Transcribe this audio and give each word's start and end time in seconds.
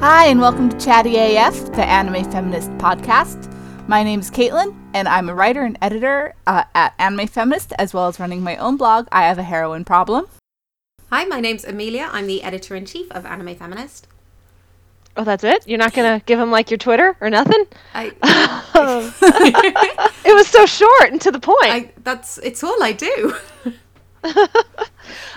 Hi, 0.00 0.28
and 0.28 0.40
welcome 0.40 0.70
to 0.70 0.78
Chatty 0.78 1.16
AF, 1.18 1.72
the 1.72 1.84
anime 1.84 2.24
feminist 2.32 2.70
podcast. 2.78 3.52
My 3.86 4.02
name 4.02 4.20
is 4.20 4.30
Caitlin, 4.30 4.74
and 4.94 5.06
I'm 5.06 5.28
a 5.28 5.34
writer 5.34 5.62
and 5.62 5.76
editor 5.82 6.34
uh, 6.46 6.64
at 6.74 6.94
Anime 6.98 7.26
Feminist, 7.26 7.74
as 7.78 7.92
well 7.92 8.08
as 8.08 8.18
running 8.18 8.42
my 8.42 8.56
own 8.56 8.78
blog, 8.78 9.08
I 9.12 9.24
Have 9.24 9.36
a 9.38 9.42
Heroine 9.42 9.84
Problem. 9.84 10.26
Hi, 11.10 11.26
my 11.26 11.38
name's 11.38 11.66
Amelia. 11.66 12.08
I'm 12.12 12.26
the 12.26 12.42
editor 12.42 12.74
in 12.74 12.86
chief 12.86 13.12
of 13.12 13.26
Anime 13.26 13.54
Feminist. 13.54 14.06
Oh, 15.18 15.24
that's 15.24 15.44
it? 15.44 15.68
You're 15.68 15.76
not 15.76 15.92
gonna 15.92 16.22
give 16.24 16.40
him 16.40 16.50
like 16.50 16.70
your 16.70 16.78
Twitter 16.78 17.14
or 17.20 17.28
nothing? 17.28 17.66
I, 17.92 18.12
It 20.24 20.34
was 20.34 20.46
so 20.46 20.64
short 20.64 21.10
and 21.10 21.20
to 21.20 21.30
the 21.30 21.40
point. 21.40 21.58
I 21.64 21.92
that's 22.04 22.38
it's 22.38 22.64
all 22.64 22.82
I 22.82 22.92
do. 22.92 23.34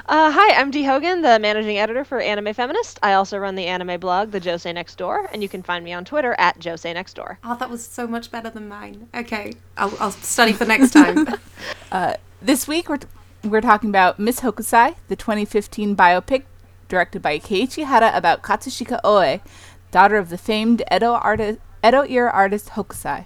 Uh, 0.06 0.30
hi, 0.32 0.60
I'm 0.60 0.70
Dee 0.70 0.84
Hogan, 0.84 1.22
the 1.22 1.40
managing 1.40 1.78
editor 1.78 2.04
for 2.04 2.20
Anime 2.20 2.54
Feminist. 2.54 3.00
I 3.02 3.14
also 3.14 3.38
run 3.38 3.56
the 3.56 3.66
anime 3.68 4.02
blog, 4.02 4.32
The 4.32 4.42
Josei 4.42 4.74
Next 4.74 4.98
Door, 4.98 5.30
and 5.32 5.42
you 5.42 5.48
can 5.48 5.64
find 5.64 5.84
me 5.84 5.94
on 5.94 6.04
Twitter 6.04 6.36
at 6.38 6.60
Josei 6.60 6.94
Next 6.94 7.14
Door. 7.14 7.40
Oh, 7.44 7.56
that 7.56 7.70
was 7.70 7.86
so 7.86 8.06
much 8.06 8.30
better 8.30 8.50
than 8.50 8.68
mine. 8.68 9.08
Okay, 9.16 9.54
I'll, 9.78 9.94
I'll 10.02 10.12
study 10.12 10.52
for 10.52 10.66
next 10.66 10.92
time. 10.92 11.28
This 12.42 12.68
week, 12.68 12.90
we're, 12.90 12.98
t- 12.98 13.08
we're 13.46 13.62
talking 13.62 13.90
about 13.90 14.20
Miss 14.20 14.42
Hokusai, 14.42 14.96
the 15.08 15.16
2015 15.16 15.96
biopic 15.96 16.44
directed 16.90 17.22
by 17.22 17.40
Keiichi 17.40 17.86
Hara 17.86 18.12
about 18.14 18.42
Katsushika 18.44 19.00
Oe, 19.06 19.40
daughter 19.92 20.18
of 20.18 20.30
the 20.30 20.38
famed 20.38 20.84
Edo, 20.94 21.14
artist, 21.14 21.60
Edo 21.82 22.02
era 22.02 22.30
artist 22.30 22.72
Hokusai. 22.72 23.26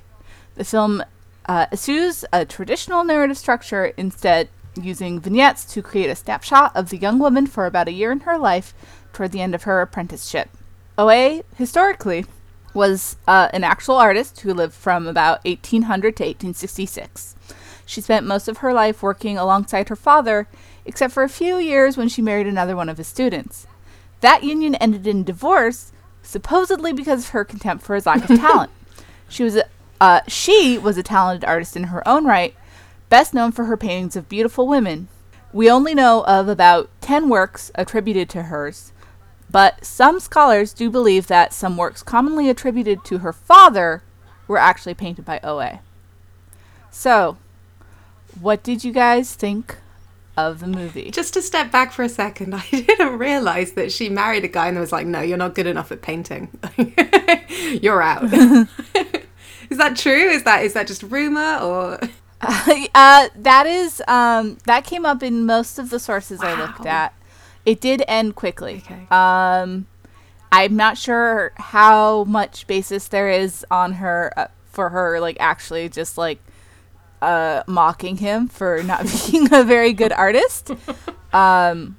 The 0.54 0.64
film 0.64 1.04
uh, 1.48 1.66
eschews 1.72 2.26
a 2.32 2.46
traditional 2.46 3.04
narrative 3.04 3.40
structure, 3.40 3.86
instead 3.98 4.50
using 4.84 5.20
vignettes 5.20 5.66
to 5.74 5.82
create 5.82 6.10
a 6.10 6.16
snapshot 6.16 6.76
of 6.76 6.90
the 6.90 6.98
young 6.98 7.20
woman 7.20 7.48
for 7.48 7.66
about 7.66 7.88
a 7.88 7.94
year 7.94 8.12
in 8.12 8.22
her 8.22 8.38
life 8.38 8.74
toward 9.14 9.32
the 9.32 9.42
end 9.42 9.56
of 9.56 9.64
her 9.64 9.82
apprenticeship. 9.82 10.50
Oe, 10.98 11.44
historically, 11.56 12.26
was 12.74 13.18
uh, 13.28 13.50
an 13.54 13.64
actual 13.64 13.96
artist 13.96 14.42
who 14.42 14.54
lived 14.54 14.74
from 14.74 15.08
about 15.08 15.44
1800 15.46 16.16
to 16.18 16.24
1866. 16.24 17.36
She 17.86 18.02
spent 18.02 18.26
most 18.26 18.48
of 18.48 18.58
her 18.58 18.74
life 18.74 19.02
working 19.02 19.38
alongside 19.38 19.90
her 19.90 19.96
father, 19.96 20.48
except 20.86 21.14
for 21.14 21.24
a 21.24 21.30
few 21.30 21.58
years 21.58 21.98
when 21.98 22.10
she 22.10 22.22
married 22.22 22.48
another 22.48 22.76
one 22.76 22.90
of 22.90 22.98
his 22.98 23.08
students. 23.08 23.66
That 24.20 24.44
union 24.44 24.76
ended 24.76 25.08
in 25.08 25.24
divorce, 25.24 25.92
supposedly 26.22 26.92
because 26.92 27.26
of 27.26 27.30
her 27.30 27.46
contempt 27.46 27.86
for 27.86 27.96
his 27.96 28.06
lack 28.06 28.30
of 28.30 28.40
talent. 28.40 28.72
She 29.30 29.44
was 29.44 29.56
a, 29.56 29.66
uh, 30.02 30.22
she 30.28 30.78
was 30.78 30.98
a 30.98 31.04
talented 31.04 31.48
artist 31.48 31.76
in 31.76 31.86
her 31.86 32.08
own 32.08 32.26
right, 32.26 32.56
best 33.10 33.34
known 33.34 33.52
for 33.52 33.66
her 33.66 33.78
paintings 33.78 34.16
of 34.16 34.30
beautiful 34.30 34.68
women. 34.68 35.08
We 35.54 35.70
only 35.70 35.96
know 35.96 36.24
of 36.26 36.48
about 36.50 36.90
10 37.02 37.30
works 37.30 37.72
attributed 37.76 38.30
to 38.30 38.44
hers, 38.44 38.92
but 39.50 39.86
some 39.86 40.20
scholars 40.20 40.74
do 40.74 40.90
believe 40.90 41.28
that 41.28 41.54
some 41.54 41.78
works 41.78 42.04
commonly 42.04 42.50
attributed 42.50 43.06
to 43.06 43.20
her 43.20 43.32
father 43.34 44.04
were 44.48 44.58
actually 44.58 44.94
painted 44.94 45.26
by 45.26 45.40
Oe. 45.44 45.80
So, 46.92 47.38
what 48.40 48.64
did 48.64 48.84
you 48.84 48.92
guys 48.92 49.36
think 49.36 49.78
of 50.36 50.60
the 50.60 50.68
movie? 50.68 51.12
Just 51.12 51.34
to 51.34 51.42
step 51.42 51.72
back 51.72 51.92
for 51.92 52.04
a 52.04 52.10
second, 52.10 52.54
I 52.56 52.66
didn't 52.70 53.18
realize 53.18 53.74
that 53.74 53.92
she 53.92 54.10
married 54.10 54.44
a 54.44 54.50
guy 54.50 54.68
and 54.68 54.80
was 54.80 54.92
like, 54.92 55.08
"No, 55.08 55.22
you're 55.22 55.38
not 55.38 55.56
good 55.56 55.68
enough 55.68 55.92
at 55.92 56.02
painting. 56.02 56.50
you're 57.82 58.02
out." 58.02 58.24
is 59.70 59.78
that 59.78 59.96
true? 59.96 60.30
Is 60.30 60.44
that 60.44 60.64
is 60.64 60.74
that 60.74 60.88
just 60.88 61.04
rumor 61.04 61.58
or? 61.58 62.00
uh, 62.42 63.30
that 63.36 63.66
is 63.66 64.02
um, 64.08 64.58
that 64.66 64.84
came 64.86 65.06
up 65.06 65.24
in 65.24 65.46
most 65.46 65.80
of 65.80 65.90
the 65.90 66.00
sources 66.00 66.42
I 66.42 66.60
looked 66.60 66.86
at. 66.86 67.14
It 67.66 67.82
did 67.82 68.04
end 68.08 68.36
quickly. 68.36 68.84
Okay. 68.86 69.08
Um, 69.12 69.88
I'm 70.52 70.76
not 70.76 70.98
sure 70.98 71.52
how 71.58 72.24
much 72.26 72.68
basis 72.68 73.08
there 73.08 73.30
is 73.30 73.66
on 73.70 73.94
her 73.94 74.32
uh, 74.38 74.48
for 74.66 74.90
her 74.90 75.20
like 75.20 75.38
actually 75.40 75.90
just 75.90 76.18
like 76.18 76.40
uh, 77.22 77.64
mocking 77.68 78.18
him 78.18 78.48
for 78.48 78.84
not 78.84 79.06
being 79.32 79.52
a 79.54 79.64
very 79.64 79.94
good 79.94 80.14
artist. 80.14 80.72
Um, 81.34 81.98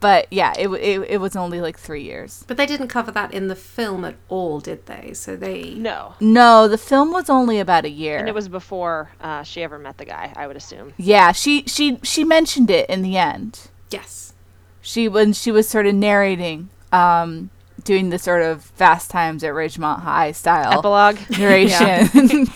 but 0.00 0.26
yeah, 0.32 0.52
it, 0.58 0.68
it 0.68 1.00
it 1.10 1.20
was 1.20 1.34
only 1.36 1.60
like 1.60 1.78
three 1.78 2.02
years. 2.02 2.44
But 2.46 2.56
they 2.56 2.66
didn't 2.66 2.88
cover 2.88 3.10
that 3.12 3.32
in 3.34 3.48
the 3.48 3.56
film 3.56 4.04
at 4.04 4.14
all, 4.28 4.60
did 4.60 4.86
they? 4.86 5.12
So 5.14 5.36
they. 5.36 5.74
No. 5.74 6.14
No, 6.20 6.68
the 6.68 6.78
film 6.78 7.12
was 7.12 7.28
only 7.28 7.58
about 7.58 7.84
a 7.84 7.90
year. 7.90 8.18
And 8.18 8.28
it 8.28 8.34
was 8.34 8.48
before 8.48 9.10
uh, 9.20 9.42
she 9.42 9.62
ever 9.62 9.78
met 9.78 9.98
the 9.98 10.04
guy, 10.04 10.32
I 10.36 10.46
would 10.46 10.56
assume. 10.56 10.92
yeah, 10.96 11.32
she 11.32 11.64
she 11.66 11.98
she 12.02 12.24
mentioned 12.24 12.70
it 12.70 12.88
in 12.88 13.02
the 13.02 13.16
end. 13.16 13.68
Yes. 13.90 14.34
she 14.80 15.08
when 15.08 15.32
she 15.32 15.50
was 15.50 15.68
sort 15.68 15.86
of 15.86 15.94
narrating 15.94 16.68
um 16.92 17.50
doing 17.84 18.10
the 18.10 18.18
sort 18.18 18.42
of 18.42 18.62
fast 18.64 19.10
times 19.10 19.42
at 19.42 19.52
ridgemont 19.52 20.00
high 20.00 20.32
style 20.32 20.78
Epilogue. 20.78 21.18
narration 21.38 22.46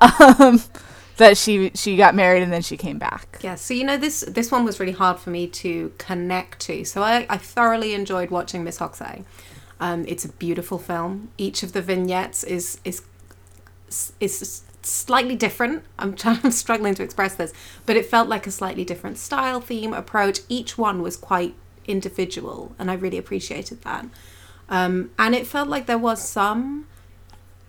um 0.00 0.60
that 1.16 1.36
she 1.36 1.70
she 1.74 1.96
got 1.96 2.14
married 2.14 2.42
and 2.42 2.52
then 2.52 2.62
she 2.62 2.76
came 2.76 2.98
back 2.98 3.38
Yeah, 3.42 3.54
so 3.54 3.74
you 3.74 3.84
know 3.84 3.96
this 3.96 4.20
this 4.28 4.50
one 4.50 4.64
was 4.64 4.78
really 4.78 4.92
hard 4.92 5.18
for 5.18 5.30
me 5.30 5.46
to 5.48 5.92
connect 5.98 6.60
to. 6.60 6.84
So 6.84 7.02
I, 7.02 7.26
I 7.28 7.38
thoroughly 7.38 7.94
enjoyed 7.94 8.30
watching 8.30 8.64
Miss 8.64 8.78
Hokusai. 8.78 9.24
Um, 9.80 10.04
it's 10.08 10.24
a 10.24 10.28
beautiful 10.28 10.78
film. 10.78 11.30
Each 11.36 11.62
of 11.62 11.72
the 11.72 11.82
vignettes 11.82 12.44
is 12.44 12.80
is 12.84 13.02
is 14.20 14.62
slightly 14.82 15.36
different. 15.36 15.84
I'm 15.98 16.14
trying, 16.20 16.40
I'm 16.42 16.50
struggling 16.50 16.94
to 16.94 17.02
express 17.02 17.34
this, 17.34 17.52
but 17.84 17.96
it 17.96 18.06
felt 18.06 18.28
like 18.28 18.46
a 18.46 18.50
slightly 18.50 18.84
different 18.84 19.18
style, 19.18 19.60
theme, 19.60 19.92
approach. 19.92 20.40
Each 20.48 20.78
one 20.78 21.02
was 21.02 21.16
quite 21.16 21.54
individual, 21.86 22.74
and 22.78 22.90
I 22.90 22.94
really 22.94 23.18
appreciated 23.18 23.82
that. 23.82 24.06
Um, 24.68 25.10
and 25.18 25.34
it 25.34 25.46
felt 25.46 25.68
like 25.68 25.86
there 25.86 25.98
was 25.98 26.26
some 26.26 26.86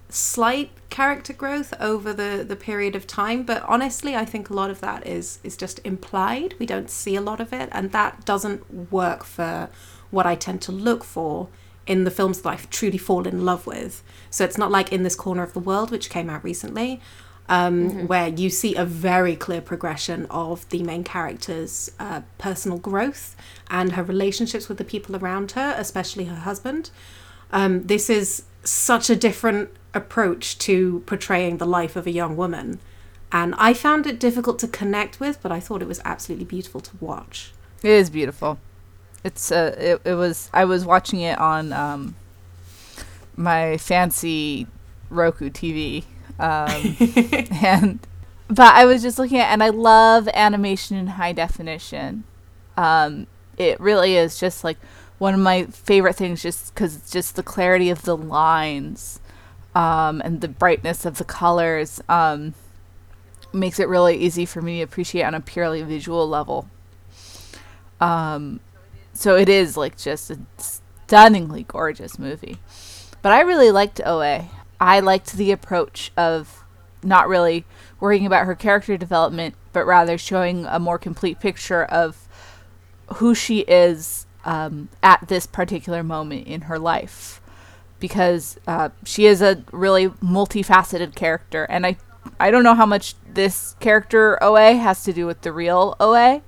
slight 0.10 0.72
character 0.90 1.34
growth 1.34 1.74
over 1.80 2.14
the 2.14 2.46
the 2.48 2.56
period 2.56 2.96
of 2.96 3.06
time 3.06 3.44
but 3.44 3.62
honestly 3.64 4.16
i 4.16 4.24
think 4.24 4.50
a 4.50 4.54
lot 4.54 4.70
of 4.70 4.80
that 4.82 5.06
is 5.06 5.40
is 5.44 5.58
just 5.58 5.80
implied. 5.84 6.56
We 6.60 6.66
don't 6.66 6.90
see 6.90 7.16
a 7.16 7.22
lot 7.22 7.40
of 7.40 7.54
it 7.54 7.70
and 7.72 7.92
that 7.92 8.26
doesn't 8.26 8.92
work 8.92 9.24
for 9.24 9.70
what 10.12 10.26
i 10.26 10.36
tend 10.36 10.62
to 10.64 10.72
look 10.72 11.04
for 11.04 11.50
in 11.86 12.04
the 12.04 12.12
films 12.12 12.42
that 12.42 12.50
i 12.50 12.56
truly 12.70 12.98
fall 12.98 13.28
in 13.28 13.46
love 13.46 13.68
with. 13.68 14.04
So 14.30 14.44
it's 14.44 14.58
not 14.58 14.72
like 14.72 14.92
in 14.92 15.04
this 15.04 15.16
corner 15.16 15.44
of 15.44 15.54
the 15.54 15.60
world 15.60 15.92
which 15.92 16.10
came 16.10 16.30
out 16.30 16.44
recently 16.44 17.02
um, 17.50 18.08
where 18.08 18.28
you 18.28 18.50
see 18.50 18.76
a 18.76 18.86
very 18.86 19.36
clear 19.36 19.62
progression 19.62 20.26
of 20.30 20.68
the 20.70 20.84
main 20.84 21.04
character's 21.04 21.92
uh, 22.00 22.22
personal 22.38 22.78
growth 22.78 23.36
and 23.70 23.94
her 23.94 24.04
relationships 24.04 24.68
with 24.68 24.78
the 24.78 24.84
people 24.84 25.16
around 25.16 25.52
her, 25.52 25.74
especially 25.78 26.26
her 26.26 26.36
husband. 26.36 26.92
Um, 27.52 27.84
this 27.84 28.10
is 28.10 28.44
such 28.64 29.10
a 29.10 29.16
different 29.16 29.70
approach 29.98 30.58
to 30.60 31.04
portraying 31.06 31.58
the 31.58 31.66
life 31.66 31.96
of 31.96 32.08
a 32.08 32.12
young 32.12 32.38
woman. 32.38 32.80
And 33.32 33.54
I 33.58 33.74
found 33.74 34.08
it 34.08 34.20
difficult 34.20 34.58
to 34.60 34.68
connect 34.68 35.20
with, 35.20 35.42
but 35.44 35.52
I 35.52 35.60
thought 35.60 35.82
it 35.82 35.88
was 35.88 36.00
absolutely 36.06 36.46
beautiful 36.46 36.80
to 36.82 36.92
watch. 37.02 37.52
it 37.84 37.90
is 37.92 38.10
beautiful 38.10 38.58
it's 39.24 39.52
uh 39.52 39.76
it, 39.78 40.02
it 40.06 40.14
was 40.14 40.50
i 40.54 40.64
was 40.64 40.86
watching 40.86 41.20
it 41.22 41.38
on 41.40 41.74
um 41.74 42.16
my 43.36 43.78
fancy 43.78 44.68
roku 45.10 45.50
tv 45.50 46.04
um 46.40 46.96
and 47.64 48.00
but 48.50 48.74
I 48.74 48.86
was 48.86 49.02
just 49.02 49.20
looking 49.20 49.40
at 49.40 49.52
and 49.52 49.62
I 49.62 49.70
love 49.70 50.28
animation 50.34 50.98
in 50.98 51.08
high 51.08 51.34
definition. 51.34 52.24
Um, 52.78 53.28
it 53.58 53.80
really 53.80 54.16
is 54.16 54.40
just 54.40 54.64
like 54.64 54.78
one 55.18 55.34
of 55.34 55.40
my 55.40 55.66
favorite 55.66 56.16
things, 56.16 56.42
just 56.42 56.74
because 56.74 56.96
it's 56.96 57.12
just 57.12 57.36
the 57.36 57.44
clarity 57.44 57.90
of 57.90 58.04
the 58.04 58.16
lines 58.16 59.20
um, 59.76 60.22
and 60.22 60.42
the 60.42 60.48
brightness 60.48 61.06
of 61.06 61.18
the 61.18 61.24
colors 61.24 62.02
um, 62.10 62.54
makes 63.54 63.80
it 63.80 63.88
really 63.88 64.18
easy 64.18 64.46
for 64.46 64.62
me 64.62 64.78
to 64.78 64.84
appreciate 64.84 65.24
on 65.24 65.36
a 65.36 65.42
purely 65.42 65.82
visual 65.84 66.28
level. 66.28 66.70
Um, 68.00 68.60
so 69.14 69.36
it 69.36 69.50
is 69.50 69.78
like 69.78 69.98
just 69.98 70.30
a 70.30 70.40
stunningly 70.58 71.64
gorgeous 71.64 72.20
movie. 72.20 72.58
But 73.22 73.32
I 73.32 73.42
really 73.42 73.72
liked 73.72 74.02
Oe. 74.06 74.50
I 74.80 75.00
liked 75.00 75.34
the 75.34 75.52
approach 75.52 76.12
of 76.16 76.64
not 77.04 77.28
really 77.28 77.66
worrying 78.00 78.26
about 78.26 78.46
her 78.46 78.56
character 78.56 78.98
development, 78.98 79.56
but 79.74 79.86
rather 79.86 80.18
showing 80.18 80.66
a 80.66 80.80
more 80.80 81.00
complete 81.00 81.40
picture 81.40 81.84
of 81.84 82.28
who 83.16 83.34
she 83.34 83.60
is 83.62 84.26
um, 84.46 84.90
at 85.02 85.28
this 85.28 85.46
particular 85.46 86.04
moment 86.04 86.48
in 86.48 86.62
her 86.62 86.78
life. 86.78 87.42
Because 88.00 88.60
uh, 88.68 88.90
she 89.06 89.26
is 89.26 89.42
a 89.42 89.64
really 89.72 90.10
multifaceted 90.10 91.16
character, 91.16 91.64
and 91.66 91.86
I, 91.86 91.98
I 92.40 92.52
don't 92.52 92.64
know 92.64 92.76
how 92.76 92.86
much 92.86 93.16
this 93.34 93.76
character 93.80 94.38
Oe 94.44 94.78
has 94.78 95.04
to 95.04 95.14
do 95.14 95.26
with 95.26 95.42
the 95.42 95.52
real 95.52 95.96
Oe. 96.00 96.42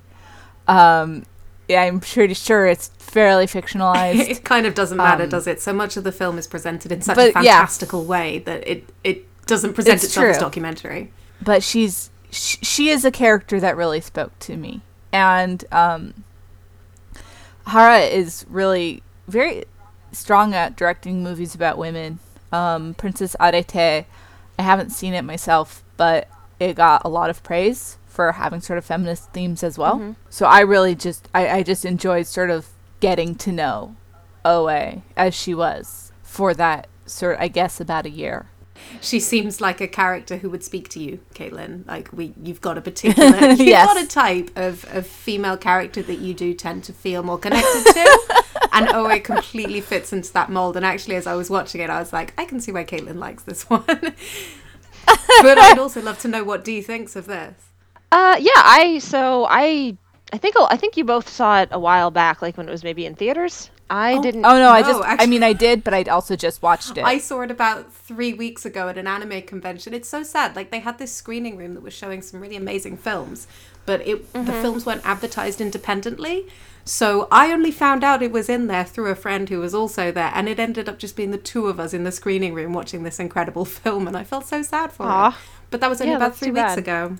Um, 0.68 1.24
yeah, 1.68 1.84
I'm 1.84 2.00
pretty 2.00 2.34
sure 2.36 2.66
it's 2.68 2.90
fairly 3.00 3.46
fictionalized. 3.48 4.20
it 4.30 4.44
kind 4.44 4.66
of 4.68 4.74
doesn't 4.76 4.98
matter, 4.98 5.24
Um, 5.24 5.30
does 5.30 5.48
it? 5.48 5.62
So 5.62 5.74
much 5.74 5.98
of 5.98 6.04
the 6.04 6.12
film 6.12 6.38
is 6.38 6.48
presented 6.48 6.92
in 6.92 7.02
such 7.02 7.16
but, 7.16 7.30
a 7.36 7.44
yeah. 7.44 7.58
fantastical 7.60 8.06
way 8.06 8.40
that 8.40 8.68
it, 8.68 8.90
it 9.04 9.26
doesn't 9.48 9.74
present 9.74 9.96
It's 9.96 10.04
itself 10.06 10.28
as 10.28 10.38
documentary. 10.38 11.12
but 11.42 11.64
she's 11.64 12.12
sh- 12.32 12.58
she 12.62 12.90
is 12.90 13.04
a 13.06 13.10
character 13.12 13.60
that 13.60 13.76
really 13.76 14.02
spoke 14.02 14.38
to 14.40 14.56
me 14.58 14.82
and 15.12 15.66
um 15.72 16.24
Hara 17.68 18.00
is 18.02 18.46
really 18.50 19.02
very 19.28 19.64
strong 20.12 20.54
at 20.54 20.76
directing 20.76 21.24
movies 21.24 21.56
about 21.56 21.78
women. 21.78 22.20
Um, 22.52 22.94
Princess 22.96 23.36
Arete, 23.40 23.76
I 24.58 24.62
haven't 24.62 24.92
seen 24.92 25.14
it 25.14 25.24
myself, 25.24 25.84
but 25.98 26.28
it 26.60 26.76
got 26.76 27.04
a 27.06 27.10
lot 27.10 27.30
of 27.30 27.44
praise 27.44 27.98
for 28.08 28.32
having 28.34 28.60
sort 28.60 28.78
of 28.78 28.86
feminist 28.86 29.32
themes 29.32 29.64
as 29.64 29.78
well. 29.78 29.98
Mhm. 29.98 30.16
So 30.30 30.46
I 30.46 30.62
really 30.62 30.96
just 30.96 31.30
I, 31.34 31.48
I 31.50 31.64
just 31.64 31.86
enjoyed 31.86 32.28
sort 32.28 32.50
of 32.50 32.68
getting 33.00 33.36
to 33.36 33.52
know 33.52 33.96
Oe 34.44 35.02
as 35.16 35.34
she 35.34 35.54
was 35.54 36.12
for 36.24 36.54
that 36.56 36.88
sort 37.06 37.38
I 37.40 37.48
guess 37.48 37.80
about 37.80 38.06
a 38.06 38.10
year. 38.10 38.48
She 39.02 39.20
seems 39.20 39.62
like 39.62 39.82
a 39.82 39.88
character 39.88 40.38
who 40.38 40.50
would 40.50 40.64
speak 40.64 40.90
to 40.90 41.00
you, 41.00 41.20
Caitlin. 41.34 41.88
Like 41.88 42.12
we, 42.12 42.34
you've 42.42 42.62
got 42.62 42.78
a 42.78 42.82
particular, 42.82 43.52
you've 43.52 43.76
got 43.76 44.02
a 44.02 44.08
type 44.08 44.52
of, 44.56 44.86
of 44.94 45.08
female 45.08 45.58
character 45.58 46.02
that 46.04 46.20
you 46.20 46.34
do 46.34 46.54
tend 46.54 46.84
to 46.86 46.94
feel 46.94 47.24
more 47.24 47.38
connected 47.38 47.94
to, 47.94 48.44
and 48.74 48.90
Oe 48.90 49.20
completely 49.20 49.82
fits 49.82 50.12
into 50.12 50.32
that 50.34 50.50
mold. 50.50 50.76
And 50.76 50.86
actually, 50.86 51.16
as 51.16 51.28
I 51.28 51.36
was 51.36 51.50
watching 51.50 51.82
it, 51.82 51.90
I 51.90 52.00
was 52.00 52.12
like, 52.12 52.34
I 52.38 52.46
can 52.46 52.60
see 52.60 52.72
why 52.72 52.84
Caitlin 52.84 53.18
likes 53.18 53.44
this 53.44 53.64
one. 53.70 53.86
but 53.86 55.58
I'd 55.58 55.80
also 55.80 56.02
love 56.02 56.20
to 56.20 56.28
know 56.28 56.44
what 56.44 56.64
Dee 56.64 56.82
thinks 56.82 57.16
of 57.16 57.26
this. 57.26 57.70
Uh, 58.12 58.38
yeah, 58.40 58.52
I 58.56 59.00
so 59.00 59.46
I 59.50 59.98
I 60.34 60.38
think 60.38 60.56
I 60.58 60.78
think 60.78 60.98
you 60.98 61.04
both 61.04 61.30
saw 61.30 61.62
it 61.62 61.70
a 61.72 61.80
while 61.80 62.12
back, 62.12 62.42
like 62.42 62.58
when 62.58 62.68
it 62.68 62.72
was 62.72 62.84
maybe 62.84 63.06
in 63.06 63.16
theaters. 63.16 63.70
I 63.90 64.14
Oh, 64.14 64.22
didn't. 64.22 64.46
Oh 64.46 64.58
no, 64.58 64.70
I 64.70 64.82
No, 64.82 64.88
just 64.88 65.04
I 65.04 65.26
mean 65.26 65.44
I 65.44 65.54
did, 65.54 65.84
but 65.84 65.94
I 65.94 66.04
also 66.04 66.36
just 66.36 66.62
watched 66.62 66.98
it. 66.98 67.04
I 67.04 67.18
saw 67.18 67.42
it 67.42 67.52
about 67.52 67.92
three 67.92 68.34
weeks 68.34 68.66
ago 68.66 68.88
at 68.90 68.98
an 68.98 69.08
anime 69.08 69.42
convention. 69.44 69.94
It's 69.94 70.10
so 70.10 70.24
sad. 70.24 70.56
Like 70.56 70.72
they 70.72 70.80
had 70.80 70.98
this 71.00 71.14
screening 71.14 71.58
room 71.58 71.74
that 71.74 71.84
was 71.84 71.94
showing 71.94 72.22
some 72.22 72.40
really 72.40 72.56
amazing 72.56 72.98
films, 72.98 73.48
but 73.86 74.06
it 74.08 74.32
the 74.34 74.54
films 74.54 74.86
weren't 74.86 75.06
advertised 75.06 75.60
independently. 75.62 76.48
So 76.86 77.28
I 77.32 77.52
only 77.52 77.72
found 77.72 78.04
out 78.04 78.24
it 78.24 78.32
was 78.32 78.50
in 78.50 78.68
there 78.68 78.84
through 78.86 79.12
a 79.12 79.16
friend 79.16 79.48
who 79.50 79.60
was 79.60 79.74
also 79.76 80.12
there, 80.12 80.32
and 80.34 80.50
it 80.50 80.60
ended 80.60 80.90
up 80.90 80.98
just 80.98 81.16
being 81.16 81.32
the 81.32 81.38
two 81.38 81.68
of 81.68 81.80
us 81.80 81.94
in 81.94 82.04
the 82.04 82.12
screening 82.12 82.54
room 82.54 82.74
watching 82.74 83.04
this 83.04 83.20
incredible 83.20 83.66
film, 83.80 84.08
and 84.08 84.18
I 84.18 84.24
felt 84.24 84.46
so 84.46 84.62
sad 84.62 84.92
for 84.92 85.04
Aw. 85.06 85.30
it. 85.30 85.34
But 85.70 85.82
that 85.82 85.90
was 85.90 86.02
only 86.02 86.12
Yeah, 86.12 86.16
about 86.16 86.36
three 86.36 86.52
weeks 86.52 86.76
bad. 86.76 86.78
ago. 86.78 87.18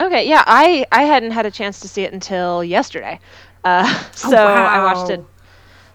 Okay, 0.00 0.28
yeah, 0.28 0.42
I 0.46 0.84
I 0.90 1.04
hadn't 1.04 1.30
had 1.32 1.46
a 1.46 1.50
chance 1.50 1.80
to 1.80 1.88
see 1.88 2.02
it 2.02 2.12
until 2.12 2.64
yesterday, 2.64 3.20
uh, 3.64 3.86
so 4.14 4.36
I 4.36 4.80
watched 4.80 5.08
it. 5.10 5.24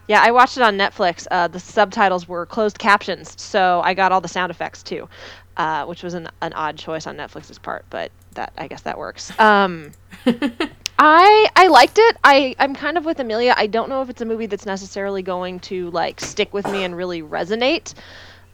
Yeah, 0.09 0.23
I 0.23 0.31
watched 0.31 0.57
it 0.57 0.63
on 0.63 0.75
Netflix. 0.75 1.27
Uh, 1.29 1.47
the 1.47 1.59
subtitles 1.59 2.27
were 2.27 2.47
closed 2.47 2.79
captions, 2.79 3.39
so 3.39 3.79
I 3.83 3.93
got 3.93 4.11
all 4.11 4.21
the 4.21 4.27
sound 4.27 4.49
effects 4.49 4.81
too, 4.81 5.07
uh, 5.55 5.85
which 5.85 6.01
was 6.01 6.15
an, 6.15 6.27
an 6.41 6.51
odd 6.53 6.79
choice 6.79 7.05
on 7.05 7.15
Netflix's 7.15 7.59
part, 7.59 7.85
but 7.91 8.11
that 8.33 8.51
I 8.57 8.67
guess 8.67 8.81
that 8.81 8.97
works. 8.97 9.31
Um, 9.39 9.91
I 10.97 11.47
I 11.55 11.67
liked 11.67 11.99
it. 11.99 12.17
I 12.23 12.55
I'm 12.57 12.73
kind 12.73 12.97
of 12.97 13.05
with 13.05 13.19
Amelia. 13.19 13.53
I 13.55 13.67
don't 13.67 13.87
know 13.87 14.01
if 14.01 14.09
it's 14.09 14.19
a 14.19 14.25
movie 14.25 14.47
that's 14.47 14.65
necessarily 14.65 15.21
going 15.21 15.59
to 15.59 15.91
like 15.91 16.19
stick 16.21 16.55
with 16.55 16.65
me 16.65 16.83
and 16.83 16.97
really 16.97 17.21
resonate. 17.21 17.93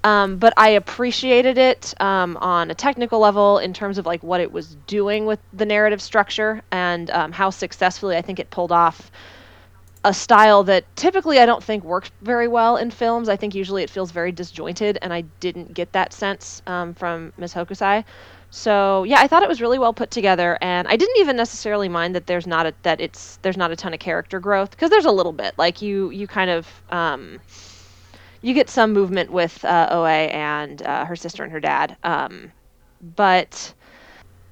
Um, 0.04 0.38
but 0.38 0.54
I 0.58 0.72
appreciated 0.72 1.58
it 1.58 1.94
um, 2.02 2.36
on 2.38 2.70
a 2.70 2.76
technical 2.76 3.20
level 3.20 3.60
in 3.60 3.74
terms 3.74 3.98
of 3.98 4.06
like 4.06 4.22
what 4.24 4.42
it 4.42 4.52
was 4.52 4.76
doing 4.88 5.26
with 5.26 5.40
the 5.54 5.66
narrative 5.66 6.02
structure 6.02 6.62
and 6.74 7.10
um, 7.12 7.32
how 7.32 7.50
successfully 7.50 8.18
I 8.18 8.22
think 8.22 8.40
it 8.40 8.50
pulled 8.50 8.74
off 8.74 9.10
a 10.06 10.14
style 10.14 10.64
that 10.64 10.86
typically 10.96 11.40
I 11.40 11.48
don't 11.48 11.64
think 11.64 11.84
works 11.84 12.12
very 12.22 12.48
well 12.48 12.78
in 12.78 12.92
films. 12.92 13.28
I 13.28 13.36
think 13.36 13.56
usually 13.56 13.84
it 13.84 13.90
feels 13.90 14.12
very 14.12 14.32
disjointed, 14.32 15.00
and 15.02 15.12
I 15.12 15.22
didn't 15.42 15.74
get 15.74 15.92
that 15.94 16.14
sense 16.14 16.62
um, 16.68 16.94
from 16.94 17.34
Ms. 17.38 17.56
Hokusai. 17.56 18.06
So 18.52 19.04
yeah, 19.04 19.20
I 19.20 19.28
thought 19.28 19.44
it 19.44 19.50
was 19.50 19.62
really 19.62 19.80
well 19.80 19.94
put 19.94 20.12
together, 20.12 20.60
and 20.62 20.88
I 20.88 20.96
didn't 20.96 21.18
even 21.20 21.36
necessarily 21.36 21.90
mind 21.90 22.16
that 22.16 22.28
there's 22.28 22.48
not 22.48 22.68
a 22.68 22.74
that 22.84 23.02
it's 23.02 23.38
there's 23.42 23.58
not 23.58 23.72
a 23.72 23.76
ton 23.76 23.94
of 23.94 24.00
character 24.00 24.40
growth 24.40 24.72
because 24.72 24.92
there's 24.92 25.06
a 25.06 25.12
little 25.12 25.34
bit. 25.34 25.56
Like 25.58 25.82
you 25.82 26.12
you 26.12 26.28
kind 26.28 26.52
of 26.52 26.68
um, 26.92 27.42
you 28.42 28.54
get 28.54 28.70
some 28.70 28.94
movement 28.94 29.32
with 29.32 29.66
uh, 29.66 29.88
Oe 29.92 30.06
and 30.06 30.82
uh, 30.84 31.06
her 31.06 31.16
sister 31.16 31.44
and 31.44 31.52
her 31.52 31.60
dad, 31.60 31.98
um, 32.04 32.52
but 33.16 33.74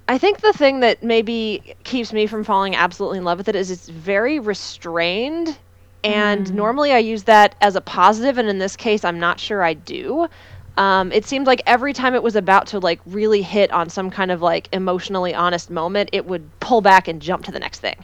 I 0.07 0.17
think 0.17 0.41
the 0.41 0.53
thing 0.53 0.81
that 0.81 1.01
maybe 1.01 1.75
keeps 1.83 2.11
me 2.11 2.27
from 2.27 2.43
falling 2.43 2.75
absolutely 2.75 3.19
in 3.19 3.23
love 3.23 3.37
with 3.37 3.47
it 3.47 3.55
is 3.55 3.71
it's 3.71 3.87
very 3.87 4.39
restrained. 4.39 5.57
And 6.03 6.53
normally 6.53 6.91
I 6.91 6.97
use 6.97 7.23
that 7.23 7.55
as 7.61 7.77
a 7.77 7.81
positive, 7.81 8.37
and 8.37 8.49
in 8.49 8.59
this 8.59 8.75
case, 8.75 9.05
I'm 9.05 9.19
not 9.19 9.39
sure 9.39 9.63
I 9.63 9.73
do. 9.73 10.27
Um, 10.75 11.11
it 11.13 11.25
seemed 11.25 11.47
like 11.47 11.61
every 11.65 11.93
time 11.93 12.15
it 12.15 12.23
was 12.23 12.35
about 12.35 12.67
to 12.67 12.79
like 12.79 12.99
really 13.05 13.41
hit 13.41 13.71
on 13.71 13.89
some 13.89 14.09
kind 14.09 14.31
of 14.31 14.41
like 14.41 14.67
emotionally 14.73 15.33
honest 15.33 15.69
moment, 15.69 16.09
it 16.11 16.25
would 16.25 16.59
pull 16.59 16.81
back 16.81 17.07
and 17.07 17.21
jump 17.21 17.45
to 17.45 17.51
the 17.51 17.59
next 17.59 17.79
thing. 17.79 17.95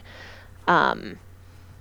Um, 0.66 1.18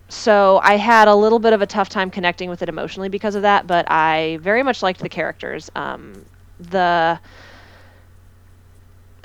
so 0.09 0.59
I 0.63 0.75
had 0.75 1.07
a 1.07 1.15
little 1.15 1.39
bit 1.39 1.53
of 1.53 1.61
a 1.61 1.67
tough 1.67 1.87
time 1.87 2.09
connecting 2.09 2.49
with 2.49 2.61
it 2.61 2.69
emotionally 2.69 3.09
because 3.09 3.35
of 3.35 3.43
that, 3.43 3.67
but 3.67 3.89
I 3.89 4.39
very 4.41 4.63
much 4.63 4.81
liked 4.81 4.99
the 4.99 5.09
characters. 5.09 5.71
Um, 5.75 6.25
the 6.59 7.19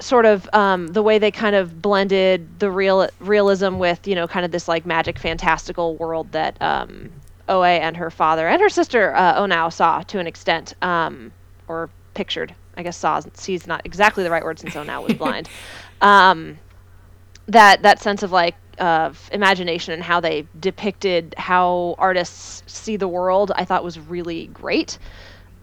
sort 0.00 0.26
of 0.26 0.48
um, 0.52 0.88
the 0.88 1.02
way 1.02 1.18
they 1.18 1.30
kind 1.30 1.56
of 1.56 1.80
blended 1.80 2.58
the 2.58 2.70
real 2.70 3.08
realism 3.20 3.78
with 3.78 4.06
you 4.06 4.14
know 4.14 4.26
kind 4.26 4.44
of 4.44 4.50
this 4.50 4.68
like 4.68 4.84
magic 4.86 5.18
fantastical 5.18 5.96
world 5.96 6.32
that 6.32 6.60
um, 6.60 7.10
Oe 7.48 7.62
and 7.62 7.96
her 7.96 8.10
father 8.10 8.48
and 8.48 8.60
her 8.60 8.68
sister 8.68 9.14
uh, 9.14 9.40
Onao 9.40 9.72
saw 9.72 10.02
to 10.02 10.18
an 10.18 10.26
extent, 10.26 10.74
um, 10.82 11.32
or 11.68 11.90
pictured. 12.14 12.54
I 12.76 12.82
guess 12.82 12.96
saw 12.96 13.20
sees 13.34 13.66
not 13.66 13.82
exactly 13.84 14.24
the 14.24 14.30
right 14.30 14.42
word 14.44 14.58
since 14.58 14.74
Onao 14.74 15.02
was 15.06 15.14
blind. 15.14 15.48
Um, 16.00 16.58
that 17.46 17.82
that 17.82 18.00
sense 18.00 18.22
of 18.22 18.32
like 18.32 18.56
of 18.78 19.30
imagination 19.32 19.94
and 19.94 20.02
how 20.02 20.20
they 20.20 20.46
depicted 20.60 21.34
how 21.38 21.94
artists 21.98 22.62
see 22.66 22.96
the 22.96 23.08
world, 23.08 23.52
I 23.54 23.64
thought 23.64 23.84
was 23.84 23.98
really 23.98 24.48
great. 24.48 24.98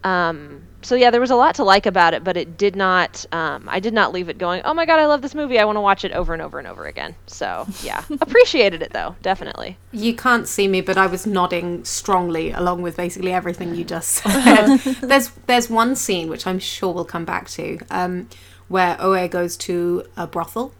Um, 0.02 0.62
so 0.82 0.94
yeah, 0.94 1.10
there 1.10 1.20
was 1.20 1.30
a 1.30 1.36
lot 1.36 1.54
to 1.56 1.64
like 1.64 1.86
about 1.86 2.14
it, 2.14 2.24
but 2.24 2.36
it 2.36 2.56
did 2.56 2.76
not. 2.76 3.24
Um, 3.32 3.68
I 3.68 3.80
did 3.80 3.94
not 3.94 4.12
leave 4.12 4.28
it 4.28 4.38
going. 4.38 4.62
Oh 4.64 4.74
my 4.74 4.84
god, 4.84 4.98
I 4.98 5.06
love 5.06 5.22
this 5.22 5.34
movie. 5.34 5.58
I 5.58 5.64
want 5.64 5.76
to 5.76 5.80
watch 5.80 6.04
it 6.04 6.12
over 6.12 6.32
and 6.32 6.42
over 6.42 6.58
and 6.58 6.66
over 6.66 6.86
again. 6.86 7.14
So 7.26 7.66
yeah, 7.82 8.04
appreciated 8.20 8.82
it 8.82 8.92
though, 8.92 9.16
definitely. 9.22 9.78
You 9.92 10.14
can't 10.14 10.46
see 10.46 10.68
me, 10.68 10.80
but 10.80 10.98
I 10.98 11.06
was 11.06 11.26
nodding 11.26 11.84
strongly 11.84 12.50
along 12.50 12.82
with 12.82 12.96
basically 12.96 13.32
everything 13.32 13.74
you 13.74 13.84
just 13.84 14.10
said. 14.22 14.76
there's 15.02 15.30
there's 15.46 15.70
one 15.70 15.96
scene 15.96 16.28
which 16.28 16.46
I'm 16.46 16.58
sure 16.58 16.92
we'll 16.92 17.04
come 17.04 17.24
back 17.24 17.48
to, 17.50 17.78
um, 17.90 18.28
where 18.68 18.96
Oe 19.00 19.28
goes 19.28 19.56
to 19.58 20.04
a 20.16 20.26
brothel, 20.26 20.72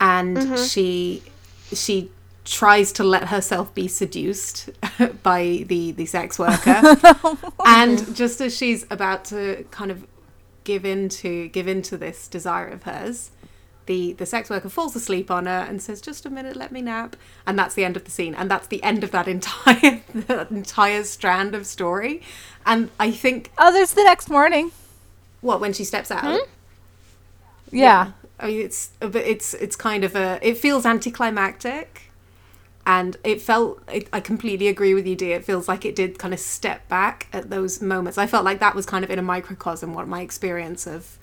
and 0.00 0.58
she 0.58 1.22
she 1.72 2.10
tries 2.50 2.92
to 2.92 3.04
let 3.04 3.28
herself 3.28 3.74
be 3.74 3.88
seduced 3.88 4.70
by 5.22 5.64
the 5.66 5.92
the 5.92 6.06
sex 6.06 6.38
worker, 6.38 6.80
oh, 7.24 7.38
and 7.66 8.14
just 8.14 8.40
as 8.40 8.56
she's 8.56 8.86
about 8.90 9.24
to 9.26 9.64
kind 9.70 9.90
of 9.90 10.06
give 10.64 10.84
in 10.84 11.08
to 11.08 11.48
give 11.48 11.66
in 11.66 11.82
to 11.82 11.96
this 11.96 12.28
desire 12.28 12.68
of 12.68 12.82
hers 12.82 13.30
the 13.88 14.12
the 14.12 14.26
sex 14.26 14.50
worker 14.50 14.68
falls 14.68 14.94
asleep 14.94 15.30
on 15.30 15.46
her 15.46 15.64
and 15.68 15.82
says 15.82 16.00
just 16.00 16.24
a 16.26 16.30
minute 16.30 16.54
let 16.54 16.70
me 16.70 16.80
nap. 16.80 17.16
And 17.46 17.58
that's 17.58 17.74
the 17.74 17.84
end 17.84 17.96
of 17.96 18.04
the 18.04 18.10
scene. 18.10 18.34
And 18.34 18.48
that's 18.48 18.68
the 18.68 18.80
end 18.84 19.02
of 19.02 19.10
that 19.10 19.26
entire 19.26 20.02
that 20.14 20.50
entire 20.50 21.02
strand 21.02 21.54
of 21.56 21.66
story. 21.66 22.22
And 22.64 22.90
i 23.00 23.10
think 23.10 23.50
oh, 23.58 23.72
there's 23.72 23.94
the 23.94 24.04
next 24.04 24.30
morning. 24.30 24.70
what 25.40 25.58
when 25.60 25.72
she 25.72 25.84
steps 25.84 26.10
out? 26.12 26.24
Hmm? 26.24 26.46
Yeah. 27.72 28.12
I 28.38 28.46
mean, 28.48 28.60
it's 28.60 28.90
but 29.00 29.16
it's 29.16 29.54
it's 29.54 29.74
kind 29.74 30.04
of 30.04 30.14
a 30.14 30.38
it 30.42 30.58
feels 30.58 30.86
anticlimactic, 30.86 32.07
and 32.88 33.18
it 33.22 33.42
felt 33.42 33.82
it, 33.92 34.08
I 34.14 34.20
completely 34.20 34.66
agree 34.66 34.94
with 34.94 35.06
you, 35.06 35.14
Dee. 35.14 35.32
It 35.32 35.44
feels 35.44 35.68
like 35.68 35.84
it 35.84 35.94
did 35.94 36.18
kind 36.18 36.32
of 36.32 36.40
step 36.40 36.88
back 36.88 37.28
at 37.34 37.50
those 37.50 37.82
moments. 37.82 38.16
I 38.16 38.26
felt 38.26 38.46
like 38.46 38.60
that 38.60 38.74
was 38.74 38.86
kind 38.86 39.04
of 39.04 39.10
in 39.10 39.18
a 39.18 39.22
microcosm 39.22 39.92
what 39.92 40.08
my 40.08 40.22
experience 40.22 40.86
of 40.86 41.18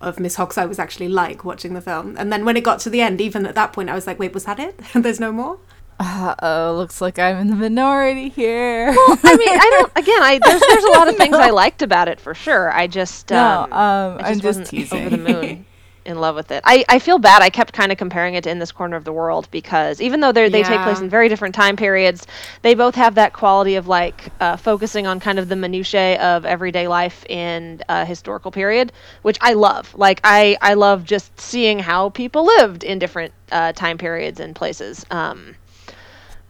of 0.00 0.20
Miss 0.20 0.36
Hokusai 0.36 0.68
was 0.68 0.78
actually 0.78 1.08
like 1.08 1.44
watching 1.44 1.74
the 1.74 1.80
film. 1.80 2.16
And 2.16 2.32
then 2.32 2.44
when 2.44 2.56
it 2.56 2.62
got 2.62 2.78
to 2.80 2.90
the 2.90 3.00
end, 3.00 3.20
even 3.20 3.44
at 3.44 3.56
that 3.56 3.72
point, 3.72 3.90
I 3.90 3.94
was 3.94 4.06
like, 4.06 4.20
wait, 4.20 4.32
was 4.32 4.44
that 4.44 4.60
it? 4.60 4.78
There's 4.94 5.18
no 5.18 5.32
more. 5.32 5.58
Uh 5.98 6.34
oh, 6.40 6.74
looks 6.78 7.00
like 7.00 7.18
I'm 7.18 7.36
in 7.38 7.50
the 7.50 7.56
minority 7.56 8.28
here. 8.28 8.86
well, 8.92 9.18
I 9.24 9.36
mean, 9.36 9.48
I 9.48 9.68
don't. 9.78 9.92
Again, 9.96 10.22
I 10.22 10.38
there's 10.42 10.60
there's 10.60 10.84
a 10.84 10.90
lot 10.90 11.08
of 11.08 11.16
things 11.16 11.34
I 11.34 11.50
liked 11.64 11.82
about 11.82 12.06
it 12.06 12.20
for 12.20 12.34
sure. 12.34 12.72
I 12.72 12.86
just 12.86 13.30
no, 13.30 13.64
um, 13.64 13.72
um, 13.72 14.18
I 14.20 14.30
I'm 14.30 14.34
just 14.40 14.44
wasn't 14.44 14.68
teasing. 14.68 15.06
over 15.06 15.10
the 15.10 15.18
moon 15.18 15.66
in 16.10 16.20
love 16.20 16.36
with 16.36 16.50
it. 16.50 16.62
I, 16.66 16.84
I 16.88 16.98
feel 16.98 17.18
bad. 17.18 17.42
I 17.42 17.50
kept 17.50 17.72
kind 17.72 17.92
of 17.92 17.98
comparing 17.98 18.34
it 18.34 18.44
to 18.44 18.50
In 18.50 18.58
This 18.58 18.72
Corner 18.72 18.96
of 18.96 19.04
the 19.04 19.12
World 19.12 19.48
because 19.50 20.00
even 20.00 20.20
though 20.20 20.32
they 20.32 20.48
they 20.48 20.62
take 20.62 20.82
place 20.82 21.00
in 21.00 21.08
very 21.08 21.28
different 21.28 21.54
time 21.54 21.76
periods, 21.76 22.26
they 22.62 22.74
both 22.74 22.94
have 22.96 23.14
that 23.14 23.32
quality 23.32 23.76
of 23.76 23.88
like 23.88 24.32
uh, 24.40 24.56
focusing 24.56 25.06
on 25.06 25.20
kind 25.20 25.38
of 25.38 25.48
the 25.48 25.56
minutiae 25.56 26.20
of 26.20 26.44
everyday 26.44 26.88
life 26.88 27.24
in 27.26 27.80
a 27.88 28.04
historical 28.04 28.50
period, 28.50 28.92
which 29.22 29.38
I 29.40 29.54
love. 29.54 29.94
Like 29.94 30.20
I 30.24 30.56
I 30.60 30.74
love 30.74 31.04
just 31.04 31.40
seeing 31.40 31.78
how 31.78 32.10
people 32.10 32.44
lived 32.44 32.84
in 32.84 32.98
different 32.98 33.32
uh, 33.50 33.72
time 33.72 33.98
periods 33.98 34.40
and 34.40 34.54
places. 34.54 35.06
Um, 35.10 35.56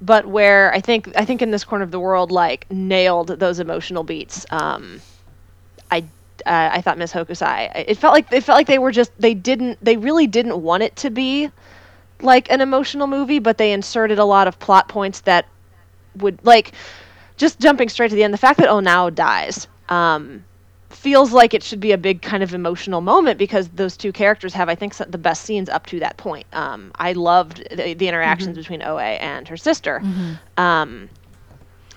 but 0.00 0.26
where 0.26 0.72
I 0.72 0.80
think 0.80 1.12
I 1.16 1.24
think 1.24 1.42
in 1.42 1.50
this 1.50 1.64
corner 1.64 1.84
of 1.84 1.90
the 1.90 2.00
world 2.00 2.30
like 2.32 2.66
nailed 2.70 3.28
those 3.28 3.60
emotional 3.60 4.02
beats. 4.02 4.46
Um, 4.50 5.00
I 5.90 6.04
uh, 6.46 6.70
I 6.72 6.80
thought 6.80 6.98
Miss 6.98 7.12
Hokusai. 7.12 7.84
It 7.88 7.96
felt 7.96 8.14
like 8.14 8.32
it 8.32 8.42
felt 8.42 8.56
like 8.56 8.66
they 8.66 8.78
were 8.78 8.92
just 8.92 9.12
they 9.18 9.34
didn't 9.34 9.78
they 9.84 9.96
really 9.96 10.26
didn't 10.26 10.60
want 10.62 10.82
it 10.82 10.96
to 10.96 11.10
be 11.10 11.50
like 12.20 12.50
an 12.50 12.60
emotional 12.60 13.06
movie, 13.06 13.38
but 13.38 13.58
they 13.58 13.72
inserted 13.72 14.18
a 14.18 14.24
lot 14.24 14.48
of 14.48 14.58
plot 14.58 14.88
points 14.88 15.20
that 15.20 15.46
would 16.16 16.44
like 16.44 16.72
just 17.36 17.58
jumping 17.58 17.88
straight 17.88 18.10
to 18.10 18.14
the 18.14 18.22
end, 18.22 18.34
the 18.34 18.38
fact 18.38 18.58
that 18.58 18.68
Onao 18.68 19.14
dies 19.14 19.66
um, 19.88 20.44
feels 20.90 21.32
like 21.32 21.54
it 21.54 21.62
should 21.62 21.80
be 21.80 21.92
a 21.92 21.98
big 21.98 22.20
kind 22.20 22.42
of 22.42 22.52
emotional 22.52 23.00
moment 23.00 23.38
because 23.38 23.68
those 23.70 23.96
two 23.96 24.12
characters 24.12 24.52
have, 24.52 24.68
I 24.68 24.74
think, 24.74 24.94
the 24.96 25.18
best 25.18 25.44
scenes 25.44 25.70
up 25.70 25.86
to 25.86 26.00
that 26.00 26.18
point. 26.18 26.46
Um, 26.52 26.92
I 26.96 27.12
loved 27.12 27.66
the, 27.70 27.94
the 27.94 28.08
interactions 28.08 28.50
mm-hmm. 28.50 28.60
between 28.60 28.82
Oe 28.82 28.98
and 28.98 29.48
her 29.48 29.56
sister. 29.56 30.00
Mm-hmm. 30.04 30.62
Um, 30.62 31.08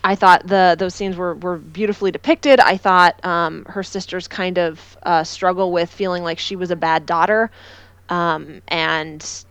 I 0.04 0.16
thought 0.16 0.46
the 0.48 0.76
those 0.78 0.94
scenes 0.94 1.16
were, 1.16 1.36
were 1.36 1.58
beautifully 1.58 2.12
depicted. 2.12 2.60
I 2.60 2.78
thought 2.78 3.24
um, 3.26 3.66
her 3.66 3.84
sister's 3.84 4.28
kind 4.28 4.58
of 4.58 4.98
uh, 5.04 5.24
struggle 5.24 5.72
with 5.72 5.90
feeling 5.90 6.24
like 6.24 6.40
she 6.40 6.56
was 6.56 6.72
a 6.72 6.76
bad 6.76 7.06
daughter, 7.06 7.50
um, 8.10 8.62
and 8.68 9.46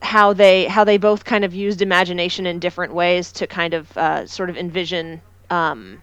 how 0.00 0.32
they 0.32 0.66
how 0.66 0.84
they 0.84 0.96
both 0.96 1.24
kind 1.24 1.44
of 1.44 1.54
used 1.54 1.82
imagination 1.82 2.46
in 2.46 2.58
different 2.58 2.94
ways 2.94 3.32
to 3.32 3.46
kind 3.46 3.74
of 3.74 3.96
uh, 3.96 4.26
sort 4.26 4.48
of 4.48 4.56
envision 4.56 5.20
um, 5.50 6.00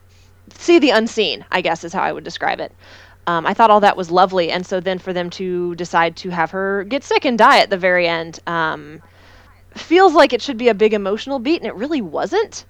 see 0.54 0.80
the 0.80 0.90
unseen 0.90 1.46
i 1.52 1.62
guess 1.62 1.84
is 1.84 1.94
how 1.94 2.02
i 2.02 2.12
would 2.12 2.24
describe 2.24 2.60
it 2.60 2.74
um, 3.28 3.46
i 3.46 3.54
thought 3.54 3.72
all 3.72 3.80
that 3.80 3.96
was 3.96 4.12
lovely 4.12 4.52
and 4.52 4.66
so 4.66 4.80
then 4.80 5.00
for 5.00 5.14
them 5.14 5.30
to 5.30 5.74
decide 5.76 6.16
to 6.16 6.30
have 6.30 6.52
her 6.52 6.84
get 6.84 7.04
sick 7.04 7.26
and 7.26 7.38
die 7.38 7.60
at 7.60 7.70
the 7.70 7.78
very 7.78 8.08
end 8.08 8.40
um, 8.48 9.02
feels 9.74 10.14
like 10.14 10.34
it 10.34 10.42
should 10.42 10.58
be 10.58 10.68
a 10.68 10.74
big 10.74 10.94
emotional 10.94 11.40
beat 11.40 11.62
and 11.62 11.68
it 11.68 11.76
really 11.76 12.02
wasn't 12.02 12.66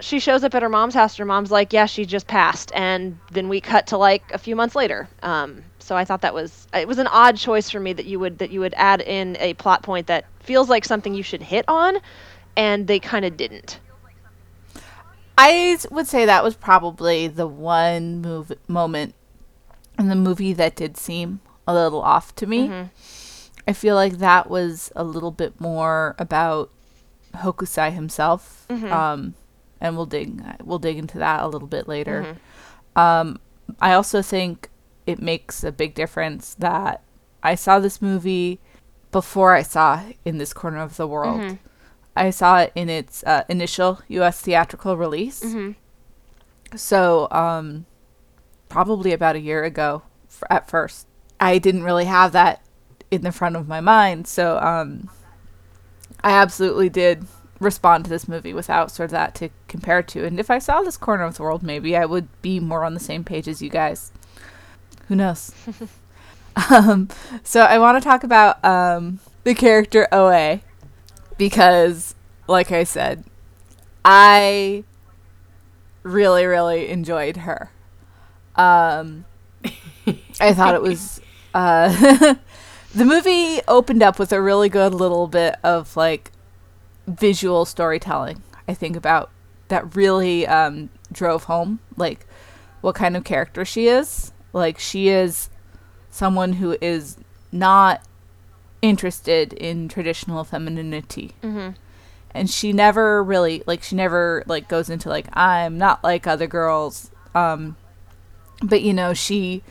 she 0.00 0.18
shows 0.18 0.44
up 0.44 0.54
at 0.54 0.62
her 0.62 0.68
mom's 0.68 0.94
house 0.94 1.12
and 1.14 1.18
her 1.20 1.24
mom's 1.24 1.50
like 1.50 1.72
yeah 1.72 1.86
she 1.86 2.04
just 2.04 2.26
passed. 2.26 2.72
And 2.74 3.18
then 3.30 3.48
we 3.48 3.60
cut 3.60 3.86
to 3.88 3.96
like 3.96 4.30
a 4.32 4.38
few 4.38 4.56
months 4.56 4.74
later. 4.74 5.08
Um, 5.22 5.62
so 5.90 5.96
i 5.96 6.04
thought 6.04 6.20
that 6.20 6.32
was 6.32 6.68
it 6.72 6.86
was 6.86 6.98
an 6.98 7.08
odd 7.08 7.36
choice 7.36 7.68
for 7.68 7.80
me 7.80 7.92
that 7.92 8.06
you 8.06 8.20
would 8.20 8.38
that 8.38 8.50
you 8.50 8.60
would 8.60 8.74
add 8.76 9.00
in 9.00 9.36
a 9.40 9.54
plot 9.54 9.82
point 9.82 10.06
that 10.06 10.24
feels 10.38 10.68
like 10.68 10.84
something 10.84 11.14
you 11.14 11.22
should 11.24 11.42
hit 11.42 11.64
on 11.66 11.98
and 12.56 12.86
they 12.86 13.00
kind 13.00 13.24
of 13.24 13.36
didn't. 13.36 13.80
I 15.36 15.78
would 15.90 16.06
say 16.06 16.26
that 16.26 16.44
was 16.44 16.54
probably 16.54 17.26
the 17.26 17.46
one 17.46 18.20
move 18.20 18.52
moment 18.68 19.14
in 19.98 20.08
the 20.08 20.14
movie 20.14 20.52
that 20.52 20.76
did 20.76 20.96
seem 20.96 21.40
a 21.66 21.74
little 21.74 22.02
off 22.02 22.34
to 22.36 22.46
me. 22.46 22.68
Mm-hmm. 22.68 22.88
i 23.66 23.72
feel 23.72 23.96
like 23.96 24.18
that 24.18 24.48
was 24.48 24.92
a 24.94 25.02
little 25.02 25.30
bit 25.30 25.60
more 25.60 26.14
about 26.18 26.70
hokusai 27.34 27.92
himself. 27.92 28.66
Mm-hmm. 28.68 28.92
um, 28.92 29.34
and 29.80 29.96
we'll 29.96 30.06
dig 30.06 30.42
we'll 30.62 30.78
dig 30.78 30.98
into 30.98 31.18
that 31.18 31.42
a 31.42 31.48
little 31.48 31.68
bit 31.68 31.88
later. 31.88 32.22
Mm-hmm. 32.22 33.00
Um, 33.00 33.40
I 33.80 33.92
also 33.92 34.22
think 34.22 34.68
it 35.06 35.20
makes 35.20 35.64
a 35.64 35.72
big 35.72 35.94
difference 35.94 36.54
that 36.54 37.02
I 37.42 37.54
saw 37.54 37.78
this 37.78 38.02
movie 38.02 38.60
before 39.10 39.54
I 39.54 39.62
saw 39.62 40.02
In 40.24 40.38
This 40.38 40.52
Corner 40.52 40.78
of 40.78 40.96
the 40.96 41.06
World. 41.06 41.40
Mm-hmm. 41.40 41.54
I 42.16 42.30
saw 42.30 42.60
it 42.60 42.72
in 42.74 42.88
its 42.88 43.24
uh, 43.24 43.44
initial 43.48 44.00
U.S. 44.08 44.40
theatrical 44.40 44.96
release. 44.96 45.42
Mm-hmm. 45.42 46.76
So, 46.76 47.28
um, 47.30 47.86
probably 48.68 49.12
about 49.12 49.36
a 49.36 49.40
year 49.40 49.64
ago 49.64 50.02
f- 50.28 50.42
at 50.50 50.68
first. 50.68 51.06
I 51.38 51.58
didn't 51.58 51.84
really 51.84 52.04
have 52.04 52.32
that 52.32 52.62
in 53.10 53.22
the 53.22 53.32
front 53.32 53.56
of 53.56 53.66
my 53.66 53.80
mind. 53.80 54.26
So, 54.26 54.58
um, 54.58 55.08
I 56.22 56.32
absolutely 56.32 56.88
did 56.88 57.26
respond 57.60 58.04
to 58.04 58.10
this 58.10 58.26
movie 58.26 58.54
without 58.54 58.90
sort 58.90 59.06
of 59.06 59.10
that 59.12 59.34
to 59.36 59.50
compare 59.68 60.02
to. 60.02 60.24
And 60.24 60.40
if 60.40 60.50
I 60.50 60.58
saw 60.58 60.80
this 60.80 60.96
corner 60.96 61.24
of 61.24 61.36
the 61.36 61.42
world, 61.42 61.62
maybe 61.62 61.94
I 61.96 62.06
would 62.06 62.28
be 62.42 62.58
more 62.58 62.84
on 62.84 62.94
the 62.94 63.00
same 63.00 63.22
page 63.22 63.46
as 63.46 63.62
you 63.62 63.68
guys. 63.68 64.10
Who 65.08 65.14
knows? 65.14 65.52
um, 66.70 67.08
so 67.44 67.62
I 67.62 67.78
want 67.78 68.02
to 68.02 68.08
talk 68.08 68.24
about 68.24 68.64
um, 68.64 69.20
the 69.44 69.54
character 69.54 70.08
Oe 70.10 70.60
because, 71.36 72.14
like 72.48 72.72
I 72.72 72.84
said, 72.84 73.24
I 74.04 74.84
really, 76.02 76.46
really 76.46 76.88
enjoyed 76.88 77.38
her. 77.38 77.70
Um, 78.56 79.26
I 80.40 80.54
thought 80.54 80.74
it 80.74 80.82
was. 80.82 81.20
Uh, 81.52 82.34
the 82.94 83.04
movie 83.04 83.60
opened 83.68 84.02
up 84.02 84.18
with 84.18 84.32
a 84.32 84.40
really 84.40 84.68
good 84.68 84.94
little 84.94 85.26
bit 85.26 85.56
of 85.62 85.96
like 85.96 86.30
visual 87.06 87.64
storytelling. 87.64 88.42
I 88.68 88.74
think 88.74 88.96
about 88.96 89.30
that 89.68 89.94
really 89.94 90.46
um, 90.46 90.90
drove 91.12 91.44
home 91.44 91.80
like 91.96 92.26
what 92.80 92.94
kind 92.94 93.16
of 93.16 93.24
character 93.24 93.64
she 93.64 93.88
is. 93.88 94.32
Like 94.52 94.78
she 94.78 95.08
is 95.08 95.48
someone 96.10 96.54
who 96.54 96.76
is 96.80 97.16
not 97.52 98.02
interested 98.82 99.52
in 99.52 99.88
traditional 99.88 100.44
femininity. 100.44 101.32
Mm-hmm. 101.42 101.70
And 102.32 102.48
she 102.48 102.72
never 102.72 103.22
really 103.24 103.62
like 103.66 103.82
she 103.82 103.96
never 103.96 104.44
like 104.46 104.68
goes 104.68 104.88
into 104.88 105.08
like 105.08 105.26
I'm 105.32 105.78
not 105.78 106.02
like 106.04 106.26
other 106.26 106.46
girls. 106.46 107.10
Um 107.34 107.76
but 108.62 108.82
you 108.82 108.92
know, 108.92 109.14
she 109.14 109.62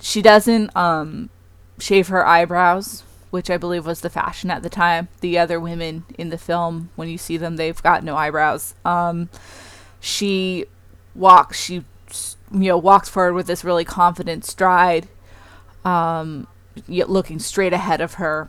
she 0.00 0.22
doesn't 0.22 0.74
um 0.76 1.30
shave 1.78 2.08
her 2.08 2.26
eyebrows 2.26 3.02
which 3.30 3.50
I 3.50 3.56
believe 3.56 3.86
was 3.86 4.00
the 4.00 4.10
fashion 4.10 4.50
at 4.50 4.62
the 4.62 4.70
time. 4.70 5.08
The 5.20 5.38
other 5.38 5.58
women 5.60 6.04
in 6.18 6.30
the 6.30 6.38
film, 6.38 6.90
when 6.96 7.08
you 7.08 7.18
see 7.18 7.36
them, 7.36 7.56
they've 7.56 7.82
got 7.82 8.04
no 8.04 8.16
eyebrows. 8.16 8.74
Um, 8.84 9.28
she 10.00 10.66
walks, 11.14 11.58
she 11.60 11.84
you 12.52 12.68
know 12.68 12.78
walks 12.78 13.08
forward 13.08 13.34
with 13.34 13.46
this 13.46 13.64
really 13.64 13.84
confident 13.84 14.44
stride, 14.44 15.08
um, 15.84 16.46
looking 16.88 17.38
straight 17.38 17.72
ahead 17.72 18.00
of 18.00 18.14
her. 18.14 18.48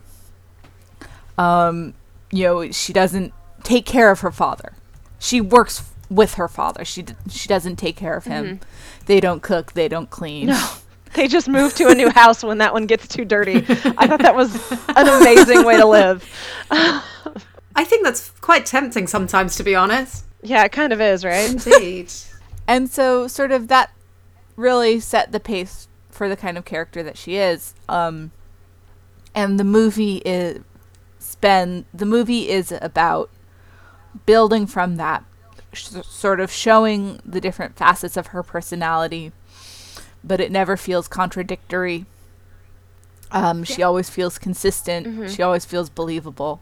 Um, 1.38 1.94
you 2.32 2.44
know, 2.44 2.72
she 2.72 2.94
doesn't 2.94 3.34
take 3.64 3.86
care 3.86 4.12
of 4.12 4.22
her 4.22 4.32
father. 4.32 4.74
She 5.20 5.42
works 5.42 5.92
with 6.10 6.36
her 6.36 6.48
father. 6.48 6.84
She 6.84 7.04
d- 7.04 7.16
she 7.30 7.48
doesn't 7.48 7.78
take 7.78 7.96
care 7.96 8.16
of 8.16 8.26
him. 8.26 8.46
Mm-hmm. 8.46 9.06
They 9.06 9.20
don't 9.20 9.42
cook. 9.42 9.74
They 9.74 9.88
don't 9.88 10.10
clean. 10.10 10.48
No. 10.48 10.70
They 11.16 11.28
just 11.28 11.50
move 11.50 11.76
to 11.76 11.90
a 11.90 11.96
new 11.96 12.10
house 12.10 12.42
when 12.42 12.60
that 12.60 12.72
one 12.74 12.86
gets 12.86 13.08
too 13.08 13.26
dirty. 13.26 13.58
I 13.58 14.08
thought 14.08 14.22
that 14.22 14.36
was 14.36 14.56
an 14.96 15.08
amazing 15.08 15.66
way 15.66 15.76
to 15.76 15.86
live. 15.86 16.28
I 16.72 17.84
think 17.84 18.06
that's 18.06 18.30
quite 18.42 18.66
tempting 18.66 19.08
sometimes, 19.08 19.56
to 19.58 19.64
be 19.64 19.76
honest. 19.76 20.26
Yeah, 20.42 20.64
it 20.64 20.72
kind 20.72 20.94
of 20.94 21.02
is, 21.02 21.26
right? 21.26 21.50
Indeed. 21.50 22.12
and 22.68 22.90
so, 22.90 23.28
sort 23.28 23.52
of, 23.52 23.68
that 23.68 23.92
really 24.56 25.00
set 25.00 25.32
the 25.32 25.40
pace 25.40 25.88
for 26.10 26.30
the 26.30 26.38
kind 26.38 26.58
of 26.58 26.66
character 26.66 27.04
that 27.04 27.18
she 27.18 27.36
is. 27.36 27.74
Um, 27.90 28.32
and 29.36 29.60
the 29.60 29.64
movie 29.64 30.18
is 30.26 30.62
spend 31.20 31.86
the 31.94 32.06
movie 32.06 32.50
is 32.50 32.74
about 32.82 33.30
building 34.26 34.68
from 34.68 34.98
that, 34.98 35.24
sh- 35.72 35.90
sort 36.04 36.40
of 36.40 36.52
showing 36.52 37.22
the 37.26 37.40
different 37.40 37.76
facets 37.76 38.18
of 38.18 38.28
her 38.28 38.44
personality 38.44 39.32
but 40.24 40.40
it 40.40 40.52
never 40.52 40.78
feels 40.78 41.08
contradictory. 41.08 42.06
Um, 43.32 43.64
she 43.64 43.82
always 43.82 44.10
feels 44.10 44.38
consistent. 44.38 45.08
Mm-hmm. 45.08 45.28
She 45.28 45.42
always 45.42 45.66
feels 45.66 45.90
believable. 45.90 46.62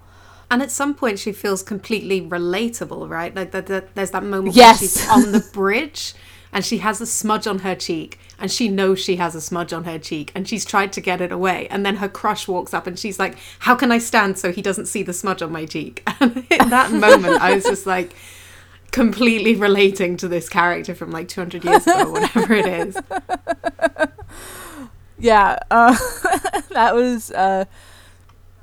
And 0.51 0.61
at 0.61 0.71
some 0.71 0.95
point, 0.95 1.19
she 1.19 1.31
feels 1.31 1.61
completely 1.61 2.21
relatable, 2.21 3.09
right? 3.09 3.35
Like 3.35 3.51
the, 3.51 3.61
the, 3.61 3.85
there's 3.93 4.11
that 4.11 4.23
moment 4.23 4.55
yes. 4.55 4.81
where 4.81 4.89
she's 4.89 5.09
on 5.09 5.31
the 5.31 5.39
bridge 5.53 6.13
and 6.51 6.65
she 6.65 6.79
has 6.79 6.99
a 7.01 7.05
smudge 7.05 7.47
on 7.47 7.59
her 7.59 7.75
cheek 7.75 8.19
and 8.39 8.51
she 8.51 8.67
knows 8.67 8.99
she 8.99 9.17
has 9.17 9.35
a 9.35 9.41
smudge 9.41 9.73
on 9.73 9.83
her 9.83 9.99
cheek 9.99 10.31
and 10.33 10.47
she's 10.47 10.65
tried 10.65 10.91
to 10.93 11.01
get 11.01 11.21
it 11.21 11.31
away 11.31 11.67
and 11.69 11.85
then 11.85 11.97
her 11.97 12.09
crush 12.09 12.47
walks 12.47 12.73
up 12.73 12.87
and 12.87 12.97
she's 12.97 13.19
like 13.19 13.37
how 13.59 13.75
can 13.75 13.91
i 13.91 13.97
stand 13.97 14.37
so 14.37 14.51
he 14.51 14.61
doesn't 14.61 14.87
see 14.87 15.03
the 15.03 15.13
smudge 15.13 15.41
on 15.41 15.51
my 15.51 15.65
cheek 15.65 16.01
and 16.19 16.45
in 16.49 16.69
that 16.69 16.91
moment 16.91 17.39
i 17.41 17.53
was 17.53 17.63
just 17.63 17.85
like 17.85 18.15
completely 18.91 19.55
relating 19.55 20.17
to 20.17 20.27
this 20.27 20.49
character 20.49 20.95
from 20.95 21.11
like 21.11 21.27
200 21.27 21.63
years 21.63 21.85
ago, 21.87 22.11
whatever 22.11 22.53
it 22.53 22.65
is. 22.65 22.97
Yeah, 25.19 25.59
uh, 25.69 25.91
that 26.71 26.95
was 26.95 27.31
uh, 27.31 27.65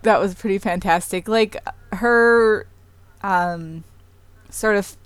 that 0.02 0.18
was 0.20 0.34
pretty 0.34 0.58
fantastic. 0.58 1.28
Like 1.28 1.56
her, 1.92 2.66
um, 3.22 3.84
sort 4.50 4.76
of, 4.76 4.96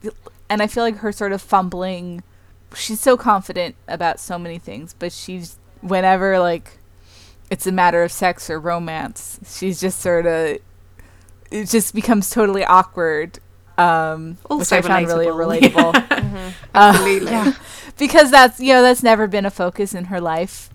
and 0.48 0.62
I 0.62 0.66
feel 0.68 0.84
like 0.84 0.98
her 0.98 1.12
sort 1.12 1.32
of 1.32 1.42
fumbling. 1.42 2.22
She's 2.76 3.00
so 3.00 3.16
confident 3.16 3.74
about 3.88 4.20
so 4.20 4.38
many 4.38 4.58
things, 4.58 4.94
but 4.96 5.12
she's 5.12 5.58
whenever 5.80 6.38
like 6.38 6.78
it's 7.50 7.66
a 7.66 7.72
matter 7.72 8.04
of 8.04 8.12
sex 8.12 8.48
or 8.48 8.60
romance, 8.60 9.40
she's 9.44 9.80
just 9.80 9.98
sort 9.98 10.26
of 10.26 10.58
it 11.50 11.64
just 11.68 11.96
becomes 11.96 12.30
totally 12.30 12.64
awkward 12.64 13.40
um, 13.80 14.36
which 14.50 14.72
I 14.72 14.82
found 14.82 15.06
really 15.06 15.26
relatable. 15.26 15.92
mm-hmm. 15.94 16.48
Absolutely, 16.74 17.28
uh, 17.28 17.44
yeah. 17.44 17.52
because 17.98 18.30
that's 18.30 18.60
you 18.60 18.72
know 18.74 18.82
that's 18.82 19.02
never 19.02 19.26
been 19.26 19.46
a 19.46 19.50
focus 19.50 19.94
in 19.94 20.06
her 20.06 20.20
life. 20.20 20.70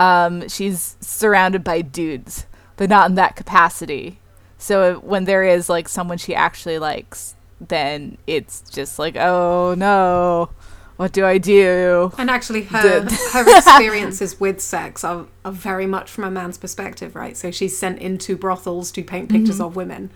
Um, 0.00 0.48
she's 0.48 0.96
surrounded 1.00 1.62
by 1.64 1.82
dudes, 1.82 2.46
but 2.76 2.90
not 2.90 3.08
in 3.08 3.14
that 3.16 3.36
capacity. 3.36 4.18
So 4.58 4.98
when 5.00 5.24
there 5.24 5.44
is 5.44 5.68
like 5.68 5.88
someone 5.88 6.18
she 6.18 6.34
actually 6.34 6.78
likes, 6.78 7.36
then 7.60 8.18
it's 8.26 8.62
just 8.70 8.98
like, 8.98 9.16
oh 9.16 9.74
no, 9.76 10.50
what 10.96 11.12
do 11.12 11.24
I 11.24 11.38
do? 11.38 12.12
And 12.18 12.28
actually, 12.28 12.62
her 12.62 13.08
her 13.32 13.56
experiences 13.56 14.40
with 14.40 14.60
sex 14.60 15.04
are, 15.04 15.26
are 15.44 15.52
very 15.52 15.86
much 15.86 16.10
from 16.10 16.24
a 16.24 16.30
man's 16.30 16.58
perspective, 16.58 17.14
right? 17.14 17.36
So 17.36 17.52
she's 17.52 17.78
sent 17.78 18.00
into 18.00 18.36
brothels 18.36 18.90
to 18.92 19.04
paint 19.04 19.30
pictures 19.30 19.56
mm-hmm. 19.56 19.66
of 19.66 19.76
women 19.76 20.10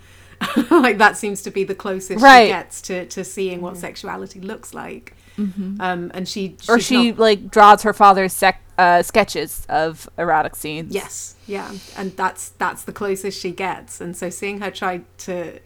like 0.70 0.98
that 0.98 1.16
seems 1.16 1.42
to 1.42 1.50
be 1.50 1.64
the 1.64 1.74
closest 1.74 2.22
Right. 2.22 2.44
she 2.46 2.48
gets 2.48 2.82
to, 2.82 3.06
to 3.06 3.24
seeing 3.24 3.60
what 3.60 3.76
sexuality 3.76 4.40
looks 4.40 4.74
like. 4.74 5.14
Mm-hmm. 5.38 5.80
Um, 5.80 6.10
and 6.14 6.28
she 6.28 6.56
or 6.68 6.78
she 6.78 7.10
not- 7.10 7.18
like 7.18 7.50
draws 7.50 7.82
her 7.82 7.92
father's 7.92 8.32
sec- 8.32 8.60
uh, 8.78 9.02
sketches 9.02 9.64
of 9.68 10.08
erotic 10.18 10.56
scenes. 10.56 10.94
Yes, 10.94 11.36
yeah, 11.46 11.72
and 11.96 12.14
that's 12.16 12.50
that's 12.50 12.82
the 12.84 12.92
closest 12.92 13.40
she 13.40 13.50
gets. 13.50 14.00
And 14.00 14.16
so 14.16 14.28
seeing 14.30 14.60
her 14.60 14.70
try 14.70 15.02
to, 15.18 15.58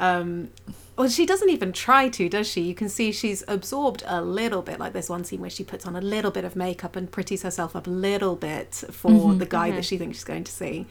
um, 0.00 0.50
well, 0.96 1.08
she 1.08 1.26
doesn't 1.26 1.48
even 1.50 1.72
try 1.72 2.08
to, 2.08 2.28
does 2.28 2.48
she? 2.48 2.62
You 2.62 2.74
can 2.74 2.88
see 2.88 3.12
she's 3.12 3.44
absorbed 3.46 4.02
a 4.06 4.20
little 4.22 4.62
bit. 4.62 4.78
Like 4.80 4.92
there's 4.92 5.10
one 5.10 5.24
scene 5.24 5.40
where 5.40 5.50
she 5.50 5.64
puts 5.64 5.86
on 5.86 5.94
a 5.96 6.00
little 6.00 6.30
bit 6.30 6.44
of 6.44 6.56
makeup 6.56 6.96
and 6.96 7.10
pretties 7.10 7.42
herself 7.42 7.76
up 7.76 7.86
a 7.86 7.90
little 7.90 8.36
bit 8.36 8.74
for 8.90 9.34
the 9.34 9.46
guy 9.46 9.70
that 9.70 9.84
she 9.84 9.98
thinks 9.98 10.18
she's 10.18 10.24
going 10.24 10.44
to 10.44 10.52
see. 10.52 10.86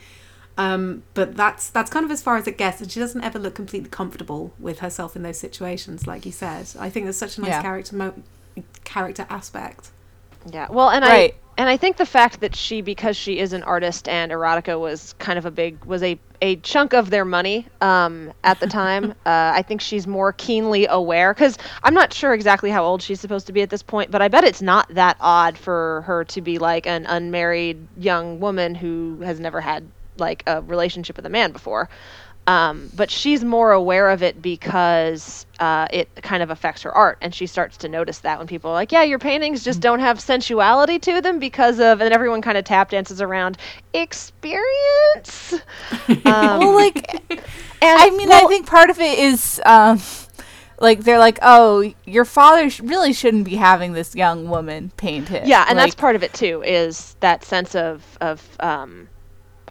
Um, 0.57 1.03
but 1.15 1.36
that's 1.36 1.69
that's 1.69 1.89
kind 1.89 2.05
of 2.05 2.12
as 2.12 2.22
far 2.22 2.38
as 2.38 2.48
it 2.48 2.57
gets, 2.57 2.79
and 2.79 2.91
she 2.91 3.00
doesn't 3.00 3.24
ever 3.24 3.39
look 3.39 3.55
completely 3.55 3.89
comfortable 3.89 4.53
with 4.60 4.79
herself 4.79 5.15
in 5.15 5.24
those 5.24 5.39
situations, 5.39 6.05
like 6.05 6.25
you 6.25 6.31
said. 6.31 6.67
I 6.79 6.89
think 6.89 7.05
there's 7.05 7.17
such 7.17 7.38
a 7.38 7.41
nice 7.41 7.50
Yeah. 7.50 7.62
character 7.62 7.95
mo- 7.95 8.13
character 8.83 9.25
aspect. 9.29 9.89
Yeah. 10.51 10.67
Well, 10.69 10.89
and 10.89 11.03
Right. 11.03 11.33
I 11.33 11.38
and 11.55 11.69
I 11.69 11.77
think 11.77 11.98
the 11.98 12.05
fact 12.05 12.41
that 12.41 12.55
she 12.55 12.81
because 12.81 13.15
she 13.15 13.39
is 13.39 13.53
an 13.53 13.63
artist 13.63 14.07
and 14.07 14.31
erotica 14.31 14.79
was 14.79 15.13
kind 15.19 15.38
of 15.38 15.45
a 15.45 15.51
big 15.51 15.83
was 15.86 16.03
a 16.03 16.19
a 16.41 16.57
chunk 16.57 16.93
of 16.93 17.10
their 17.10 17.25
money 17.25 17.65
um, 17.81 18.31
at 18.43 18.60
the 18.60 18.67
time. 18.67 19.12
uh, 19.25 19.53
I 19.55 19.62
think 19.63 19.81
she's 19.81 20.05
more 20.05 20.33
keenly 20.33 20.86
aware 20.88 21.33
because 21.33 21.57
I'm 21.81 21.93
not 21.93 22.13
sure 22.13 22.33
exactly 22.33 22.69
how 22.69 22.83
old 22.83 23.01
she's 23.01 23.19
supposed 23.19 23.48
to 23.48 23.53
be 23.53 23.62
at 23.62 23.69
this 23.69 23.81
point, 23.83 24.12
but 24.12 24.22
I 24.22 24.27
bet 24.27 24.43
it's 24.43 24.62
not 24.62 24.88
that 24.93 25.15
odd 25.19 25.57
for 25.57 26.01
her 26.05 26.25
to 26.25 26.41
be 26.41 26.60
like 26.60 26.86
an 26.86 27.05
unmarried 27.07 27.88
young 27.98 28.39
woman 28.39 28.75
who 28.75 29.22
has 29.22 29.39
never 29.39 29.62
had 29.62 29.88
like 30.17 30.43
a 30.48 30.62
relationship 30.62 31.15
with 31.15 31.25
a 31.25 31.29
man 31.29 31.51
before. 31.51 31.89
Um, 32.46 32.89
but 32.93 33.10
she's 33.10 33.41
more 33.41 33.72
aware 33.72 34.10
of 34.10 34.22
it 34.22 34.41
because 34.41 35.46
uh, 35.62 35.88
it 35.91 36.13
kind 36.24 36.43
of 36.43 36.50
affects 36.50 36.82
her 36.82 36.91
art, 36.91 37.17
and 37.22 37.34
she 37.34 37.48
starts 37.48 37.77
to 37.77 37.88
notice 37.88 38.20
that 38.20 38.38
when 38.38 38.48
people 38.48 38.70
are 38.70 38.74
like, 38.74 38.91
"Yeah, 38.91 39.03
your 39.03 39.17
paintings 39.17 39.63
just 39.63 39.79
don't 39.79 40.01
have 40.01 40.20
sensuality 40.20 41.00
to 41.00 41.22
them 41.22 41.39
because 41.39 41.79
of," 41.79 42.01
and 42.01 42.13
everyone 42.13 42.41
kind 42.41 42.58
of 42.58 42.65
tap 42.65 42.89
dances 42.89 43.22
around 43.22 43.58
experience. 43.93 45.53
Um, 46.25 46.60
Well, 46.60 46.74
like 46.75 47.13
and 47.29 47.41
I 47.82 48.10
mean, 48.12 48.32
I 48.32 48.46
think 48.48 48.65
part 48.67 48.89
of 48.89 49.00
it 49.00 49.20
is 49.20 49.62
um, 49.65 50.01
like 50.79 51.00
they're 51.03 51.20
like, 51.20 51.39
oh, 51.41 51.93
your 52.05 52.25
father 52.25 52.70
sh- 52.70 52.82
really 52.82 53.13
shouldn't 53.13 53.46
be 53.46 53.55
having 53.55 53.93
this 53.93 54.15
young 54.15 54.50
woman 54.50 54.91
paint 54.98 55.32
it. 55.32 55.46
yeah, 55.48 55.65
and 55.67 55.77
that's 55.79 55.96
part 55.96 56.15
of 56.15 56.24
it 56.24 56.34
too. 56.34 56.62
Is 56.65 57.15
that 57.22 57.43
sense 57.46 57.75
of 57.75 58.17
of 58.22 58.41
um, 58.60 59.08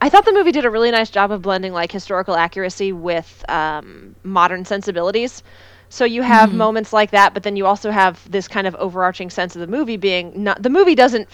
I 0.03 0.09
thought 0.09 0.25
the 0.25 0.33
movie 0.33 0.51
did 0.51 0.65
a 0.65 0.71
really 0.71 0.91
nice 0.91 1.11
job 1.11 1.31
of 1.31 1.43
blending 1.43 1.73
like 1.73 1.93
historical 1.93 2.35
accuracy 2.35 2.93
with 2.93 3.45
um, 3.49 4.17
modern 4.25 4.65
sensibilities. 4.65 5.45
So 5.91 6.05
you 6.05 6.23
have 6.23 6.53
moments 6.53 6.93
like 6.93 7.13
that, 7.13 7.35
but 7.35 7.45
then 7.45 7.55
you 7.57 7.67
also 7.67 7.93
have 7.93 8.29
this 8.31 8.49
kind 8.49 8.67
of 8.67 8.75
overarching 8.77 9.31
sense 9.31 9.55
of 9.55 9.61
the 9.61 9.69
movie 9.69 9.97
being 9.97 10.43
not 10.43 10.61
the 10.63 10.71
movie 10.71 10.97
doesn't 10.97 11.29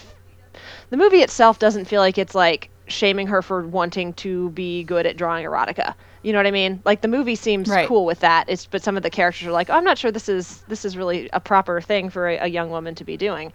the 0.91 0.97
movie 0.97 1.21
itself 1.21 1.57
doesn't 1.57 1.85
feel 1.85 1.99
like 2.01 2.19
it's 2.19 2.35
like 2.35 2.69
shaming 2.87 3.27
her 3.27 3.41
for 3.41 3.65
wanting 3.67 4.13
to 4.13 4.51
be 4.51 4.83
good 4.83 5.07
at 5.07 5.17
drawing 5.17 5.45
erotica. 5.45 5.95
You 6.21 6.33
know 6.33 6.39
what 6.39 6.45
I 6.47 6.51
mean? 6.51 6.81
Like 6.85 7.01
the 7.01 7.07
movie 7.07 7.35
seems 7.35 7.69
Right. 7.69 7.87
cool 7.87 8.05
with 8.05 8.19
that. 8.19 8.45
It's 8.49 8.67
but 8.67 8.83
some 8.83 8.97
of 8.97 9.01
the 9.03 9.09
characters 9.09 9.47
are 9.47 9.51
like, 9.51 9.71
oh, 9.71 9.73
I'm 9.73 9.83
not 9.83 9.97
sure 9.97 10.11
this 10.11 10.29
is 10.29 10.61
this 10.67 10.85
is 10.85 10.95
really 10.95 11.29
a 11.33 11.39
proper 11.39 11.81
thing 11.81 12.09
for 12.11 12.27
a, 12.29 12.37
a 12.37 12.47
young 12.47 12.69
woman 12.69 12.93
to 12.95 13.03
be 13.03 13.17
doing. 13.17 13.51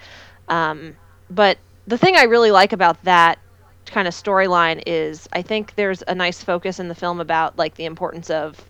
Um, 0.48 0.96
but 1.30 1.58
the 1.86 1.98
thing 1.98 2.16
I 2.16 2.24
really 2.24 2.50
like 2.50 2.72
about 2.72 3.02
that 3.04 3.38
kind 3.94 4.08
of 4.08 4.14
storyline 4.14 4.82
is 4.86 5.28
I 5.32 5.42
think 5.42 5.76
there's 5.76 6.02
a 6.08 6.16
nice 6.16 6.42
focus 6.42 6.80
in 6.80 6.88
the 6.88 6.96
film 6.96 7.20
about 7.20 7.56
like 7.56 7.76
the 7.76 7.84
importance 7.84 8.28
of 8.28 8.60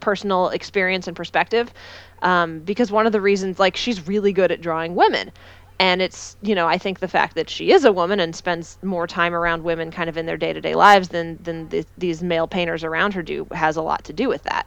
personal 0.00 0.50
experience 0.50 1.08
and 1.08 1.16
perspective 1.16 1.72
um, 2.20 2.58
because 2.60 2.92
one 2.92 3.06
of 3.06 3.12
the 3.12 3.20
reasons 3.22 3.58
like 3.58 3.76
she's 3.76 4.06
really 4.06 4.30
good 4.30 4.52
at 4.52 4.60
drawing 4.60 4.94
women. 4.94 5.32
And 5.80 6.02
it's 6.02 6.36
you 6.42 6.54
know 6.54 6.68
i 6.68 6.78
think 6.78 7.00
the 7.00 7.08
fact 7.08 7.34
that 7.34 7.50
she 7.50 7.72
is 7.72 7.84
a 7.84 7.92
woman 7.92 8.20
and 8.20 8.36
spends 8.36 8.78
more 8.82 9.06
time 9.06 9.34
around 9.34 9.64
women 9.64 9.90
kind 9.90 10.08
of 10.08 10.16
in 10.16 10.26
their 10.26 10.36
day-to-day 10.36 10.74
lives 10.74 11.08
than 11.08 11.38
than 11.42 11.68
th- 11.68 11.86
these 11.98 12.22
male 12.22 12.46
painters 12.46 12.84
around 12.84 13.14
her 13.14 13.22
do 13.22 13.46
has 13.52 13.76
a 13.76 13.82
lot 13.82 14.04
to 14.04 14.12
do 14.12 14.28
with 14.28 14.42
that. 14.44 14.66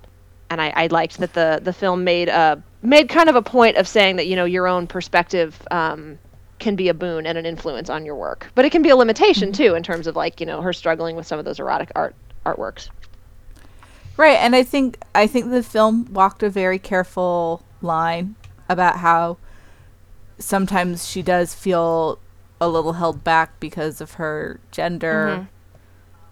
And 0.50 0.60
I, 0.60 0.74
I 0.76 0.88
liked 0.88 1.20
that 1.20 1.34
the 1.34 1.62
the 1.64 1.74
film 1.74 2.04
made 2.04 2.28
uh 2.28 2.56
made 2.82 3.08
kind 3.08 3.30
of 3.30 3.36
a 3.36 3.42
point 3.42 3.78
of 3.78 3.88
saying 3.88 4.16
that 4.18 4.28
you 4.28 4.36
know 4.36 4.46
your 4.46 4.68
own 4.68 4.88
perspective 4.88 5.62
um, 5.72 6.18
can 6.60 6.76
be 6.76 6.90
a 6.90 6.94
boon 6.94 7.26
and 7.26 7.38
an 7.38 7.46
influence 7.46 7.90
on 7.90 8.06
your 8.06 8.16
work, 8.16 8.52
but 8.56 8.66
it 8.66 8.72
can 8.72 8.82
be 8.82 8.90
a 8.90 8.96
limitation 8.96 9.52
too 9.52 9.76
in 9.76 9.84
terms 9.84 10.08
of 10.08 10.16
like 10.16 10.40
you 10.40 10.46
know 10.46 10.62
her 10.62 10.74
struggling 10.74 11.16
with 11.16 11.28
some 11.28 11.40
of 11.40 11.46
those 11.46 11.60
erotic 11.60 11.92
art 11.96 12.16
artworks. 12.46 12.90
Right, 14.18 14.38
and 14.38 14.56
I 14.56 14.64
think 14.64 14.98
I 15.14 15.28
think 15.28 15.52
the 15.52 15.64
film 15.64 16.12
walked 16.12 16.42
a 16.42 16.50
very 16.50 16.80
careful 16.80 17.64
line 17.82 18.36
about 18.68 18.98
how 18.98 19.38
sometimes 20.40 21.08
she 21.08 21.22
does 21.22 21.54
feel 21.54 22.20
a 22.60 22.68
little 22.68 22.94
held 22.94 23.24
back 23.24 23.60
because 23.60 24.02
of 24.02 24.14
her 24.14 24.60
gender, 24.72 25.48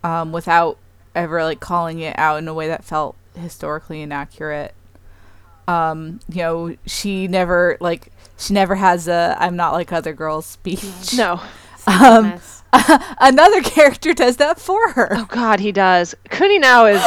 um, 0.03 0.31
without 0.31 0.77
ever 1.13 1.43
like 1.43 1.59
calling 1.59 1.99
it 1.99 2.17
out 2.17 2.37
in 2.37 2.47
a 2.47 2.53
way 2.53 2.67
that 2.67 2.83
felt 2.83 3.15
historically 3.35 4.01
inaccurate. 4.01 4.73
Um, 5.67 6.19
you 6.29 6.41
know, 6.43 6.75
she 6.85 7.27
never 7.27 7.77
like 7.79 8.11
she 8.37 8.53
never 8.53 8.75
has 8.75 9.07
a 9.07 9.35
"I'm 9.39 9.55
not 9.55 9.73
like 9.73 9.91
other 9.91 10.13
girls" 10.13 10.45
speech. 10.45 11.13
No, 11.17 11.39
Um, 11.87 12.39
another 13.19 13.61
character 13.61 14.13
does 14.13 14.37
that 14.37 14.59
for 14.59 14.91
her. 14.91 15.09
oh 15.11 15.25
God, 15.29 15.59
he 15.59 15.71
does. 15.71 16.13
Kuninao 16.29 16.93
is 16.95 17.03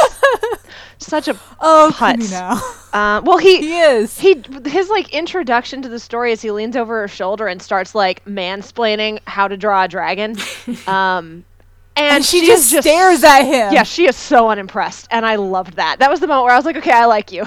such 0.97 1.27
a 1.27 1.37
Oh, 1.61 1.91
Putz. 1.95 2.31
Now. 2.31 2.59
uh, 2.91 3.21
well 3.23 3.37
he 3.37 3.59
he 3.59 3.77
is. 3.79 4.17
he 4.19 4.41
his 4.65 4.89
like 4.89 5.13
introduction 5.13 5.81
to 5.83 5.89
the 5.89 5.99
story 5.99 6.31
is 6.31 6.41
he 6.41 6.51
leans 6.51 6.75
over 6.75 7.01
her 7.01 7.07
shoulder 7.07 7.47
and 7.47 7.61
starts 7.61 7.93
like 7.95 8.23
mansplaining 8.25 9.19
how 9.25 9.47
to 9.47 9.55
draw 9.57 9.83
a 9.83 9.87
dragon 9.87 10.35
um 10.87 11.45
and, 11.95 12.15
and 12.15 12.25
she, 12.25 12.49
is 12.49 12.69
just 12.71 12.87
stares 12.87 13.23
at 13.23 13.41
him. 13.43 13.73
yeah 13.73 13.83
she 13.83 14.07
is 14.07 14.15
so 14.15 14.49
unimpressed 14.49 15.07
and 15.11 15.25
i 15.25 15.35
loved 15.35 15.73
that 15.75 15.97
that 15.99 16.09
was 16.09 16.19
the 16.21 16.27
moment 16.27 16.45
where 16.45 16.53
i 16.53 16.55
was 16.57 16.65
like 16.65 16.77
okay 16.77 16.91
i 16.91 17.05
like 17.05 17.31
you 17.31 17.43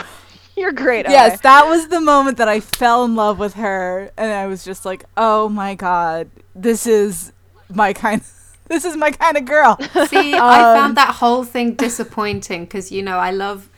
you're 0.57 0.73
great 0.73 1.09
Yes, 1.09 1.35
okay. 1.35 1.41
that 1.43 1.67
was 1.67 1.89
the 1.89 2.01
moment 2.01 2.39
that 2.39 2.49
I 2.49 2.61
fell 2.61 3.05
in 3.05 3.15
love 3.15 3.39
with 3.39 3.55
her, 3.55 4.11
and 4.17 4.33
I 4.33 4.47
was 4.47 4.65
just 4.65 4.85
like, 4.85 5.05
"Oh 5.17 5.49
my 5.49 5.75
god, 5.75 6.31
this 6.55 6.87
is 6.87 7.33
my 7.73 7.93
kind. 7.93 8.23
This 8.69 8.87
is 8.87 8.97
my 8.97 9.11
kind 9.11 9.37
of 9.37 9.45
girl." 9.45 9.77
See, 10.07 10.33
I 10.35 10.73
um, 10.73 10.79
found 10.79 10.97
that 10.97 11.17
whole 11.17 11.45
thing 11.45 11.75
disappointing 11.75 12.65
because 12.65 12.91
you 12.91 13.03
know 13.03 13.19
I 13.19 13.31
love, 13.31 13.69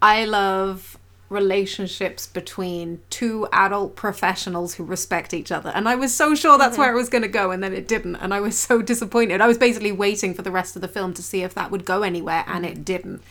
I 0.00 0.24
love 0.24 0.96
relationships 1.28 2.26
between 2.26 3.02
two 3.10 3.46
adult 3.52 3.94
professionals 3.94 4.74
who 4.74 4.84
respect 4.84 5.34
each 5.34 5.52
other, 5.52 5.70
and 5.74 5.86
I 5.86 5.96
was 5.96 6.14
so 6.14 6.34
sure 6.34 6.56
that's 6.56 6.74
mm-hmm. 6.74 6.82
where 6.82 6.92
it 6.92 6.96
was 6.96 7.10
going 7.10 7.22
to 7.22 7.28
go, 7.28 7.50
and 7.50 7.62
then 7.62 7.74
it 7.74 7.86
didn't, 7.86 8.16
and 8.16 8.32
I 8.32 8.40
was 8.40 8.58
so 8.58 8.80
disappointed. 8.80 9.42
I 9.42 9.48
was 9.48 9.58
basically 9.58 9.92
waiting 9.92 10.32
for 10.32 10.42
the 10.42 10.52
rest 10.52 10.76
of 10.76 10.82
the 10.82 10.88
film 10.88 11.12
to 11.14 11.22
see 11.22 11.42
if 11.42 11.52
that 11.54 11.70
would 11.70 11.84
go 11.84 12.02
anywhere, 12.02 12.44
and 12.46 12.64
mm-hmm. 12.64 12.72
it 12.72 12.84
didn't. 12.84 13.22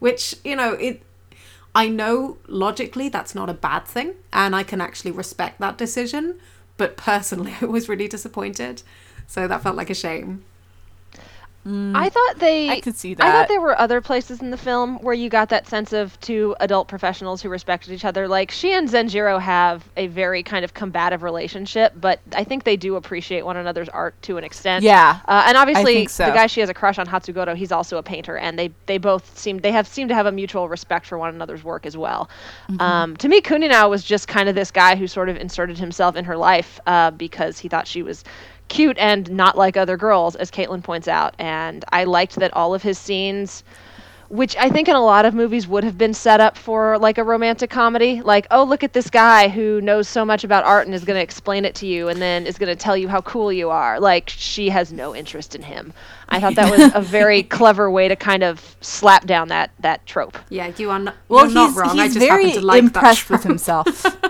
Which 0.00 0.34
you 0.44 0.56
know 0.56 0.74
it. 0.74 1.02
I 1.78 1.86
know 1.86 2.38
logically 2.48 3.08
that's 3.08 3.36
not 3.36 3.48
a 3.48 3.54
bad 3.54 3.86
thing, 3.86 4.14
and 4.32 4.56
I 4.56 4.64
can 4.64 4.80
actually 4.80 5.12
respect 5.12 5.60
that 5.60 5.78
decision. 5.78 6.40
But 6.76 6.96
personally, 6.96 7.54
I 7.60 7.66
was 7.66 7.88
really 7.88 8.08
disappointed, 8.08 8.82
so 9.28 9.46
that 9.46 9.62
felt 9.62 9.76
like 9.76 9.88
a 9.88 9.94
shame. 9.94 10.42
I 11.66 12.08
thought 12.08 12.38
they. 12.38 12.70
I 12.70 12.80
could 12.80 12.96
see 12.96 13.14
that. 13.14 13.26
I 13.26 13.32
thought 13.32 13.48
there 13.48 13.60
were 13.60 13.78
other 13.78 14.00
places 14.00 14.40
in 14.40 14.50
the 14.50 14.56
film 14.56 14.96
where 14.98 15.12
you 15.12 15.28
got 15.28 15.50
that 15.50 15.66
sense 15.66 15.92
of 15.92 16.18
two 16.20 16.56
adult 16.60 16.88
professionals 16.88 17.42
who 17.42 17.50
respected 17.50 17.92
each 17.92 18.04
other. 18.04 18.26
Like 18.26 18.50
she 18.50 18.72
and 18.72 18.88
Zenjiro 18.88 19.40
have 19.40 19.86
a 19.96 20.06
very 20.06 20.42
kind 20.42 20.64
of 20.64 20.72
combative 20.72 21.22
relationship, 21.22 21.92
but 22.00 22.20
I 22.34 22.44
think 22.44 22.64
they 22.64 22.76
do 22.76 22.96
appreciate 22.96 23.44
one 23.44 23.56
another's 23.56 23.88
art 23.90 24.20
to 24.22 24.38
an 24.38 24.44
extent. 24.44 24.82
Yeah, 24.82 25.20
Uh, 25.26 25.44
and 25.46 25.56
obviously, 25.58 26.06
so. 26.06 26.26
the 26.26 26.32
guy 26.32 26.46
she 26.46 26.60
has 26.60 26.70
a 26.70 26.74
crush 26.74 26.98
on, 26.98 27.06
Hatsugoro, 27.06 27.54
he's 27.54 27.72
also 27.72 27.98
a 27.98 28.02
painter, 28.02 28.38
and 28.38 28.58
they 28.58 28.72
they 28.86 28.96
both 28.96 29.36
seem 29.36 29.58
they 29.58 29.72
have 29.72 29.86
seem 29.86 30.08
to 30.08 30.14
have 30.14 30.26
a 30.26 30.32
mutual 30.32 30.68
respect 30.68 31.06
for 31.06 31.18
one 31.18 31.34
another's 31.34 31.64
work 31.64 31.84
as 31.84 31.96
well. 31.96 32.30
Mm-hmm. 32.70 32.80
Um, 32.80 33.16
to 33.18 33.28
me, 33.28 33.40
Kuninao 33.42 33.90
was 33.90 34.04
just 34.04 34.26
kind 34.26 34.48
of 34.48 34.54
this 34.54 34.70
guy 34.70 34.96
who 34.96 35.06
sort 35.06 35.28
of 35.28 35.36
inserted 35.36 35.76
himself 35.78 36.16
in 36.16 36.24
her 36.24 36.36
life 36.36 36.80
uh, 36.86 37.10
because 37.10 37.58
he 37.58 37.68
thought 37.68 37.86
she 37.86 38.02
was 38.02 38.24
cute 38.68 38.98
and 38.98 39.30
not 39.30 39.56
like 39.56 39.76
other 39.76 39.96
girls, 39.96 40.36
as 40.36 40.50
Caitlin 40.50 40.82
points 40.82 41.08
out. 41.08 41.34
And 41.38 41.84
I 41.90 42.04
liked 42.04 42.36
that 42.36 42.54
all 42.54 42.74
of 42.74 42.82
his 42.82 42.98
scenes. 42.98 43.64
Which 44.30 44.54
I 44.58 44.68
think 44.68 44.88
in 44.88 44.94
a 44.94 45.02
lot 45.02 45.24
of 45.24 45.32
movies 45.32 45.66
would 45.66 45.84
have 45.84 45.96
been 45.96 46.12
set 46.12 46.38
up 46.38 46.54
for 46.54 46.98
like 46.98 47.16
a 47.16 47.24
romantic 47.24 47.70
comedy. 47.70 48.20
Like, 48.20 48.46
oh, 48.50 48.62
look 48.62 48.84
at 48.84 48.92
this 48.92 49.08
guy 49.08 49.48
who 49.48 49.80
knows 49.80 50.06
so 50.06 50.22
much 50.22 50.44
about 50.44 50.64
art 50.64 50.84
and 50.84 50.94
is 50.94 51.02
going 51.02 51.16
to 51.16 51.22
explain 51.22 51.64
it 51.64 51.74
to 51.76 51.86
you 51.86 52.08
and 52.08 52.20
then 52.20 52.46
is 52.46 52.58
going 52.58 52.68
to 52.68 52.76
tell 52.76 52.94
you 52.94 53.08
how 53.08 53.22
cool 53.22 53.50
you 53.50 53.70
are. 53.70 53.98
Like, 53.98 54.28
she 54.28 54.68
has 54.68 54.92
no 54.92 55.16
interest 55.16 55.54
in 55.54 55.62
him. 55.62 55.94
I 56.28 56.40
thought 56.40 56.56
that 56.56 56.70
was 56.70 56.92
a 56.94 57.00
very 57.00 57.42
clever 57.58 57.90
way 57.90 58.06
to 58.06 58.16
kind 58.16 58.42
of 58.42 58.76
slap 58.82 59.24
down 59.24 59.48
that, 59.48 59.70
that 59.78 60.04
trope. 60.04 60.36
Yeah, 60.50 60.72
you 60.76 60.90
are 60.90 60.98
not. 60.98 61.16
well, 61.28 61.46
you're 61.46 61.54
not 61.54 61.68
he's 61.68 61.76
wrong. 61.78 61.98
I 61.98 62.08
just 62.08 62.18
very 62.18 62.48
happen 62.48 62.60
to 62.60 62.66
like 62.66 62.82
impressed 62.82 63.28
that 63.28 63.34
with 63.34 63.44
himself. 63.44 64.04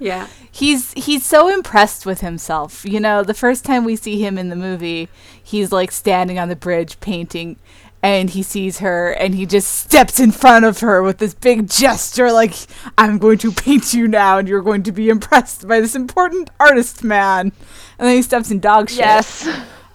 Yeah, 0.00 0.26
he's 0.58 0.92
he's 0.92 1.24
so 1.24 1.48
impressed 1.48 2.04
with 2.04 2.20
himself. 2.20 2.84
You 2.84 2.98
know, 2.98 3.22
the 3.22 3.34
first 3.34 3.64
time 3.64 3.84
we 3.84 3.94
see 3.94 4.20
him 4.20 4.36
in 4.36 4.48
the 4.48 4.56
movie, 4.56 5.08
he's 5.42 5.70
like 5.70 5.92
standing 5.92 6.38
on 6.38 6.48
the 6.48 6.56
bridge 6.56 6.98
painting, 7.00 7.56
and 8.02 8.30
he 8.30 8.42
sees 8.42 8.78
her 8.78 9.12
and 9.12 9.34
he 9.34 9.46
just 9.46 9.72
steps 9.72 10.18
in 10.18 10.32
front 10.32 10.64
of 10.64 10.80
her 10.80 11.02
with 11.02 11.18
this 11.18 11.34
big 11.34 11.68
gesture 11.68 12.30
like 12.30 12.54
i'm 12.96 13.18
going 13.18 13.38
to 13.38 13.50
paint 13.50 13.92
you 13.92 14.06
now 14.06 14.38
and 14.38 14.46
you're 14.46 14.62
going 14.62 14.84
to 14.84 14.92
be 14.92 15.08
impressed 15.08 15.66
by 15.66 15.80
this 15.80 15.94
important 15.96 16.50
artist 16.60 17.02
man. 17.02 17.52
And 17.98 18.08
then 18.08 18.14
he 18.14 18.22
steps 18.22 18.50
in 18.50 18.60
dog 18.60 18.90
shit. 18.90 18.98
Yes. 18.98 19.48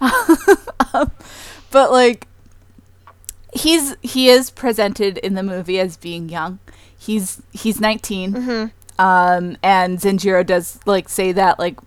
but 1.70 1.90
like 1.90 2.26
he's 3.54 3.96
he 4.02 4.28
is 4.28 4.50
presented 4.50 5.18
in 5.18 5.34
the 5.34 5.42
movie 5.42 5.80
as 5.80 5.96
being 5.96 6.28
young. 6.28 6.58
He's 6.96 7.42
he's 7.52 7.80
19 7.80 8.32
mm-hmm. 8.32 8.66
Um 8.98 9.56
and 9.62 9.98
zenjiro 9.98 10.44
does 10.46 10.78
like 10.86 11.08
say 11.08 11.32
that 11.32 11.58
like 11.58 11.78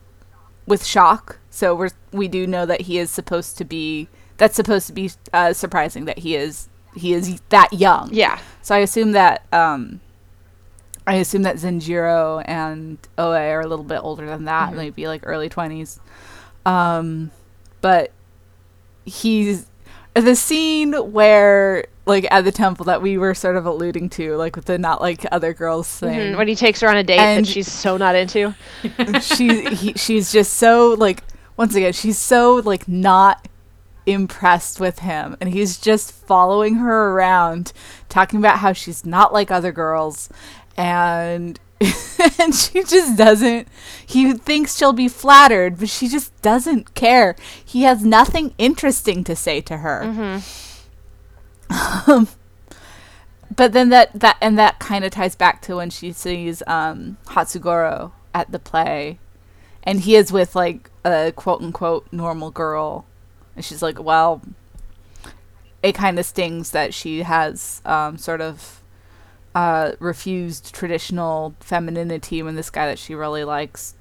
with 0.65 0.85
shock. 0.85 1.39
So 1.49 1.73
we're 1.73 1.89
we 2.11 2.27
do 2.27 2.45
know 2.45 2.65
that 2.65 2.81
he 2.81 2.97
is 2.99 3.09
supposed 3.09 3.57
to 3.57 3.65
be 3.65 4.09
that's 4.37 4.55
supposed 4.55 4.85
to 4.87 4.93
be 4.93 5.09
uh, 5.33 5.53
surprising 5.53 6.05
that 6.05 6.19
he 6.19 6.35
is 6.35 6.67
he 6.95 7.13
is 7.13 7.41
that 7.49 7.71
young. 7.73 8.09
Yeah. 8.11 8.39
so 8.61 8.75
i 8.75 8.79
assume 8.79 9.13
that 9.13 9.45
um 9.53 10.01
i 11.05 11.15
assume 11.15 11.43
that 11.43 11.55
zenjiro 11.55 12.43
and 12.45 12.97
oe 13.17 13.31
are 13.31 13.61
a 13.61 13.67
little 13.67 13.85
bit 13.85 13.99
older 14.03 14.25
than 14.25 14.45
that 14.45 14.75
maybe 14.75 15.07
like 15.07 15.21
early 15.25 15.47
20s 15.49 15.99
um 16.65 17.31
but 17.81 18.11
he's 19.05 19.67
the 20.15 20.35
scene 20.35 20.93
where 20.93 21.85
like 22.07 22.25
at 22.31 22.43
the 22.45 22.51
temple 22.51 22.85
that 22.85 23.01
we 23.01 23.17
were 23.17 23.33
sort 23.33 23.55
of 23.57 23.65
alluding 23.65 24.09
to 24.09 24.35
like 24.37 24.55
with 24.55 24.65
the 24.65 24.77
not 24.77 25.01
like 25.01 25.25
other 25.31 25.53
girls 25.53 25.87
thing 25.99 26.33
Mhm, 26.33 26.37
When 26.37 26.47
he 26.47 26.55
takes 26.55 26.79
her 26.81 26.89
on 26.89 26.97
a 26.97 27.03
date 27.03 27.19
And- 27.19 27.45
that 27.45 27.49
she's 27.51 27.71
so 27.71 27.97
not 27.97 28.15
into. 28.15 28.55
she 29.21 29.65
he, 29.75 29.93
she's 29.93 30.31
just 30.31 30.53
so 30.53 30.95
like 30.97 31.23
once 31.57 31.75
again 31.75 31.93
she's 31.93 32.17
so 32.17 32.55
like 32.55 32.87
not 32.87 33.47
impressed 34.05 34.79
with 34.79 34.99
him. 34.99 35.35
And 35.41 35.49
he's 35.53 35.77
just 35.77 36.11
following 36.13 36.75
her 36.75 37.11
around 37.11 37.73
talking 38.07 38.39
about 38.39 38.59
how 38.59 38.71
she's 38.73 39.05
not 39.05 39.33
like 39.33 39.51
other 39.51 39.71
girls. 39.73 40.29
And 40.77 41.59
and 42.39 42.55
she 42.55 42.83
just 42.83 43.17
doesn't 43.17 43.67
he 44.05 44.33
thinks 44.33 44.75
she'll 44.75 44.93
be 44.93 45.07
flattered 45.07 45.77
but 45.77 45.89
she 45.89 46.07
just 46.07 46.39
doesn't 46.41 46.95
care. 46.95 47.35
He 47.63 47.83
has 47.83 48.03
nothing 48.03 48.53
interesting 48.57 49.23
to 49.25 49.35
say 49.35 49.61
to 49.61 49.77
her 49.77 50.41
um, 51.69 52.27
but 53.55 53.73
then 53.73 53.89
that 53.89 54.11
that 54.19 54.37
and 54.41 54.57
that 54.57 54.79
kind 54.79 55.03
of 55.05 55.11
ties 55.11 55.35
back 55.35 55.61
to 55.63 55.75
when 55.77 55.89
she 55.89 56.11
sees 56.11 56.61
um 56.67 57.17
hatsugoro 57.27 58.11
at 58.33 58.51
the 58.51 58.59
play. 58.59 59.19
And 59.83 60.01
he 60.01 60.15
is 60.15 60.31
with 60.33 60.55
like 60.55 60.89
a 61.05 61.31
quote 61.35 61.61
unquote 61.61 62.07
normal 62.11 62.51
girl. 62.51 63.05
And 63.55 63.63
she's 63.63 63.81
like 63.81 64.01
well 64.01 64.41
it 65.83 65.93
kind 65.93 66.17
of 66.19 66.25
stings 66.25 66.71
that 66.71 66.93
she 66.93 67.23
has 67.23 67.81
um 67.85 68.17
sort 68.17 68.41
of 68.41 68.81
uh 69.55 69.93
refused 69.99 70.73
traditional 70.73 71.55
femininity 71.59 72.43
when 72.43 72.55
this 72.55 72.69
guy 72.69 72.85
that 72.87 72.99
she 72.99 73.15
really 73.15 73.43
likes 73.43 73.95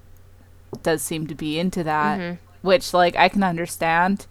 does 0.82 1.02
seem 1.02 1.26
to 1.26 1.34
be 1.34 1.58
into 1.58 1.82
that. 1.84 2.18
Mhm. 2.18 2.38
which 2.62 2.92
like 2.92 3.14
i 3.16 3.28
can 3.28 3.42
understand 3.44 4.26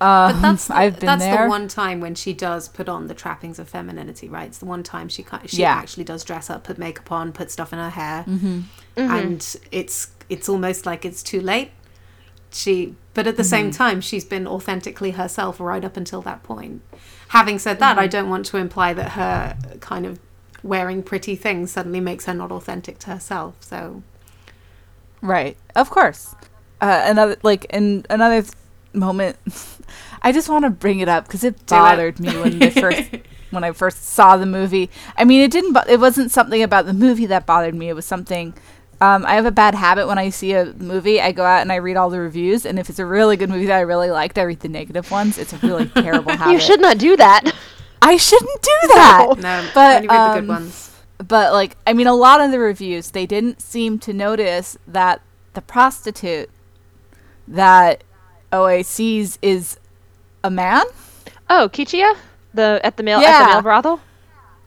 um, 0.00 0.32
But 0.32 0.40
that's 0.42 0.66
the, 0.68 0.76
I've 0.76 0.98
been 1.00 1.06
that's 1.06 1.22
there. 1.24 1.44
the 1.44 1.48
one 1.48 1.68
time 1.68 2.00
when 2.00 2.14
she 2.14 2.32
does 2.32 2.68
put 2.68 2.88
on 2.88 3.06
the 3.06 3.14
trappings 3.14 3.58
of 3.58 3.68
femininity, 3.68 4.28
right? 4.28 4.46
It's 4.48 4.58
the 4.58 4.66
one 4.66 4.82
time 4.82 5.08
she 5.08 5.24
she 5.46 5.58
Yeah. 5.62 5.72
actually 5.74 6.04
does 6.04 6.22
dress 6.24 6.50
up, 6.50 6.64
put 6.64 6.78
makeup 6.78 7.10
on, 7.12 7.32
put 7.32 7.50
stuff 7.50 7.72
in 7.72 7.78
her 7.78 7.90
hair, 7.90 8.24
Mm-hmm. 8.28 8.60
and 8.96 9.56
it's 9.70 10.10
it's 10.28 10.48
almost 10.48 10.86
like 10.86 11.04
it's 11.04 11.22
too 11.22 11.40
late. 11.40 11.70
She, 12.52 12.94
but 13.14 13.26
at 13.26 13.36
the 13.36 13.44
same 13.44 13.66
Mm-hmm. 13.70 13.76
time, 13.76 14.00
she's 14.00 14.24
been 14.24 14.46
authentically 14.46 15.10
herself 15.12 15.60
right 15.60 15.84
up 15.84 15.96
until 15.96 16.22
that 16.22 16.42
point. 16.42 16.82
Having 17.28 17.58
said 17.58 17.78
that, 17.80 17.92
Mm-hmm. 17.96 18.00
I 18.00 18.06
don't 18.06 18.28
want 18.30 18.46
to 18.46 18.56
imply 18.56 18.92
that 18.94 19.10
her 19.12 19.56
kind 19.80 20.06
of 20.06 20.18
wearing 20.62 21.02
pretty 21.02 21.36
things 21.36 21.70
suddenly 21.72 22.00
makes 22.00 22.24
her 22.26 22.34
not 22.34 22.50
authentic 22.52 22.98
to 23.00 23.10
herself. 23.10 23.54
So 23.60 24.02
Right. 25.22 25.56
Of 25.74 25.90
course. 25.90 26.34
Uh, 26.80 27.02
another 27.06 27.36
like 27.42 27.64
in 27.70 28.04
another 28.10 28.42
th- 28.42 28.52
moment, 28.96 29.36
I 30.22 30.32
just 30.32 30.48
want 30.48 30.64
to 30.64 30.70
bring 30.70 31.00
it 31.00 31.08
up 31.08 31.26
because 31.26 31.44
it 31.44 31.54
Do 31.58 31.62
it. 31.62 31.68
bothered 31.78 32.18
me 32.20 32.36
when 32.40 32.58
the 32.58 32.70
first 32.70 33.10
when 33.50 33.62
I 33.64 33.72
first 33.72 34.02
saw 34.04 34.36
the 34.36 34.46
movie. 34.46 34.90
I 35.16 35.24
mean, 35.24 35.42
it 35.42 35.50
didn't. 35.52 35.72
bo- 35.74 35.84
It 35.88 36.00
wasn't 36.00 36.30
something 36.32 36.62
about 36.62 36.86
the 36.86 36.92
movie 36.92 37.26
that 37.26 37.46
bothered 37.46 37.74
me. 37.74 37.88
It 37.88 37.94
was 37.94 38.04
something. 38.06 38.54
Um, 39.00 39.26
I 39.26 39.34
have 39.34 39.44
a 39.44 39.50
bad 39.50 39.74
habit 39.74 40.06
when 40.08 40.16
I 40.18 40.30
see 40.30 40.54
a 40.54 40.72
movie, 40.78 41.20
I 41.20 41.30
go 41.32 41.44
out 41.44 41.60
and 41.60 41.70
I 41.70 41.76
read 41.76 41.98
all 41.98 42.08
the 42.08 42.18
reviews, 42.18 42.64
and 42.64 42.78
if 42.78 42.88
it's 42.88 42.98
a 42.98 43.04
really 43.04 43.36
good 43.36 43.50
movie 43.50 43.66
that 43.66 43.76
I 43.76 43.80
really 43.82 44.10
liked, 44.10 44.38
I 44.38 44.42
read 44.42 44.60
the 44.60 44.68
negative 44.70 45.10
ones. 45.10 45.36
It's 45.36 45.52
a 45.52 45.58
really 45.58 45.86
terrible 45.86 46.32
habit. 46.36 46.52
You 46.54 46.58
should 46.60 46.80
not 46.80 46.96
do 46.96 47.14
that. 47.18 47.52
I 48.00 48.16
shouldn't 48.16 48.62
do 48.62 48.88
that. 48.94 49.26
no, 49.38 49.68
But, 49.74 49.96
only 49.96 50.08
read 50.08 50.28
the 50.28 50.34
good 50.40 50.40
um, 50.40 50.46
ones. 50.48 50.96
but 51.18 51.52
like 51.52 51.76
i 51.86 51.92
mean 51.92 52.06
a 52.06 52.14
lot 52.14 52.40
of 52.40 52.50
the 52.50 52.58
reviews 52.58 53.10
they 53.10 53.26
didn't 53.26 53.60
seem 53.60 53.98
to 53.98 54.12
notice 54.14 54.76
that 54.86 55.20
the 55.54 55.60
prostitute 55.62 56.48
that 57.48 58.02
oe 58.52 58.82
sees 58.82 59.38
is 59.42 59.78
a 60.44 60.50
man? 60.50 60.84
Oh, 61.48 61.68
Kichiya, 61.72 62.16
The 62.54 62.80
at 62.84 62.96
the 62.96 63.02
male 63.02 63.18
at 63.18 63.46
the 63.46 63.52
male 63.52 63.62
brothel? 63.62 64.00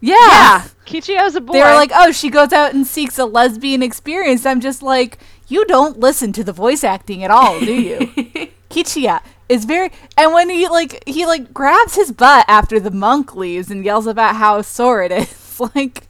yeah, 0.01 0.67
Kichiya's 0.85 1.35
a 1.35 1.41
boy. 1.41 1.53
they 1.53 1.59
were 1.61 1.73
like 1.73 1.91
oh 1.93 2.11
she 2.11 2.29
goes 2.29 2.53
out 2.53 2.73
and 2.73 2.87
seeks 2.87 3.17
a 3.19 3.25
lesbian 3.25 3.83
experience. 3.83 4.45
I'm 4.45 4.61
just 4.61 4.81
like 4.81 5.17
you 5.47 5.65
don't 5.65 5.99
listen 5.99 6.31
to 6.33 6.43
the 6.43 6.53
voice 6.53 6.83
acting 6.83 7.23
at 7.23 7.31
all 7.31 7.59
do 7.59 7.73
you? 7.73 7.97
Kichiya 8.69 9.21
is 9.49 9.65
very 9.65 9.91
and 10.15 10.31
when 10.33 10.49
he 10.49 10.67
like 10.69 11.03
he 11.07 11.25
like 11.25 11.53
grabs 11.53 11.95
his 11.95 12.11
butt 12.11 12.45
after 12.47 12.79
the 12.79 12.91
monk 12.91 13.35
leaves 13.35 13.69
and 13.71 13.83
yells 13.83 14.05
about 14.07 14.35
how 14.35 14.61
sore 14.61 15.01
it 15.03 15.11
is 15.11 15.59
like 15.75 16.03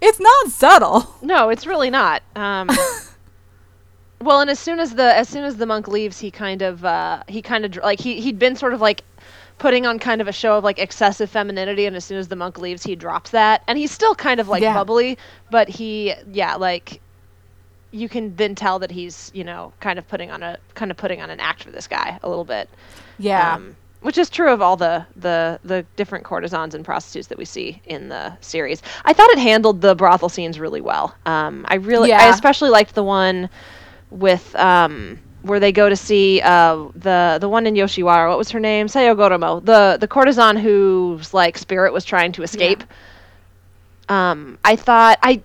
it's 0.00 0.18
not 0.18 0.48
subtle. 0.48 1.14
No, 1.20 1.50
it's 1.50 1.66
really 1.66 1.90
not. 1.90 2.22
Um, 2.34 2.70
well, 4.20 4.40
and 4.40 4.50
as 4.50 4.58
soon 4.58 4.80
as 4.80 4.94
the 4.94 5.14
as 5.16 5.28
soon 5.28 5.44
as 5.44 5.56
the 5.56 5.66
monk 5.66 5.88
leaves, 5.88 6.18
he 6.20 6.30
kind 6.30 6.62
of 6.62 6.84
uh, 6.84 7.22
he 7.28 7.42
kind 7.42 7.64
of 7.64 7.76
like 7.76 8.00
he 8.00 8.20
he'd 8.20 8.38
been 8.38 8.56
sort 8.56 8.72
of 8.74 8.80
like 8.80 9.02
putting 9.58 9.86
on 9.86 9.98
kind 9.98 10.20
of 10.20 10.28
a 10.28 10.32
show 10.32 10.56
of 10.58 10.64
like 10.64 10.78
excessive 10.78 11.30
femininity, 11.30 11.86
and 11.86 11.96
as 11.96 12.04
soon 12.04 12.18
as 12.18 12.28
the 12.28 12.36
monk 12.36 12.58
leaves, 12.58 12.82
he 12.82 12.96
drops 12.96 13.30
that, 13.30 13.62
and 13.68 13.78
he's 13.78 13.90
still 13.92 14.14
kind 14.14 14.40
of 14.40 14.48
like 14.48 14.62
Yeah. 14.62 14.72
bubbly, 14.72 15.18
but 15.50 15.68
he 15.68 16.14
yeah 16.30 16.54
like 16.56 17.00
you 17.90 18.08
can 18.08 18.34
then 18.36 18.54
tell 18.54 18.78
that 18.80 18.90
he's 18.90 19.30
you 19.34 19.44
know 19.44 19.72
kind 19.80 19.98
of 19.98 20.06
putting 20.08 20.30
on 20.30 20.42
a 20.42 20.58
kind 20.74 20.90
of 20.90 20.96
putting 20.96 21.20
on 21.20 21.30
an 21.30 21.40
act 21.40 21.62
for 21.64 21.70
this 21.70 21.86
guy 21.86 22.18
a 22.22 22.28
little 22.28 22.44
bit. 22.44 22.68
yeah 23.18 23.54
Um, 23.54 23.76
which 24.00 24.18
is 24.18 24.30
true 24.30 24.52
of 24.52 24.62
all 24.62 24.76
the, 24.76 25.04
the 25.16 25.58
the 25.64 25.84
different 25.96 26.24
courtesans 26.24 26.74
and 26.74 26.84
prostitutes 26.84 27.28
that 27.28 27.38
we 27.38 27.44
see 27.44 27.82
in 27.86 28.08
the 28.08 28.36
series. 28.40 28.82
I 29.04 29.12
thought 29.12 29.30
it 29.30 29.38
handled 29.38 29.80
the 29.80 29.94
brothel 29.96 30.28
scenes 30.28 30.60
really 30.60 30.80
well. 30.80 31.16
Um, 31.26 31.64
I 31.68 31.76
really, 31.76 32.12
I 32.12 32.28
especially 32.28 32.70
liked 32.70 32.94
the 32.94 33.02
one 33.02 33.48
with 34.10 34.54
um, 34.56 35.18
where 35.42 35.60
they 35.60 35.72
go 35.72 35.88
to 35.88 35.96
see 35.96 36.40
uh, 36.42 36.88
the 36.94 37.38
the 37.40 37.48
one 37.48 37.66
in 37.66 37.74
Yoshiwara. 37.74 38.28
What 38.28 38.38
was 38.38 38.50
her 38.50 38.60
name? 38.60 38.86
Sayo 38.86 39.16
Goromo, 39.16 39.64
the 39.64 39.96
the 40.00 40.08
courtesan 40.08 40.56
whose 40.56 41.32
like 41.32 41.58
spirit 41.58 41.92
was 41.92 42.04
trying 42.04 42.32
to 42.32 42.42
escape. 42.42 42.82
Um, 44.08 44.58
I 44.64 44.76
thought 44.76 45.18
I. 45.22 45.42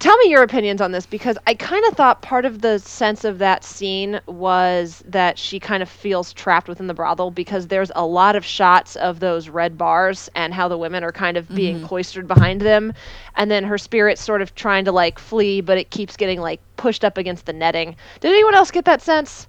Tell 0.00 0.16
me 0.16 0.30
your 0.30 0.42
opinions 0.42 0.80
on 0.80 0.92
this 0.92 1.04
because 1.04 1.36
I 1.46 1.52
kind 1.52 1.84
of 1.84 1.94
thought 1.94 2.22
part 2.22 2.46
of 2.46 2.62
the 2.62 2.78
sense 2.78 3.22
of 3.22 3.38
that 3.38 3.64
scene 3.64 4.18
was 4.24 5.02
that 5.06 5.38
she 5.38 5.60
kind 5.60 5.82
of 5.82 5.90
feels 5.90 6.32
trapped 6.32 6.68
within 6.68 6.86
the 6.86 6.94
brothel 6.94 7.30
because 7.30 7.66
there's 7.66 7.92
a 7.94 8.06
lot 8.06 8.34
of 8.34 8.42
shots 8.42 8.96
of 8.96 9.20
those 9.20 9.50
red 9.50 9.76
bars 9.76 10.30
and 10.34 10.54
how 10.54 10.68
the 10.68 10.78
women 10.78 11.04
are 11.04 11.12
kind 11.12 11.36
of 11.36 11.46
being 11.54 11.82
cloistered 11.86 12.26
behind 12.26 12.62
them 12.62 12.94
and 13.36 13.50
then 13.50 13.62
her 13.62 13.76
spirit's 13.76 14.22
sort 14.22 14.40
of 14.40 14.54
trying 14.54 14.86
to 14.86 14.92
like 14.92 15.18
flee 15.18 15.60
but 15.60 15.76
it 15.76 15.90
keeps 15.90 16.16
getting 16.16 16.40
like 16.40 16.62
pushed 16.78 17.04
up 17.04 17.18
against 17.18 17.44
the 17.44 17.52
netting. 17.52 17.94
Did 18.20 18.32
anyone 18.32 18.54
else 18.54 18.70
get 18.70 18.86
that 18.86 19.02
sense 19.02 19.46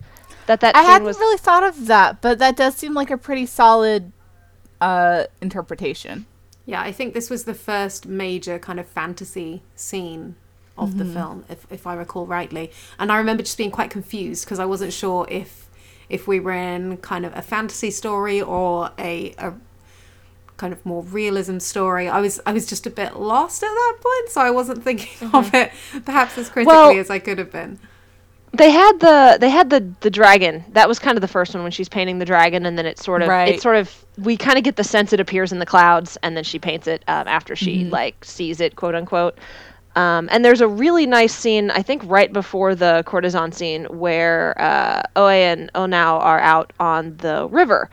that 0.48 0.60
that 0.60 0.76
I 0.76 0.82
scene 0.82 0.92
hadn't 0.92 1.08
was 1.08 1.18
really 1.18 1.38
thought 1.38 1.64
of 1.64 1.88
that, 1.88 2.20
but 2.20 2.40
that 2.40 2.58
does 2.58 2.76
seem 2.76 2.94
like 2.94 3.10
a 3.10 3.18
pretty 3.18 3.46
solid 3.46 4.12
uh, 4.82 5.26
interpretation. 5.40 6.26
Yeah, 6.66 6.82
I 6.82 6.92
think 6.92 7.14
this 7.14 7.30
was 7.30 7.46
the 7.46 7.54
first 7.54 8.06
major 8.06 8.60
kind 8.60 8.80
of 8.80 8.88
fantasy 8.88 9.62
scene 9.76 10.36
of 10.82 10.98
the 10.98 11.04
mm-hmm. 11.04 11.14
film, 11.14 11.46
if, 11.48 11.66
if 11.72 11.86
I 11.86 11.94
recall 11.94 12.26
rightly. 12.26 12.72
And 12.98 13.12
I 13.12 13.18
remember 13.18 13.44
just 13.44 13.58
being 13.58 13.72
quite 13.72 13.92
confused 13.92 14.46
because 14.46 14.60
I 14.60 14.66
wasn't 14.66 14.92
sure 14.92 15.28
if 15.30 15.70
if 16.10 16.28
we 16.28 16.42
were 16.42 16.52
in 16.52 16.98
kind 16.98 17.26
of 17.26 17.34
a 17.38 17.42
fantasy 17.42 17.90
story 17.90 18.42
or 18.42 18.92
a, 19.00 19.34
a 19.38 19.54
kind 20.58 20.74
of 20.74 20.86
more 20.86 21.04
realism 21.04 21.60
story. 21.60 22.10
I 22.10 22.20
was 22.20 22.42
I 22.46 22.52
was 22.52 22.66
just 22.66 22.86
a 22.86 22.90
bit 22.90 23.16
lost 23.16 23.64
at 23.64 23.70
that 23.70 23.98
point, 24.02 24.30
so 24.30 24.42
I 24.42 24.52
wasn't 24.52 24.84
thinking 24.84 25.30
of 25.34 25.46
mm-hmm. 25.52 25.56
it 25.56 26.04
perhaps 26.04 26.38
as 26.38 26.50
critically 26.50 26.76
Well- 26.76 26.98
as 26.98 27.10
I 27.10 27.20
could 27.20 27.38
have 27.38 27.52
been. 27.52 27.80
they 28.54 28.70
had 28.70 29.00
the 29.00 29.38
they 29.40 29.50
had 29.50 29.70
the 29.70 29.90
the 30.02 30.10
dragon 30.10 30.66
that 30.74 30.90
was 30.90 31.00
kind 31.00 31.16
of 31.16 31.22
the 31.22 31.28
first 31.28 31.54
one 31.54 31.64
when 31.64 31.72
she's 31.72 31.88
painting 31.88 32.20
the 32.20 32.26
dragon 32.26 32.66
and 32.66 32.78
then 32.78 32.86
it 32.86 33.00
sort 33.00 33.22
of 33.22 33.30
Right. 33.30 33.56
it 33.56 33.62
sort 33.62 33.78
of 33.78 34.06
we 34.18 34.36
kind 34.36 34.58
of 34.58 34.66
get 34.66 34.76
the 34.76 34.84
sense 34.84 35.14
it 35.14 35.22
appears 35.22 35.54
in 35.54 35.60
the 35.60 35.66
clouds 35.66 36.18
and 36.22 36.36
then 36.36 36.44
she 36.44 36.60
paints 36.60 36.86
it 36.86 37.02
um, 37.08 37.30
after 37.30 37.56
she 37.56 37.84
mm-hmm. 37.84 37.92
like 37.92 38.26
sees 38.26 38.60
it 38.60 38.76
quote 38.76 38.94
unquote 38.94 39.38
Um, 39.96 40.30
and 40.32 40.44
there's 40.46 40.62
a 40.62 40.68
really 40.68 41.06
nice 41.06 41.34
scene, 41.36 41.70
I 41.70 41.82
think, 41.82 42.02
right 42.06 42.32
before 42.32 42.76
the 42.76 43.04
courtesan 43.06 43.52
scene, 43.52 43.86
where 43.86 44.60
uh, 44.60 45.04
Oe 45.18 45.28
and 45.28 45.70
Onao 45.74 46.20
are 46.20 46.40
out 46.40 46.72
on 46.80 47.18
the 47.18 47.48
river, 47.52 47.90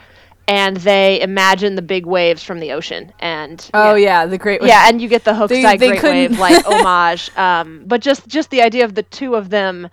and 0.46 0.76
they 0.78 1.20
imagine 1.20 1.74
the 1.74 1.82
big 1.82 2.06
waves 2.06 2.42
from 2.42 2.60
the 2.60 2.70
ocean. 2.72 3.12
And 3.18 3.68
Oh 3.74 3.96
yeah, 3.96 4.26
the 4.26 4.38
great. 4.38 4.60
wave. 4.60 4.68
yeah, 4.68 4.88
and 4.88 5.00
you 5.02 5.08
get 5.08 5.24
the 5.24 5.32
Hokusai 5.32 5.78
they 5.78 5.88
Great 5.88 6.00
couldn't- 6.00 6.16
Wave 6.32 6.38
like 6.38 6.64
homage. 6.66 7.36
Um, 7.36 7.82
but 7.86 8.00
just 8.00 8.28
just 8.28 8.50
the 8.50 8.62
idea 8.62 8.84
of 8.84 8.94
the 8.94 9.02
two 9.02 9.34
of 9.34 9.50
them, 9.50 9.90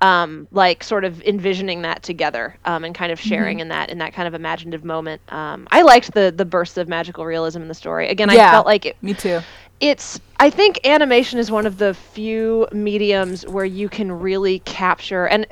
um, 0.00 0.48
like 0.50 0.82
sort 0.84 1.04
of 1.04 1.22
envisioning 1.22 1.82
that 1.82 2.02
together, 2.02 2.56
um, 2.64 2.84
and 2.84 2.94
kind 2.94 3.12
of 3.12 3.18
Mm-hmm. 3.20 3.28
sharing 3.28 3.60
in 3.60 3.68
that 3.68 3.90
in 3.90 3.98
that 3.98 4.12
kind 4.12 4.26
of 4.28 4.34
imaginative 4.34 4.84
moment. 4.84 5.22
Um, 5.32 5.68
I 5.70 5.82
liked 5.82 6.12
the 6.12 6.34
the 6.36 6.44
bursts 6.44 6.76
of 6.78 6.88
magical 6.88 7.24
realism 7.24 7.62
in 7.62 7.68
the 7.68 7.74
story. 7.74 8.08
Again, 8.08 8.28
I 8.28 8.34
felt 8.36 8.66
like 8.66 8.84
it, 8.86 8.96
Me 9.02 9.14
too. 9.14 9.40
It's 9.80 10.20
i 10.38 10.48
think 10.50 10.78
animation 10.86 11.38
is 11.38 11.50
one 11.50 11.66
of 11.66 11.78
the 11.78 11.94
few 11.94 12.66
mediums 12.72 13.46
where 13.46 13.64
you 13.64 13.88
can 13.88 14.10
really 14.12 14.60
capture 14.60 15.26
and 15.26 15.46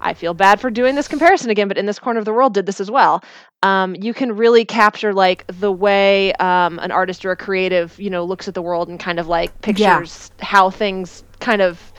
i 0.00 0.14
feel 0.14 0.32
bad 0.34 0.60
for 0.60 0.70
doing 0.70 0.94
this 0.94 1.08
comparison 1.08 1.50
again 1.50 1.68
but 1.68 1.76
in 1.76 1.86
this 1.86 1.98
corner 1.98 2.18
of 2.18 2.24
the 2.24 2.32
world 2.32 2.54
did 2.54 2.66
this 2.66 2.80
as 2.80 2.90
well. 2.90 3.22
Um, 3.64 3.96
you 3.96 4.14
can 4.14 4.36
really 4.36 4.64
capture 4.64 5.12
like 5.12 5.44
the 5.48 5.72
way 5.72 6.32
um, 6.34 6.78
an 6.78 6.92
artist 6.92 7.24
or 7.24 7.32
a 7.32 7.36
creative 7.36 7.98
you 7.98 8.08
know 8.08 8.24
looks 8.24 8.46
at 8.46 8.54
the 8.54 8.62
world 8.62 8.88
and 8.88 9.00
kind 9.00 9.18
of 9.18 9.26
like 9.26 9.60
pictures 9.62 10.30
how 10.40 10.70
things 10.70 11.24
kind 11.40 11.60
of 11.60 11.92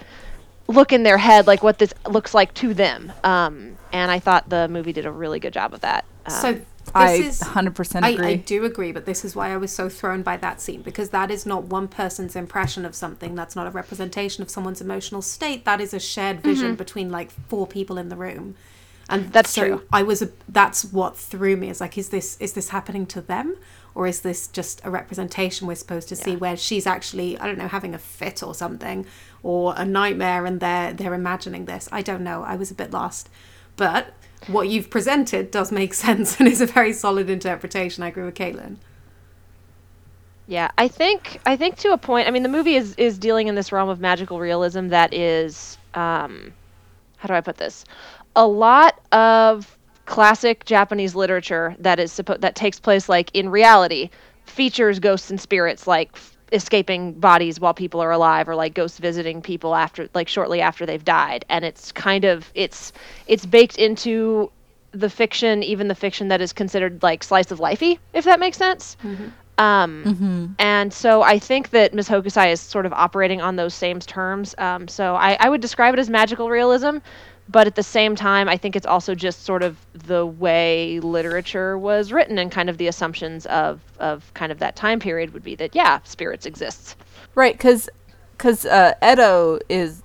look 0.69 0.93
in 0.93 1.03
their 1.03 1.17
head 1.17 1.47
like 1.47 1.62
what 1.62 1.77
this 1.77 1.93
looks 2.08 2.34
like 2.34 2.53
to 2.53 2.73
them. 2.73 3.12
Um, 3.25 3.77
and 3.91 4.10
i 4.12 4.19
thought 4.19 4.47
the 4.49 4.67
movie 4.69 4.93
did 4.93 5.05
a 5.05 5.12
really 5.12 5.39
good 5.39 5.51
job 5.51 5.73
of 5.73 5.82
that. 5.82 6.05
Um, 6.27 6.32
So 6.32 6.53
this 6.53 6.63
I 6.95 7.13
is 7.13 7.39
100% 7.41 8.04
I, 8.04 8.10
agree. 8.10 8.25
I 8.25 8.36
do 8.36 8.65
agree, 8.65 8.91
but 8.91 9.06
this 9.06 9.23
is 9.23 9.36
why 9.36 9.54
I 9.54 9.58
was 9.58 9.71
so 9.71 9.89
thrown 9.89 10.21
by 10.21 10.38
that 10.38 10.62
scene 10.62 10.82
because 10.82 11.10
that 11.10 11.32
is 11.32 11.45
not 11.45 11.65
one 11.65 11.88
person's 11.88 12.36
impression 12.36 12.86
of 12.86 12.95
something. 12.95 13.36
That's 13.36 13.56
not 13.56 13.67
a 13.67 13.71
representation 13.71 14.41
of 14.41 14.49
someone's 14.49 14.82
emotional 14.82 15.21
state. 15.21 15.65
That 15.65 15.82
is 15.82 15.93
a 15.93 15.99
shared 15.99 16.38
mm-hmm. 16.38 16.47
vision 16.47 16.75
between 16.75 17.10
like 17.10 17.32
four 17.32 17.67
people 17.67 17.97
in 17.97 18.10
the 18.10 18.15
room. 18.15 18.56
And 19.10 19.34
That's 19.34 19.49
so 19.49 19.65
true. 19.65 19.88
I 19.91 20.04
was 20.04 20.21
a, 20.21 20.30
that's 20.47 20.86
what 20.86 21.17
threw 21.17 21.58
me. 21.58 21.69
Is 21.69 21.82
like, 21.82 21.97
is 21.97 22.10
this 22.10 22.38
is 22.39 22.54
this 22.54 22.69
happening 22.69 23.08
to 23.08 23.21
them, 23.21 23.58
or 23.95 24.06
is 24.06 24.21
this 24.21 24.47
just 24.47 24.82
a 24.84 24.91
representation 24.91 25.67
we're 25.67 25.75
supposed 25.75 26.10
to 26.10 26.15
see 26.15 26.36
where 26.36 26.56
she's 26.56 26.86
actually 26.86 27.36
I 27.39 27.47
don't 27.47 27.58
know 27.58 27.67
having 27.67 27.95
a 27.95 27.97
fit 27.97 28.43
or 28.43 28.54
something, 28.54 29.08
or 29.41 29.73
a 29.75 29.84
nightmare, 29.84 30.45
and 30.45 30.60
they're 30.60 30.93
they're 30.93 31.15
imagining 31.15 31.65
this. 31.65 31.89
I 31.91 32.04
don't 32.04 32.23
know. 32.23 32.43
I 32.43 32.56
was 32.56 32.69
a 32.69 32.75
bit 32.75 32.91
lost, 32.91 33.30
but 33.75 34.13
what 34.47 34.69
you've 34.69 34.89
presented 34.89 35.52
does 35.52 35.71
make 35.71 35.93
sense 36.06 36.39
and 36.39 36.47
is 36.47 36.62
a 36.62 36.65
very 36.65 36.93
solid 36.93 37.30
interpretation. 37.30 38.04
I 38.04 38.08
agree 38.08 38.23
with 38.23 38.36
Caitlin. 38.36 38.78
Yeah, 40.47 40.71
I 40.80 40.88
think 40.88 41.39
I 41.45 41.56
think 41.56 41.78
to 41.78 41.93
a 41.93 41.97
point. 41.97 42.28
I 42.28 42.32
mean, 42.32 42.41
the 42.41 42.49
movie 42.49 42.75
is 42.75 42.95
is 42.95 43.19
dealing 43.19 43.47
in 43.47 43.56
this 43.56 43.71
realm 43.71 43.88
of 43.88 43.99
magical 43.99 44.39
realism 44.39 44.88
that 44.88 45.13
is, 45.13 45.78
um, 45.93 46.52
how 47.17 47.28
do 47.28 47.36
I 47.36 47.41
put 47.41 47.58
this? 47.58 47.86
A 48.36 48.47
lot 48.47 48.99
of 49.12 49.78
classic 50.08 50.65
Japanese 50.65 51.13
literature 51.13 51.75
that 51.78 51.99
is 51.99 52.12
suppo- 52.12 52.41
that 52.41 52.56
takes 52.56 52.80
place 52.80 53.08
like 53.08 53.30
in 53.36 53.49
reality 53.49 54.10
features 54.45 54.97
ghosts 54.97 55.30
and 55.30 55.39
spirits 55.39 55.86
like 55.86 56.17
escaping 56.51 57.13
bodies 57.13 57.59
while 57.59 57.73
people 57.73 58.01
are 58.01 58.12
alive 58.12 58.47
or 58.49 58.55
like 58.55 58.73
ghosts 58.73 58.99
visiting 58.99 59.41
people 59.41 59.75
after 59.75 60.09
like 60.13 60.27
shortly 60.27 60.62
after 60.62 60.85
they've 60.85 61.05
died 61.05 61.45
and 61.49 61.65
it's 61.65 61.91
kind 61.91 62.25
of 62.25 62.51
it's 62.55 62.91
it's 63.27 63.45
baked 63.45 63.77
into 63.77 64.51
the 64.91 65.09
fiction 65.09 65.62
even 65.63 65.88
the 65.88 65.95
fiction 65.95 66.27
that 66.29 66.41
is 66.41 66.51
considered 66.53 67.01
like 67.03 67.23
slice 67.23 67.51
of 67.51 67.59
lifey 67.59 67.99
if 68.13 68.25
that 68.25 68.39
makes 68.39 68.57
sense 68.57 68.97
um, 69.59 70.03
And 70.57 70.93
so 70.93 71.21
I 71.21 71.38
think 71.38 71.71
that 71.71 71.93
Ms. 71.93 72.07
Hokusai 72.07 72.51
is 72.53 72.62
sort 72.62 72.85
of 72.85 72.93
operating 72.93 73.41
on 73.41 73.57
those 73.57 73.73
same 73.73 73.99
terms. 73.99 74.55
Um, 74.57 74.88
so 74.88 75.15
I, 75.15 75.35
I 75.39 75.49
would 75.49 75.59
describe 75.59 75.93
it 75.93 75.99
as 75.99 76.09
magical 76.09 76.49
realism, 76.49 76.99
but 77.49 77.65
at 77.65 77.75
the 77.75 77.83
same 77.83 78.15
time, 78.15 78.47
I 78.47 78.57
think 78.57 78.75
it's 78.75 78.85
also 78.85 79.15
just 79.15 79.43
sort 79.43 79.63
of 79.63 79.77
the 79.93 80.25
way 80.25 80.99
literature 80.99 81.77
was 81.77 82.12
written 82.12 82.38
and 82.38 82.51
kind 82.51 82.69
of 82.69 82.77
the 82.77 82.88
assumptions 82.88 83.47
of, 83.47 83.81
of 83.99 84.31
kind 84.35 84.51
of 84.51 84.59
that 84.59 84.75
time 84.75 84.99
period 84.99 85.33
would 85.33 85.43
be 85.43 85.55
that, 85.55 85.73
yeah, 85.73 85.99
spirits 86.03 86.45
exist. 86.45 86.95
Right, 87.33 87.55
because 87.55 87.89
because 88.38 88.65
uh, 88.65 88.93
Edo 89.03 89.59
is 89.67 90.01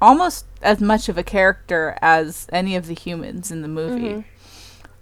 almost 0.00 0.46
as 0.62 0.80
much 0.80 1.08
of 1.08 1.16
a 1.16 1.22
character 1.22 1.96
as 2.02 2.48
any 2.52 2.74
of 2.74 2.86
the 2.86 2.94
humans 2.94 3.52
in 3.52 3.62
the 3.62 3.68
movie. 3.68 4.24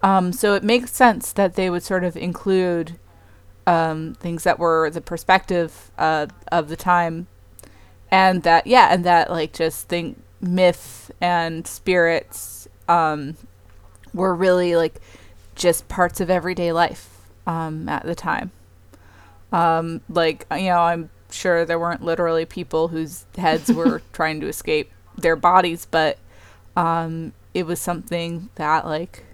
Um, 0.03 0.33
so 0.33 0.55
it 0.55 0.63
makes 0.63 0.93
sense 0.93 1.33
that 1.33 1.55
they 1.55 1.71
would 1.71 1.83
sort 1.83 2.05
of 2.05 2.17
include 2.17 2.99
um, 3.67 4.15
things 4.21 4.45
that 4.45 4.59
were 4.59 4.91
the 4.91 5.01
perspective 5.01 5.91
uh, 5.97 6.27
of 6.53 6.69
the 6.69 6.77
time, 6.77 7.29
and 8.11 8.43
that 8.43 8.67
yeah, 8.67 8.89
and 8.93 9.05
that 9.05 9.31
like 9.31 9.53
just 9.53 9.89
think 9.89 10.23
myth 10.47 11.11
and 11.21 11.67
spirits 11.67 12.69
um, 12.89 13.37
were 14.15 14.35
really 14.35 14.77
like 14.77 15.01
just 15.55 15.89
parts 15.89 16.21
of 16.21 16.31
everyday 16.31 16.73
life 16.73 17.29
um, 17.47 17.89
at 17.89 18.05
the 18.05 18.15
time. 18.15 18.51
Um, 19.53 20.01
like 20.09 20.47
you 20.51 20.69
know, 20.69 20.81
I'm 20.81 21.11
sure 21.31 21.65
there 21.65 21.79
weren't 21.79 22.03
literally 22.03 22.45
people 22.45 22.89
whose 22.89 23.25
heads 23.37 23.73
were 23.73 24.03
trying 24.13 24.41
to 24.41 24.49
escape 24.49 24.91
their 25.17 25.37
bodies, 25.37 25.87
but 25.91 26.19
um, 26.77 27.33
it 27.55 27.65
was 27.65 27.81
something 27.81 28.51
that 28.57 28.85
like 28.85 29.25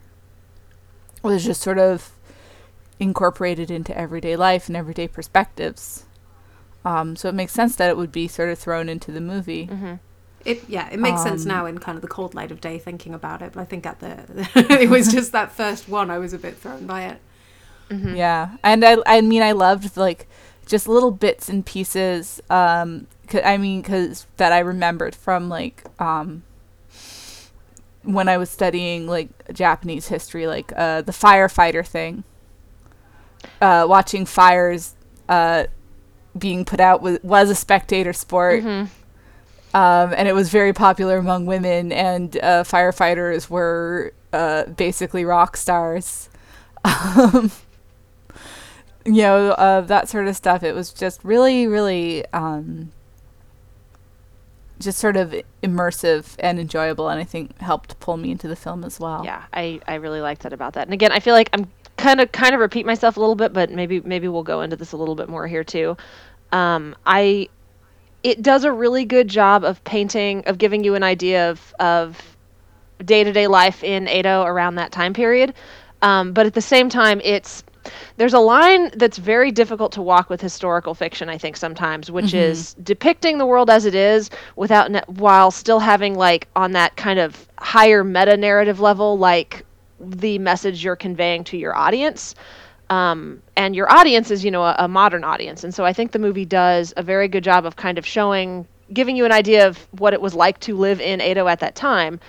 was 1.23 1.45
just 1.45 1.61
sort 1.61 1.79
of 1.79 2.11
incorporated 2.99 3.71
into 3.71 3.97
everyday 3.97 4.37
life 4.37 4.69
and 4.69 4.77
everyday 4.77 5.09
perspectives. 5.09 6.05
Um, 6.85 7.15
so 7.17 7.29
it 7.29 7.35
makes 7.35 7.53
sense 7.53 7.77
that 7.77 7.91
it 7.91 7.97
would 7.97 8.13
be 8.13 8.27
sort 8.29 8.49
of 8.49 8.59
thrown 8.59 8.89
into 8.89 9.13
the 9.13 9.21
movie. 9.21 9.69
It 10.45 10.69
yeah, 10.69 10.89
it 10.91 10.99
makes 10.99 11.23
sense 11.23 11.45
Um, 11.45 11.49
now 11.49 11.67
in 11.67 11.79
kind 11.79 11.97
of 11.97 12.03
the 12.03 12.09
cold 12.09 12.35
light 12.35 12.51
of 12.51 12.61
day 12.61 12.79
thinking 12.79 13.15
about 13.15 13.43
it. 13.43 13.53
But 13.53 13.61
I 13.61 13.65
think 13.65 13.87
at 13.87 14.01
the 14.01 14.49
it 14.81 14.91
was 14.91 15.09
just 15.13 15.33
that 15.33 15.53
first 15.53 15.89
one 15.89 16.11
I 16.11 16.19
was 16.19 16.33
a 16.33 16.39
bit 16.39 16.57
thrown 16.57 16.87
by 16.87 17.05
it. 17.05 17.21
Yeah, 18.17 18.57
and 18.63 18.85
I, 18.85 18.97
I 19.07 19.21
mean, 19.21 19.43
I 19.43 19.53
loved 19.53 19.97
like 19.97 20.27
just 20.67 20.89
little 20.89 21.11
bits 21.11 21.49
and 21.49 21.65
pieces. 21.65 22.41
Um, 22.49 23.07
c- 23.29 23.43
I 23.43 23.59
mean, 23.59 23.83
because 23.83 24.27
that 24.39 24.53
I 24.53 24.61
remembered 24.61 25.15
from 25.15 25.49
like 25.49 25.85
um, 26.01 26.43
when 28.03 28.29
I 28.29 28.37
was 28.37 28.51
studying 28.51 29.07
like 29.07 29.29
Japanese 29.53 30.09
history, 30.09 30.47
like 30.47 30.73
uh, 30.77 31.03
the 31.03 31.13
firefighter 31.13 31.87
thing. 31.87 32.25
Uh, 33.61 33.87
watching 33.89 34.27
fires 34.27 34.95
uh, 35.29 35.65
being 36.39 36.65
put 36.65 36.81
out 36.81 37.03
was, 37.03 37.19
was 37.23 37.51
a 37.51 37.55
spectator 37.55 38.13
sport. 38.13 38.69
Um, 39.75 40.13
and 40.17 40.29
it 40.29 40.35
was 40.35 40.51
very 40.51 40.73
popular 40.73 41.17
among 41.17 41.47
women, 41.47 41.93
and 41.93 42.37
uh, 42.37 42.63
firefighters 42.63 43.49
were 43.49 44.13
uh, 44.33 44.65
basically 44.67 45.25
rock 45.25 45.57
stars. 45.57 46.29
Um, 46.85 47.53
you 49.05 49.23
know, 49.23 49.51
uh, 49.51 49.81
that 49.83 50.09
sort 50.09 50.29
of 50.29 50.37
stuff. 50.37 50.63
It 50.63 50.75
was 50.75 50.93
just 50.93 51.23
really, 51.25 51.67
really 51.67 52.25
um, 52.33 52.91
just 54.81 54.99
sort 54.99 55.17
of 55.17 55.35
immersive 55.63 56.35
and 56.39 56.59
enjoyable, 56.59 57.09
and 57.09 57.21
I 57.21 57.25
think 57.25 57.59
helped 57.59 57.99
pull 58.01 58.17
me 58.17 58.31
into 58.31 58.49
the 58.49 58.57
film 58.57 58.85
as 58.85 59.01
well. 59.01 59.25
Yeah, 59.25 59.45
I, 59.53 59.81
I 59.87 59.95
really 59.97 60.21
liked 60.21 60.43
that 60.43 60.53
about 60.53 60.75
that. 60.75 60.87
And 60.87 60.95
again, 60.95 61.13
I 61.13 61.21
feel 61.21 61.35
like 61.35 61.51
I'm 61.53 61.71
kind 61.97 62.21
of 62.21 62.33
kind 62.33 62.55
of 62.55 62.61
repeat 62.61 62.87
myself 62.87 63.17
a 63.17 63.21
little 63.21 63.35
bit, 63.35 63.53
but 63.53 63.71
maybe 63.71 64.01
maybe 64.01 64.29
we'll 64.29 64.43
go 64.43 64.61
into 64.61 64.77
this 64.77 64.93
a 64.93 64.97
little 64.97 65.15
bit 65.15 65.29
more 65.29 65.47
here 65.47 65.65
too. 65.65 65.97
Um, 66.51 66.95
I 67.07 67.49
it 68.23 68.43
does 68.43 68.65
a 68.65 68.73
really 68.73 69.05
good 69.05 69.29
job 69.29 69.65
of 69.65 69.83
painting 69.85 70.45
of 70.47 70.59
giving 70.59 70.85
you 70.85 70.95
an 70.95 71.03
idea 71.03 71.51
of 71.51 71.75
of 71.81 72.37
day 73.05 73.25
to 73.25 73.33
day 73.33 73.47
life 73.47 73.83
in 73.83 74.09
Edo 74.09 74.45
around 74.45 74.77
that 74.77 74.93
time 74.93 75.13
period. 75.13 75.55
Um, 76.03 76.33
but 76.33 76.47
at 76.47 76.55
the 76.55 76.61
same 76.61 76.89
time, 76.89 77.21
it's 77.25 77.65
there's 78.17 78.35
a 78.35 78.39
line 78.39 78.91
that's 78.97 79.19
very 79.19 79.51
difficult 79.51 79.93
to 79.93 80.03
walk 80.03 80.31
with 80.31 80.41
historical 80.41 80.95
fiction. 80.95 81.29
I 81.29 81.39
think 81.39 81.57
sometimes, 81.57 82.11
which 82.11 82.33
is 82.35 82.75
depicting 82.83 83.39
the 83.39 83.47
world 83.47 83.71
as 83.71 83.87
it 83.87 83.95
is 83.95 84.31
without 84.55 84.91
ne- 84.91 85.03
while 85.07 85.51
still 85.51 85.81
having 85.81 86.15
like 86.15 86.49
on 86.55 86.73
that 86.73 86.97
kind 86.97 87.19
of 87.19 87.49
higher 87.59 88.05
meta 88.05 88.37
narrative 88.37 88.79
level, 88.81 89.19
like 89.19 89.65
the 90.01 90.39
message 90.39 90.85
you're 90.85 90.97
conveying 90.97 91.45
to 91.45 91.57
your 91.57 91.75
audience. 91.77 92.35
Um, 92.93 93.43
and 93.57 93.75
your 93.75 93.91
audience 93.91 94.31
is, 94.31 94.45
you 94.45 94.51
know, 94.51 94.65
a, 94.65 94.75
a 94.81 94.89
modern 94.89 95.25
audience. 95.25 95.65
And 95.65 95.75
so 95.75 95.83
I 95.87 95.95
think 95.95 96.13
the 96.13 96.19
movie 96.19 96.45
does 96.45 96.93
a 96.99 97.03
very 97.03 97.27
good 97.27 97.43
job 97.43 97.65
of 97.65 97.77
kind 97.77 97.97
of 97.97 98.05
showing, 98.05 98.67
giving 98.93 99.17
you 99.17 99.25
an 99.25 99.33
idea 99.33 99.67
of 99.67 99.79
what 99.93 100.13
it 100.13 100.21
was 100.21 100.35
like 100.35 100.61
to 100.61 100.77
live 100.77 101.01
in 101.01 101.23
Edo 101.23 101.49
at 101.49 101.61
that 101.61 101.75
time, 101.75 102.21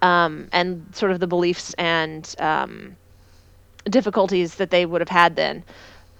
um, 0.00 0.48
and 0.52 0.86
sort 0.92 1.10
of 1.10 1.18
the 1.18 1.26
beliefs 1.26 1.74
and 1.76 2.36
um, 2.38 2.96
difficulties 3.90 4.54
that 4.54 4.70
they 4.70 4.86
would 4.86 5.00
have 5.00 5.08
had 5.08 5.34
then, 5.34 5.64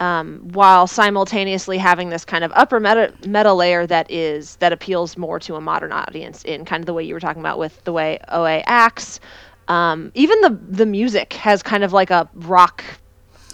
um, 0.01 0.41
while 0.53 0.88
simultaneously 0.88 1.79
having 1.79 2.09
this 2.11 2.25
kind 2.25 2.43
of 2.43 2.51
upper 2.57 2.81
meta 2.81 3.15
meta 3.25 3.53
layer 3.53 3.87
that 3.87 4.11
is 4.11 4.57
that 4.57 4.73
appeals 4.73 5.17
more 5.17 5.38
to 5.38 5.55
a 5.55 5.61
modern 5.61 5.93
audience 5.93 6.43
in 6.43 6.65
kind 6.65 6.83
of 6.83 6.87
the 6.87 6.95
way 6.95 7.05
you 7.05 7.15
were 7.15 7.21
talking 7.21 7.43
about 7.43 7.57
with 7.57 7.85
the 7.85 7.93
way 7.93 8.19
Oe 8.31 8.62
acts. 8.67 9.21
Um, 9.69 10.11
even 10.15 10.41
the 10.41 10.59
the 10.83 10.87
music 10.87 11.35
has 11.35 11.62
kind 11.62 11.85
of 11.85 11.93
like 11.93 12.11
a 12.11 12.29
rock 12.35 12.83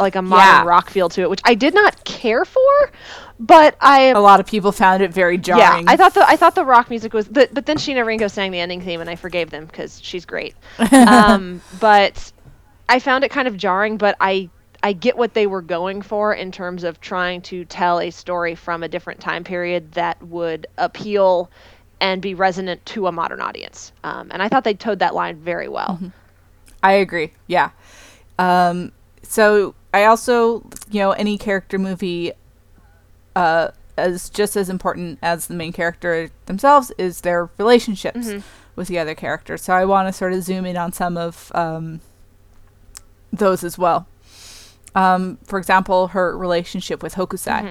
like 0.00 0.16
a 0.16 0.22
modern 0.22 0.46
Yeah. 0.46 0.64
rock 0.64 0.90
feel 0.90 1.08
to 1.10 1.22
it, 1.22 1.30
which 1.30 1.40
I 1.44 1.54
did 1.54 1.74
not 1.74 2.04
care 2.04 2.44
for, 2.44 2.90
but 3.40 3.76
I 3.80 4.06
A 4.08 4.20
lot 4.20 4.40
of 4.40 4.46
people 4.46 4.72
found 4.72 5.02
it 5.02 5.12
very 5.12 5.38
jarring. 5.38 5.84
yeah, 5.86 5.92
I 5.92 5.96
thought 5.96 6.14
the 6.14 6.26
I 6.28 6.36
thought 6.36 6.54
the 6.54 6.64
rock 6.64 6.90
music 6.90 7.12
was, 7.12 7.28
but, 7.28 7.52
but 7.54 7.66
then 7.66 7.76
Sheena 7.76 8.04
Ringo 8.04 8.28
sang 8.28 8.50
the 8.50 8.60
ending 8.60 8.80
theme, 8.80 9.00
and 9.00 9.08
I 9.10 9.16
forgave 9.16 9.50
them 9.50 9.66
because 9.66 10.00
she's 10.02 10.24
great. 10.24 10.54
um, 10.92 11.60
but 11.80 12.32
I 12.88 12.98
found 12.98 13.24
it 13.24 13.30
kind 13.30 13.48
of 13.48 13.56
jarring, 13.56 13.96
but 13.96 14.16
I 14.20 14.48
I 14.82 14.92
get 14.92 15.16
what 15.16 15.34
they 15.34 15.46
were 15.48 15.62
going 15.62 16.02
for 16.02 16.32
in 16.34 16.52
terms 16.52 16.84
of 16.84 17.00
trying 17.00 17.42
to 17.42 17.64
tell 17.64 17.98
a 18.00 18.10
story 18.10 18.54
from 18.54 18.82
a 18.84 18.88
different 18.88 19.20
time 19.20 19.42
period 19.42 19.92
that 19.92 20.22
would 20.22 20.68
appeal 20.78 21.50
and 22.00 22.22
be 22.22 22.32
resonant 22.34 22.86
to 22.86 23.08
a 23.08 23.12
modern 23.12 23.40
audience. 23.40 23.90
Um, 24.04 24.28
and 24.30 24.40
I 24.40 24.48
thought 24.48 24.62
they 24.62 24.74
towed 24.74 25.00
that 25.00 25.16
line 25.16 25.36
very 25.40 25.66
well. 25.66 25.98
I 26.80 26.92
agree. 26.92 27.32
Yeah. 27.48 27.70
Um, 28.38 28.92
so 29.24 29.74
I 29.98 30.04
also, 30.04 30.62
you 30.90 31.00
know, 31.00 31.12
any 31.12 31.36
character 31.38 31.78
movie, 31.78 32.32
uh, 33.34 33.68
is 33.96 34.30
just 34.30 34.56
as 34.56 34.68
important 34.70 35.18
as 35.22 35.46
the 35.48 35.54
main 35.54 35.72
character 35.72 36.30
themselves 36.46 36.92
is 36.98 37.22
their 37.22 37.50
relationships 37.58 38.28
with 38.76 38.88
the 38.88 38.98
other 38.98 39.14
characters. 39.14 39.62
So 39.62 39.72
I 39.74 39.84
want 39.84 40.06
to 40.08 40.12
sort 40.12 40.32
of 40.32 40.42
zoom 40.44 40.64
in 40.66 40.76
on 40.76 40.92
some 40.92 41.16
of 41.16 41.50
um, 41.54 42.00
those 43.32 43.64
as 43.64 43.76
well. 43.76 44.06
Um, 44.94 45.38
for 45.44 45.58
example, 45.58 46.08
her 46.08 46.36
relationship 46.36 47.02
with 47.02 47.14
Hokusai. 47.14 47.62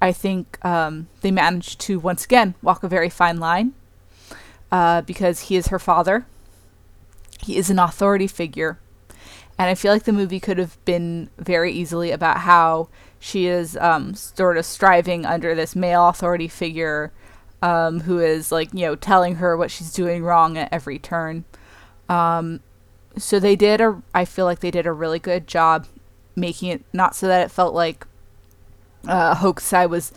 I 0.00 0.12
think 0.12 0.58
um, 0.64 1.06
they 1.20 1.30
managed 1.30 1.80
to 1.82 1.98
once 1.98 2.24
again 2.24 2.54
walk 2.62 2.82
a 2.82 2.88
very 2.88 3.10
fine 3.10 3.38
line 3.38 3.74
uh, 4.72 5.02
because 5.02 5.40
he 5.48 5.56
is 5.56 5.68
her 5.68 5.78
father. 5.78 6.26
He 7.40 7.56
is 7.56 7.70
an 7.70 7.78
authority 7.78 8.26
figure. 8.26 8.78
And 9.58 9.68
I 9.68 9.74
feel 9.74 9.92
like 9.92 10.04
the 10.04 10.12
movie 10.12 10.40
could 10.40 10.58
have 10.58 10.82
been 10.84 11.30
very 11.38 11.72
easily 11.72 12.10
about 12.10 12.38
how 12.38 12.88
she 13.20 13.46
is 13.46 13.76
um, 13.76 14.14
sort 14.14 14.56
of 14.56 14.64
striving 14.64 15.24
under 15.24 15.54
this 15.54 15.76
male 15.76 16.08
authority 16.08 16.48
figure 16.48 17.12
um, 17.60 18.00
who 18.00 18.18
is, 18.18 18.50
like, 18.50 18.72
you 18.72 18.86
know, 18.86 18.96
telling 18.96 19.36
her 19.36 19.56
what 19.56 19.70
she's 19.70 19.92
doing 19.92 20.24
wrong 20.24 20.58
at 20.58 20.72
every 20.72 20.98
turn. 20.98 21.44
Um, 22.08 22.60
so 23.16 23.38
they 23.38 23.54
did 23.54 23.80
a, 23.80 24.02
I 24.14 24.24
feel 24.24 24.46
like 24.46 24.60
they 24.60 24.70
did 24.70 24.86
a 24.86 24.92
really 24.92 25.18
good 25.18 25.46
job 25.46 25.86
making 26.34 26.70
it 26.70 26.82
not 26.92 27.14
so 27.14 27.28
that 27.28 27.44
it 27.44 27.50
felt 27.50 27.74
like 27.74 28.06
uh, 29.06 29.36
Hokusai 29.36 29.88
was 29.88 30.12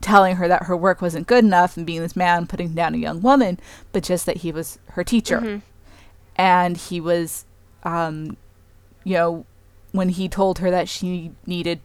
telling 0.00 0.36
her 0.36 0.48
that 0.48 0.64
her 0.64 0.76
work 0.76 1.00
wasn't 1.00 1.26
good 1.26 1.44
enough 1.44 1.76
and 1.76 1.86
being 1.86 2.00
this 2.00 2.16
man 2.16 2.46
putting 2.46 2.74
down 2.74 2.94
a 2.94 2.98
young 2.98 3.22
woman, 3.22 3.58
but 3.92 4.02
just 4.02 4.26
that 4.26 4.38
he 4.38 4.50
was 4.50 4.78
her 4.88 5.04
teacher. 5.04 5.38
And 6.36 6.76
he 6.76 7.00
was, 7.00 7.44
um, 7.84 8.36
you 9.04 9.14
know, 9.14 9.46
when 9.92 10.10
he 10.10 10.28
told 10.28 10.58
her 10.60 10.70
that 10.70 10.88
she 10.88 11.32
needed, 11.46 11.80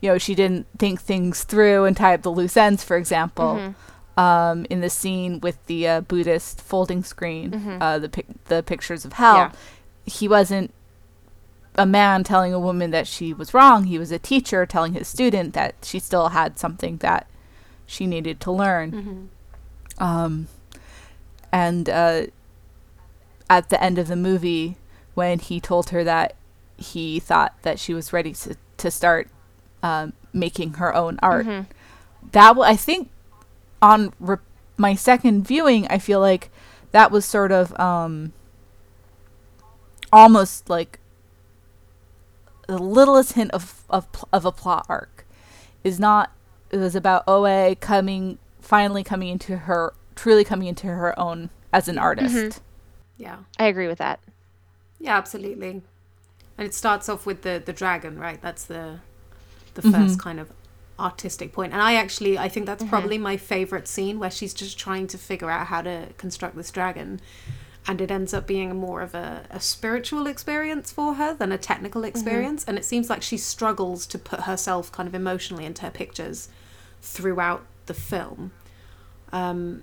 you 0.00 0.10
know, 0.10 0.18
she 0.18 0.34
didn't 0.34 0.66
think 0.78 1.00
things 1.00 1.44
through 1.44 1.84
and 1.84 1.96
tie 1.96 2.14
up 2.14 2.22
the 2.22 2.30
loose 2.30 2.56
ends, 2.56 2.84
for 2.84 2.96
example. 2.96 3.74
Um, 4.16 4.64
in 4.70 4.80
the 4.80 4.90
scene 4.90 5.40
with 5.40 5.64
the 5.66 5.88
uh, 5.88 6.00
Buddhist 6.02 6.60
folding 6.60 7.02
screen, 7.02 7.78
uh, 7.80 7.98
the 7.98 8.08
pic- 8.08 8.44
the 8.44 8.62
pictures 8.62 9.04
of 9.04 9.14
hell, 9.14 9.36
Yeah. 9.36 9.52
he 10.06 10.28
wasn't 10.28 10.72
a 11.76 11.84
man 11.84 12.22
telling 12.22 12.52
a 12.54 12.60
woman 12.60 12.92
that 12.92 13.08
she 13.08 13.32
was 13.34 13.52
wrong. 13.52 13.84
He 13.84 13.98
was 13.98 14.12
a 14.12 14.18
teacher 14.20 14.64
telling 14.66 14.92
his 14.92 15.08
student 15.08 15.52
that 15.54 15.74
she 15.82 15.98
still 15.98 16.28
had 16.28 16.60
something 16.60 16.98
that 16.98 17.26
she 17.86 18.06
needed 18.06 18.38
to 18.42 18.52
learn. 18.52 19.30
Um, 19.98 20.46
and 21.50 21.88
uh, 21.88 22.26
at 23.50 23.68
the 23.70 23.82
end 23.82 23.98
of 23.98 24.06
the 24.06 24.14
movie, 24.16 24.76
when 25.14 25.38
he 25.38 25.60
told 25.60 25.90
her 25.90 26.04
that 26.04 26.34
he 26.76 27.20
thought 27.20 27.54
that 27.62 27.78
she 27.78 27.94
was 27.94 28.12
ready 28.12 28.32
to, 28.32 28.56
to 28.78 28.90
start 28.90 29.28
um, 29.82 30.12
making 30.32 30.74
her 30.74 30.94
own 30.94 31.18
art, 31.22 31.46
that 32.32 32.48
w- 32.48 32.66
I 32.68 32.76
think 32.76 33.10
on 33.80 34.12
re- 34.18 34.36
my 34.76 34.94
second 34.94 35.46
viewing, 35.46 35.86
I 35.88 35.98
feel 35.98 36.20
like 36.20 36.50
that 36.92 37.10
was 37.10 37.24
sort 37.24 37.52
of 37.52 37.78
um, 37.78 38.32
almost 40.12 40.68
like 40.68 40.98
the 42.66 42.78
littlest 42.78 43.32
hint 43.32 43.50
of 43.50 43.84
of 43.90 44.06
of 44.32 44.44
a 44.44 44.52
plot 44.52 44.86
arc 44.88 45.26
is 45.82 46.00
not 46.00 46.32
it 46.70 46.78
was 46.78 46.96
about 46.96 47.22
Oe 47.28 47.74
coming 47.76 48.38
finally 48.60 49.04
coming 49.04 49.28
into 49.28 49.56
her 49.58 49.92
truly 50.14 50.44
coming 50.44 50.68
into 50.68 50.86
her 50.86 51.18
own 51.18 51.50
as 51.72 51.88
an 51.88 51.98
artist. 51.98 52.62
Yeah. 53.18 53.38
I 53.58 53.66
agree 53.66 53.86
with 53.86 53.98
that. 53.98 54.20
Yeah, 54.98 55.16
absolutely. 55.16 55.82
And 56.56 56.66
it 56.66 56.74
starts 56.74 57.08
off 57.08 57.26
with 57.26 57.42
the 57.42 57.62
the 57.64 57.72
dragon, 57.72 58.18
right? 58.18 58.40
That's 58.40 58.64
the 58.64 59.00
the 59.74 59.82
mm-hmm. 59.82 59.92
first 59.92 60.18
kind 60.18 60.40
of 60.40 60.52
artistic 60.98 61.52
point. 61.52 61.72
And 61.72 61.82
I 61.82 61.94
actually 61.94 62.38
I 62.38 62.48
think 62.48 62.66
that's 62.66 62.82
mm-hmm. 62.82 62.90
probably 62.90 63.18
my 63.18 63.36
favorite 63.36 63.88
scene 63.88 64.18
where 64.18 64.30
she's 64.30 64.54
just 64.54 64.78
trying 64.78 65.06
to 65.08 65.18
figure 65.18 65.50
out 65.50 65.66
how 65.66 65.82
to 65.82 66.08
construct 66.16 66.56
this 66.56 66.70
dragon. 66.70 67.20
And 67.86 68.00
it 68.00 68.10
ends 68.10 68.32
up 68.32 68.46
being 68.46 68.74
more 68.76 69.02
of 69.02 69.14
a, 69.14 69.44
a 69.50 69.60
spiritual 69.60 70.26
experience 70.26 70.90
for 70.90 71.14
her 71.14 71.34
than 71.34 71.52
a 71.52 71.58
technical 71.58 72.00
mm-hmm. 72.00 72.08
experience. 72.08 72.64
And 72.66 72.78
it 72.78 72.84
seems 72.84 73.10
like 73.10 73.22
she 73.22 73.36
struggles 73.36 74.06
to 74.06 74.18
put 74.18 74.40
herself 74.40 74.90
kind 74.90 75.06
of 75.06 75.14
emotionally 75.14 75.66
into 75.66 75.82
her 75.82 75.90
pictures 75.90 76.48
throughout 77.02 77.66
the 77.84 77.92
film. 77.92 78.52
Um, 79.32 79.82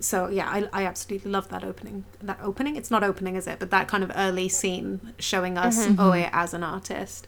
so 0.00 0.28
yeah, 0.28 0.48
I, 0.48 0.68
I 0.72 0.86
absolutely 0.86 1.30
love 1.30 1.48
that 1.48 1.62
opening. 1.62 2.04
That 2.22 2.38
opening, 2.42 2.76
it's 2.76 2.90
not 2.90 3.04
opening, 3.04 3.36
is 3.36 3.46
it? 3.46 3.58
But 3.58 3.70
that 3.70 3.86
kind 3.86 4.02
of 4.02 4.10
early 4.14 4.48
scene 4.48 5.12
showing 5.18 5.58
us 5.58 5.86
mm-hmm, 5.86 6.00
oh, 6.00 6.10
mm-hmm. 6.10 6.24
Oe 6.24 6.30
as 6.32 6.54
an 6.54 6.62
artist. 6.64 7.26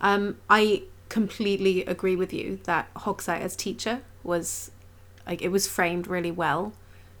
Um, 0.00 0.38
I 0.48 0.82
completely 1.08 1.84
agree 1.84 2.16
with 2.16 2.32
you 2.32 2.60
that 2.64 2.92
Hokusai 2.94 3.40
as 3.40 3.54
teacher 3.56 4.00
was 4.22 4.70
like 5.26 5.42
it 5.42 5.48
was 5.48 5.68
framed 5.68 6.06
really 6.06 6.30
well. 6.30 6.72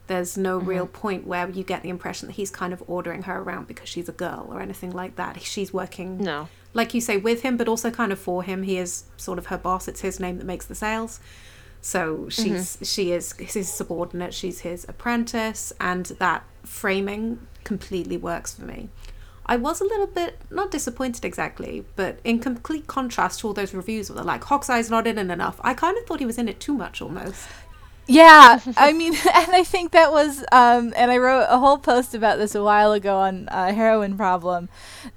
There's 0.06 0.36
no 0.36 0.58
mm-hmm. 0.58 0.68
real 0.68 0.86
point 0.86 1.26
where 1.26 1.48
you 1.48 1.62
get 1.62 1.82
the 1.82 1.88
impression 1.88 2.26
that 2.28 2.34
he's 2.34 2.50
kind 2.50 2.72
of 2.72 2.82
ordering 2.88 3.22
her 3.22 3.40
around 3.40 3.68
because 3.68 3.88
she's 3.88 4.08
a 4.08 4.12
girl 4.12 4.48
or 4.50 4.60
anything 4.60 4.90
like 4.90 5.14
that. 5.16 5.40
She's 5.42 5.72
working 5.72 6.18
No. 6.18 6.48
like 6.74 6.94
you 6.94 7.00
say, 7.00 7.16
with 7.16 7.42
him, 7.42 7.56
but 7.56 7.68
also 7.68 7.92
kind 7.92 8.10
of 8.10 8.18
for 8.18 8.42
him. 8.42 8.64
He 8.64 8.76
is 8.76 9.04
sort 9.16 9.38
of 9.38 9.46
her 9.46 9.58
boss. 9.58 9.86
It's 9.86 10.00
his 10.00 10.18
name 10.18 10.38
that 10.38 10.46
makes 10.46 10.66
the 10.66 10.74
sales. 10.74 11.20
So 11.80 12.28
she's 12.28 12.78
she 12.82 13.12
is 13.12 13.32
his 13.32 13.72
subordinate. 13.72 14.34
She's 14.34 14.60
his 14.60 14.84
apprentice, 14.88 15.72
and 15.80 16.06
that 16.18 16.44
framing 16.62 17.46
completely 17.64 18.16
works 18.16 18.54
for 18.54 18.64
me. 18.64 18.90
I 19.46 19.56
was 19.56 19.80
a 19.80 19.84
little 19.84 20.06
bit 20.06 20.38
not 20.50 20.70
disappointed 20.70 21.24
exactly, 21.24 21.84
but 21.96 22.20
in 22.22 22.38
complete 22.38 22.86
contrast 22.86 23.40
to 23.40 23.48
all 23.48 23.54
those 23.54 23.74
reviews 23.74 24.08
where 24.08 24.16
they're 24.16 24.24
like 24.24 24.42
Hokusai's 24.42 24.90
not 24.90 25.06
in 25.06 25.18
it 25.18 25.30
enough. 25.30 25.60
I 25.62 25.74
kind 25.74 25.96
of 25.98 26.04
thought 26.06 26.20
he 26.20 26.26
was 26.26 26.38
in 26.38 26.48
it 26.48 26.60
too 26.60 26.74
much 26.74 27.02
almost. 27.02 27.48
Yeah, 28.06 28.60
I 28.76 28.92
mean, 28.92 29.14
and 29.34 29.52
I 29.52 29.64
think 29.64 29.92
that 29.92 30.12
was, 30.12 30.44
um, 30.52 30.92
and 30.96 31.10
I 31.10 31.18
wrote 31.18 31.46
a 31.48 31.58
whole 31.58 31.78
post 31.78 32.14
about 32.14 32.38
this 32.38 32.54
a 32.54 32.62
while 32.62 32.92
ago 32.92 33.18
on 33.18 33.48
uh, 33.48 33.72
Heroine 33.72 34.16
Problem. 34.16 34.68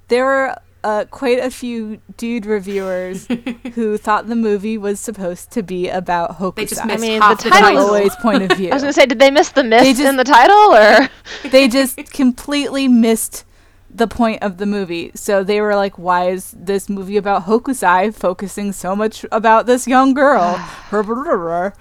There 0.08 0.24
were 0.24 0.56
uh, 0.84 1.04
quite 1.06 1.38
a 1.38 1.50
few 1.50 2.00
dude 2.16 2.46
reviewers 2.46 3.26
who 3.74 3.96
thought 3.96 4.28
the 4.28 4.36
movie 4.36 4.78
was 4.78 5.00
supposed 5.00 5.50
to 5.52 5.62
be 5.62 5.88
about 5.88 6.38
Hokusai. 6.38 6.54
They 6.56 6.66
just 6.66 6.84
I 6.84 6.96
mean, 6.98 7.20
half 7.20 7.38
the 7.38 7.44
the 7.44 7.50
title- 7.50 7.88
title. 7.88 7.94
Oe's 7.94 8.16
point 8.16 8.42
of 8.42 8.56
view. 8.56 8.68
I 8.70 8.74
was 8.74 8.82
gonna 8.82 8.92
say, 8.92 9.06
did 9.06 9.18
they 9.18 9.30
miss 9.30 9.48
the 9.48 9.64
miss 9.64 9.82
just- 9.88 10.00
in 10.00 10.16
the 10.16 10.24
title, 10.24 10.74
or 10.76 11.08
they 11.50 11.66
just 11.68 11.96
completely 12.12 12.86
missed 12.86 13.44
the 13.90 14.06
point 14.06 14.42
of 14.42 14.58
the 14.58 14.66
movie. 14.66 15.10
So 15.14 15.42
they 15.42 15.60
were 15.60 15.74
like, 15.74 15.98
"Why 15.98 16.28
is 16.28 16.52
this 16.56 16.88
movie 16.88 17.16
about 17.16 17.46
Hokusai 17.46 18.14
focusing 18.14 18.72
so 18.72 18.94
much 18.94 19.24
about 19.32 19.66
this 19.66 19.86
young 19.88 20.14
girl?" 20.14 20.60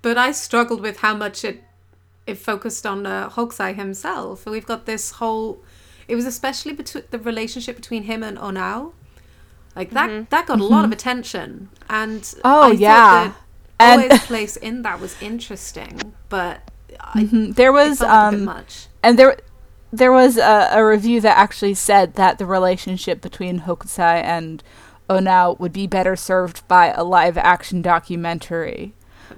But 0.00 0.16
I 0.16 0.32
struggled 0.32 0.80
with 0.80 0.98
how 0.98 1.14
much 1.14 1.44
it 1.44 1.62
it 2.26 2.38
focused 2.38 2.84
on 2.86 3.06
uh, 3.06 3.30
Hokusai 3.30 3.74
himself. 3.74 4.46
We've 4.46 4.66
got 4.66 4.84
this 4.86 5.12
whole. 5.12 5.62
It 6.08 6.16
was 6.16 6.24
especially 6.26 6.72
between 6.72 7.04
the 7.10 7.18
relationship 7.18 7.76
between 7.76 8.04
him 8.04 8.22
and 8.22 8.38
Onao. 8.38 8.92
Like 9.76 9.90
that, 9.90 10.30
that 10.30 10.46
got 10.46 10.58
a 10.58 10.64
lot 10.64 10.84
of 10.84 10.90
attention, 10.92 11.68
and 11.88 12.22
Mm-hmm. 12.22 12.40
Oh, 12.44 12.70
I 12.70 12.72
yeah. 12.72 13.28
thought 13.30 13.36
And- 13.78 14.12
Oe's 14.12 14.20
place 14.26 14.56
in 14.56 14.82
that 14.82 15.00
was 15.00 15.14
interesting, 15.22 16.14
but 16.28 16.62
I, 16.98 17.20
Mhm. 17.24 17.54
There 17.54 17.68
it 17.68 17.72
was 17.72 17.98
felt 17.98 18.10
like 18.10 18.28
a 18.28 18.30
bit 18.32 18.38
um, 18.40 18.44
much. 18.44 18.86
and 19.02 19.18
there 19.18 19.36
there 19.92 20.10
was 20.12 20.36
a, 20.36 20.68
a 20.72 20.84
review 20.84 21.20
that 21.20 21.38
actually 21.38 21.74
said 21.74 22.14
that 22.14 22.38
the 22.38 22.44
relationship 22.46 23.20
between 23.20 23.60
Hokusai 23.60 24.22
and 24.22 24.62
Onao 25.08 25.58
would 25.60 25.72
be 25.72 25.86
better 25.86 26.16
served 26.16 26.66
by 26.68 26.88
a 26.88 27.02
live 27.04 27.38
action 27.38 27.80
documentary, 27.80 28.94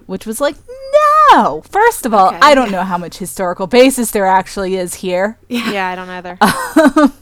which 0.07 0.27
was 0.27 0.41
like, 0.41 0.57
no. 0.57 1.10
First 1.69 2.07
of 2.07 2.13
all, 2.15 2.29
Okay. 2.29 2.39
I 2.43 2.55
don't 2.55 2.71
know 2.71 2.83
how 2.83 2.99
much 2.99 3.19
historical 3.19 3.67
basis 3.67 4.11
there 4.11 4.27
actually 4.27 4.77
is 4.77 4.95
here, 4.97 5.39
yeah, 5.49 5.89
I 5.93 5.95
don't 5.95 6.09
either. 6.09 6.37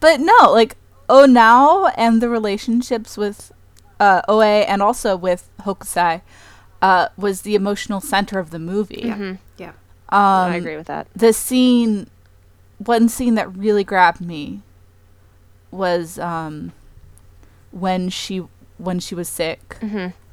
but 0.00 0.20
no, 0.20 0.52
like 0.52 0.76
Onao 1.08 1.92
and 1.96 2.20
the 2.22 2.28
relationships 2.28 3.16
with 3.16 3.52
uh, 3.98 4.22
Oe 4.28 4.40
and 4.42 4.82
also 4.82 5.16
with 5.16 5.48
Hokusai 5.62 6.22
uh, 6.82 7.08
was 7.16 7.42
the 7.42 7.54
emotional 7.54 8.00
center 8.00 8.38
of 8.38 8.50
the 8.50 8.58
movie. 8.58 9.02
Yeah, 9.04 9.36
yeah. 9.58 9.68
Um, 10.08 10.52
I 10.52 10.56
agree 10.56 10.76
with 10.76 10.86
that. 10.88 11.06
the 11.14 11.32
scene 11.32 12.08
one 12.78 13.08
scene 13.08 13.34
that 13.34 13.54
really 13.56 13.84
grabbed 13.84 14.20
me 14.20 14.62
was 15.70 16.18
um 16.18 16.72
when 17.70 18.08
she 18.08 18.42
when 18.78 18.98
she 18.98 19.14
was 19.14 19.28
sick, 19.28 19.76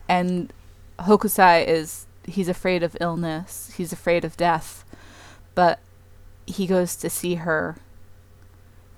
and 0.09 0.51
Hokusai 0.99 1.67
is 1.67 2.07
he's 2.28 2.49
afraid 2.49 2.84
of 2.84 2.95
illness, 3.01 3.73
he's 3.78 3.91
afraid 3.91 4.23
of 4.23 4.38
death, 4.38 4.84
but 5.55 5.80
he 6.45 6.67
goes 6.67 6.95
to 6.97 7.09
see 7.09 7.36
her, 7.36 7.78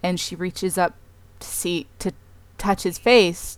and 0.03 0.19
she 0.19 0.35
reaches 0.35 0.77
up 0.77 0.95
to 1.39 1.47
see 1.47 1.87
to 1.99 2.11
touch 2.57 2.83
his 2.83 2.97
face, 2.97 3.57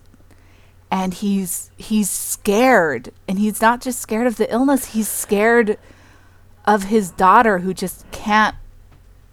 and 0.92 1.16
he's 1.16 1.72
he's 1.78 2.10
scared, 2.10 3.12
and 3.28 3.40
he's 3.40 3.62
not 3.62 3.82
just 3.82 4.00
scared 4.00 4.28
of 4.28 4.38
the 4.38 4.52
illness, 4.52 4.94
he's 4.94 5.08
scared 5.08 5.78
of 6.66 6.84
his 6.84 7.10
daughter 7.12 7.60
who 7.60 7.74
just 7.74 8.10
can't 8.12 8.56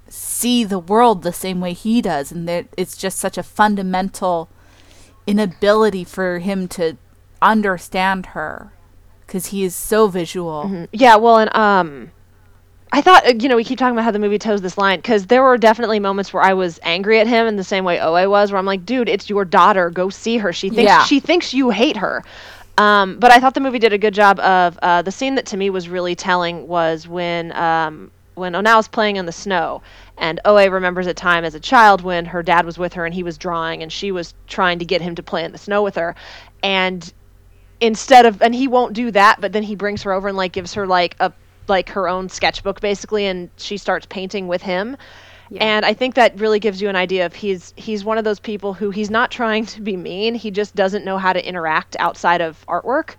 see 0.08 0.64
the 0.64 0.78
world 0.78 1.22
the 1.22 1.32
same 1.32 1.60
way 1.60 1.72
he 1.74 2.00
does 2.00 2.32
and 2.32 2.48
that 2.48 2.66
it's 2.76 2.96
just 2.96 3.18
such 3.18 3.36
a 3.36 3.42
fundamental 3.42 4.48
inability 5.26 6.02
for 6.02 6.38
him 6.38 6.66
to 6.66 6.96
understand 7.42 8.26
her 8.26 8.72
because 9.28 9.46
he 9.46 9.62
is 9.62 9.76
so 9.76 10.08
visual 10.08 10.88
Yeah, 10.90 11.16
well, 11.16 11.36
and 11.36 11.54
um, 11.54 12.10
I 12.90 13.02
thought 13.02 13.24
uh, 13.26 13.34
you 13.38 13.48
know 13.48 13.56
we 13.56 13.62
keep 13.64 13.78
talking 13.78 13.92
about 13.94 14.04
how 14.04 14.10
the 14.10 14.18
movie 14.18 14.38
toes 14.38 14.62
this 14.62 14.78
line 14.78 14.98
because 14.98 15.26
there 15.26 15.42
were 15.42 15.58
definitely 15.58 16.00
moments 16.00 16.32
where 16.32 16.42
I 16.42 16.54
was 16.54 16.80
angry 16.82 17.20
at 17.20 17.26
him 17.28 17.46
in 17.46 17.56
the 17.56 17.64
same 17.64 17.84
way 17.84 18.00
Oe 18.00 18.28
was, 18.28 18.50
where 18.50 18.58
I'm 18.58 18.66
like, 18.66 18.84
dude, 18.84 19.08
it's 19.08 19.28
your 19.30 19.44
daughter, 19.44 19.90
go 19.90 20.08
see 20.10 20.38
her. 20.38 20.52
She 20.52 20.70
thinks 20.70 20.88
Yeah. 20.88 21.04
she 21.04 21.20
thinks 21.20 21.54
you 21.54 21.70
hate 21.70 21.98
her. 21.98 22.24
Um, 22.78 23.18
but 23.18 23.32
I 23.32 23.40
thought 23.40 23.54
the 23.54 23.60
movie 23.60 23.80
did 23.80 23.92
a 23.92 23.98
good 23.98 24.14
job 24.14 24.38
of 24.40 24.78
uh, 24.82 25.02
the 25.02 25.10
scene 25.12 25.34
that 25.34 25.46
to 25.46 25.56
me 25.56 25.68
was 25.68 25.88
really 25.88 26.14
telling 26.14 26.66
was 26.68 27.06
when 27.06 27.52
um, 27.52 28.10
when 28.36 28.52
Onao's 28.54 28.88
playing 28.88 29.16
in 29.16 29.26
the 29.26 29.32
snow 29.32 29.82
and 30.16 30.40
Oe 30.44 30.68
remembers 30.68 31.06
a 31.06 31.14
time 31.14 31.44
as 31.44 31.54
a 31.54 31.60
child 31.60 32.02
when 32.02 32.24
her 32.24 32.42
dad 32.42 32.64
was 32.64 32.78
with 32.78 32.94
her 32.94 33.04
and 33.04 33.12
he 33.14 33.22
was 33.22 33.36
drawing 33.36 33.82
and 33.82 33.92
she 33.92 34.12
was 34.12 34.32
trying 34.46 34.78
to 34.78 34.84
get 34.84 35.02
him 35.02 35.14
to 35.16 35.22
play 35.22 35.44
in 35.44 35.52
the 35.52 35.58
snow 35.58 35.82
with 35.82 35.96
her 35.96 36.14
and 36.62 37.12
instead 37.80 38.26
of 38.26 38.42
and 38.42 38.54
he 38.54 38.66
won't 38.66 38.92
do 38.92 39.10
that 39.10 39.40
but 39.40 39.52
then 39.52 39.62
he 39.62 39.74
brings 39.74 40.02
her 40.02 40.12
over 40.12 40.28
and 40.28 40.36
like 40.36 40.52
gives 40.52 40.74
her 40.74 40.86
like 40.86 41.16
a 41.20 41.32
like 41.68 41.90
her 41.90 42.08
own 42.08 42.28
sketchbook 42.28 42.80
basically 42.80 43.26
and 43.26 43.50
she 43.56 43.76
starts 43.76 44.06
painting 44.06 44.48
with 44.48 44.62
him. 44.62 44.96
And 45.60 45.86
i 45.86 45.94
think 45.94 46.14
that 46.16 46.38
really 46.38 46.60
gives 46.60 46.82
you 46.82 46.90
an 46.90 46.96
idea 46.96 47.24
of 47.24 47.34
he's 47.34 47.72
he's 47.76 48.04
one 48.04 48.18
of 48.18 48.24
those 48.24 48.38
people 48.38 48.74
who 48.74 48.90
he's 48.90 49.08
not 49.10 49.30
trying 49.30 49.64
to 49.66 49.80
be 49.80 49.96
mean 49.96 50.34
he 50.34 50.50
just 50.50 50.74
doesn't 50.74 51.06
know 51.06 51.16
how 51.16 51.32
to 51.32 51.46
interact 51.46 51.96
outside 51.98 52.42
of 52.42 52.62
artwork. 52.66 53.14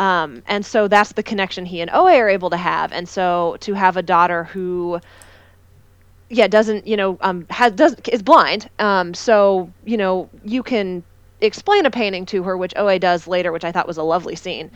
Um, 0.00 0.42
and 0.48 0.66
so 0.66 0.88
that's 0.88 1.12
the 1.12 1.22
connection 1.22 1.64
he 1.64 1.80
and 1.80 1.88
oe 1.92 2.08
are 2.08 2.28
able 2.28 2.50
to 2.50 2.56
have. 2.56 2.92
And 2.92 3.08
so 3.08 3.56
to 3.60 3.74
have 3.74 3.96
a 3.96 4.02
daughter 4.02 4.44
who 4.44 5.00
yeah 6.30 6.48
doesn't 6.48 6.86
you 6.86 6.96
know 6.96 7.18
um 7.20 7.46
has 7.50 7.72
does 7.74 7.94
is 8.10 8.22
blind 8.22 8.68
um 8.78 9.14
so 9.14 9.70
you 9.84 9.96
know 9.96 10.28
you 10.42 10.62
can 10.62 11.04
explain 11.42 11.84
a 11.86 11.90
painting 11.90 12.24
to 12.26 12.42
her 12.42 12.56
which 12.56 12.72
oe 12.76 12.98
does 12.98 13.26
later 13.26 13.52
which 13.52 13.64
i 13.64 13.72
thought 13.72 13.86
was 13.86 13.98
a 13.98 14.02
lovely 14.02 14.36
scene. 14.36 14.70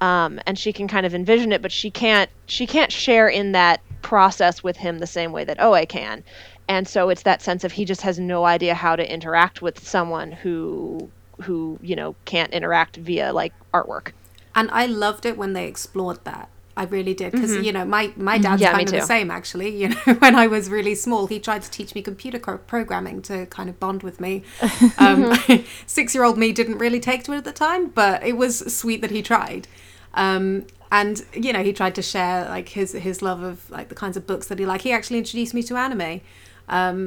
Um 0.00 0.40
and 0.46 0.58
she 0.58 0.72
can 0.72 0.88
kind 0.88 1.04
of 1.04 1.14
envision 1.14 1.52
it 1.52 1.60
but 1.62 1.72
she 1.72 1.90
can't 1.90 2.30
she 2.46 2.66
can't 2.66 2.92
share 2.92 3.28
in 3.28 3.52
that 3.52 3.80
process 4.02 4.62
with 4.62 4.76
him 4.76 4.98
the 4.98 5.06
same 5.06 5.32
way 5.32 5.44
that 5.44 5.60
oe 5.60 5.86
can. 5.86 6.22
And 6.68 6.86
so 6.86 7.08
it's 7.08 7.22
that 7.22 7.42
sense 7.42 7.64
of 7.64 7.72
he 7.72 7.84
just 7.84 8.02
has 8.02 8.18
no 8.18 8.44
idea 8.44 8.74
how 8.74 8.96
to 8.96 9.12
interact 9.12 9.62
with 9.62 9.86
someone 9.86 10.32
who 10.32 11.10
who 11.42 11.78
you 11.82 11.96
know 11.96 12.14
can't 12.24 12.52
interact 12.52 12.96
via 12.96 13.32
like 13.32 13.52
artwork. 13.72 14.12
And 14.54 14.70
I 14.70 14.86
loved 14.86 15.24
it 15.24 15.36
when 15.36 15.54
they 15.54 15.66
explored 15.66 16.24
that. 16.24 16.48
I 16.76 16.84
really 16.84 17.12
did 17.14 17.32
because 17.32 17.54
you 17.56 17.72
know 17.72 17.84
my 17.84 18.12
my 18.16 18.38
dad's 18.38 18.62
Yeah, 18.62 18.72
kind 18.72 18.88
of 18.88 18.94
the 18.94 19.02
same 19.02 19.30
actually. 19.30 19.76
You 19.76 19.88
know, 19.90 19.96
when 20.18 20.34
I 20.34 20.46
was 20.46 20.70
really 20.70 20.94
small, 20.94 21.26
he 21.26 21.38
tried 21.38 21.62
to 21.62 21.70
teach 21.70 21.94
me 21.94 22.02
computer 22.02 22.38
co- 22.38 22.58
programming 22.58 23.20
to 23.22 23.46
kind 23.46 23.68
of 23.68 23.78
bond 23.78 24.02
with 24.02 24.20
me. 24.20 24.42
Um, 24.98 25.36
Six 25.86 26.14
year 26.14 26.24
old 26.24 26.38
me 26.38 26.52
didn't 26.52 26.78
really 26.78 27.00
take 27.00 27.24
to 27.24 27.32
it 27.32 27.38
at 27.38 27.44
the 27.44 27.52
time, 27.52 27.88
but 27.88 28.22
it 28.22 28.36
was 28.36 28.74
sweet 28.74 29.00
that 29.02 29.10
he 29.10 29.22
tried. 29.22 29.66
Um, 30.14 30.66
and 30.90 31.24
you 31.34 31.52
know, 31.52 31.62
he 31.62 31.72
tried 31.72 31.94
to 31.96 32.02
share 32.02 32.44
like 32.48 32.70
his 32.70 32.92
his 32.92 33.22
love 33.22 33.42
of 33.42 33.68
like 33.70 33.88
the 33.88 33.94
kinds 33.94 34.16
of 34.16 34.26
books 34.26 34.46
that 34.48 34.58
he 34.58 34.66
liked. 34.66 34.84
He 34.84 34.92
actually 34.92 35.18
introduced 35.18 35.54
me 35.54 35.62
to 35.64 35.76
anime. 35.76 36.20
Um, 36.68 37.06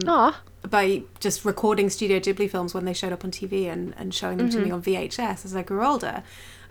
by 0.70 1.04
just 1.20 1.46
recording 1.46 1.90
Studio 1.90 2.20
Ghibli 2.20 2.50
films 2.50 2.74
when 2.74 2.86
they 2.86 2.94
showed 2.94 3.14
up 3.14 3.24
on 3.24 3.32
TV 3.32 3.72
and, 3.72 3.94
and 3.98 4.14
showing 4.14 4.38
them 4.38 4.50
to 4.50 4.60
me 4.60 4.72
on 4.72 4.82
VHS 4.82 5.46
as 5.46 5.56
I 5.56 5.62
grew 5.64 5.86
older. 5.86 6.24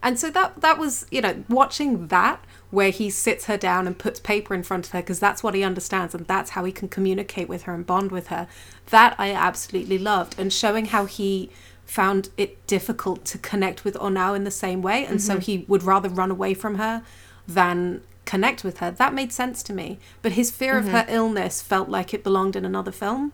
And 0.05 0.21
so 0.21 0.31
that 0.31 0.61
that 0.61 0.79
was, 0.79 1.07
you 1.11 1.21
know, 1.21 1.43
watching 1.49 2.09
that 2.09 2.45
where 2.71 2.91
he 2.91 3.11
sits 3.11 3.47
her 3.47 3.57
down 3.57 3.87
and 3.87 3.99
puts 3.99 4.21
paper 4.21 4.55
in 4.55 4.63
front 4.63 4.87
of 4.87 4.93
her 4.93 5.01
because 5.01 5.19
that's 5.19 5.43
what 5.43 5.55
he 5.55 5.65
understands 5.65 6.15
and 6.15 6.27
that's 6.27 6.51
how 6.51 6.65
he 6.65 6.71
can 6.71 6.89
communicate 6.89 7.49
with 7.49 7.63
her 7.63 7.75
and 7.75 7.87
bond 7.87 8.13
with 8.13 8.29
her. 8.29 8.47
That 8.91 9.17
I 9.19 9.33
absolutely 9.33 9.99
loved 9.99 10.39
and 10.39 10.53
showing 10.53 10.87
how 10.87 11.07
he 11.07 11.51
found 11.87 12.29
it 12.37 12.67
difficult 12.67 13.25
to 13.25 13.39
connect 13.39 13.85
with 13.85 13.95
Onao 13.95 14.37
in 14.37 14.45
the 14.45 14.51
same 14.51 14.81
way 14.83 15.05
and 15.05 15.21
so 15.21 15.35
mm-hmm. 15.35 15.41
he 15.41 15.65
would 15.69 15.83
rather 15.83 16.09
run 16.09 16.31
away 16.31 16.55
from 16.55 16.77
her 16.77 17.03
than 17.49 18.03
connect 18.25 18.63
with 18.63 18.79
her. 18.79 18.91
That 18.91 19.15
made 19.15 19.33
sense 19.33 19.63
to 19.65 19.73
me. 19.73 19.99
But 20.23 20.33
his 20.33 20.51
fear 20.51 20.79
of 20.79 20.85
mm-hmm. 20.85 20.95
her 20.95 21.07
illness 21.09 21.63
felt 21.63 21.89
like 21.89 22.15
it 22.15 22.23
belonged 22.23 22.57
in 22.57 22.65
another 22.65 22.93
film 22.93 23.33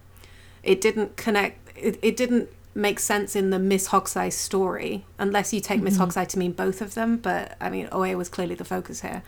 it 0.62 0.80
didn't 0.80 1.16
connect 1.16 1.76
it, 1.76 1.98
it 2.02 2.16
didn't 2.16 2.48
make 2.74 3.00
sense 3.00 3.34
in 3.34 3.50
the 3.50 3.58
miss 3.58 3.88
hokusai 3.88 4.32
story 4.32 5.04
unless 5.18 5.52
you 5.52 5.60
take 5.60 5.80
miss 5.82 5.98
hokusai 5.98 6.26
to 6.26 6.38
mean 6.38 6.52
both 6.52 6.80
of 6.80 6.94
them 6.94 7.16
but 7.16 7.56
i 7.60 7.68
mean 7.68 7.88
oe 7.90 8.16
was 8.16 8.28
clearly 8.28 8.54
the 8.54 8.64
focus 8.64 9.00
here 9.00 9.22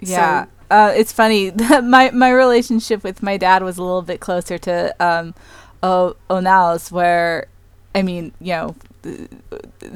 Yeah, 0.00 0.46
uh, 0.70 0.92
it's 0.96 1.12
funny. 1.12 1.50
my 1.82 2.10
my 2.10 2.30
relationship 2.30 3.04
with 3.04 3.22
my 3.22 3.36
dad 3.36 3.62
was 3.62 3.76
a 3.78 3.82
little 3.82 4.02
bit 4.02 4.20
closer 4.20 4.56
to 4.58 4.74
um, 4.98 5.34
o- 5.82 6.16
Onao's, 6.30 6.90
where, 6.90 7.46
I 7.94 8.02
mean, 8.02 8.32
you 8.40 8.52
know, 8.54 8.74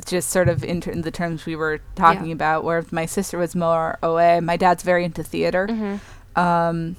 just 0.04 0.28
sort 0.30 0.48
of 0.48 0.62
in, 0.64 0.80
ter- 0.80 0.90
in 0.92 1.02
the 1.02 1.10
terms 1.10 1.46
we 1.46 1.56
were 1.56 1.80
talking 1.94 2.26
Yeah. 2.26 2.34
about, 2.34 2.62
where 2.64 2.84
my 2.90 3.06
sister 3.06 3.38
was 3.38 3.54
more 3.56 3.98
Oe. 4.02 4.40
My 4.40 4.56
dad's 4.56 4.82
very 4.82 5.04
into 5.04 5.22
theater, 5.22 5.64
um, 6.36 6.96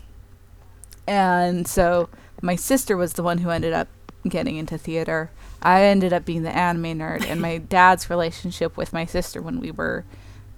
and 1.07 1.67
so 1.67 2.09
my 2.41 2.55
sister 2.55 2.97
was 2.97 3.13
the 3.13 3.23
one 3.23 3.37
who 3.39 3.49
ended 3.49 3.73
up 3.73 3.87
getting 4.29 4.57
into 4.57 4.77
theater. 4.77 5.31
I 5.61 5.83
ended 5.83 6.13
up 6.13 6.25
being 6.25 6.43
the 6.43 6.55
anime 6.55 6.99
nerd, 6.99 7.25
and 7.25 7.41
my 7.41 7.57
dad's 7.69 8.09
relationship 8.09 8.77
with 8.77 8.93
my 8.93 9.05
sister 9.05 9.41
when 9.41 9.59
we 9.59 9.71
were 9.71 10.05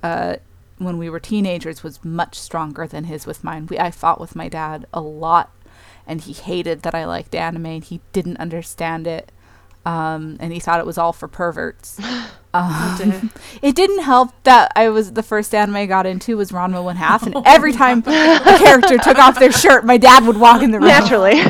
uh, 0.03 0.37
when 0.77 0.97
we 0.97 1.09
were 1.09 1.19
teenagers 1.19 1.83
was 1.83 2.03
much 2.03 2.39
stronger 2.39 2.87
than 2.87 3.05
his 3.05 3.25
with 3.25 3.43
mine. 3.43 3.67
We 3.67 3.79
I 3.79 3.91
fought 3.91 4.19
with 4.19 4.35
my 4.35 4.49
dad 4.49 4.85
a 4.93 5.01
lot, 5.01 5.51
and 6.07 6.21
he 6.21 6.33
hated 6.33 6.83
that 6.83 6.95
I 6.95 7.05
liked 7.05 7.35
anime, 7.35 7.65
and 7.65 7.83
he 7.83 8.01
didn't 8.13 8.37
understand 8.37 9.07
it, 9.07 9.31
um, 9.85 10.37
and 10.39 10.53
he 10.53 10.59
thought 10.59 10.79
it 10.79 10.85
was 10.85 10.97
all 10.97 11.13
for 11.13 11.27
perverts. 11.27 11.99
Um, 12.51 13.31
it 13.61 13.75
didn't 13.75 13.99
help 13.99 14.31
that 14.41 14.71
I 14.75 14.89
was 14.89 15.13
the 15.13 15.21
first 15.21 15.53
anime 15.53 15.75
I 15.75 15.85
got 15.85 16.07
into 16.07 16.35
was 16.35 16.51
Ranma 16.51 16.83
One 16.83 16.95
Half, 16.95 17.21
and 17.21 17.35
every 17.45 17.73
time 17.73 17.99
a 17.99 18.57
character 18.57 18.97
took 18.97 19.19
off 19.19 19.37
their 19.37 19.51
shirt, 19.51 19.85
my 19.85 19.97
dad 19.97 20.25
would 20.25 20.35
walk 20.35 20.63
in 20.63 20.71
the 20.71 20.79
room. 20.79 20.87
naturally 20.87 21.43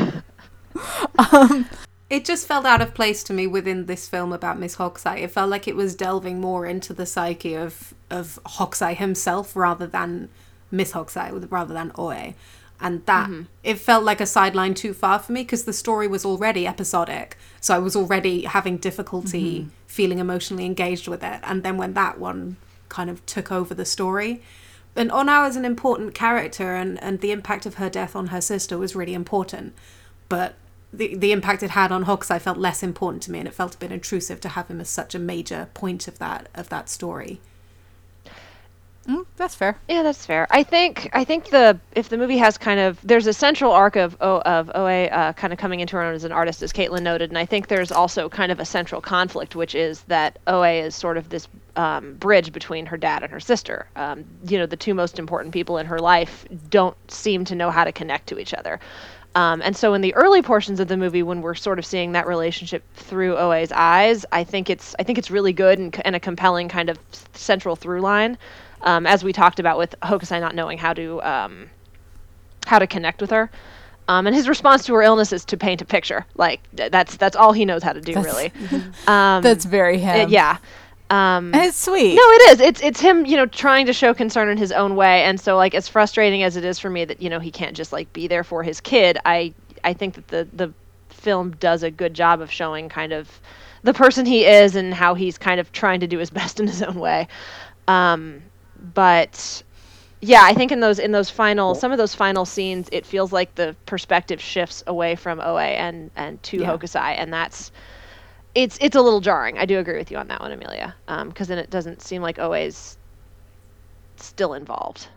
it 2.10 2.24
just 2.24 2.46
felt 2.46 2.66
out 2.66 2.82
of 2.82 2.92
place 2.92 3.22
to 3.22 3.32
me 3.32 3.46
within 3.46 3.86
this 3.86 4.08
film 4.08 4.32
about 4.32 4.58
miss 4.58 4.76
hokusai 4.76 5.18
it 5.22 5.30
felt 5.30 5.48
like 5.48 5.66
it 5.66 5.76
was 5.76 5.94
delving 5.94 6.40
more 6.40 6.66
into 6.66 6.92
the 6.92 7.06
psyche 7.06 7.54
of 7.54 7.94
of 8.10 8.38
hokusai 8.44 8.94
himself 8.96 9.56
rather 9.56 9.86
than 9.86 10.28
miss 10.70 10.92
hokusai 10.92 11.46
rather 11.50 11.74
than 11.74 11.92
oe. 11.96 12.34
And 12.82 13.04
that 13.04 13.28
mm-hmm. 13.28 13.42
it 13.62 13.78
felt 13.78 14.04
like 14.04 14.22
a 14.22 14.26
sideline 14.26 14.72
too 14.72 14.94
far 14.94 15.18
for 15.18 15.32
me 15.32 15.42
because 15.42 15.64
the 15.64 15.72
story 15.72 16.08
was 16.08 16.24
already 16.24 16.66
episodic. 16.66 17.36
So 17.60 17.74
i 17.74 17.78
was 17.78 17.94
already 17.94 18.44
having 18.44 18.78
difficulty 18.78 19.60
mm-hmm. 19.60 19.68
feeling 19.86 20.18
emotionally 20.18 20.64
engaged 20.64 21.06
with 21.06 21.22
it. 21.22 21.40
And 21.42 21.62
then 21.62 21.76
when 21.76 21.92
that 21.94 22.18
one 22.18 22.56
kind 22.88 23.10
of 23.10 23.24
took 23.26 23.52
over 23.52 23.74
the 23.74 23.84
story 23.84 24.42
and 24.96 25.10
onao 25.10 25.48
is 25.48 25.54
an 25.54 25.64
important 25.64 26.14
character 26.14 26.74
and, 26.74 27.00
and 27.02 27.20
the 27.20 27.30
impact 27.30 27.64
of 27.64 27.74
her 27.74 27.88
death 27.88 28.16
on 28.16 28.28
her 28.28 28.40
sister 28.40 28.76
was 28.76 28.96
really 28.96 29.14
important. 29.14 29.74
But 30.28 30.54
the, 30.92 31.14
the 31.14 31.32
impact 31.32 31.62
it 31.62 31.70
had 31.70 31.92
on 31.92 32.04
Hokusai 32.04 32.40
felt 32.40 32.58
less 32.58 32.82
important 32.82 33.22
to 33.24 33.30
me 33.30 33.38
and 33.38 33.48
it 33.48 33.54
felt 33.54 33.74
a 33.74 33.78
bit 33.78 33.92
intrusive 33.92 34.40
to 34.40 34.48
have 34.50 34.68
him 34.68 34.80
as 34.80 34.88
such 34.88 35.14
a 35.14 35.18
major 35.18 35.68
point 35.74 36.08
of 36.08 36.18
that 36.18 36.48
of 36.54 36.68
that 36.68 36.88
story 36.88 37.40
Mm, 39.10 39.24
that's 39.36 39.54
fair. 39.54 39.76
Yeah, 39.88 40.02
that's 40.02 40.26
fair. 40.26 40.46
I 40.50 40.62
think 40.62 41.08
I 41.12 41.24
think 41.24 41.48
the 41.48 41.80
if 41.96 42.10
the 42.10 42.18
movie 42.18 42.36
has 42.36 42.58
kind 42.58 42.78
of 42.78 42.98
there's 43.02 43.26
a 43.26 43.32
central 43.32 43.72
arc 43.72 43.96
of 43.96 44.16
O 44.20 44.40
of 44.42 44.70
Oe 44.74 44.86
uh, 44.86 45.32
kind 45.32 45.52
of 45.52 45.58
coming 45.58 45.80
into 45.80 45.96
her 45.96 46.02
own 46.02 46.14
as 46.14 46.24
an 46.24 46.32
artist, 46.32 46.62
as 46.62 46.72
Caitlin 46.72 47.02
noted, 47.02 47.30
and 47.30 47.38
I 47.38 47.46
think 47.46 47.68
there's 47.68 47.90
also 47.90 48.28
kind 48.28 48.52
of 48.52 48.60
a 48.60 48.64
central 48.64 49.00
conflict, 49.00 49.56
which 49.56 49.74
is 49.74 50.02
that 50.02 50.38
Oe 50.46 50.62
is 50.62 50.94
sort 50.94 51.16
of 51.16 51.30
this 51.30 51.48
um, 51.76 52.14
bridge 52.14 52.52
between 52.52 52.84
her 52.86 52.98
dad 52.98 53.22
and 53.22 53.32
her 53.32 53.40
sister. 53.40 53.86
Um, 53.96 54.24
you 54.46 54.58
know, 54.58 54.66
the 54.66 54.76
two 54.76 54.92
most 54.92 55.18
important 55.18 55.54
people 55.54 55.78
in 55.78 55.86
her 55.86 55.98
life 55.98 56.44
don't 56.68 56.96
seem 57.10 57.44
to 57.46 57.54
know 57.54 57.70
how 57.70 57.84
to 57.84 57.92
connect 57.92 58.28
to 58.28 58.38
each 58.38 58.52
other. 58.52 58.78
Um, 59.36 59.62
and 59.62 59.76
so 59.76 59.94
in 59.94 60.00
the 60.00 60.12
early 60.14 60.42
portions 60.42 60.80
of 60.80 60.88
the 60.88 60.96
movie, 60.96 61.22
when 61.22 61.40
we're 61.40 61.54
sort 61.54 61.78
of 61.78 61.86
seeing 61.86 62.12
that 62.12 62.26
relationship 62.26 62.82
through 62.94 63.36
Oe's 63.36 63.70
eyes, 63.72 64.26
I 64.32 64.42
think 64.42 64.68
it's 64.68 64.94
I 64.98 65.04
think 65.04 65.18
it's 65.18 65.30
really 65.30 65.52
good 65.52 65.78
and, 65.78 66.00
and 66.04 66.16
a 66.16 66.20
compelling 66.20 66.68
kind 66.68 66.88
of 66.90 66.98
central 67.34 67.76
through 67.76 68.00
line, 68.00 68.36
um, 68.82 69.06
as 69.06 69.22
we 69.22 69.32
talked 69.32 69.60
about 69.60 69.78
with 69.78 69.94
Hokusai 70.02 70.40
not 70.40 70.54
knowing 70.56 70.78
how 70.78 70.92
to 70.94 71.22
um, 71.22 71.70
how 72.66 72.78
to 72.80 72.86
connect 72.88 73.20
with 73.20 73.30
her. 73.30 73.50
Um, 74.08 74.26
and 74.26 74.34
his 74.34 74.48
response 74.48 74.84
to 74.86 74.94
her 74.94 75.02
illness 75.02 75.32
is 75.32 75.44
to 75.44 75.56
paint 75.56 75.80
a 75.80 75.84
picture. 75.84 76.26
Like 76.34 76.60
th- 76.76 76.90
that's 76.90 77.16
that's 77.16 77.36
all 77.36 77.52
he 77.52 77.64
knows 77.64 77.84
how 77.84 77.92
to 77.92 78.00
do, 78.00 78.14
That's- 78.14 78.34
really. 78.34 78.52
Um, 79.06 79.42
That's 79.42 79.64
very 79.64 79.98
him. 79.98 80.16
it- 80.22 80.30
yeah. 80.30 80.56
Um, 81.10 81.52
And 81.52 81.64
it's 81.66 81.78
sweet. 81.78 82.16
no, 82.16 82.22
it 82.22 82.50
is. 82.52 82.60
It's 82.60 82.82
it's 82.82 83.00
him, 83.00 83.26
you 83.26 83.36
know, 83.36 83.46
trying 83.46 83.86
to 83.86 83.92
show 83.92 84.14
concern 84.14 84.48
in 84.48 84.58
his 84.58 84.72
own 84.72 84.96
way. 84.96 85.24
And 85.24 85.40
so 85.40 85.56
like 85.56 85.74
as 85.74 85.88
frustrating 85.88 86.42
as 86.42 86.56
it 86.56 86.64
is 86.64 86.78
for 86.78 86.90
me 86.90 87.04
that, 87.04 87.22
you 87.22 87.30
know, 87.30 87.40
he 87.40 87.50
can't 87.52 87.76
just 87.76 87.92
like 87.92 88.12
be 88.12 88.26
there 88.28 88.44
for 88.44 88.62
his 88.62 88.80
kid, 88.80 89.18
I 89.24 89.54
I 89.84 89.94
think 89.94 90.14
that 90.14 90.28
the 90.28 90.48
the 90.52 90.72
film 91.10 91.52
does 91.52 91.82
a 91.82 91.90
good 91.90 92.14
job 92.14 92.40
of 92.40 92.50
showing 92.50 92.88
kind 92.88 93.12
of 93.12 93.40
the 93.82 93.94
person 93.94 94.26
he 94.26 94.44
is 94.46 94.76
and 94.76 94.94
how 94.94 95.14
he's 95.14 95.38
kind 95.38 95.60
of 95.60 95.72
trying 95.72 96.00
to 96.00 96.06
do 96.06 96.18
his 96.18 96.30
best 96.40 96.60
in 96.60 96.66
his 96.66 96.82
own 96.82 96.96
way. 96.98 97.28
Um 97.88 98.42
but 98.76 99.62
yeah, 100.20 100.42
I 100.44 100.54
think 100.54 100.72
in 100.72 100.80
those 100.80 100.98
in 100.98 101.12
those 101.12 101.30
final 101.30 101.74
some 101.74 101.92
of 101.92 101.98
those 101.98 102.14
final 102.14 102.44
scenes 102.44 102.88
it 102.92 103.06
feels 103.06 103.32
like 103.32 103.54
the 103.54 103.76
perspective 103.86 104.40
shifts 104.40 104.82
away 104.86 105.16
from 105.16 105.40
Oe 105.40 105.58
and 105.58 106.10
and 106.16 106.42
to 106.44 106.58
Yeah. 106.58 106.66
Hokusai 106.66 107.14
and 107.18 107.32
that's 107.32 107.72
it's 108.54 108.78
it's 108.80 108.96
a 108.96 109.00
little 109.00 109.20
jarring. 109.20 109.58
I 109.58 109.64
do 109.66 109.78
agree 109.78 109.96
with 109.98 110.10
you 110.10 110.16
on 110.18 110.28
that 110.28 110.40
one, 110.40 110.52
Amelia, 110.52 110.94
because 111.06 111.48
then 111.48 111.58
it 111.58 111.70
doesn't 111.70 112.02
seem 112.02 112.22
like 112.22 112.38
Oe's 112.38 112.96
still 114.16 114.54
involved. 114.54 115.08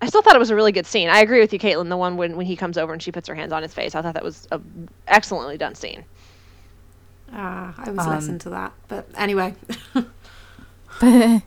I 0.00 0.06
still 0.08 0.22
thought 0.22 0.34
it 0.34 0.40
was 0.40 0.50
a 0.50 0.56
really 0.56 0.72
good 0.72 0.86
scene. 0.86 1.08
I 1.08 1.20
agree 1.20 1.40
with 1.40 1.52
you, 1.52 1.58
Caitlin. 1.60 1.88
The 1.88 1.96
one 1.96 2.16
when, 2.16 2.36
when 2.36 2.46
he 2.46 2.56
comes 2.56 2.76
over 2.76 2.92
and 2.92 3.00
she 3.02 3.12
puts 3.12 3.28
her 3.28 3.34
hands 3.36 3.52
on 3.52 3.62
his 3.62 3.72
face, 3.72 3.94
I 3.94 4.02
thought 4.02 4.14
that 4.14 4.24
was 4.24 4.48
a 4.50 4.60
excellently 5.06 5.56
done 5.56 5.74
scene. 5.76 6.04
Ah, 7.32 7.74
I 7.78 7.90
was 7.90 8.06
Um, 8.06 8.14
listening 8.14 8.38
to 8.40 8.50
that. 8.50 8.72
But 8.88 9.06
anyway, 9.16 9.54
but 11.00 11.42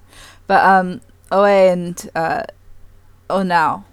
um, 0.50 1.02
Oe 1.32 1.44
and 1.46 2.10
uh, 2.16 2.44
oh 3.30 3.44
now, 3.44 3.86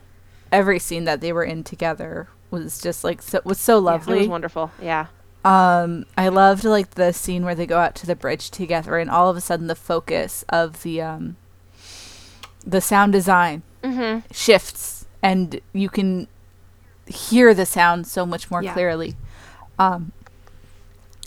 every 0.50 0.78
scene 0.78 1.04
that 1.04 1.20
they 1.20 1.32
were 1.32 1.44
in 1.44 1.64
together 1.64 2.28
was 2.50 2.80
just 2.80 3.04
like 3.04 3.20
so 3.22 3.40
was 3.44 3.58
so 3.60 3.78
lovely. 3.78 4.14
It 4.14 4.20
was 4.20 4.28
wonderful. 4.28 4.70
Yeah. 4.80 5.06
Um, 5.44 6.06
I 6.16 6.28
loved 6.28 6.64
like 6.64 6.90
the 6.92 7.12
scene 7.12 7.44
where 7.44 7.54
they 7.54 7.66
go 7.66 7.78
out 7.78 7.94
to 7.96 8.06
the 8.06 8.14
bridge 8.16 8.50
together, 8.50 8.98
and 8.98 9.10
all 9.10 9.28
of 9.28 9.36
a 9.36 9.40
sudden 9.40 9.66
the 9.66 9.74
focus 9.74 10.44
of 10.48 10.82
the 10.82 11.00
um, 11.02 11.36
the 12.64 12.80
sound 12.80 13.12
design 13.12 13.62
Mm-hmm. 13.82 14.20
shifts, 14.32 15.06
and 15.22 15.60
you 15.72 15.88
can 15.88 16.28
hear 17.08 17.52
the 17.52 17.66
sound 17.66 18.06
so 18.06 18.24
much 18.24 18.48
more 18.48 18.62
Yeah. 18.62 18.72
clearly. 18.72 19.16
Um, 19.76 20.12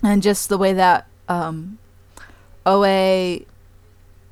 and 0.02 0.24
just 0.24 0.48
the 0.48 0.58
way 0.58 0.72
that 0.72 1.06
um, 1.28 1.78
Oe 2.66 3.40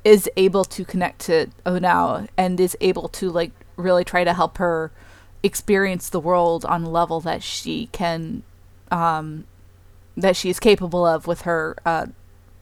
is 0.04 0.30
able 0.38 0.64
to 0.64 0.84
connect 0.86 1.20
to 1.26 1.48
Onao 1.66 2.28
and 2.38 2.58
is 2.58 2.76
able 2.80 3.08
to 3.08 3.30
like 3.30 3.52
really 3.76 4.04
try 4.04 4.24
to 4.24 4.32
help 4.32 4.56
her 4.56 4.90
experience 5.42 6.08
the 6.08 6.20
world 6.20 6.64
on 6.64 6.84
a 6.84 6.88
level 6.90 7.20
that 7.20 7.42
she 7.42 7.86
can 7.92 8.42
um, 8.90 9.44
that 10.16 10.36
she 10.36 10.50
is 10.50 10.60
capable 10.60 11.04
of 11.06 11.26
with 11.26 11.42
her 11.42 11.76
uh, 11.84 12.06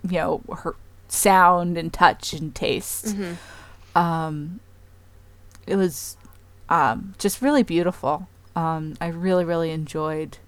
you 0.09 0.19
know 0.19 0.43
her 0.59 0.75
sound 1.09 1.77
and 1.77 1.93
touch 1.93 2.33
and 2.33 2.55
taste 2.55 3.07
Mm-hmm. 3.07 3.99
um, 3.99 4.61
it 5.67 5.77
was 5.77 6.17
um, 6.69 7.15
just 7.19 7.43
really 7.43 7.63
beautiful. 7.63 8.29
Um, 8.57 8.95
I 9.01 9.09
really, 9.09 9.45
really 9.45 9.71
enjoyed 9.71 10.39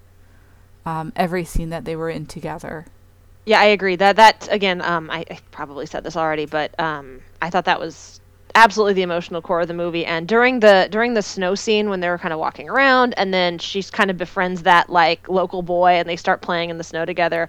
um, 0.87 1.13
every 1.15 1.45
scene 1.45 1.71
that 1.71 1.85
they 1.85 1.95
were 1.97 2.11
in 2.11 2.27
together. 2.27 2.87
Yeah, 3.47 3.61
I 3.61 3.67
agree. 3.67 3.97
That 3.97 4.17
that 4.17 4.49
again, 4.51 4.81
um, 4.81 5.11
I, 5.11 5.25
I 5.31 5.39
probably 5.51 5.87
said 5.87 6.03
this 6.03 6.17
already, 6.17 6.47
but 6.47 6.79
um, 6.81 7.21
I 7.43 7.51
thought 7.51 7.67
that 7.67 7.79
was 7.79 8.21
absolutely 8.55 8.95
the 8.95 9.03
emotional 9.03 9.43
core 9.43 9.61
of 9.61 9.69
the 9.69 9.75
movie. 9.75 10.07
And 10.07 10.29
during 10.29 10.61
the 10.61 10.89
during 10.91 11.15
the 11.15 11.23
snow 11.23 11.55
scene 11.55 11.89
when 11.91 12.01
they're 12.01 12.19
kind 12.19 12.33
of 12.33 12.39
walking 12.39 12.69
around, 12.69 13.15
and 13.17 13.33
then 13.35 13.59
she's 13.59 13.91
kind 13.91 14.11
of 14.11 14.17
befriends 14.19 14.63
that 14.63 14.91
like 14.91 15.29
local 15.29 15.63
boy, 15.63 15.93
and 15.93 16.09
they 16.09 16.17
start 16.17 16.41
playing 16.41 16.71
in 16.71 16.79
the 16.79 16.85
snow 16.85 17.05
together. 17.05 17.49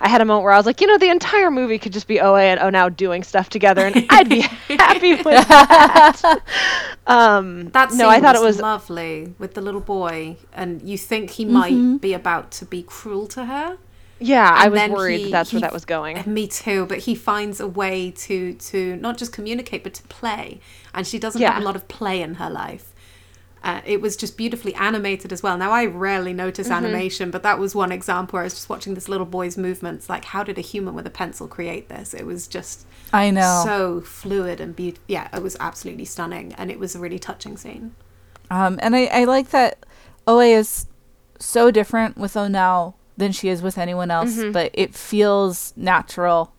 I 0.00 0.08
had 0.08 0.20
a 0.20 0.24
moment 0.24 0.44
where 0.44 0.52
I 0.52 0.56
was 0.58 0.66
like, 0.66 0.80
you 0.80 0.86
know, 0.86 0.98
the 0.98 1.08
entire 1.08 1.50
movie 1.50 1.78
could 1.78 1.92
just 1.92 2.06
be 2.06 2.20
Oe 2.20 2.36
and 2.36 2.60
Oh 2.60 2.70
now 2.70 2.88
doing 2.88 3.22
stuff 3.22 3.48
together, 3.48 3.86
and 3.86 4.06
I'd 4.10 4.28
be 4.28 4.40
happy 4.40 5.14
with 5.14 5.24
that. 5.48 6.42
um, 7.06 7.70
that 7.70 7.90
scene 7.90 7.98
no, 7.98 8.08
I 8.08 8.20
thought 8.20 8.36
it 8.36 8.42
was 8.42 8.58
lovely 8.60 9.34
with 9.38 9.54
the 9.54 9.60
little 9.60 9.80
boy, 9.80 10.36
and 10.52 10.82
you 10.82 10.98
think 10.98 11.30
he 11.30 11.44
Mhm. 11.44 11.50
might 11.50 12.00
be 12.00 12.12
about 12.12 12.50
to 12.52 12.64
be 12.66 12.82
cruel 12.82 13.26
to 13.28 13.46
her. 13.46 13.78
Yeah. 14.18 14.50
I 14.54 14.64
and 14.64 14.72
was 14.72 14.90
worried 14.90 15.18
he- 15.18 15.24
that 15.24 15.30
that's 15.32 15.52
where 15.52 15.60
that 15.60 15.72
was 15.72 15.84
going. 15.84 16.22
Me 16.26 16.46
too, 16.46 16.86
but 16.86 16.98
he 16.98 17.14
finds 17.14 17.60
a 17.60 17.66
way 17.68 18.10
to 18.12 18.54
to 18.54 18.96
not 18.96 19.18
just 19.18 19.32
communicate 19.32 19.82
but 19.84 19.94
to 19.94 20.02
play, 20.04 20.60
and 20.94 21.06
she 21.06 21.18
doesn't 21.18 21.40
Yeah. 21.40 21.52
have 21.52 21.62
a 21.62 21.64
lot 21.64 21.76
of 21.76 21.88
play 21.88 22.20
in 22.22 22.34
her 22.34 22.50
life. 22.50 22.92
Uh, 23.64 23.80
it 23.84 24.00
was 24.00 24.16
just 24.16 24.36
beautifully 24.36 24.72
animated 24.76 25.32
as 25.32 25.42
well. 25.42 25.58
Now 25.58 25.72
I 25.72 25.86
rarely 25.86 26.32
notice 26.32 26.68
Mm-hmm. 26.68 26.84
animation, 26.84 27.30
but 27.32 27.42
that 27.42 27.58
was 27.58 27.74
one 27.74 27.90
example 27.90 28.36
where 28.36 28.42
I 28.42 28.44
was 28.44 28.54
just 28.54 28.68
watching 28.68 28.94
this 28.94 29.08
little 29.08 29.26
boy's 29.26 29.58
movements. 29.58 30.08
Like, 30.08 30.26
how 30.26 30.44
did 30.44 30.56
a 30.56 30.60
human 30.60 30.94
with 30.94 31.04
a 31.06 31.10
pencil 31.10 31.48
create 31.48 31.88
this? 31.88 32.14
It 32.14 32.24
was 32.26 32.46
just 32.46 32.86
I 33.12 33.30
know. 33.30 33.62
so 33.64 34.00
fluid 34.02 34.60
and 34.60 34.76
beautiful. 34.76 35.02
Yeah, 35.08 35.28
it 35.36 35.42
was 35.42 35.56
absolutely 35.58 36.04
stunning, 36.04 36.52
and 36.56 36.70
it 36.70 36.78
was 36.78 36.94
a 36.94 37.00
really 37.00 37.18
touching 37.18 37.56
scene. 37.56 37.94
um, 38.52 38.78
and 38.80 38.94
I, 38.94 39.06
I 39.06 39.24
like 39.24 39.50
that 39.50 39.84
Oe 40.28 40.38
is 40.38 40.86
so 41.40 41.72
different 41.72 42.16
with 42.16 42.34
Onao 42.34 42.94
than 43.16 43.32
she 43.32 43.48
is 43.48 43.62
with 43.62 43.78
anyone 43.78 44.10
else, 44.10 44.36
Mhm. 44.36 44.52
but 44.52 44.70
it 44.74 44.94
feels 44.94 45.72
natural. 45.76 46.52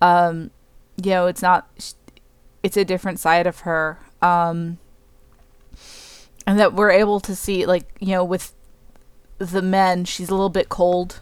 Um, 0.00 0.50
you 1.02 1.10
know, 1.10 1.26
it's 1.26 1.42
not. 1.42 1.66
sh- 1.78 1.92
It's 2.62 2.76
a 2.76 2.84
different 2.84 3.20
side 3.20 3.46
of 3.46 3.60
her. 3.60 3.98
Um, 4.20 4.78
and 6.46 6.58
that 6.58 6.74
we're 6.74 6.90
able 6.90 7.20
to 7.20 7.36
see, 7.36 7.64
like 7.66 7.84
you 8.00 8.08
know, 8.08 8.24
with 8.24 8.52
the 9.38 9.62
men, 9.62 10.04
she's 10.04 10.28
a 10.28 10.32
little 10.32 10.48
bit 10.48 10.68
cold, 10.68 11.20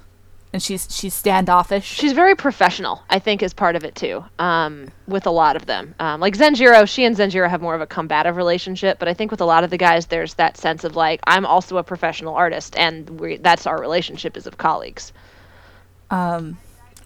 and 0.56 0.62
she's 0.62 0.88
she's 0.90 1.12
standoffish. 1.12 1.84
She's 1.84 2.14
very 2.14 2.34
professional, 2.34 3.02
I 3.10 3.18
think, 3.18 3.42
is 3.42 3.52
part 3.52 3.76
of 3.76 3.84
it 3.84 3.94
too. 3.94 4.24
Um, 4.38 4.88
with 5.06 5.26
a 5.26 5.30
lot 5.30 5.54
of 5.54 5.66
them, 5.66 5.94
um, 6.00 6.18
like 6.18 6.34
Zenjiro, 6.34 6.88
she 6.88 7.04
and 7.04 7.14
Zenjiro 7.14 7.46
have 7.48 7.60
more 7.60 7.74
of 7.74 7.82
a 7.82 7.86
combative 7.86 8.36
relationship, 8.36 8.98
but 8.98 9.06
I 9.06 9.12
think 9.12 9.30
with 9.30 9.42
a 9.42 9.44
lot 9.44 9.64
of 9.64 9.70
the 9.70 9.76
guys, 9.76 10.06
there's 10.06 10.32
that 10.34 10.56
sense 10.56 10.82
of 10.82 10.96
like, 10.96 11.20
I'm 11.26 11.44
also 11.44 11.76
a 11.76 11.82
professional 11.84 12.34
artist, 12.34 12.74
and 12.78 13.08
we, 13.20 13.36
that's 13.36 13.66
our 13.66 13.78
relationship 13.78 14.34
is 14.34 14.46
of 14.46 14.56
colleagues. 14.56 15.12
Um, 16.10 16.56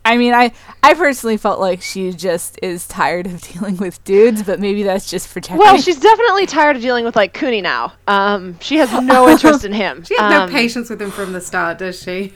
I 0.04 0.16
mean, 0.16 0.32
I 0.32 0.52
I 0.82 0.94
personally 0.94 1.36
felt 1.36 1.58
like 1.58 1.82
she 1.82 2.12
just 2.12 2.56
is 2.62 2.86
tired 2.86 3.26
of 3.26 3.40
dealing 3.52 3.78
with 3.78 4.02
dudes, 4.04 4.44
but 4.44 4.60
maybe 4.60 4.84
that's 4.84 5.10
just 5.10 5.28
projecting. 5.32 5.58
Well, 5.58 5.76
she's 5.80 5.98
definitely 5.98 6.46
tired 6.46 6.76
of 6.76 6.82
dealing 6.82 7.04
with 7.04 7.16
like 7.16 7.34
Kuninao. 7.34 7.90
Um, 8.06 8.58
she 8.60 8.76
has 8.76 8.92
no 9.02 9.28
interest 9.32 9.64
in 9.64 9.72
him. 9.72 10.04
She 10.04 10.16
had 10.16 10.32
Um, 10.32 10.48
no 10.48 10.52
patience 10.56 10.88
with 10.88 11.02
him 11.02 11.10
from 11.10 11.32
the 11.32 11.40
start, 11.40 11.78
does 11.78 12.00
she? 12.00 12.34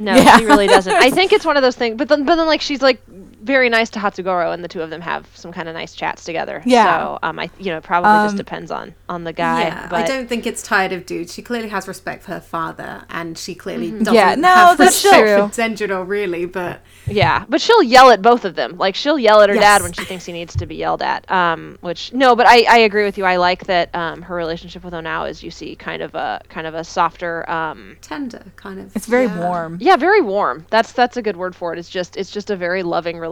No, 0.00 0.14
Yeah. 0.16 0.38
she 0.38 0.44
really 0.46 0.66
doesn't. 0.66 0.92
I 0.92 1.10
think 1.16 1.32
it's 1.32 1.44
one 1.44 1.56
of 1.56 1.62
those 1.62 1.76
things. 1.76 1.96
But 1.96 2.08
then, 2.08 2.24
but 2.24 2.36
then, 2.36 2.46
like 2.46 2.60
she's 2.62 2.82
like 2.82 3.00
very 3.42 3.68
nice 3.68 3.90
to 3.90 3.98
Hatsugoro, 3.98 4.52
and 4.52 4.62
the 4.62 4.68
two 4.68 4.82
of 4.82 4.90
them 4.90 5.00
have 5.00 5.26
some 5.34 5.52
kind 5.52 5.68
of 5.68 5.74
nice 5.74 5.94
chats 5.94 6.24
together. 6.24 6.62
Yeah. 6.66 6.84
So, 6.84 7.18
um, 7.22 7.38
I 7.38 7.50
you 7.58 7.66
know 7.72 7.78
it 7.78 7.82
probably 7.84 8.10
just 8.24 8.32
Um, 8.34 8.36
depends 8.38 8.70
on 8.70 8.94
on 9.08 9.24
the 9.24 9.32
guy. 9.32 9.62
yeah, 9.62 9.86
but 9.88 10.04
I 10.04 10.06
don't 10.06 10.28
think 10.28 10.46
it's 10.46 10.62
tired 10.62 10.92
of 10.92 11.06
dudes. 11.06 11.32
She 11.34 11.42
clearly 11.42 11.68
has 11.68 11.88
respect 11.88 12.22
for 12.24 12.32
her 12.32 12.40
father, 12.40 13.04
and 13.10 13.36
she 13.38 13.54
clearly 13.54 13.90
doesn't 13.90 14.14
Yeah, 14.14 14.34
no, 14.34 14.48
have 14.48 14.78
that's 14.78 15.02
respect 15.04 15.26
true. 15.26 15.48
for 15.48 15.54
Zenjiro, 15.54 16.06
really. 16.06 16.44
But 16.44 16.80
Yeah, 17.06 17.44
but 17.48 17.60
she'll 17.60 17.82
yell 17.82 18.10
at 18.10 18.22
both 18.22 18.44
of 18.44 18.54
them. 18.54 18.76
Like 18.78 18.94
she'll 18.94 19.18
yell 19.18 19.40
at 19.42 19.48
her 19.48 19.54
dad 19.56 19.82
when 19.82 19.92
she 19.92 20.04
thinks 20.04 20.24
he 20.24 20.32
needs 20.32 20.54
to 20.56 20.66
be 20.66 20.76
yelled 20.76 21.02
at. 21.02 21.28
Um, 21.30 21.78
which 21.80 22.12
no, 22.12 22.36
but 22.36 22.46
I, 22.46 22.64
I 22.68 22.78
agree 22.78 23.04
with 23.04 23.16
you. 23.18 23.24
I 23.24 23.36
like 23.36 23.64
that 23.66 23.94
um, 23.94 24.22
her 24.22 24.34
relationship 24.34 24.84
with 24.84 24.92
Onao 24.94 25.28
is 25.28 25.42
you 25.42 25.50
see 25.50 25.74
kind 25.76 26.02
of 26.02 26.14
a 26.14 26.40
kind 26.48 26.66
of 26.66 26.74
a 26.74 26.84
softer. 26.84 27.48
Um, 27.50 27.96
tender, 28.02 28.42
kind 28.56 28.80
of. 28.80 28.94
it's 28.94 29.06
very 29.06 29.26
yeah. 29.26 29.46
warm. 29.48 29.78
yeah, 29.80 29.96
very 29.96 30.20
warm. 30.20 30.66
That's 30.70 30.92
that's 30.92 31.16
a 31.16 31.22
good 31.22 31.36
word 31.36 31.54
for 31.56 31.72
it. 31.72 31.78
It's 31.78 31.88
just 31.88 32.16
it's 32.16 32.30
just 32.30 32.50
a 32.50 32.56
very 32.56 32.82
loving 32.82 33.16
relationship. 33.16 33.29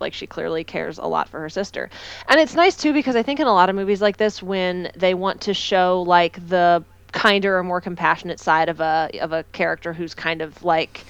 Like 0.00 0.14
she 0.14 0.26
clearly 0.26 0.64
cares 0.64 0.98
a 0.98 1.06
lot 1.06 1.28
for 1.28 1.40
her 1.40 1.48
sister, 1.50 1.90
and 2.28 2.40
it's 2.40 2.54
nice 2.54 2.76
too 2.76 2.92
because 2.92 3.16
I 3.16 3.22
think 3.22 3.40
in 3.40 3.46
a 3.46 3.52
lot 3.52 3.68
of 3.68 3.76
movies 3.76 4.00
like 4.00 4.16
this, 4.16 4.42
when 4.42 4.90
they 4.96 5.14
want 5.14 5.40
to 5.42 5.54
show 5.54 6.02
like 6.02 6.46
the 6.48 6.82
kinder 7.12 7.58
or 7.58 7.64
more 7.64 7.80
compassionate 7.80 8.38
side 8.40 8.68
of 8.68 8.80
a 8.80 9.10
of 9.20 9.32
a 9.32 9.42
character 9.52 9.92
who's 9.92 10.14
kind 10.14 10.40
of 10.42 10.62
like 10.64 11.04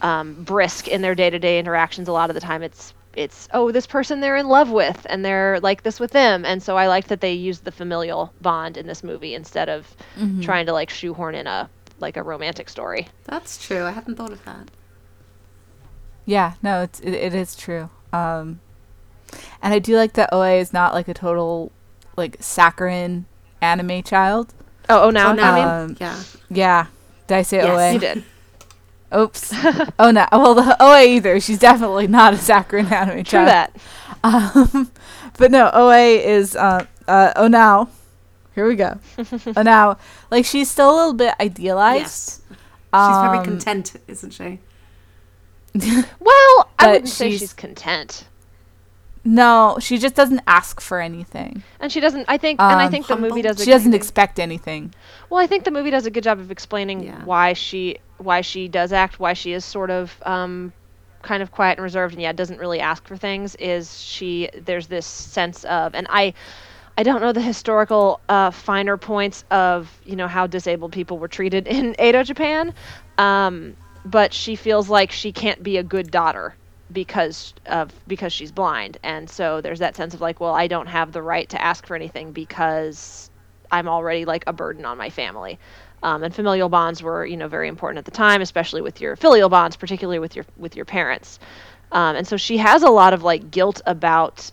um, 0.00 0.34
brisk 0.44 0.88
in 0.88 1.02
their 1.02 1.14
day 1.14 1.30
to 1.30 1.38
day 1.38 1.58
interactions, 1.58 2.08
a 2.08 2.12
lot 2.12 2.30
of 2.30 2.34
the 2.34 2.40
time 2.40 2.62
it's 2.62 2.94
it's 3.14 3.46
oh 3.52 3.70
this 3.70 3.86
person 3.86 4.20
they're 4.20 4.36
in 4.36 4.48
love 4.48 4.70
with 4.70 5.06
and 5.10 5.22
they're 5.24 5.60
like 5.60 5.82
this 5.82 6.00
with 6.00 6.12
them, 6.12 6.44
and 6.44 6.62
so 6.62 6.76
I 6.76 6.86
like 6.88 7.08
that 7.08 7.20
they 7.20 7.32
used 7.34 7.64
the 7.64 7.72
familial 7.72 8.32
bond 8.40 8.76
in 8.76 8.86
this 8.86 9.02
movie 9.04 9.34
instead 9.34 9.68
of 9.68 9.86
Mm-hmm. 10.18 10.40
trying 10.42 10.66
to 10.66 10.72
like 10.72 10.90
shoehorn 10.90 11.34
in 11.34 11.46
a 11.46 11.68
like 12.00 12.16
a 12.16 12.22
romantic 12.22 12.68
story. 12.68 13.08
That's 13.24 13.64
true. 13.64 13.84
I 13.84 13.90
hadn't 13.92 14.16
thought 14.16 14.32
of 14.32 14.44
that. 14.44 14.68
Yeah, 16.24 16.54
no, 16.62 16.82
it's 16.82 17.00
it, 17.00 17.14
it 17.14 17.34
is 17.34 17.54
true. 17.56 17.90
Um, 18.12 18.60
and 19.62 19.72
I 19.74 19.78
do 19.78 19.96
like 19.96 20.12
that 20.14 20.30
Oe 20.32 20.42
is 20.42 20.72
not 20.72 20.94
like 20.94 21.08
a 21.08 21.14
total 21.14 21.72
like 22.16 22.36
saccharine 22.40 23.26
anime 23.60 24.02
child. 24.02 24.52
Oh, 24.88 25.04
oh 25.04 25.10
now 25.10 25.30
oh, 25.30 25.34
no, 25.34 25.42
I 25.42 25.54
mean. 25.54 25.68
Um, 25.90 25.96
yeah. 26.00 26.22
Yeah, 26.50 26.86
did 27.26 27.36
I 27.38 27.42
say 27.42 27.58
Yes, 27.58 27.68
Oe? 27.68 27.90
You 27.94 27.98
did. 27.98 28.24
Oops. 29.14 29.52
oh 29.98 30.10
no. 30.10 30.26
Well, 30.32 30.54
the 30.54 30.76
Oe 30.80 30.98
either. 31.02 31.40
She's 31.40 31.58
definitely 31.58 32.06
not 32.06 32.34
a 32.34 32.38
saccharine 32.38 32.86
anime 32.86 33.24
True 33.24 33.44
child. 33.44 33.48
that. 33.48 33.76
Um, 34.24 34.90
but 35.38 35.50
no, 35.50 35.70
Oe 35.72 35.90
is 35.90 36.54
uh, 36.56 36.86
uh, 37.08 37.32
Onao 37.34 37.88
Here 38.54 38.66
we 38.66 38.76
go. 38.76 38.98
oh 39.56 39.62
now, 39.62 39.98
like 40.30 40.44
she's 40.44 40.70
still 40.70 40.90
a 40.90 40.96
little 40.96 41.14
bit 41.14 41.34
idealized. 41.40 42.00
Yes. 42.02 42.40
She's 42.94 43.22
very 43.22 43.38
Um, 43.38 43.44
content, 43.44 43.94
isn't 44.06 44.32
she? 44.32 44.60
Well, 46.20 46.70
I 46.78 46.88
wouldn't 46.92 47.08
say 47.08 47.28
she's- 47.30 47.40
she's 47.40 47.52
content. 47.52 48.24
No, 49.24 49.76
she 49.80 49.98
just 49.98 50.16
doesn't 50.16 50.40
ask 50.48 50.80
for 50.80 51.00
anything. 51.00 51.62
And 51.78 51.92
she 51.92 52.00
doesn't. 52.00 52.24
I 52.26 52.38
think, 52.38 52.60
and 52.60 52.80
I 52.80 52.86
Um, 52.86 52.90
think 52.90 53.06
the 53.06 53.16
movie 53.16 53.40
does. 53.40 53.60
a 53.60 53.64
She 53.64 53.70
doesn't 53.70 53.94
Exciting. 53.94 53.94
expect 53.94 54.38
anything. 54.40 54.92
Well, 55.30 55.38
I 55.40 55.46
think 55.46 55.62
the 55.62 55.70
movie 55.70 55.90
does 55.90 56.06
a 56.06 56.10
good 56.10 56.24
job 56.24 56.40
of 56.40 56.50
explaining 56.50 57.04
Yeah. 57.04 57.22
why 57.24 57.52
she 57.52 57.98
why 58.18 58.40
she 58.40 58.66
does 58.68 58.92
act, 58.92 59.20
why 59.20 59.32
she 59.32 59.52
is 59.52 59.64
sort 59.64 59.90
of 59.90 60.16
um, 60.26 60.72
kind 61.22 61.40
of 61.40 61.52
quiet 61.52 61.78
and 61.78 61.84
reserved, 61.84 62.14
and 62.14 62.22
yeah, 62.22 62.32
doesn't 62.32 62.58
really 62.58 62.80
ask 62.80 63.06
for 63.06 63.16
things. 63.16 63.54
Is 63.60 64.00
she? 64.02 64.48
There's 64.64 64.88
this 64.88 65.06
sense 65.06 65.62
of, 65.64 65.94
and 65.94 66.06
I. 66.10 66.34
I 66.98 67.04
don't 67.04 67.22
know 67.22 67.32
the 67.32 67.40
historical 67.40 68.20
uh, 68.28 68.50
finer 68.50 68.98
points 68.98 69.44
of 69.50 69.88
you 70.04 70.14
know 70.16 70.28
how 70.28 70.46
disabled 70.46 70.92
people 70.92 71.16
were 71.18 71.28
treated 71.28 71.66
in 71.76 71.94
Edo, 72.00 72.22
Japan, 72.24 72.74
um, 73.18 73.76
but 74.04 74.34
she 74.34 74.56
feels 74.56 74.88
like 74.88 75.12
she 75.12 75.32
can't 75.32 75.62
be 75.62 75.76
a 75.76 75.82
good 75.82 76.10
daughter 76.10 76.54
because 76.92 77.54
of 77.66 77.90
because 78.06 78.32
she's 78.32 78.52
blind, 78.52 78.98
and 79.02 79.28
so 79.28 79.60
there's 79.60 79.78
that 79.78 79.96
sense 79.96 80.14
of 80.14 80.20
like, 80.20 80.40
well, 80.40 80.54
I 80.54 80.66
don't 80.66 80.88
have 80.88 81.12
the 81.12 81.22
right 81.22 81.48
to 81.50 81.62
ask 81.62 81.86
for 81.86 81.94
anything 81.96 82.32
because 82.32 83.30
I'm 83.70 83.88
already 83.88 84.24
like 84.24 84.44
a 84.46 84.52
burden 84.52 84.84
on 84.84 84.98
my 84.98 85.10
family. 85.10 85.58
Um, 86.02 86.24
and 86.24 86.34
familial 86.34 86.68
bonds 86.68 87.02
were, 87.02 87.24
you 87.24 87.36
know, 87.36 87.46
very 87.46 87.68
important 87.68 87.98
at 87.98 88.04
the 88.04 88.10
time, 88.10 88.42
especially 88.42 88.82
with 88.82 89.00
your 89.00 89.14
filial 89.16 89.48
bonds, 89.48 89.76
particularly 89.76 90.18
with 90.18 90.34
your 90.36 90.44
with 90.56 90.76
your 90.76 90.84
parents. 90.84 91.38
Um, 91.92 92.16
and 92.16 92.26
so 92.26 92.36
she 92.36 92.58
has 92.58 92.82
a 92.82 92.90
lot 92.90 93.12
of 93.14 93.22
like 93.22 93.50
guilt 93.50 93.80
about 93.86 94.50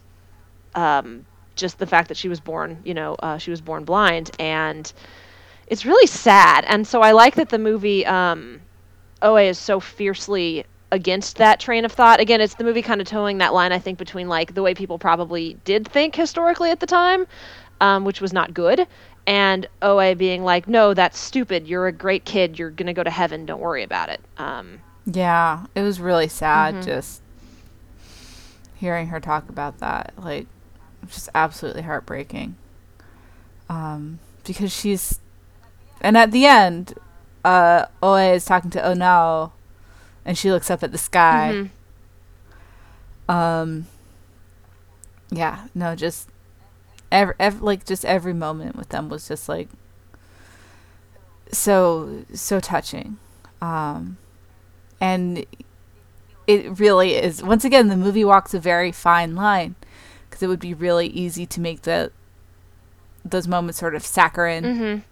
um, 0.76 1.26
just 1.56 1.80
the 1.80 1.88
fact 1.88 2.08
that 2.10 2.18
she 2.18 2.30
was 2.30 2.40
born, 2.40 2.80
you 2.84 2.94
know, 2.94 3.16
uh, 3.16 3.38
she 3.38 3.50
was 3.50 3.62
born 3.62 3.84
blind, 3.84 4.32
and 4.40 4.92
it's 5.68 5.86
really 5.86 6.08
sad. 6.08 6.66
And 6.66 6.88
so 6.88 7.02
I 7.02 7.12
like 7.12 7.36
that 7.36 7.50
the 7.50 7.60
movie 7.60 8.06
um, 8.06 8.62
Oe 9.22 9.36
is 9.38 9.58
so 9.60 9.80
fiercely 9.80 10.66
against 10.92 11.38
that 11.38 11.60
train 11.60 11.86
of 11.86 11.92
thought. 11.92 12.20
Again, 12.20 12.42
it's 12.42 12.56
the 12.56 12.64
movie 12.64 12.82
kind 12.82 13.00
of 13.02 13.08
towing 13.08 13.38
that 13.40 13.54
line, 13.54 13.72
I 13.72 13.80
think, 13.80 13.98
between 14.00 14.28
like 14.28 14.54
the 14.56 14.62
way 14.64 14.74
people 14.74 14.98
probably 14.98 15.58
did 15.66 15.88
think 15.88 16.16
historically 16.16 16.72
at 16.72 16.80
the 16.80 16.88
time, 16.88 17.28
um, 17.82 18.06
which 18.06 18.22
was 18.22 18.34
not 18.34 18.54
good, 18.54 18.88
and 19.28 19.68
Oe 19.82 20.16
being 20.16 20.44
like, 20.44 20.68
no, 20.68 20.94
that's 20.94 21.20
stupid. 21.20 21.68
You're 21.68 21.88
a 21.88 21.92
great 21.92 22.26
kid. 22.26 22.58
You're 22.58 22.72
gonna 22.72 22.94
go 22.94 23.04
to 23.04 23.10
heaven. 23.12 23.46
Don't 23.46 23.60
worry 23.62 23.84
about 23.84 24.10
it. 24.10 24.22
Um, 24.38 24.80
Yeah, 25.06 25.66
it 25.76 25.82
was 25.82 26.00
really 26.00 26.28
sad 26.28 26.76
Mhm. 26.76 26.86
just 26.86 27.22
hearing 28.76 29.08
her 29.08 29.20
talk 29.20 29.50
about 29.50 29.80
that. 29.80 30.14
Like, 30.18 30.48
just 31.08 31.30
absolutely 31.36 31.82
heartbreaking. 31.84 32.56
Um, 33.70 34.20
because 34.46 34.72
she's, 34.72 35.20
and 36.02 36.18
at 36.18 36.32
the 36.32 36.46
end, 36.46 36.94
uh, 37.46 37.86
Oe 38.04 38.16
is 38.34 38.46
talking 38.46 38.70
to 38.72 38.82
Onao, 38.82 39.52
and 40.26 40.38
she 40.38 40.52
looks 40.52 40.70
up 40.70 40.84
at 40.84 40.92
the 40.92 40.98
sky. 40.98 41.52
mhm. 43.30 43.34
Um, 43.34 43.86
yeah, 45.30 45.68
no, 45.76 45.96
just 45.96 46.30
every, 47.12 47.36
ev 47.40 47.62
like 47.62 47.86
just 47.86 48.04
every 48.06 48.34
moment 48.34 48.76
with 48.76 48.90
them 48.90 49.08
was 49.10 49.28
just 49.28 49.48
like 49.48 49.70
so 51.52 52.24
so 52.34 52.60
touching. 52.60 53.18
Um, 53.62 54.18
and 55.02 55.46
it 56.48 56.80
really 56.80 57.16
is. 57.16 57.44
Once 57.44 57.64
again, 57.66 57.88
the 57.88 57.96
movie 57.98 58.26
walks 58.26 58.54
a 58.54 58.60
very 58.60 58.92
fine 58.92 59.36
line 59.36 59.76
because 60.30 60.42
it 60.42 60.48
would 60.48 60.60
be 60.60 60.74
really 60.74 61.08
easy 61.08 61.46
to 61.46 61.62
make 61.62 61.84
the 61.84 62.12
those 63.26 63.48
moments 63.48 63.78
sort 63.80 63.94
of 63.96 64.04
saccharine 64.04 64.64
Mhm. 64.64 65.04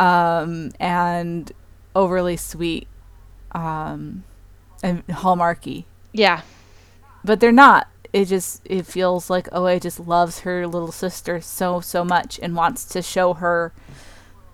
Um, 0.00 0.70
and 0.80 1.52
overly 1.94 2.36
sweet 2.36 2.86
um, 3.52 4.24
and 4.82 5.06
hallmarky 5.08 5.84
Yeah. 6.12 6.42
but 7.24 7.40
they're 7.40 7.52
not. 7.52 7.86
It 8.12 8.24
just 8.24 8.62
it 8.64 8.86
feels 8.86 9.28
like 9.30 9.48
Oe 9.52 9.78
just 9.78 10.00
loves 10.00 10.40
her 10.40 10.66
little 10.66 10.90
sister 10.92 11.40
so 11.40 11.80
so 11.80 12.04
much 12.04 12.40
and 12.42 12.56
wants 12.56 12.84
to 12.86 13.02
show 13.02 13.34
her 13.34 13.72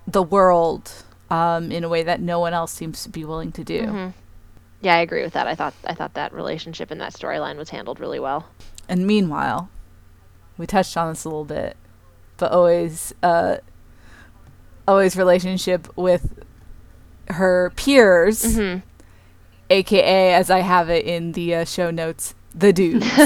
the 0.06 0.22
world 0.22 0.90
um, 1.30 1.70
in 1.72 1.84
a 1.84 1.88
way 1.88 2.02
that 2.02 2.20
no 2.20 2.38
one 2.40 2.52
else 2.52 2.72
seems 2.72 3.02
to 3.04 3.08
be 3.08 3.24
willing 3.24 3.52
to 3.52 3.64
do. 3.64 3.82
Mhm. 3.82 4.12
Yeah, 4.82 4.96
I 4.96 4.98
agree 4.98 5.22
with 5.22 5.32
that. 5.34 5.46
I 5.46 5.54
thought 5.54 5.74
I 5.86 5.94
thought 5.94 6.14
that 6.14 6.32
relationship 6.34 6.90
and 6.90 7.00
that 7.00 7.12
storyline 7.14 7.56
was 7.56 7.70
handled 7.70 7.98
really 8.00 8.20
well. 8.20 8.46
And 8.88 9.06
meanwhile, 9.06 9.68
we 10.58 10.66
touched 10.66 10.96
on 10.96 11.08
this 11.10 11.24
a 11.24 11.28
little 11.28 11.44
bit, 11.46 11.76
but 12.36 12.52
always 12.52 13.14
uh, 13.22 13.56
always 14.88 15.16
relationship 15.16 15.88
with 15.96 16.42
her 17.28 17.72
peers, 17.76 18.42
Mhm. 18.44 18.82
aka 19.70 20.34
as 20.34 20.50
I 20.50 20.60
have 20.60 20.88
it 20.90 21.04
in 21.04 21.32
the 21.32 21.54
uh, 21.56 21.64
show 21.64 21.90
notes, 21.90 22.34
the 22.54 22.72
dudes. 22.72 23.06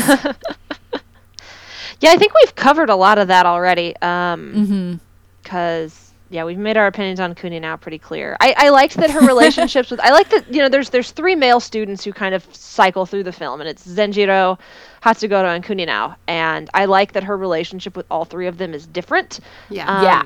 Yeah, 2.00 2.12
I 2.12 2.16
think 2.16 2.32
we've 2.42 2.54
covered 2.54 2.88
a 2.88 2.96
lot 2.96 3.18
of 3.18 3.28
that 3.28 3.44
already. 3.44 3.94
Um, 4.00 4.54
mm-hmm. 4.54 4.94
because 5.42 6.12
yeah, 6.30 6.44
we've 6.44 6.56
made 6.56 6.76
our 6.78 6.86
opinions 6.86 7.20
on 7.20 7.34
Kuninao 7.34 7.78
pretty 7.80 7.98
clear. 7.98 8.36
I, 8.40 8.54
I 8.56 8.68
liked 8.70 8.94
that 8.96 9.10
her 9.10 9.20
relationships 9.26 9.90
with 9.90 10.00
I 10.00 10.10
like 10.10 10.30
that 10.30 10.48
you 10.52 10.62
know 10.62 10.68
there's 10.70 10.88
there's 10.90 11.10
three 11.10 11.34
male 11.34 11.60
students 11.60 12.02
who 12.04 12.12
kind 12.12 12.34
of 12.34 12.42
cycle 12.54 13.04
through 13.04 13.24
the 13.24 13.32
film, 13.32 13.60
and 13.60 13.68
it's 13.68 13.86
Zenjiro, 13.86 14.58
Hatsugoro, 15.02 15.54
and 15.54 15.62
Kuninao, 15.62 16.16
and 16.26 16.70
I 16.72 16.86
like 16.86 17.12
that 17.12 17.24
her 17.24 17.36
relationship 17.36 17.96
with 17.96 18.06
all 18.10 18.24
three 18.24 18.46
of 18.46 18.56
them 18.56 18.72
is 18.72 18.86
different. 18.86 19.40
Yeah. 19.68 20.02
Yeah. 20.02 20.22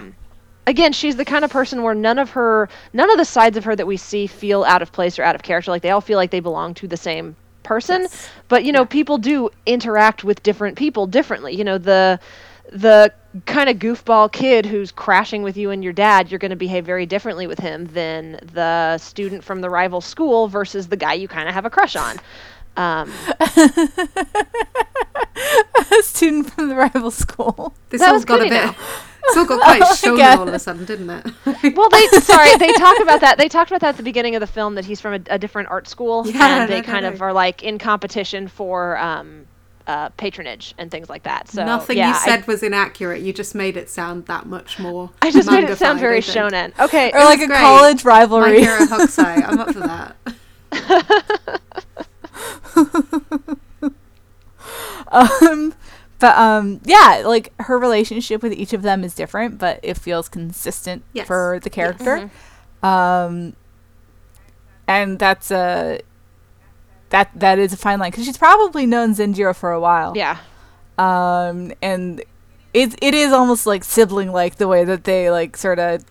Again, 0.67 0.93
she's 0.93 1.17
the 1.17 1.25
kind 1.25 1.45
of 1.45 1.51
person 1.51 1.83
where 1.83 1.95
none 1.95 2.19
of 2.19 2.31
her, 2.31 2.69
none 2.93 3.11
of 3.11 3.19
the 3.19 3.25
sides 3.25 3.57
of 3.57 3.65
her 3.65 3.77
that 3.77 3.87
we 3.87 3.97
see 3.97 4.27
feel 4.27 4.65
out 4.65 4.83
of 4.83 4.93
place 4.93 5.19
or 5.19 5.23
out 5.23 5.35
of 5.35 5.43
character. 5.43 5.71
Like 5.71 5.83
they 5.83 5.91
all 5.91 6.01
feel 6.01 6.17
like 6.17 6.31
they 6.31 6.41
belong 6.41 6.75
to 6.75 6.89
the 6.89 6.97
same 6.97 7.37
person. 7.62 8.03
Yes. 8.03 8.29
But 8.49 8.65
you 8.65 8.73
know, 8.73 8.85
people 8.85 9.19
do 9.19 9.51
interact 9.67 10.25
with 10.25 10.43
different 10.43 10.77
people 10.79 11.07
differently. 11.07 11.55
You 11.55 11.65
know, 11.65 11.79
the 11.79 12.19
the 12.73 13.12
kind 13.47 13.69
of 13.69 13.77
goofball 13.79 14.33
kid 14.33 14.65
who's 14.65 14.91
crashing 14.91 15.43
with 15.43 15.57
you 15.57 15.71
and 15.71 15.85
your 15.85 15.93
dad, 15.93 16.31
you're 16.31 16.39
going 16.39 16.51
to 16.51 16.57
behave 16.57 16.87
very 16.87 17.05
differently 17.05 17.47
with 17.47 17.59
him 17.59 17.87
than 17.87 18.39
the 18.53 18.97
student 18.99 19.45
from 19.45 19.61
the 19.61 19.69
rival 19.69 20.01
school 20.01 20.49
versus 20.49 20.89
the 20.89 20.97
guy 20.97 21.12
you 21.15 21.29
kind 21.29 21.49
of 21.49 21.55
have 21.55 21.67
a 21.67 21.71
crush 21.71 21.97
on. 21.97 22.17
Um, 22.77 23.12
a 23.41 23.47
student 26.03 26.53
from 26.53 26.69
the 26.69 26.75
rival 26.75 27.11
school. 27.11 27.75
This 27.91 28.01
That 28.01 28.09
all 28.09 28.15
was 28.15 28.25
got 28.25 28.41
a 28.41 28.45
Kuni 28.45 28.51
bit. 28.51 28.65
now. 28.67 28.77
It's 29.27 29.37
all 29.37 29.47
got 29.47 29.61
quite 29.62 29.83
shonen 29.83 30.18
God. 30.18 30.39
all 30.39 30.49
of 30.49 30.55
a 30.55 30.59
sudden, 30.59 30.85
didn't 30.85 31.09
it? 31.11 31.25
well, 31.77 31.89
they 31.89 32.07
sorry, 32.20 32.57
they 32.59 32.72
talk 32.75 32.99
about 33.01 33.20
that. 33.22 33.37
They 33.39 33.49
talked 33.49 33.70
about 33.70 33.81
that 33.81 33.91
at 33.91 33.97
the 33.97 34.03
beginning 34.03 34.35
of 34.37 34.41
the 34.41 34.47
film 34.47 34.75
that 34.75 34.85
he's 34.85 35.01
from 35.01 35.14
a, 35.14 35.20
a 35.35 35.39
different 35.39 35.68
art 35.70 35.89
school, 35.89 36.27
Yeah, 36.27 36.62
and 36.62 36.70
they 36.70 36.81
no, 36.81 36.87
no, 36.87 36.93
kind 36.93 37.03
no. 37.05 37.09
of 37.12 37.22
are 37.22 37.33
like 37.33 37.62
in 37.62 37.79
competition 37.79 38.49
for 38.49 38.99
um, 38.99 39.47
uh, 39.87 40.11
patronage 40.11 40.75
and 40.79 40.91
things 40.91 41.09
like 41.09 41.22
that. 41.25 41.49
So 41.49 41.64
Nothing 41.64 41.97
yeah, 41.99 42.09
you 42.11 42.14
I- 42.14 42.25
said 42.25 42.47
was 42.47 42.62
inaccurate. 42.62 43.22
You 43.22 43.33
just 43.33 43.55
made 43.55 43.77
it 43.77 43.89
sound 43.91 44.27
that 44.27 44.47
much 44.47 44.79
more. 44.79 45.11
I, 45.22 45.31
just 45.31 45.51
made 45.51 45.64
it 45.64 45.79
sound 45.79 46.01
very 46.01 46.18
I 46.18 46.20
think. 46.20 46.53
shonen. 46.53 46.79
Okay, 46.79 47.11
Or 47.12 47.20
like 47.25 47.41
a 47.41 47.47
great. 47.47 47.59
college 47.61 48.05
rivalry. 48.05 48.61
My 48.62 48.66
rivalry. 48.66 48.87
hero 48.87 49.07
Hokusai. 49.07 49.49
I'm 49.49 49.59
up 49.59 49.70
for 49.72 49.81
that. 49.81 50.16
um 55.12 55.75
but 56.25 56.35
um 56.39 56.81
yeah, 56.85 57.22
like 57.27 57.53
her 57.68 57.79
relationship 57.79 58.43
with 58.43 58.53
each 58.55 58.72
of 58.72 58.81
them 58.83 59.05
is 59.05 59.14
different, 59.14 59.59
but 59.59 59.79
it 59.83 59.99
feels 59.99 60.27
consistent 60.29 61.03
Yes. 61.12 61.27
for 61.27 61.61
the 61.62 61.68
character. 61.68 62.31
Mhm. 62.83 62.87
Um 62.89 63.57
and 64.87 65.18
that's 65.18 65.51
a 65.51 66.01
that 67.11 67.29
that 67.35 67.59
is 67.59 67.72
a 67.72 67.77
fine 67.77 67.99
line 67.99 68.11
because 68.11 68.25
she's 68.25 68.39
probably 68.39 68.87
known 68.87 69.14
Zenjiro 69.14 69.55
for 69.55 69.70
a 69.72 69.81
while. 69.81 70.12
yeah, 70.16 70.39
um 70.99 71.72
and 71.83 72.22
it 72.72 72.95
it 73.03 73.14
is 73.14 73.33
almost 73.33 73.66
like 73.66 73.85
sibling 73.85 74.33
like 74.33 74.57
the 74.57 74.66
way 74.68 74.85
that 74.85 75.05
they 75.05 75.31
like 75.31 75.57
sort 75.57 75.79
of 75.79 76.05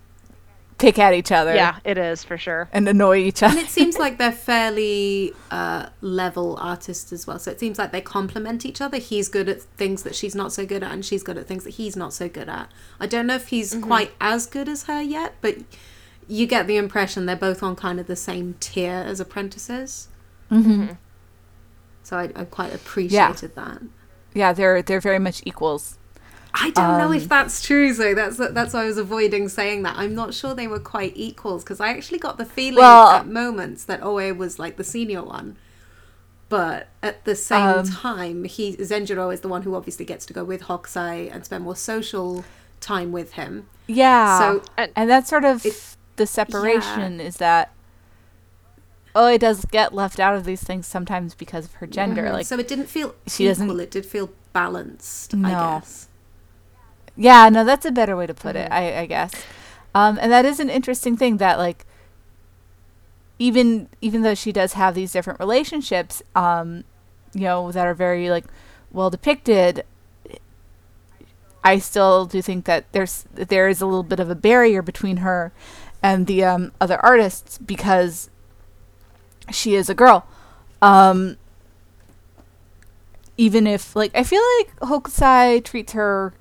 pick 0.77 0.97
at 0.99 1.13
each 1.13 1.31
other 1.31 1.53
yeah, 1.53 1.79
it 1.85 1.97
is 1.97 2.23
for 2.23 2.37
sure. 2.37 2.69
and 2.73 2.87
annoy 2.87 3.17
each 3.17 3.41
other. 3.43 3.57
And 3.57 3.65
it 3.65 3.69
seems 3.69 3.97
like 4.03 4.17
they're 4.17 4.31
fairly 4.31 5.33
uh, 5.51 5.87
level 6.01 6.57
artists 6.59 7.11
as 7.13 7.25
well. 7.27 7.39
So 7.39 7.51
it 7.51 7.59
seems 7.59 7.77
like 7.77 7.91
they 7.91 8.01
complement 8.01 8.65
each 8.65 8.81
other. 8.81 8.97
He's 8.97 9.29
good 9.29 9.47
at 9.49 9.61
things 9.61 10.03
that 10.03 10.15
she's 10.15 10.35
not 10.35 10.51
so 10.51 10.65
good 10.65 10.83
at, 10.83 10.91
and 10.91 11.05
she's 11.05 11.23
good 11.23 11.37
at 11.37 11.47
things 11.47 11.63
that 11.63 11.71
he's 11.75 11.95
not 11.95 12.13
so 12.13 12.27
good 12.29 12.49
at. 12.49 12.69
I 12.99 13.07
don't 13.07 13.27
know 13.27 13.35
if 13.35 13.47
he's 13.49 13.73
Mm-hmm. 13.73 13.83
quite 13.83 14.11
as 14.19 14.45
good 14.45 14.67
as 14.67 14.83
her 14.83 15.01
yet, 15.01 15.35
but 15.41 15.57
you 16.27 16.45
get 16.47 16.67
the 16.67 16.77
impression 16.77 17.25
they're 17.25 17.35
both 17.35 17.61
on 17.63 17.75
kind 17.75 17.99
of 17.99 18.07
the 18.07 18.15
same 18.15 18.55
tier 18.59 19.03
as 19.05 19.19
apprentices. 19.19 20.07
hmm 20.49 20.87
So 22.03 22.17
I, 22.17 22.29
I 22.35 22.45
quite 22.45 22.73
appreciated 22.73 23.55
that. 23.55 23.81
yeah 24.33 24.51
they're 24.53 24.81
they're 24.81 24.99
very 24.99 25.19
much 25.19 25.41
equals 25.45 25.97
I 26.55 26.69
don't 26.69 26.99
know 26.99 27.11
if 27.11 27.23
Um, 27.23 27.27
that's 27.29 27.61
true, 27.63 27.93
though. 27.93 28.13
That's 28.13 28.37
that's 28.37 28.73
why 28.73 28.83
I 28.83 28.85
was 28.85 28.97
avoiding 28.97 29.49
saying 29.49 29.81
that. 29.83 29.95
I'm 29.97 30.13
not 30.13 30.33
sure 30.35 30.53
they 30.53 30.67
were 30.67 30.79
quite 30.79 31.13
equals 31.15 31.63
because 31.63 31.79
I 31.79 31.89
actually 31.89 32.19
got 32.19 32.37
the 32.37 32.45
feeling 32.45 32.77
Well- 32.83 33.07
at 33.09 33.27
moments 33.27 33.83
that 33.85 34.03
Oe 34.03 34.33
was 34.33 34.59
like 34.59 34.77
the 34.77 34.83
senior 34.83 35.23
one, 35.23 35.57
but 36.49 36.89
at 37.01 37.25
the 37.25 37.35
same 37.35 37.79
Um, 37.79 37.85
time, 37.87 38.43
he 38.43 38.75
Zenjiro 38.77 39.33
is 39.33 39.39
the 39.41 39.47
one 39.47 39.63
who 39.63 39.73
obviously 39.73 40.05
gets 40.05 40.25
to 40.27 40.33
go 40.33 40.43
with 40.43 40.63
Hokusai 40.63 41.33
and 41.33 41.43
spend 41.43 41.63
more 41.63 41.75
social 41.75 42.45
time 42.79 43.11
with 43.11 43.33
him. 43.33 43.67
Yeah. 43.87 44.37
So- 44.39 44.61
and, 44.77 44.91
And- 44.95 45.09
that's 45.09 45.29
sort 45.29 45.45
of 45.45 45.65
It- 45.65 45.95
the 46.17 46.27
separation 46.27 47.19
is 47.19 47.37
that 47.37 47.71
oh, 49.15 49.27
it 49.27 49.39
does 49.41 49.65
get 49.65 49.93
left 49.93 50.19
out 50.19 50.35
of 50.35 50.43
these 50.43 50.63
things 50.63 50.85
sometimes 50.87 51.33
because 51.35 51.65
of 51.65 51.73
her 51.75 51.87
gender. 51.87 52.31
Like 52.31 52.45
so 52.45 52.57
it 52.59 52.67
didn't 52.67 52.87
feel 52.89 53.15
she 53.27 53.45
equal. 53.45 53.51
doesn't- 53.67 53.79
It 53.79 53.91
did 53.91 54.05
feel 54.05 54.29
balanced. 54.53 55.33
I 55.33 55.37
No. 55.37 55.49
guess. 55.79 56.07
Yeah, 57.15 57.49
no, 57.49 57.63
that's 57.63 57.85
a 57.85 57.91
better 57.91 58.15
way 58.15 58.27
to 58.27 58.33
put 58.33 58.55
it, 58.55 58.69
Mhm. 58.69 58.73
I, 58.75 58.99
I 59.01 59.05
guess. 59.05 59.31
Um, 59.95 60.17
and 60.21 60.31
that 60.31 60.45
is 60.45 60.59
an 60.59 60.69
interesting 60.69 61.15
thing 61.15 61.37
that 61.37 61.57
like 61.59 61.85
even 63.39 63.89
even 64.01 64.21
though 64.21 64.35
she 64.35 64.51
does 64.51 64.73
have 64.73 64.95
these 64.95 65.11
different 65.11 65.39
relationships, 65.39 66.21
um, 66.35 66.83
you 67.33 67.41
know, 67.41 67.71
that 67.71 67.85
are 67.85 67.93
very 67.93 68.29
like 68.29 68.45
well 68.91 69.09
depicted, 69.09 69.83
I 71.63 71.79
still 71.79 72.25
do 72.25 72.41
think 72.41 72.65
that 72.65 72.91
there's 72.91 73.25
there 73.33 73.67
is 73.69 73.81
a 73.81 73.85
little 73.85 74.03
bit 74.03 74.19
of 74.19 74.29
a 74.29 74.35
barrier 74.35 74.81
between 74.81 75.17
her 75.17 75.51
and 76.01 76.27
the 76.27 76.43
um, 76.43 76.71
other 76.81 76.97
artists 77.03 77.57
because 77.57 78.29
she 79.51 79.75
is 79.75 79.89
a 79.89 79.93
girl. 79.95 80.25
Um, 80.81 81.37
even 83.37 83.65
if 83.65 83.95
like 83.95 84.11
I 84.15 84.23
feel 84.23 84.41
like 84.59 84.75
Hokusai 84.81 85.63
treats 85.63 85.93
her 85.93 86.33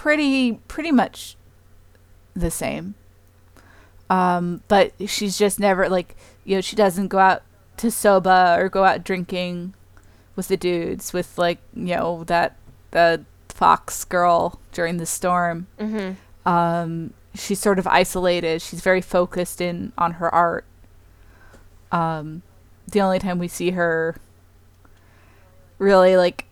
pretty 0.00 0.54
pretty 0.66 0.90
much 0.90 1.36
the 2.32 2.50
same. 2.50 2.94
Um, 4.08 4.62
but 4.66 4.92
she's 5.06 5.36
just 5.36 5.60
never 5.60 5.90
like 5.90 6.16
you 6.42 6.56
know 6.56 6.62
she 6.62 6.74
doesn't 6.74 7.08
go 7.08 7.18
out 7.18 7.42
to 7.76 7.90
soba 7.90 8.56
or 8.58 8.70
go 8.70 8.84
out 8.84 9.04
drinking 9.04 9.74
with 10.36 10.48
the 10.48 10.56
dudes 10.56 11.12
with 11.12 11.36
like 11.36 11.58
you 11.74 11.94
know 11.96 12.24
that 12.24 12.56
the 12.92 13.26
fox 13.50 14.06
girl 14.06 14.58
during 14.72 14.96
the 14.96 15.04
storm. 15.04 15.66
Mm-hmm. 15.78 16.48
Um, 16.48 17.12
she's 17.34 17.60
sort 17.60 17.78
of 17.78 17.86
isolated. 17.86 18.62
She's 18.62 18.80
very 18.80 19.02
focused 19.02 19.60
in 19.60 19.92
on 19.98 20.12
her 20.12 20.34
art. 20.34 20.64
Um, 21.92 22.40
the 22.90 23.02
only 23.02 23.18
time 23.18 23.38
we 23.38 23.48
see 23.48 23.72
her 23.72 24.16
really 25.76 26.16
like, 26.16 26.46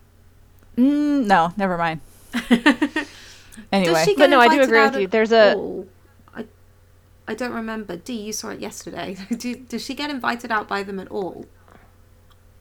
mm, 0.77 1.25
no, 1.25 1.51
never 1.57 1.79
mind. 1.79 2.01
anyway, 3.71 3.93
Does 3.93 4.03
she 4.05 4.15
But 4.15 4.29
no, 4.29 4.39
I 4.39 4.47
do 4.47 4.61
agree 4.61 4.81
with 4.81 4.95
you. 4.95 5.03
at 5.03 5.11
There's 5.11 5.31
a- 5.31 5.55
all? 5.55 5.87
I, 6.35 6.45
I 7.27 7.33
don't 7.33 7.53
remember. 7.53 7.95
D, 7.97 8.13
you 8.13 8.33
saw 8.33 8.49
it 8.49 8.59
yesterday. 8.59 9.17
do, 9.37 9.55
does 9.55 9.83
she 9.83 9.93
get 9.95 10.09
invited 10.09 10.51
out 10.51 10.67
by 10.67 10.83
them 10.83 10.99
at 10.99 11.07
all? 11.09 11.45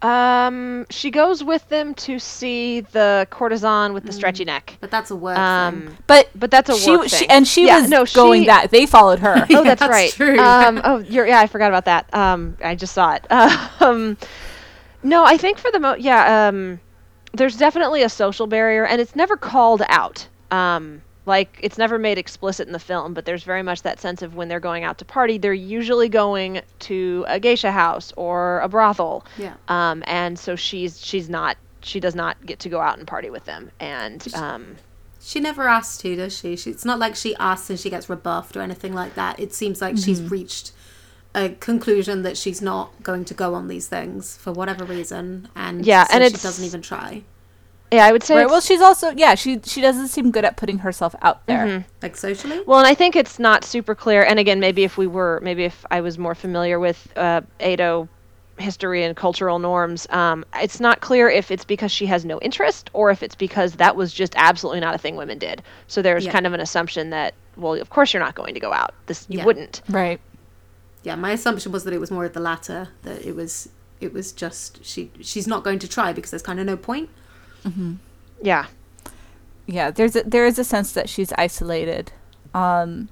Um, 0.01 0.87
she 0.91 1.11
goes 1.11 1.43
with 1.43 1.69
them 1.71 1.93
to 1.95 2.21
see 2.21 2.83
the 2.83 3.27
courtesan 3.31 3.95
with 3.95 4.05
the 4.05 4.13
stretchy 4.13 4.45
neck. 4.45 4.77
But 4.81 4.93
that's 4.93 5.11
a 5.11 5.17
work 5.17 5.35
thing. 5.35 5.43
Um, 5.45 5.97
but 6.07 6.31
but 6.37 6.53
that's 6.53 6.71
a 6.71 6.77
she, 6.79 6.91
work 6.93 7.09
she 7.09 7.17
thing. 7.17 7.31
and 7.31 7.49
she 7.49 7.67
Yeah, 7.67 7.81
was 7.81 7.91
no, 7.91 8.05
going 8.07 8.43
she- 8.43 8.47
that 8.47 8.71
they 8.71 8.87
followed 8.87 9.19
her. 9.19 9.45
oh, 9.51 9.65
that's, 9.65 9.81
that's 9.81 9.91
right. 9.91 10.13
true. 10.13 10.39
Um, 10.39 10.81
oh, 10.85 10.99
you're, 10.99 11.27
yeah, 11.27 11.41
I 11.41 11.49
forgot 11.49 11.69
about 11.69 11.87
that. 11.87 12.15
Um, 12.15 12.57
I 12.63 12.77
just 12.77 12.95
saw 12.95 13.15
it. 13.15 13.27
Um, 13.83 14.17
no, 15.03 15.25
I 15.25 15.37
think 15.37 15.59
for 15.59 15.73
the 15.73 15.81
mo, 15.81 15.95
yeah, 15.95 16.47
um, 16.49 16.79
there's 17.33 17.57
definitely 17.57 18.03
a 18.05 18.09
social 18.09 18.47
barrier, 18.47 18.87
and 18.87 19.01
it's 19.01 19.17
never 19.17 19.37
called 19.37 19.83
out. 19.89 20.29
Um, 20.51 21.03
like 21.27 21.59
it's 21.63 21.77
never 21.77 21.99
made 21.99 22.17
explicit 22.17 22.67
in 22.67 22.73
the 22.73 22.79
film, 22.79 23.13
but 23.13 23.27
there's 23.27 23.43
very 23.45 23.63
much 23.63 23.83
that 23.83 24.01
sense 24.01 24.23
of 24.23 24.35
when 24.35 24.49
they're 24.49 24.61
going 24.61 24.85
out 24.85 24.97
to 24.99 25.05
party, 25.05 25.37
they're 25.37 25.53
usually 25.53 26.09
going 26.09 26.63
to 26.81 27.25
a 27.29 27.39
geisha 27.39 27.71
house 27.71 28.13
or 28.17 28.61
a 28.61 28.69
brothel. 28.69 29.27
Yeah. 29.37 29.55
Um, 29.69 30.03
and 30.07 30.39
so 30.39 30.57
she's 30.57 31.05
she's 31.05 31.29
not 31.29 31.59
she 31.83 32.01
does 32.01 32.15
not 32.15 32.45
get 32.47 32.59
to 32.61 32.69
go 32.71 32.81
out 32.81 32.99
and 32.99 33.07
party 33.07 33.29
with 33.31 33.45
them, 33.45 33.71
and 33.79 34.27
um, 34.35 34.77
She 35.21 35.39
never 35.39 35.69
asks 35.69 35.99
to, 35.99 36.17
does 36.17 36.37
she? 36.39 36.57
she? 36.57 36.71
It's 36.71 36.85
not 36.85 36.99
like 36.99 37.15
she 37.15 37.37
asks 37.37 37.69
and 37.71 37.79
she 37.79 37.91
gets 37.91 38.09
rebuffed 38.09 38.57
or 38.57 38.63
anything 38.63 38.95
like 38.95 39.15
that. 39.15 39.39
It 39.39 39.53
seems 39.53 39.83
like 39.83 39.99
she's 39.99 40.21
Mm-hmm. 40.21 40.29
reached 40.29 40.73
a 41.35 41.51
conclusion 41.51 42.23
that 42.23 42.39
she's 42.39 42.63
not 42.63 43.03
going 43.03 43.25
to 43.27 43.35
go 43.35 43.55
on 43.55 43.69
these 43.69 43.87
things 43.87 44.37
for 44.39 44.51
whatever 44.53 44.85
reason, 44.85 45.49
and 45.55 45.85
Yeah, 45.85 46.05
so 46.05 46.15
and 46.17 46.25
she 46.25 46.39
doesn't 46.39 46.65
even 46.65 46.81
try. 46.81 47.23
Yeah, 47.91 48.05
I 48.07 48.13
would 48.13 48.23
say 48.23 48.37
right. 48.37 48.47
Well, 48.49 48.61
she's 48.61 48.81
also 48.81 49.11
yeah. 49.11 49.35
She 49.35 49.61
she 49.65 49.81
doesn't 49.81 50.09
seem 50.09 50.31
good 50.31 50.45
at 50.45 50.57
putting 50.57 50.79
herself 50.79 51.15
out 51.23 51.47
there. 51.47 51.67
Mhm. 51.67 51.85
Like 52.03 52.17
socially. 52.17 52.61
Well, 52.67 52.79
and 52.79 52.87
I 52.87 52.95
think 52.95 53.17
it's 53.17 53.39
not 53.39 53.65
super 53.65 53.95
clear. 53.95 54.23
And 54.23 54.39
again, 54.39 54.61
maybe 54.61 54.85
if 54.85 54.97
we 54.99 55.07
were, 55.07 55.41
maybe 55.43 55.65
if 55.65 55.85
I 55.91 56.01
was 56.01 56.19
more 56.19 56.35
familiar 56.35 56.79
with 56.79 57.09
uh, 57.17 57.41
Edo 57.65 58.09
history 58.59 59.05
and 59.05 59.17
cultural 59.17 59.59
norms, 59.61 60.07
um, 60.11 60.45
it's 60.57 60.81
not 60.81 61.01
clear 61.01 61.31
if 61.31 61.51
it's 61.53 61.65
because 61.65 61.93
she 61.93 62.07
has 62.07 62.25
no 62.25 62.41
interest 62.41 62.91
or 62.93 63.11
if 63.11 63.23
it's 63.23 63.37
because 63.37 63.75
that 63.75 63.95
was 63.95 64.13
just 64.13 64.33
absolutely 64.37 64.81
not 64.81 64.95
a 64.95 64.99
thing 64.99 65.15
women 65.17 65.39
did. 65.39 65.63
So 65.87 66.03
there's 66.03 66.25
Yeah. 66.27 66.33
kind 66.33 66.45
of 66.47 66.53
an 66.55 66.61
assumption 66.61 67.11
that, 67.11 67.35
well, 67.57 67.75
of 67.75 67.89
course 67.91 68.13
you're 68.13 68.23
not 68.23 68.35
going 68.35 68.55
to 68.55 68.61
go 68.61 68.73
out. 68.73 68.95
This 69.07 69.27
you 69.29 69.39
Yeah. 69.39 69.45
wouldn't. 69.45 69.81
Right. 69.89 70.21
Yeah, 71.05 71.15
my 71.15 71.31
assumption 71.31 71.71
was 71.71 71.85
that 71.85 71.95
it 71.95 72.01
was 72.01 72.11
more 72.11 72.25
of 72.25 72.33
the 72.33 72.41
latter. 72.41 72.89
That 73.03 73.25
it 73.25 73.37
was 73.37 73.69
it 74.01 74.13
was 74.13 74.33
just 74.33 74.85
she 74.85 75.11
she's 75.21 75.47
not 75.47 75.63
going 75.63 75.79
to 75.79 75.89
try 75.89 76.13
because 76.13 76.33
there's 76.33 76.43
kind 76.43 76.59
of 76.59 76.67
no 76.67 76.77
point. 76.77 77.09
Yeah. 78.43 78.67
Yeah. 79.67 79.91
There's 79.91 80.17
a, 80.17 80.23
there 80.23 80.47
is 80.47 80.59
a 80.59 80.65
sense 80.65 80.93
that 80.93 81.09
she's 81.09 81.33
isolated, 81.39 82.13
um, 82.55 83.09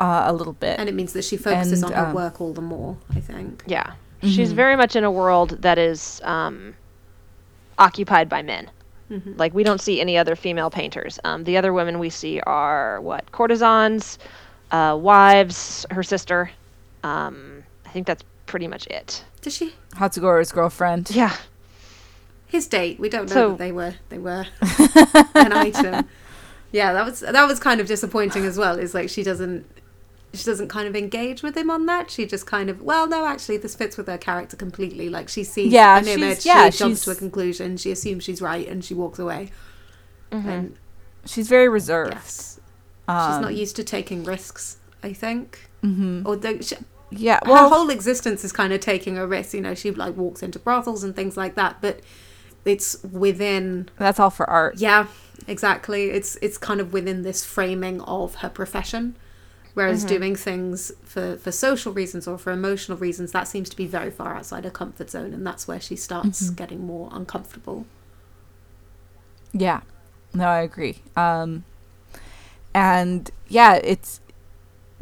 uh, 0.00 0.24
a 0.26 0.32
little 0.32 0.52
bit. 0.54 0.78
and 0.78 0.88
it 0.88 0.94
means 0.94 1.12
that 1.12 1.24
she 1.24 1.36
focuses 1.36 1.82
And, 1.82 1.92
on 1.92 1.98
her 1.98 2.06
um, 2.08 2.14
work 2.14 2.40
all 2.40 2.52
the 2.52 2.60
more. 2.60 2.96
I 3.14 3.20
think. 3.20 3.62
Yeah. 3.66 3.92
She's 4.22 4.52
very 4.52 4.76
much 4.76 4.94
in 4.94 5.02
a 5.02 5.10
world 5.10 5.62
that 5.62 5.78
is 5.78 6.20
um, 6.22 6.74
occupied 7.78 8.28
by 8.28 8.42
men. 8.42 8.70
Like 9.36 9.52
we 9.52 9.62
don't 9.62 9.80
see 9.80 10.00
any 10.00 10.16
other 10.16 10.34
female 10.34 10.70
painters. 10.70 11.18
Um, 11.24 11.44
the 11.44 11.58
other 11.58 11.74
women 11.74 11.98
we 11.98 12.08
see 12.08 12.40
are 12.40 12.98
what 13.02 13.30
courtesans, 13.30 14.18
uh, 14.70 14.96
wives, 14.98 15.84
her 15.90 16.02
sister. 16.02 16.50
Um, 17.04 17.62
I 17.84 17.90
think 17.90 18.06
that's 18.06 18.24
pretty 18.46 18.66
much 18.68 18.86
it. 18.86 19.22
Does 19.42 19.54
she? 19.54 19.74
Hatsugoro's 19.98 20.50
girlfriend. 20.50 21.10
Yeah. 21.10 21.36
His 22.52 22.66
date. 22.68 23.00
We 23.00 23.08
don't 23.08 23.28
know 23.30 23.34
So- 23.34 23.48
that 23.50 23.58
they 23.58 23.72
were 23.72 23.94
they 24.10 24.18
were 24.18 24.46
an 25.34 25.52
item. 25.52 26.06
Yeah, 26.70 26.92
that 26.92 27.04
was 27.04 27.20
that 27.20 27.48
was 27.48 27.58
kind 27.58 27.80
of 27.80 27.86
disappointing 27.86 28.44
as 28.44 28.56
well. 28.58 28.78
Is 28.78 28.94
like 28.94 29.08
she 29.08 29.22
doesn't 29.22 29.64
she 30.34 30.44
doesn't 30.44 30.68
kind 30.68 30.86
of 30.88 30.94
engage 30.94 31.42
with 31.42 31.56
him 31.56 31.70
on 31.70 31.86
that. 31.86 32.10
She 32.10 32.26
just 32.26 32.46
kind 32.46 32.68
of 32.70 32.82
well, 32.82 33.06
no, 33.06 33.24
actually, 33.26 33.56
this 33.56 33.74
fits 33.74 33.96
with 33.96 34.06
her 34.06 34.18
character 34.18 34.56
completely. 34.56 35.08
Like 35.08 35.28
she 35.30 35.44
sees 35.44 35.72
Yeah, 35.72 35.98
an 35.98 36.06
image, 36.06 36.44
yeah, 36.46 36.68
she 36.70 36.78
jumps 36.78 37.04
to 37.06 37.10
a 37.12 37.14
conclusion, 37.14 37.76
she 37.78 37.90
assumes 37.90 38.22
she's 38.24 38.40
right, 38.42 38.66
and 38.68 38.84
she 38.84 38.94
walks 38.94 39.18
away. 39.18 39.50
And 40.30 40.76
She's 41.26 41.48
very 41.48 41.68
reserved. 41.68 42.14
yes, 42.14 42.58
Um, 43.06 43.32
she's 43.32 43.40
not 43.42 43.54
used 43.54 43.76
to 43.76 43.84
taking 43.84 44.24
risks. 44.24 44.76
I 45.02 45.12
think. 45.12 45.68
mhm. 45.84 46.24
Or 46.26 46.36
the, 46.36 46.62
she, 46.62 46.76
Yeah. 47.10 47.38
her 47.44 47.68
whole 47.68 47.90
existence 47.90 48.42
is 48.44 48.52
kind 48.52 48.72
of 48.72 48.80
taking 48.80 49.18
a 49.18 49.26
risk. 49.26 49.52
You 49.54 49.60
know, 49.60 49.74
she 49.74 49.90
like 49.90 50.16
walks 50.16 50.42
into 50.42 50.58
brothels 50.58 51.04
and 51.04 51.14
things 51.14 51.36
like 51.36 51.54
that, 51.56 51.76
but 51.80 52.00
it's 52.64 53.02
within 53.02 53.88
that's 53.98 54.20
all 54.20 54.30
for 54.30 54.48
art. 54.48 54.76
Yeah, 54.78 55.06
exactly. 55.46 56.10
It's 56.10 56.36
it's 56.42 56.58
kind 56.58 56.80
of 56.80 56.92
within 56.92 57.22
this 57.22 57.44
framing 57.44 58.00
of 58.02 58.36
her 58.36 58.48
profession. 58.48 59.16
Whereas 59.74 60.04
doing 60.04 60.36
things 60.36 60.92
for, 61.02 61.38
for 61.38 61.50
social 61.50 61.94
reasons 61.94 62.28
or 62.28 62.36
for 62.36 62.52
emotional 62.52 62.98
reasons, 62.98 63.32
that 63.32 63.48
seems 63.48 63.70
to 63.70 63.76
be 63.76 63.86
very 63.86 64.10
far 64.10 64.36
outside 64.36 64.64
her 64.64 64.70
comfort 64.70 65.08
zone, 65.08 65.32
and 65.32 65.46
that's 65.46 65.66
where 65.66 65.80
she 65.80 65.96
starts 65.96 66.50
getting 66.50 66.84
more 66.86 67.08
uncomfortable. 67.10 67.86
Yeah. 69.52 69.80
No, 70.34 70.46
I 70.46 70.60
agree. 70.60 70.98
Um, 71.16 71.64
and 72.74 73.30
yeah, 73.48 73.80
it's. 73.82 74.20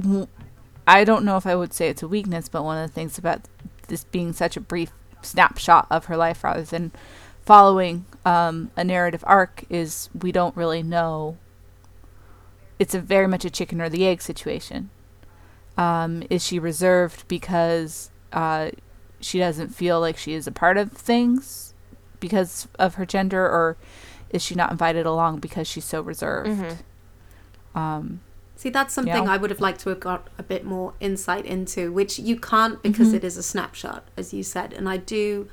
w- 0.00 0.28
I 0.86 1.04
don't 1.04 1.24
know 1.24 1.36
if 1.36 1.46
I 1.46 1.54
would 1.54 1.72
say 1.72 1.88
it's 1.88 2.02
a 2.02 2.08
weakness, 2.08 2.48
but 2.48 2.62
one 2.62 2.82
of 2.82 2.88
the 2.88 2.94
things 2.94 3.18
about 3.18 3.42
this 3.88 4.04
being 4.04 4.32
such 4.32 4.56
a 4.56 4.61
brief 4.61 4.90
snapshot 5.22 5.86
of 5.90 6.06
her 6.06 6.16
life 6.16 6.42
rather 6.42 6.62
than 6.62 6.92
following 7.45 8.05
um, 8.24 8.70
a 8.76 8.84
narrative 8.84 9.24
arc 9.26 9.64
is 9.70 10.09
we 10.18 10.32
don't 10.32 10.57
really 10.57 10.82
know. 10.82 11.36
It's 12.78 12.95
a 12.95 13.01
very 13.01 13.26
much 13.26 13.45
a 13.45 13.51
chicken 13.51 13.80
or 13.80 13.88
the 13.88 14.07
egg 14.07 14.22
situation. 14.22 14.91
Um, 15.76 16.22
is 16.30 16.45
she 16.45 16.59
reserved 16.59 17.26
because 17.28 18.11
uh, 18.32 18.70
she 19.20 19.38
doesn't 19.38 19.68
feel 19.68 20.01
like 20.01 20.16
she 20.16 20.34
is 20.34 20.47
a 20.47 20.53
part 20.53 20.76
of 20.76 20.93
things 20.93 21.74
because 22.20 22.68
of 22.78 22.95
her 22.97 23.07
gender, 23.07 23.45
or 23.45 23.76
is 24.30 24.43
she 24.43 24.55
not 24.55 24.70
invited 24.70 25.07
along 25.07 25.38
because 25.41 25.66
she's 25.66 25.84
so 25.84 26.01
reserved? 26.03 26.82
Um, 27.74 28.20
See, 28.57 28.68
that's 28.68 28.93
something 28.93 29.24
Yeah. 29.24 29.32
I 29.32 29.38
would 29.38 29.49
have 29.49 29.61
liked 29.61 29.80
to 29.80 29.88
have 29.88 30.01
got 30.01 30.28
a 30.36 30.43
bit 30.43 30.66
more 30.66 30.93
insight 31.01 31.47
into, 31.47 31.91
which 31.93 32.18
you 32.18 32.36
can't 32.38 32.82
because 32.82 33.09
Mhm. 33.12 33.14
it 33.14 33.24
is 33.24 33.38
a 33.38 33.43
snapshot, 33.43 34.07
as 34.18 34.34
you 34.34 34.43
said. 34.43 34.74
And 34.74 34.86
I 34.86 34.99
do 34.99 35.49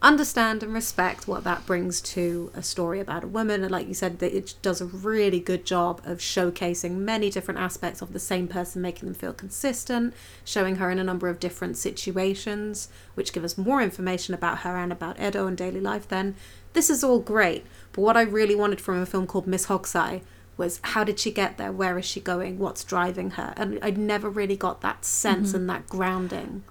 understand 0.00 0.62
and 0.62 0.72
respect 0.72 1.26
what 1.26 1.42
that 1.42 1.66
brings 1.66 2.00
to 2.00 2.52
a 2.54 2.62
story 2.62 3.00
about 3.00 3.24
a 3.24 3.28
woman. 3.28 3.62
And 3.62 3.72
like 3.72 3.88
you 3.88 3.94
said, 3.94 4.22
it 4.22 4.54
does 4.62 4.80
a 4.80 4.86
really 4.86 5.40
good 5.40 5.64
job 5.64 6.00
of 6.04 6.18
showcasing 6.18 6.98
many 6.98 7.30
different 7.30 7.58
aspects 7.58 8.00
of 8.00 8.12
the 8.12 8.20
same 8.20 8.46
person, 8.46 8.80
making 8.80 9.06
them 9.06 9.14
feel 9.14 9.32
consistent, 9.32 10.14
showing 10.44 10.76
her 10.76 10.90
in 10.90 10.98
a 10.98 11.04
number 11.04 11.28
of 11.28 11.40
different 11.40 11.76
situations, 11.76 12.88
which 13.14 13.32
give 13.32 13.42
us 13.42 13.58
more 13.58 13.82
information 13.82 14.34
about 14.34 14.58
her 14.58 14.76
and 14.76 14.92
about 14.92 15.20
Edo 15.20 15.46
and 15.46 15.56
daily 15.56 15.80
life 15.80 16.06
then. 16.06 16.36
This 16.74 16.90
is 16.90 17.02
all 17.02 17.18
great. 17.18 17.66
But 17.92 18.02
what 18.02 18.16
I 18.16 18.22
really 18.22 18.54
wanted 18.54 18.80
from 18.80 18.98
a 18.98 19.06
film 19.06 19.26
called 19.26 19.48
Miss 19.48 19.66
Hokusai 19.66 20.20
was 20.56 20.80
how 20.82 21.02
did 21.02 21.18
she 21.18 21.32
get 21.32 21.56
there? 21.56 21.72
Where 21.72 21.98
is 21.98 22.04
she 22.04 22.20
going? 22.20 22.58
What's 22.58 22.84
driving 22.84 23.30
her? 23.30 23.52
And 23.56 23.78
I 23.82 23.90
never 23.90 24.28
really 24.30 24.56
got 24.56 24.80
that 24.82 25.04
sense 25.04 25.48
mm-hmm. 25.48 25.56
and 25.56 25.70
that 25.70 25.88
grounding. 25.88 26.64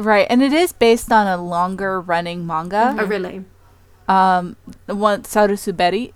Right, 0.00 0.26
and 0.30 0.42
it 0.42 0.52
is 0.52 0.72
based 0.72 1.12
on 1.12 1.26
a 1.26 1.36
longer 1.36 2.00
running 2.00 2.46
manga. 2.46 2.96
Oh, 2.98 3.04
really? 3.04 3.44
Um, 4.08 4.56
the 4.86 4.94
one 4.94 5.22
Sarusuberi, 5.22 6.12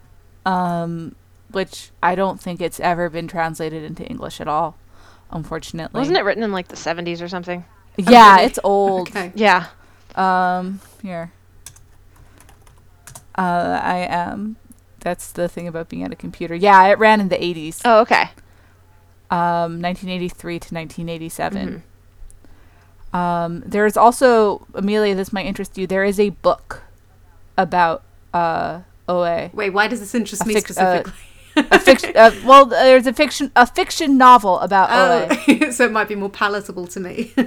um, 0.47 1.15
which 1.51 1.91
I 2.03 2.15
don't 2.15 2.41
think 2.41 2.63
it's 2.63 2.81
ever 2.81 3.11
been 3.11 3.29
translated 3.29 3.85
into 3.85 4.03
English 4.05 4.41
at 4.41 4.49
all, 4.49 4.77
unfortunately. 5.31 5.99
Wasn't 5.99 6.17
it 6.17 6.23
written 6.23 6.43
in 6.43 6.51
like 6.51 6.69
the 6.69 6.77
70s 6.77 7.21
or 7.21 7.29
something? 7.29 7.65
Yeah, 7.99 8.37
really? 8.37 8.47
it's 8.47 8.59
old. 8.65 9.09
Okay. 9.11 9.33
Yeah. 9.35 9.67
Um, 10.15 10.81
here. 11.03 11.33
Uh, 13.37 13.81
I 13.83 14.07
am. 14.09 14.57
That's 15.01 15.31
the 15.31 15.49
thing 15.49 15.69
about 15.69 15.91
being 15.91 16.03
at 16.03 16.13
a 16.13 16.17
computer. 16.17 16.55
Yeah, 16.55 16.87
it 16.87 16.99
ran 16.99 17.21
in 17.21 17.29
the 17.29 17.37
80s. 17.37 17.83
Oh, 17.85 18.01
okay. 18.01 18.31
Um, 19.31 19.83
1983 19.83 20.53
to 20.59 20.75
1987. 20.75 21.83
Um, 23.15 23.63
there's 23.65 23.97
also 23.97 24.67
Amelia. 24.75 25.15
This 25.15 25.33
might 25.33 25.47
interest 25.47 25.79
you. 25.79 25.87
There 25.87 26.05
is 26.05 26.21
a 26.21 26.31
book 26.31 26.83
about 27.57 28.03
uh 28.35 28.81
Oe. 29.09 29.51
Wait, 29.53 29.71
why 29.71 29.87
does 29.89 30.01
this 30.01 30.15
interest 30.15 30.43
A 30.43 30.47
me 30.49 30.55
fic- 30.55 30.77
uh, 30.77 31.03
specifically? 31.03 31.13
A 31.71 31.79
fiction. 31.79 32.13
uh, 32.17 32.33
well, 32.45 32.67
there's 32.67 33.07
a 33.07 33.13
fiction 33.13 33.53
a 33.55 33.67
fiction 33.67 34.19
novel 34.19 34.59
about 34.61 34.91
Oe. 34.91 35.29
Oh, 35.49 35.71
so 35.71 35.85
it 35.87 35.93
might 35.93 36.09
be 36.09 36.17
more 36.17 36.31
palatable 36.31 36.87
to 36.89 37.01
me. 37.01 37.33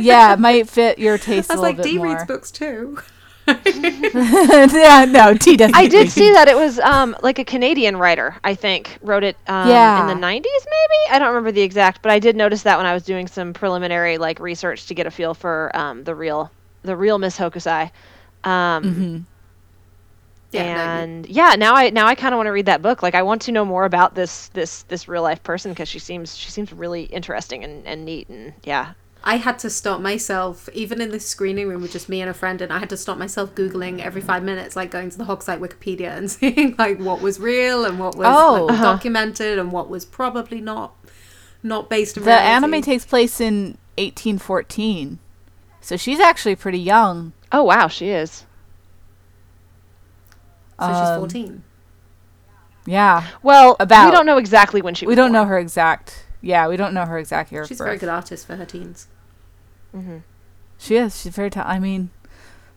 Yeah, 0.00 0.32
it 0.34 0.38
might 0.38 0.68
fit 0.68 0.98
your 0.98 1.18
taste 1.18 1.50
I 1.50 1.54
a 1.54 1.56
was 1.56 1.62
like, 1.62 1.82
Dee 1.82 1.98
more. 1.98 2.08
reads 2.08 2.24
books 2.24 2.50
too. 2.50 2.98
yeah, 4.14 5.06
no, 5.08 5.34
Dee 5.34 5.56
doesn't. 5.56 5.74
I 5.74 5.86
did 5.86 6.10
see 6.10 6.30
that 6.32 6.48
it 6.48 6.56
was 6.56 6.78
um, 6.80 7.16
like 7.22 7.38
a 7.38 7.44
Canadian 7.44 7.96
writer, 7.96 8.36
I 8.44 8.54
think, 8.54 8.98
wrote 9.02 9.24
it 9.24 9.36
um, 9.48 9.68
Yeah. 9.68 9.96
in 9.96 10.06
the 10.06 10.14
90s, 10.14 10.66
maybe? 10.66 11.14
I 11.14 11.18
don't 11.18 11.28
remember 11.28 11.52
the 11.52 11.62
exact, 11.62 12.02
but 12.02 12.12
I 12.12 12.18
did 12.18 12.36
notice 12.36 12.62
that 12.62 12.76
when 12.76 12.86
I 12.86 12.94
was 12.94 13.04
doing 13.04 13.26
some 13.26 13.52
preliminary 13.52 14.18
like 14.18 14.38
research 14.40 14.86
to 14.86 14.94
get 14.94 15.06
a 15.06 15.10
feel 15.10 15.34
for 15.34 15.70
um, 15.74 16.04
the 16.04 16.14
real 16.14 16.52
the 16.82 16.96
real 16.96 17.18
Miss 17.18 17.38
Hokusai. 17.38 17.90
Um, 18.44 19.08
Mhm. 19.22 19.26
Yeah, 20.52 20.68
no, 20.68 20.90
and 20.90 21.26
yeah, 21.26 21.54
now 21.56 21.74
I 21.74 21.90
now 21.90 22.06
I 22.06 22.14
kind 22.14 22.34
of 22.34 22.36
want 22.38 22.46
to 22.46 22.52
read 22.52 22.66
that 22.66 22.82
book. 22.82 23.02
Like 23.02 23.14
I 23.14 23.22
want 23.22 23.42
to 23.42 23.52
know 23.52 23.64
more 23.64 23.84
about 23.86 24.14
this 24.14 24.48
this 24.48 24.82
this 24.84 25.08
real 25.08 25.22
life 25.22 25.42
person 25.42 25.72
because 25.72 25.88
she 25.88 25.98
seems 25.98 26.36
she 26.36 26.50
seems 26.50 26.72
really 26.72 27.04
interesting 27.04 27.64
and, 27.64 27.86
and 27.86 28.04
neat 28.04 28.28
and 28.28 28.52
yeah. 28.64 28.92
I 29.24 29.36
had 29.36 29.58
to 29.60 29.70
stop 29.70 30.00
myself, 30.00 30.68
even 30.72 31.00
in 31.00 31.10
this 31.10 31.26
screening 31.26 31.68
room 31.68 31.82
with 31.82 31.92
just 31.92 32.08
me 32.08 32.20
and 32.20 32.28
a 32.28 32.34
friend, 32.34 32.60
and 32.60 32.72
I 32.72 32.78
had 32.80 32.90
to 32.90 32.96
stop 32.96 33.18
myself 33.18 33.54
Googling 33.54 34.00
every 34.00 34.20
five 34.20 34.42
minutes, 34.42 34.74
like 34.74 34.90
going 34.90 35.10
to 35.10 35.18
the 35.18 35.24
Hokusai 35.24 35.58
Wikipedia 35.58 36.16
and 36.16 36.30
seeing 36.30 36.74
like 36.76 36.98
what 36.98 37.20
was 37.20 37.38
real 37.38 37.84
and 37.84 37.98
what 37.98 38.16
was 38.16 38.26
Oh. 38.28 38.64
like, 38.64 38.74
Uh-huh. 38.74 38.82
documented 38.82 39.58
and 39.58 39.70
what 39.70 39.88
was 39.88 40.04
probably 40.04 40.60
not 40.60 40.94
not 41.62 41.88
based 41.88 42.16
in 42.16 42.24
The 42.24 42.30
reality. 42.30 42.48
anime 42.48 42.82
takes 42.82 43.04
place 43.04 43.40
in 43.40 43.78
1814, 43.96 45.20
so 45.80 45.96
she's 45.96 46.18
actually 46.18 46.56
pretty 46.56 46.80
young. 46.80 47.32
Oh 47.52 47.62
wow, 47.62 47.86
she 47.86 48.08
is. 48.08 48.44
so 50.80 50.88
she's 50.88 50.96
um, 50.96 51.20
14. 51.20 51.62
Yeah, 52.84 53.28
Well, 53.44 53.76
About- 53.78 54.06
we 54.06 54.10
don't 54.10 54.26
know 54.26 54.38
exactly 54.38 54.82
when 54.82 54.94
she. 54.94 55.06
we 55.06 55.10
was 55.12 55.16
don't 55.16 55.30
know 55.32 55.44
her 55.44 55.56
exact. 55.58 56.24
Yeah, 56.40 56.66
we 56.66 56.76
don't 56.76 56.92
know 56.92 57.06
her 57.06 57.16
exact 57.18 57.52
year. 57.52 57.62
of 57.62 57.68
She's 57.68 57.80
a 57.80 57.84
very 57.84 57.96
good 57.98 58.08
artist 58.08 58.44
for 58.48 58.56
her 58.56 58.64
teens. 58.64 59.06
Mm-hmm. 59.94 60.18
She 60.78 60.96
is. 60.96 61.20
She's 61.20 61.34
very. 61.34 61.50
Ta- 61.50 61.64
I 61.66 61.78
mean, 61.78 62.10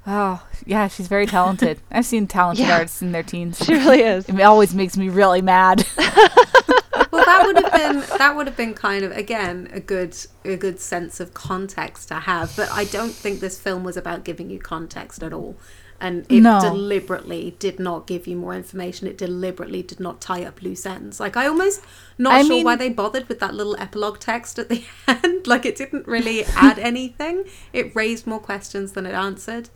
oh 0.05 0.45
yeah, 0.65 0.87
she's 0.87 1.07
very 1.07 1.25
talented. 1.25 1.79
I've 1.91 2.05
seen 2.05 2.27
talented 2.27 2.67
Yeah. 2.67 2.75
artists 2.77 3.01
in 3.01 3.11
their 3.11 3.23
teens. 3.23 3.57
She 3.65 3.73
really 3.73 4.01
is. 4.01 4.27
It 4.29 4.41
always 4.41 4.73
makes 4.75 4.97
me 4.97 5.09
really 5.09 5.41
mad. 5.41 5.85
well 5.97 7.23
that 7.25 7.43
would 7.45 7.57
have 7.63 7.71
been 7.73 8.17
that 8.17 8.35
would 8.35 8.47
have 8.47 8.57
been 8.57 8.73
kind 8.73 9.03
of 9.05 9.11
again 9.11 9.69
a 9.71 9.79
good 9.79 10.15
a 10.43 10.55
good 10.57 10.79
sense 10.79 11.19
of 11.19 11.33
context 11.33 12.07
to 12.09 12.15
have 12.15 12.53
but 12.55 12.69
i 12.71 12.83
don't 12.85 13.11
think 13.13 13.39
this 13.39 13.59
film 13.59 13.83
was 13.83 13.95
about 13.97 14.23
giving 14.25 14.49
you 14.49 14.59
context 14.59 15.21
at 15.23 15.31
all 15.33 15.55
and 15.99 16.25
it 16.29 16.41
No. 16.41 16.59
deliberately 16.59 17.55
did 17.59 17.79
not 17.79 18.05
give 18.05 18.27
you 18.27 18.35
more 18.35 18.53
information. 18.53 19.07
It 19.07 19.17
deliberately 19.17 19.81
did 19.81 19.99
not 19.99 20.19
tie 20.21 20.43
up 20.43 20.61
loose 20.61 20.85
ends. 20.85 21.19
Like 21.19 21.37
i 21.37 21.47
almost 21.47 21.81
not 22.17 22.33
I 22.33 22.41
sure 22.41 22.49
mean- 22.49 22.65
why 22.65 22.75
they 22.75 22.89
bothered 22.89 23.27
with 23.29 23.39
that 23.39 23.53
little 23.53 23.75
epilogue 23.79 24.19
text 24.19 24.59
at 24.59 24.67
the 24.69 24.83
end. 25.07 25.47
Like 25.47 25.65
it 25.65 25.75
didn't 25.75 26.05
really 26.07 26.43
add 26.55 26.77
anything. 26.79 27.45
It 27.73 27.95
raised 27.95 28.27
more 28.27 28.39
questions 28.39 28.91
than 28.91 29.05
it 29.05 29.13
answered. 29.13 29.69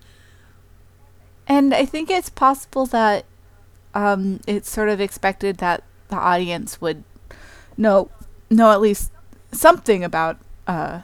And 1.47 1.73
I 1.73 1.85
think 1.85 2.09
it's 2.09 2.29
possible 2.29 2.85
that 2.87 3.25
um, 3.95 4.39
it's 4.45 4.69
sort 4.69 4.89
of 4.89 5.01
expected 5.01 5.57
that 5.57 5.83
the 6.09 6.15
audience 6.15 6.79
would 6.81 7.03
know 7.77 8.11
know 8.49 8.71
at 8.71 8.81
least 8.81 9.11
something 9.51 10.03
about 10.03 10.37
uh, 10.67 11.01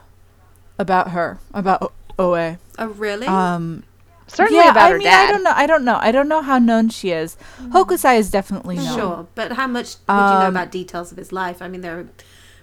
about 0.78 1.12
her 1.12 1.40
about 1.54 1.82
O- 1.82 1.92
Oe. 2.36 2.58
oh 2.78 2.88
really? 2.90 3.26
Um, 3.28 3.84
Certainly 4.28 4.66
yeah, 4.66 4.70
about 4.70 4.90
I 4.90 4.92
her 4.92 4.98
mean, 4.98 5.04
dad. 5.04 5.28
I 5.28 5.28
don't 5.28 5.44
know. 5.44 5.54
I 5.56 5.66
don't 5.68 5.86
know. 5.86 5.98
I 6.02 6.12
don't 6.12 6.28
know 6.28 6.42
how 6.42 6.58
known 6.60 6.90
she 6.90 7.12
is. 7.12 7.38
Hokusai 7.72 8.18
is 8.18 8.30
definitely 8.32 8.80
known. 8.80 8.98
Sure, 8.98 9.28
but 9.36 9.54
how 9.54 9.68
much 9.68 9.98
would 10.12 10.30
you 10.30 10.38
know 10.38 10.48
Um, 10.48 10.50
about 10.50 10.72
details 10.72 11.12
of 11.12 11.18
his 11.18 11.32
life? 11.32 11.62
I 11.62 11.68
mean, 11.68 11.82
there 11.82 12.00
are 12.00 12.10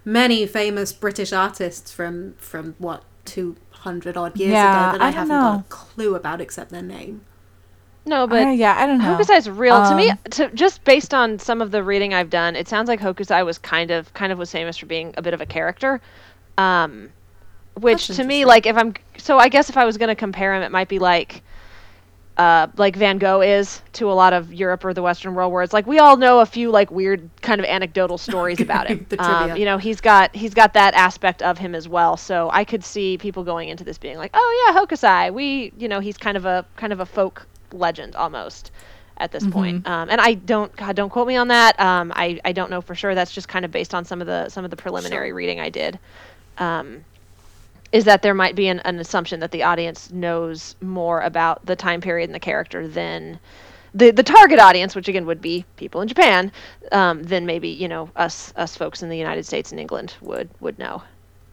many 0.04 0.46
famous 0.46 0.92
British 0.92 1.32
artists 1.32 1.92
from 1.92 2.34
from 2.38 2.74
what 2.78 3.04
two 3.24 3.56
hundred 3.70 4.16
odd 4.16 4.36
years 4.38 4.50
Yeah, 4.50 4.64
ago 4.64 4.88
that 4.88 5.00
I, 5.00 5.08
I 5.08 5.10
don't 5.10 5.12
haven't 5.12 5.38
got 5.38 5.54
a 5.54 5.64
clue 5.68 6.14
about 6.14 6.40
except 6.40 6.70
their 6.70 6.82
name. 6.82 7.22
No, 8.04 8.26
but 8.26 8.46
Uh, 8.46 8.50
yeah, 8.50 8.74
I 8.78 8.86
don't 8.86 9.02
know. 9.02 9.16
Hokusai's 9.16 9.48
real 9.48 9.82
to 9.82 9.94
me. 9.94 10.10
Um, 10.10 10.18
To, 10.30 10.50
just 10.50 10.84
based 10.84 11.14
on 11.14 11.38
some 11.38 11.60
of 11.62 11.70
the 11.70 11.82
reading 11.84 12.14
I've 12.14 12.30
done, 12.30 12.56
it 12.56 12.68
sounds 12.68 12.88
like 12.88 13.00
Hokusai 13.00 13.44
was 13.44 13.58
kind 13.58 13.90
of 13.90 14.12
kind 14.14 14.32
of 14.32 14.38
was 14.38 14.50
famous 14.50 14.76
for 14.76 14.86
being 14.86 15.14
a 15.16 15.22
bit 15.22 15.34
of 15.34 15.40
a 15.40 15.46
character. 15.46 16.00
Um, 16.58 17.12
which 17.74 18.08
That's 18.08 18.16
to 18.16 18.24
me, 18.24 18.44
like 18.44 18.66
if 18.66 18.76
I'm 18.76 18.94
so, 19.18 19.38
I 19.38 19.48
guess 19.48 19.70
if 19.70 19.76
I 19.76 19.84
was 19.84 19.98
going 19.98 20.08
to 20.08 20.16
compare 20.16 20.54
him, 20.54 20.62
it 20.62 20.72
might 20.72 20.88
be 20.88 20.98
like. 20.98 21.42
Uh, 22.38 22.66
like 22.78 22.96
Van 22.96 23.18
Gogh 23.18 23.42
is 23.42 23.82
to 23.92 24.10
a 24.10 24.14
lot 24.14 24.32
of 24.32 24.52
Europe 24.54 24.84
or 24.86 24.94
the 24.94 25.02
Western 25.02 25.34
world, 25.34 25.52
where 25.52 25.62
it's 25.62 25.74
like 25.74 25.86
we 25.86 25.98
all 25.98 26.16
know 26.16 26.40
a 26.40 26.46
few 26.46 26.70
like 26.70 26.90
weird 26.90 27.28
kind 27.42 27.60
of 27.60 27.66
anecdotal 27.66 28.16
stories 28.16 28.58
about 28.66 28.88
him. 28.88 29.06
Um, 29.18 29.56
you 29.56 29.66
know, 29.66 29.76
he's 29.76 30.00
got 30.00 30.34
he's 30.34 30.54
got 30.54 30.72
that 30.72 30.94
aspect 30.94 31.42
of 31.42 31.58
him 31.58 31.74
as 31.74 31.88
well. 31.88 32.16
So 32.16 32.48
I 32.50 32.64
could 32.64 32.82
see 32.84 33.18
people 33.18 33.44
going 33.44 33.68
into 33.68 33.84
this 33.84 33.98
being 33.98 34.16
like, 34.16 34.30
oh 34.32 34.64
yeah, 34.66 34.80
Hokusai. 34.80 35.32
We, 35.34 35.72
you 35.76 35.88
know, 35.88 36.00
he's 36.00 36.16
kind 36.16 36.36
of 36.38 36.46
a 36.46 36.64
kind 36.76 36.92
of 36.92 37.00
a 37.00 37.06
folk 37.06 37.46
legend 37.70 38.16
almost 38.16 38.70
at 39.18 39.30
this 39.30 39.46
point. 39.46 39.86
Um, 39.86 40.08
and 40.10 40.20
I 40.20 40.34
don't 40.34 40.74
God, 40.74 40.96
don't 40.96 41.10
quote 41.10 41.28
me 41.28 41.36
on 41.36 41.48
that. 41.48 41.78
Um, 41.78 42.12
I 42.16 42.40
I 42.46 42.52
don't 42.52 42.70
know 42.70 42.80
for 42.80 42.94
sure. 42.94 43.14
That's 43.14 43.32
just 43.32 43.46
kind 43.48 43.64
of 43.64 43.70
based 43.70 43.94
on 43.94 44.06
some 44.06 44.20
of 44.22 44.26
the 44.26 44.48
some 44.48 44.64
of 44.64 44.70
the 44.70 44.76
preliminary 44.76 45.28
Sure. 45.28 45.34
reading 45.36 45.60
I 45.60 45.68
did. 45.68 45.98
Um, 46.58 47.04
is 47.92 48.04
that 48.04 48.22
there 48.22 48.34
might 48.34 48.56
be 48.56 48.68
an, 48.68 48.80
an 48.80 48.98
assumption 48.98 49.40
that 49.40 49.52
the 49.52 49.62
audience 49.62 50.10
knows 50.10 50.76
more 50.80 51.20
about 51.20 51.64
the 51.66 51.76
time 51.76 52.00
period 52.00 52.28
and 52.28 52.34
the 52.34 52.40
character 52.40 52.88
than 52.88 53.38
the 53.94 54.10
the 54.10 54.22
target 54.22 54.58
audience, 54.58 54.94
which 54.94 55.08
again 55.08 55.26
would 55.26 55.40
be 55.42 55.64
people 55.76 56.00
in 56.00 56.08
Japan, 56.08 56.52
um, 56.92 57.22
than 57.22 57.46
maybe 57.46 57.68
you 57.68 57.88
know 57.88 58.10
us 58.16 58.52
us 58.56 58.76
folks 58.76 59.02
in 59.02 59.08
the 59.10 59.18
United 59.18 59.44
States 59.46 59.70
and 59.72 59.80
England 59.80 60.14
would 60.20 60.48
would 60.60 60.78
know 60.78 61.02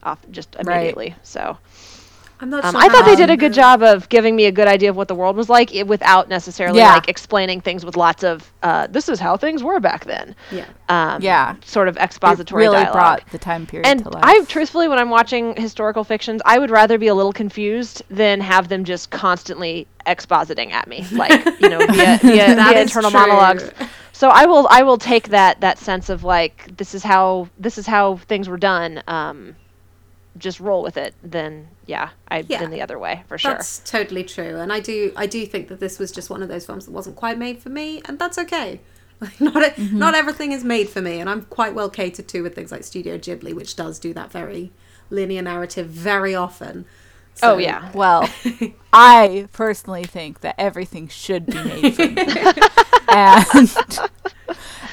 off 0.04 0.20
just 0.32 0.56
Right. 0.62 0.98
immediately. 0.98 1.16
So 1.24 1.58
I'm 2.42 2.50
not 2.50 2.64
um, 2.64 2.74
sure. 2.74 2.82
I 2.82 2.88
thought 2.88 3.06
they 3.06 3.16
did 3.18 3.30
a 3.30 3.36
good 3.36 3.54
job 3.54 3.84
of 3.84 4.08
giving 4.08 4.34
me 4.36 4.46
a 4.46 4.52
good 4.52 4.68
idea 4.68 4.90
of 4.90 4.96
what 4.96 5.08
the 5.10 5.16
world 5.16 5.36
was 5.36 5.50
like 5.50 5.76
i- 5.76 5.84
without 5.84 6.30
necessarily 6.30 6.80
Yeah. 6.80 6.94
like 6.94 7.10
explaining 7.10 7.60
things 7.60 7.84
with 7.84 7.98
lots 7.98 8.24
of 8.24 8.50
uh, 8.64 8.88
this 8.88 9.10
is 9.10 9.20
how 9.20 9.36
things 9.36 9.62
were 9.64 9.80
back 9.82 10.06
then. 10.06 10.36
Yeah. 10.52 10.66
Um, 10.88 11.22
Yeah. 11.22 11.56
sort 11.66 11.88
of 11.90 11.98
It 11.98 12.02
expository 12.04 12.64
really 12.64 12.76
dialogue. 12.78 12.94
brought 12.94 13.30
the 13.32 13.38
time 13.40 13.66
period 13.66 13.86
And 13.88 14.04
to 14.04 14.10
life. 14.10 14.24
I 14.26 14.44
truthfully, 14.46 14.88
when 14.88 15.00
I'm 15.00 15.10
watching 15.10 15.54
historical 15.56 16.04
fictions, 16.06 16.42
I 16.46 16.60
would 16.60 16.70
rather 16.72 16.98
be 16.98 17.08
a 17.08 17.14
little 17.16 17.34
confused 17.34 18.04
than 18.10 18.40
have 18.40 18.70
them 18.70 18.86
just 18.86 19.10
constantly 19.10 19.86
expositing 20.08 20.72
at 20.72 20.88
me, 20.88 21.06
like 21.12 21.46
you 21.60 21.70
know, 21.70 21.80
via, 21.88 22.18
via, 22.20 22.56
via 22.56 22.82
internal 22.82 23.12
true. 23.12 23.20
monologues. 23.20 23.70
So 24.14 24.30
I 24.30 24.46
will, 24.46 24.68
I 24.72 24.84
will 24.84 24.98
take 24.98 25.30
that 25.30 25.60
that 25.62 25.78
sense 25.78 26.10
of 26.10 26.24
like 26.24 26.76
this 26.78 26.94
is 26.96 27.04
how 27.04 27.50
this 27.58 27.78
is 27.78 27.86
how 27.86 28.16
things 28.28 28.48
were 28.48 28.58
done. 28.58 29.04
Um, 29.08 29.56
just 30.38 30.60
roll 30.62 30.84
with 30.84 30.96
it. 30.98 31.14
Then 31.24 31.68
yeah, 31.90 32.10
I 32.28 32.46
Yeah. 32.48 32.60
been 32.62 32.72
the 32.72 32.82
other 32.82 32.98
way 33.00 33.24
for 33.28 33.38
sure. 33.38 33.52
That's 33.54 33.80
totally 33.80 34.24
true, 34.24 34.56
and 34.58 34.72
I 34.72 34.80
do 34.80 35.12
I 35.16 35.26
do 35.26 35.46
think 35.46 35.68
that 35.70 35.80
this 35.80 35.98
was 36.00 36.12
just 36.12 36.30
one 36.30 36.42
of 36.44 36.50
those 36.50 36.66
films 36.66 36.86
that 36.86 36.92
wasn't 36.92 37.16
quite 37.16 37.38
made 37.38 37.58
for 37.64 37.70
me, 37.70 38.02
and 38.06 38.18
that's 38.20 38.38
okay. 38.38 38.80
Like 39.20 39.42
not 39.50 39.62
e- 39.64 39.70
Mm-hmm. 39.82 39.98
not 40.00 40.14
everything 40.16 40.52
is 40.54 40.64
made 40.64 40.88
for 40.90 41.02
me, 41.02 41.20
and 41.20 41.30
I'm 41.30 41.42
quite 41.58 41.74
well 41.74 41.90
catered 41.90 42.28
to 42.30 42.42
with 42.42 42.54
things 42.56 42.72
like 42.72 42.84
Studio 42.84 43.18
Ghibli, 43.18 43.54
which 43.54 43.76
does 43.76 44.00
do 44.00 44.14
that 44.14 44.32
very 44.32 44.72
linear 45.10 45.42
narrative 45.42 45.88
very 45.88 46.36
often. 46.36 46.86
Oh 47.42 47.54
So- 47.54 47.58
yeah. 47.58 47.92
Well, 47.94 48.30
I 48.94 49.48
personally 49.52 50.04
think 50.04 50.42
that 50.42 50.56
everything 50.58 51.08
should 51.08 51.46
be 51.48 51.54
made 51.64 51.96
for 51.96 52.08
me. 52.08 52.26
and 53.12 54.10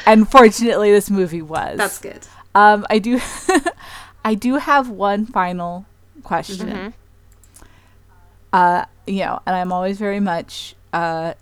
unfortunately 0.07 0.91
this 0.93 1.11
movie 1.11 1.43
was. 1.43 1.77
that's 1.79 1.99
good. 1.99 2.27
Um 2.55 2.87
I 2.91 2.99
do 2.99 3.21
I 4.25 4.35
do 4.35 4.57
have 4.57 4.89
one 4.89 5.27
final 5.27 5.87
question. 6.27 6.69
Mhm. 6.69 6.93
Uh 8.53 8.85
you 9.07 9.21
know, 9.25 9.41
and 9.47 9.55
I'm 9.57 9.73
always 9.73 9.99
very 9.99 10.21
much 10.21 10.75
uh 10.93 11.35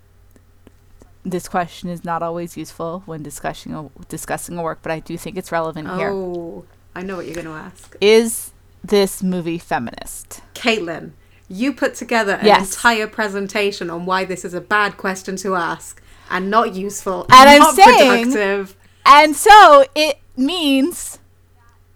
this 1.25 1.49
question 1.49 1.89
is 1.89 2.05
not 2.05 2.23
always 2.23 2.57
useful 2.57 3.03
when 3.07 3.23
discussing 3.23 3.75
a, 3.75 3.89
discussing 4.09 4.59
a 4.59 4.63
work, 4.63 4.81
but 4.83 4.93
I 4.93 5.01
do 5.01 5.17
think 5.17 5.39
it's 5.39 5.51
relevant 5.51 5.89
here. 5.97 6.11
Oh, 6.11 6.65
I 6.95 7.03
know 7.03 7.17
what 7.17 7.25
you're 7.25 7.35
going 7.35 7.47
to 7.47 7.53
ask. 7.53 7.97
Is 7.99 8.53
this 8.85 9.23
movie 9.23 9.57
feminist? 9.57 10.43
Caitlin, 10.55 11.13
you 11.49 11.73
put 11.73 11.95
together 11.95 12.35
an 12.35 12.45
Yes. 12.45 12.75
entire 12.75 13.07
presentation 13.07 13.89
on 13.89 14.05
why 14.05 14.27
this 14.27 14.45
is 14.45 14.53
a 14.53 14.61
bad 14.61 14.99
question 14.99 15.37
to 15.37 15.55
ask 15.57 16.03
and 16.31 16.51
not 16.51 16.75
useful 16.75 17.23
and, 17.31 17.33
And 17.33 17.49
I'm 17.49 17.59
not 17.61 17.75
saying- 17.75 18.33
productive. 18.33 18.77
And 19.07 19.35
so 19.35 19.87
it 19.95 20.19
means 20.37 21.19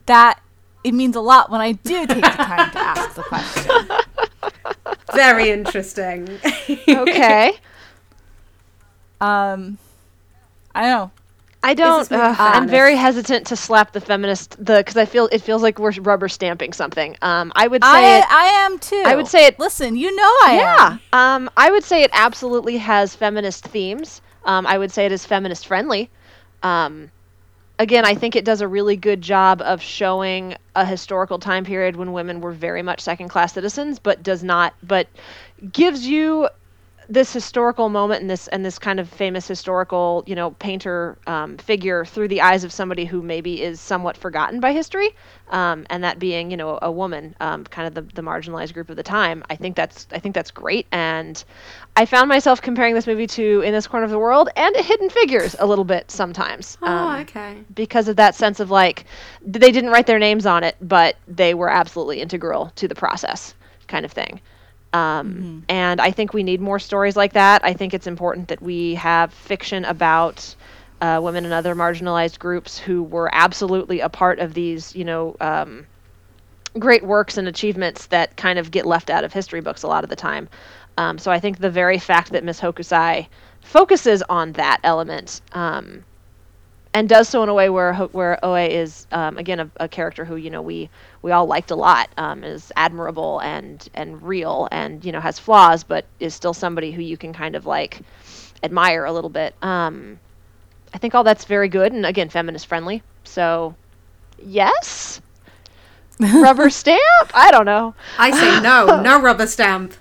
that 0.06 0.40
it 0.88 0.94
means 0.94 1.16
a 1.16 1.20
lot 1.20 1.50
when 1.50 1.60
I 1.60 1.72
do 1.72 2.06
take 2.06 2.22
the 2.22 2.28
time 2.28 2.70
to 2.72 2.78
ask 2.78 3.14
the 3.14 3.22
question. 3.32 3.88
Very 5.14 5.50
interesting. 5.50 6.28
Okay. 6.88 7.52
Um, 9.20 9.78
I 10.74 10.82
don't 10.82 10.90
know. 10.90 11.10
I 11.62 11.74
don't. 11.74 12.10
Uh, 12.12 12.34
I'm 12.38 12.68
very 12.68 12.94
hesitant 12.94 13.48
to 13.48 13.56
slap 13.56 13.92
the 13.92 14.00
feminist 14.00 14.56
the 14.64 14.76
because 14.78 14.96
I 14.96 15.04
feel 15.06 15.28
it 15.32 15.40
feels 15.40 15.60
like 15.60 15.78
we're 15.80 15.90
rubber 16.00 16.28
stamping 16.28 16.72
something. 16.72 17.16
Um, 17.20 17.52
I 17.56 17.66
would 17.66 17.82
say 17.82 17.88
I 17.90 18.18
it, 18.18 18.24
I 18.30 18.44
am 18.66 18.78
too. 18.78 19.02
I 19.04 19.16
would 19.16 19.26
say 19.26 19.46
it- 19.46 19.58
Listen, 19.58 19.96
you 19.96 20.14
know 20.14 20.22
I 20.22 20.54
yeah. 20.60 20.98
am. 21.12 21.44
Um, 21.44 21.50
I 21.56 21.70
would 21.72 21.82
say 21.82 22.02
it 22.04 22.10
absolutely 22.14 22.76
has 22.76 23.14
feminist 23.16 23.64
themes. 23.64 24.22
Um, 24.44 24.66
I 24.68 24.78
would 24.78 24.92
say 24.92 25.04
it 25.04 25.10
is 25.12 25.26
feminist 25.26 25.66
friendly. 25.66 26.10
Um, 26.62 27.10
again, 27.78 28.04
I 28.04 28.14
think 28.14 28.36
it 28.36 28.44
does 28.44 28.60
a 28.60 28.68
really 28.68 28.96
good 28.96 29.22
job 29.22 29.62
of 29.62 29.80
showing 29.80 30.56
a 30.74 30.84
historical 30.84 31.38
time 31.38 31.64
period 31.64 31.96
when 31.96 32.12
women 32.12 32.40
were 32.40 32.52
very 32.52 32.82
much 32.82 33.00
second 33.00 33.28
class 33.28 33.52
citizens, 33.54 33.98
but 33.98 34.22
does 34.22 34.42
not, 34.42 34.74
but 34.82 35.08
gives 35.72 36.06
you 36.06 36.48
this 37.08 37.32
historical 37.32 37.88
moment 37.88 38.20
and 38.20 38.30
this 38.30 38.48
and 38.48 38.64
this 38.64 38.78
kind 38.78 39.00
of 39.00 39.08
famous 39.08 39.48
historical 39.48 40.22
you 40.26 40.34
know 40.34 40.50
painter 40.52 41.18
um, 41.26 41.56
figure 41.56 42.04
through 42.04 42.28
the 42.28 42.40
eyes 42.40 42.64
of 42.64 42.72
somebody 42.72 43.04
who 43.04 43.22
maybe 43.22 43.62
is 43.62 43.80
somewhat 43.80 44.16
forgotten 44.16 44.60
by 44.60 44.72
history 44.72 45.14
um, 45.50 45.86
and 45.90 46.04
that 46.04 46.18
being 46.18 46.50
you 46.50 46.56
know 46.56 46.78
a 46.82 46.90
woman 46.90 47.34
um, 47.40 47.64
kind 47.64 47.88
of 47.88 47.94
the, 47.94 48.02
the 48.14 48.22
marginalized 48.22 48.74
group 48.74 48.90
of 48.90 48.96
the 48.96 49.02
time 49.02 49.42
i 49.50 49.56
think 49.56 49.74
that's 49.74 50.06
i 50.12 50.18
think 50.18 50.34
that's 50.34 50.50
great 50.50 50.86
and 50.92 51.44
i 51.96 52.04
found 52.04 52.28
myself 52.28 52.60
comparing 52.60 52.94
this 52.94 53.06
movie 53.06 53.26
to 53.26 53.62
in 53.62 53.72
this 53.72 53.86
corner 53.86 54.04
of 54.04 54.10
the 54.10 54.18
world 54.18 54.48
and 54.56 54.76
hidden 54.76 55.08
figures 55.08 55.56
a 55.58 55.66
little 55.66 55.84
bit 55.84 56.10
sometimes 56.10 56.76
oh, 56.82 56.86
um, 56.86 57.20
okay. 57.20 57.56
because 57.74 58.08
of 58.08 58.16
that 58.16 58.34
sense 58.34 58.60
of 58.60 58.70
like 58.70 59.06
they 59.42 59.72
didn't 59.72 59.90
write 59.90 60.06
their 60.06 60.18
names 60.18 60.46
on 60.46 60.64
it, 60.64 60.76
but 60.80 61.16
they 61.26 61.54
were 61.54 61.70
absolutely 61.70 62.20
integral 62.20 62.70
to 62.76 62.88
the 62.88 62.94
process, 62.94 63.54
kind 63.86 64.04
of 64.04 64.12
thing. 64.12 64.40
Um, 64.92 65.64
And 65.68 66.00
I 66.00 66.10
think 66.10 66.32
we 66.32 66.42
need 66.42 66.60
more 66.60 66.78
stories 66.78 67.16
like 67.16 67.34
that. 67.34 67.64
I 67.64 67.72
think 67.74 67.94
it's 67.94 68.06
important 68.06 68.48
that 68.48 68.62
we 68.62 68.94
have 68.94 69.32
fiction 69.32 69.84
about 69.84 70.54
uh, 71.00 71.20
women 71.22 71.44
and 71.44 71.54
other 71.54 71.74
marginalized 71.74 72.38
groups 72.38 72.78
who 72.78 73.02
were 73.02 73.30
absolutely 73.32 74.00
a 74.00 74.08
part 74.08 74.38
of 74.38 74.54
these, 74.54 74.96
you 74.96 75.04
know, 75.04 75.36
um, 75.40 75.86
great 76.78 77.04
works 77.04 77.38
and 77.38 77.48
achievements 77.48 78.06
that 78.06 78.36
kind 78.36 78.58
of 78.58 78.70
get 78.70 78.86
left 78.86 79.10
out 79.10 79.24
of 79.24 79.32
history 79.32 79.60
books 79.60 79.82
a 79.82 79.86
lot 79.86 80.04
of 80.04 80.10
the 80.10 80.16
time. 80.16 80.48
Um, 80.96 81.18
so 81.18 81.30
I 81.30 81.38
think 81.38 81.58
the 81.58 81.70
very 81.70 81.98
fact 81.98 82.32
that 82.32 82.42
Miss 82.44 82.60
Hokusai 82.60 83.28
focuses 83.60 84.22
on 84.28 84.52
that 84.52 84.80
element 84.82 85.40
um, 85.52 86.04
and 86.94 87.08
does 87.08 87.28
so 87.28 87.42
in 87.42 87.48
a 87.48 87.54
way 87.54 87.68
where 87.68 87.94
where 87.94 88.44
Oe 88.44 88.54
is 88.54 89.06
um, 89.12 89.38
again 89.38 89.60
a, 89.60 89.70
a 89.78 89.88
character 89.88 90.24
who 90.24 90.36
you 90.36 90.50
know 90.50 90.62
we 90.62 90.88
we 91.22 91.32
all 91.32 91.46
liked 91.46 91.70
a 91.70 91.76
lot 91.76 92.08
um, 92.16 92.44
is 92.44 92.72
admirable 92.76 93.40
and 93.40 93.88
and 93.94 94.22
real 94.22 94.68
and 94.72 95.04
you 95.04 95.12
know 95.12 95.20
has 95.20 95.38
flaws 95.38 95.84
but 95.84 96.04
is 96.20 96.34
still 96.34 96.54
somebody 96.54 96.90
who 96.92 97.02
you 97.02 97.16
can 97.16 97.32
kind 97.32 97.54
of 97.54 97.66
like 97.66 98.00
admire 98.62 99.04
a 99.04 99.12
little 99.12 99.30
bit. 99.30 99.54
Um, 99.62 100.18
I 100.92 100.98
think 100.98 101.14
all 101.14 101.24
that's 101.24 101.44
very 101.44 101.68
good 101.68 101.92
and 101.92 102.06
again 102.06 102.28
feminist 102.28 102.66
friendly. 102.66 103.02
So 103.24 103.74
yes, 104.42 105.20
rubber 106.20 106.70
stamp. 106.70 107.00
I 107.34 107.50
don't 107.50 107.66
know. 107.66 107.94
I 108.18 108.30
say 108.30 108.60
no, 108.62 109.00
no 109.02 109.20
rubber 109.22 109.46
stamp. 109.46 109.94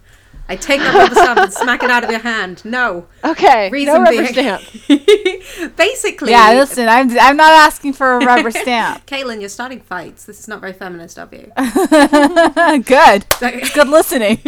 I 0.49 0.55
take 0.55 0.79
that 0.79 0.95
rubber 0.95 1.15
stamp 1.15 1.39
and 1.39 1.53
smack 1.53 1.83
it 1.83 1.89
out 1.91 2.03
of 2.03 2.09
your 2.09 2.19
hand. 2.21 2.63
No. 2.63 3.07
Okay, 3.23 3.69
Reason 3.69 3.93
no 3.93 3.99
rubber 3.99 4.11
being, 4.11 4.27
stamp. 4.27 4.63
basically, 5.75 6.31
Yeah, 6.31 6.53
listen, 6.53 6.87
I'm 6.87 7.09
I'm 7.19 7.35
not 7.37 7.51
asking 7.51 7.93
for 7.93 8.13
a 8.13 8.19
rubber 8.25 8.51
stamp. 8.51 9.05
Caitlin, 9.05 9.39
you're 9.39 9.49
starting 9.49 9.81
fights. 9.81 10.25
This 10.25 10.39
is 10.39 10.47
not 10.47 10.61
very 10.61 10.73
feminist 10.73 11.19
of 11.19 11.33
you. 11.33 11.51
Good. 12.83 13.25
Good 13.73 13.87
listening. 13.89 14.39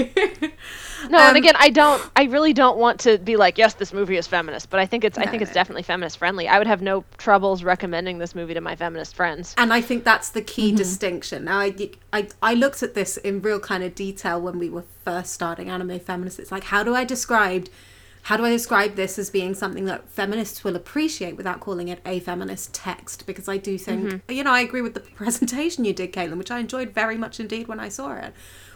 No, 1.09 1.17
Um, 1.19 1.29
and 1.29 1.37
again, 1.37 1.55
I 1.57 1.69
don't. 1.69 2.01
I 2.15 2.23
really 2.23 2.53
don't 2.53 2.77
want 2.77 2.99
to 3.01 3.17
be 3.17 3.35
like, 3.35 3.57
yes, 3.57 3.75
this 3.75 3.93
movie 3.93 4.17
is 4.17 4.27
feminist, 4.27 4.69
but 4.69 4.79
I 4.79 4.85
think 4.85 5.03
it's. 5.03 5.17
I 5.17 5.25
think 5.25 5.41
it's 5.41 5.51
no. 5.51 5.55
definitely 5.55 5.83
feminist 5.83 6.17
friendly. 6.17 6.47
I 6.47 6.57
would 6.57 6.67
have 6.67 6.81
no 6.81 7.03
troubles 7.17 7.63
recommending 7.63 8.17
this 8.17 8.35
movie 8.35 8.53
to 8.53 8.61
my 8.61 8.75
feminist 8.75 9.15
friends. 9.15 9.53
And 9.57 9.71
I 9.73 9.81
think 9.81 10.03
that's 10.03 10.29
the 10.29 10.41
key 10.41 10.71
distinction. 10.75 11.45
Now, 11.45 11.59
I, 11.59 11.91
I, 12.13 12.27
I 12.41 12.53
looked 12.53 12.83
at 12.83 12.93
this 12.93 13.17
in 13.17 13.41
real 13.41 13.59
kind 13.59 13.83
of 13.83 13.95
detail 13.95 14.41
when 14.41 14.59
we 14.59 14.69
were 14.69 14.85
first 15.03 15.33
starting 15.33 15.69
Anime 15.69 15.99
Feminists. 15.99 16.39
It's 16.39 16.51
like, 16.51 16.65
how 16.65 16.83
do 16.83 16.95
I 16.95 17.03
describe, 17.03 17.67
how 18.23 18.37
do 18.37 18.45
I 18.45 18.49
describe 18.49 18.95
this 18.95 19.17
as 19.19 19.29
being 19.29 19.53
something 19.53 19.85
that 19.85 20.09
feminists 20.09 20.63
will 20.63 20.75
appreciate 20.75 21.35
without 21.37 21.59
calling 21.59 21.87
it 21.87 21.99
a 22.05 22.19
feminist 22.19 22.73
text? 22.73 23.25
Because 23.25 23.47
I 23.47 23.57
do 23.57 23.77
think, 23.77 24.21
you 24.29 24.43
know, 24.43 24.51
I 24.51 24.61
agree 24.61 24.81
with 24.81 24.93
the 24.93 24.99
presentation 25.21 25.85
you 25.85 25.93
did, 25.93 26.13
Caitlin, 26.13 26.37
which 26.37 26.51
I 26.51 26.59
enjoyed 26.59 26.91
very 26.91 27.17
much 27.17 27.39
indeed 27.39 27.67
when 27.67 27.79
I 27.79 27.89
saw 27.89 28.13
it, 28.15 28.33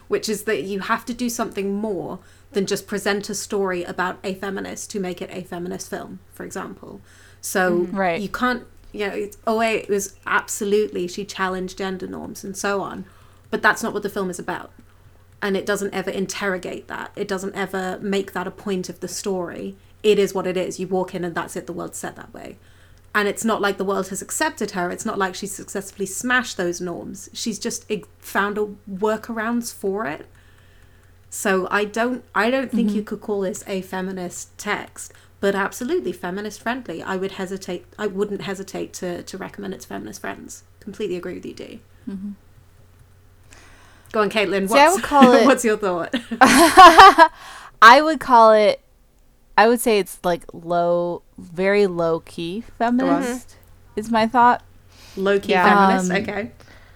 which 0.07 0.29
is 0.29 0.43
that 0.43 0.63
you 0.63 0.79
have 0.81 1.05
to 1.05 1.13
do 1.13 1.29
something 1.29 1.73
more 1.75 2.19
than 2.51 2.65
just 2.65 2.87
present 2.87 3.29
a 3.29 3.35
story 3.35 3.83
about 3.83 4.19
a 4.23 4.35
feminist 4.35 4.91
to 4.91 4.99
make 4.99 5.21
it 5.21 5.29
a 5.31 5.41
feminist 5.41 5.89
film, 5.89 6.19
for 6.33 6.43
example. 6.43 7.01
So 7.41 7.79
mm-hmm. 7.79 7.97
Right. 7.97 8.21
you 8.21 8.29
can't 8.29 8.65
you 8.91 9.07
know 9.07 9.13
it's, 9.13 9.37
oh 9.47 9.57
wait, 9.57 9.83
it 9.83 9.89
was 9.89 10.15
absolutely 10.25 11.07
she 11.07 11.25
challenged 11.25 11.77
gender 11.77 12.07
norms 12.07 12.43
and 12.43 12.55
so 12.55 12.81
on. 12.81 13.05
But 13.49 13.61
that's 13.61 13.83
not 13.83 13.93
what 13.93 14.03
the 14.03 14.09
film 14.09 14.29
is 14.29 14.39
about. 14.39 14.71
And 15.41 15.57
it 15.57 15.65
doesn't 15.65 15.93
ever 15.93 16.09
interrogate 16.09 16.87
that. 16.87 17.11
It 17.15 17.27
doesn't 17.27 17.53
ever 17.53 17.99
make 18.01 18.31
that 18.31 18.47
a 18.47 18.51
point 18.51 18.89
of 18.89 18.99
the 18.99 19.07
story. 19.07 19.75
It 20.01 20.17
is 20.17 20.33
what 20.33 20.47
it 20.47 20.57
is. 20.57 20.79
You 20.79 20.87
walk 20.87 21.13
in 21.13 21.23
and 21.23 21.35
that's 21.35 21.55
it. 21.55 21.67
The 21.67 21.73
world's 21.73 21.97
set 21.97 22.15
that 22.15 22.33
way 22.33 22.57
and 23.15 23.27
it's 23.27 23.45
not 23.45 23.61
like 23.61 23.77
the 23.77 23.83
world 23.83 24.09
has 24.09 24.21
accepted 24.21 24.71
her 24.71 24.89
it's 24.89 25.05
not 25.05 25.17
like 25.17 25.35
she's 25.35 25.53
successfully 25.53 26.05
smashed 26.05 26.57
those 26.57 26.81
norms 26.81 27.29
she's 27.33 27.59
just 27.59 27.91
found 28.19 28.57
a 28.57 28.67
workarounds 28.89 29.73
for 29.73 30.05
it 30.05 30.27
so 31.33 31.67
I 31.71 31.85
don't 31.85 32.23
I 32.35 32.51
don't 32.51 32.69
think 32.69 32.91
you 32.91 32.97
mm-hmm. 32.97 33.05
could 33.05 33.21
call 33.21 33.41
this 33.41 33.63
a 33.65 33.81
feminist 33.81 34.55
text, 34.59 35.11
but 35.39 35.55
absolutely 35.55 36.11
feminist 36.11 36.61
friendly. 36.61 37.01
I 37.01 37.15
would 37.15 37.33
hesitate 37.33 37.87
I 37.97 38.05
wouldn't 38.05 38.43
hesitate 38.43 38.93
to, 38.93 39.23
to 39.23 39.37
recommend 39.39 39.73
it 39.73 39.81
to 39.81 39.87
feminist 39.87 40.21
friends. 40.21 40.63
Completely 40.79 41.15
agree 41.15 41.33
with 41.33 41.45
you, 41.47 41.55
Dee. 41.55 41.79
Mm-hmm. 42.07 42.31
Go 44.11 44.21
on, 44.21 44.29
Caitlin. 44.29 44.67
See, 44.67 44.75
What's, 44.75 44.97
it- 45.41 45.45
what's 45.47 45.65
your 45.65 45.75
thought? 45.75 46.13
I 47.81 47.99
would 47.99 48.19
call 48.19 48.51
it. 48.51 48.82
I 49.57 49.67
would 49.67 49.79
say 49.79 49.99
it's 49.99 50.19
like 50.23 50.43
low, 50.53 51.21
very 51.37 51.87
low 51.87 52.21
key 52.21 52.61
feminist. 52.77 53.55
Is 53.95 54.09
my 54.09 54.27
thought. 54.27 54.63
Low 55.15 55.39
key 55.39 55.51
Yeah. 55.51 55.87
feminist. 55.97 56.11
Um, 56.11 56.17
okay. 56.17 56.51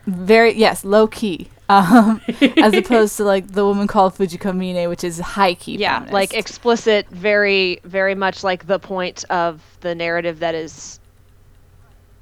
Very 0.07 0.53
yes, 0.53 0.83
low 0.85 1.07
key. 1.07 1.49
Um, 1.69 2.21
as 2.63 2.73
opposed 2.73 3.17
to 3.17 3.25
like 3.25 3.49
the 3.51 3.65
woman 3.65 3.87
called 3.87 4.15
Fujiko 4.15 4.55
Mine, 4.55 4.87
which 4.87 5.03
is 5.03 5.19
high 5.19 5.53
key. 5.53 5.75
Yeah, 5.75 5.95
feminist. 5.95 6.13
like 6.13 6.33
explicit, 6.33 7.09
very, 7.09 7.81
very 7.83 8.15
much 8.15 8.41
like 8.41 8.67
the 8.67 8.79
point 8.79 9.25
of 9.29 9.61
the 9.81 9.93
narrative 9.93 10.39
that 10.39 10.55
is. 10.55 11.01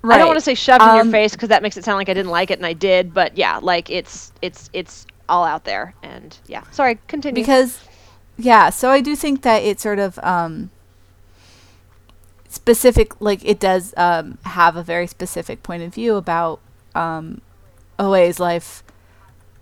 I 0.03 0.17
don't 0.17 0.25
want 0.25 0.37
to 0.37 0.43
say 0.43 0.55
shoved 0.55 0.81
in 0.81 0.87
your 0.95 1.01
Um, 1.01 1.11
face 1.11 1.33
because 1.33 1.49
that 1.49 1.61
makes 1.61 1.77
it 1.77 1.83
sound 1.83 1.97
like 1.97 2.09
I 2.09 2.15
didn't 2.15 2.31
like 2.31 2.49
it 2.49 2.57
and 2.57 2.65
I 2.65 2.73
did, 2.73 3.13
but 3.13 3.37
yeah, 3.37 3.59
like 3.61 3.91
it's 3.91 4.31
it's 4.41 4.71
it's 4.73 5.05
all 5.29 5.43
out 5.43 5.63
there 5.63 5.93
and 6.01 6.35
yeah. 6.47 6.63
Sorry, 6.71 6.97
continue. 7.07 7.35
because 7.39 7.79
yeah 8.37 8.69
so 8.69 8.89
i 8.89 9.01
do 9.01 9.15
think 9.15 9.41
that 9.41 9.63
it 9.63 9.79
sort 9.79 9.99
of 9.99 10.19
um 10.23 10.69
specific 12.49 13.19
like 13.21 13.43
it 13.45 13.59
does 13.59 13.93
um 13.97 14.37
have 14.45 14.75
a 14.75 14.83
very 14.83 15.07
specific 15.07 15.61
point 15.63 15.83
of 15.83 15.93
view 15.93 16.15
about 16.15 16.59
um 16.95 17.41
oe's 17.99 18.39
life 18.39 18.83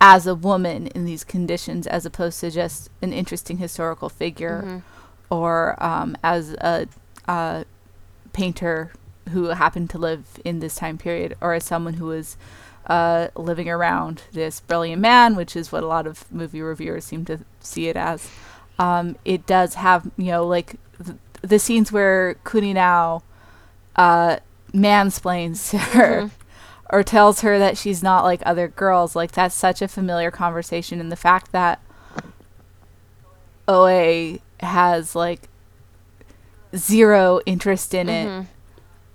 as 0.01 0.27
a 0.27 0.35
woman 0.35 0.87
in 0.87 1.05
these 1.05 1.23
conditions 1.23 1.87
as 1.87 2.05
opposed 2.05 2.39
to 2.39 2.51
just 2.51 2.89
an 3.01 3.13
interesting 3.13 3.57
historical 3.57 4.09
figure 4.09 4.81
or 5.29 5.81
um 5.83 6.15
as 6.23 6.53
a, 6.55 6.87
a 7.27 7.65
painter 8.33 8.91
who 9.29 9.45
happened 9.45 9.89
to 9.89 9.97
live 9.97 10.39
in 10.43 10.59
this 10.59 10.75
time 10.75 10.97
period 10.97 11.35
or 11.41 11.53
as 11.53 11.63
someone 11.63 11.93
who 11.95 12.05
was 12.05 12.35
uh, 12.87 13.29
living 13.35 13.69
around 13.69 14.23
this 14.33 14.59
brilliant 14.59 15.01
man, 15.01 15.35
which 15.35 15.55
is 15.55 15.71
what 15.71 15.83
a 15.83 15.87
lot 15.87 16.05
of 16.05 16.29
movie 16.31 16.61
reviewers 16.61 17.05
seem 17.05 17.23
to 17.25 17.39
see 17.61 17.87
it 17.87 17.95
as. 17.95 18.29
Um, 18.79 19.15
it 19.23 19.45
does 19.45 19.75
have, 19.75 20.09
you 20.17 20.25
know, 20.27 20.45
like 20.45 20.75
th- 21.03 21.17
the 21.41 21.59
scenes 21.59 21.91
where 21.91 22.35
Kuninao 22.43 23.21
uh, 23.95 24.37
mansplains 24.73 25.69
to 25.71 25.77
her 25.97 26.31
or 26.89 27.03
tells 27.03 27.41
her 27.41 27.59
that 27.59 27.77
she's 27.77 28.01
not 28.03 28.23
like 28.23 28.41
other 28.45 28.67
girls. 28.67 29.15
Like, 29.15 29.31
that's 29.31 29.55
such 29.55 29.81
a 29.81 29.87
familiar 29.87 30.31
conversation. 30.31 30.99
And 30.99 31.11
the 31.11 31.15
fact 31.15 31.51
that 31.51 31.79
Oe 33.67 34.39
has, 34.59 35.15
like, 35.15 35.49
zero 36.75 37.39
interest 37.45 37.93
in 37.93 38.09
it, 38.09 38.47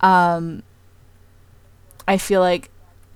um, 0.01 0.63
I 2.07 2.17
feel 2.17 2.41
like 2.41 2.71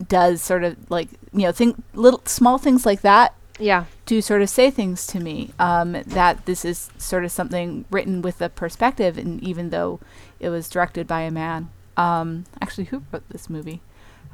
does 0.08 0.42
sort 0.42 0.64
of 0.64 0.76
like 0.90 1.08
you 1.32 1.42
know 1.42 1.52
think 1.52 1.80
little 1.94 2.20
small 2.24 2.58
things 2.58 2.84
like 2.84 3.02
that 3.02 3.34
Yeah. 3.60 3.84
Do 4.04 4.20
sort 4.20 4.42
of 4.42 4.50
say 4.50 4.70
things 4.70 5.06
to 5.08 5.20
me 5.20 5.50
um, 5.58 5.92
that 6.06 6.44
this 6.46 6.64
is 6.64 6.90
sort 6.98 7.24
of 7.24 7.30
something 7.30 7.84
written 7.90 8.22
with 8.22 8.40
a 8.40 8.48
perspective, 8.48 9.16
and 9.16 9.42
even 9.42 9.70
though 9.70 10.00
it 10.40 10.48
was 10.48 10.68
directed 10.68 11.06
by 11.06 11.22
a 11.22 11.30
man, 11.30 11.70
um, 11.96 12.44
actually, 12.60 12.84
who 12.84 13.02
wrote 13.12 13.28
this 13.28 13.48
movie? 13.48 13.80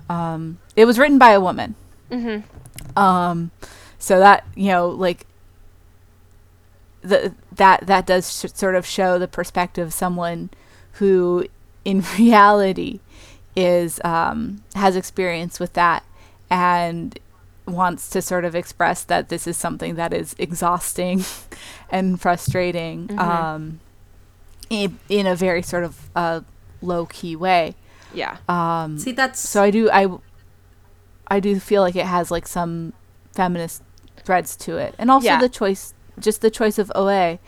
Um, 0.08 0.58
it 0.74 0.84
was 0.84 0.98
written 0.98 1.18
by 1.18 1.30
a 1.30 1.40
woman. 1.40 1.74
Mm-hmm. 2.10 2.98
Um, 2.98 3.50
so 3.98 4.18
that 4.20 4.46
you 4.54 4.68
know, 4.68 4.88
like 4.88 5.26
the 7.02 7.34
that 7.52 7.86
that 7.86 8.06
does 8.06 8.40
sh- 8.40 8.52
sort 8.54 8.74
of 8.74 8.86
show 8.86 9.18
the 9.18 9.28
perspective 9.28 9.88
of 9.88 9.92
someone 9.92 10.50
who, 10.92 11.46
in 11.84 12.02
reality, 12.18 13.00
is 13.54 14.00
um, 14.04 14.62
has 14.74 14.96
experience 14.96 15.60
with 15.60 15.74
that 15.74 16.04
and 16.50 17.18
wants 17.68 18.08
to 18.10 18.22
sort 18.22 18.44
of 18.44 18.54
express 18.54 19.04
that 19.04 19.28
this 19.28 19.46
is 19.46 19.56
something 19.56 19.94
that 19.96 20.12
is 20.12 20.34
exhausting 20.38 21.24
and 21.90 22.20
frustrating 22.20 23.08
Mhm. 23.08 23.18
um, 23.18 23.80
in, 24.70 24.98
in 25.08 25.26
a 25.26 25.34
very 25.34 25.62
sort 25.62 25.84
of 25.84 26.10
uh, 26.16 26.40
low 26.82 27.06
key 27.06 27.36
way. 27.36 27.74
Yeah. 28.14 28.36
Um, 28.48 28.98
See, 28.98 29.12
that's 29.12 29.38
so 29.40 29.62
I 29.62 29.70
do 29.70 29.90
I 29.90 30.06
I 31.28 31.40
do 31.40 31.58
feel 31.60 31.82
like 31.82 31.96
it 31.96 32.06
has 32.06 32.30
like 32.30 32.46
some 32.48 32.92
feminist 33.34 33.82
threads 34.24 34.56
to 34.56 34.76
it, 34.78 34.94
and 34.98 35.10
also 35.10 35.26
Yeah. 35.26 35.40
the 35.40 35.48
choice, 35.48 35.92
just 36.18 36.40
the 36.40 36.50
choice 36.50 36.78
of 36.78 36.90
Oe, 36.94 37.38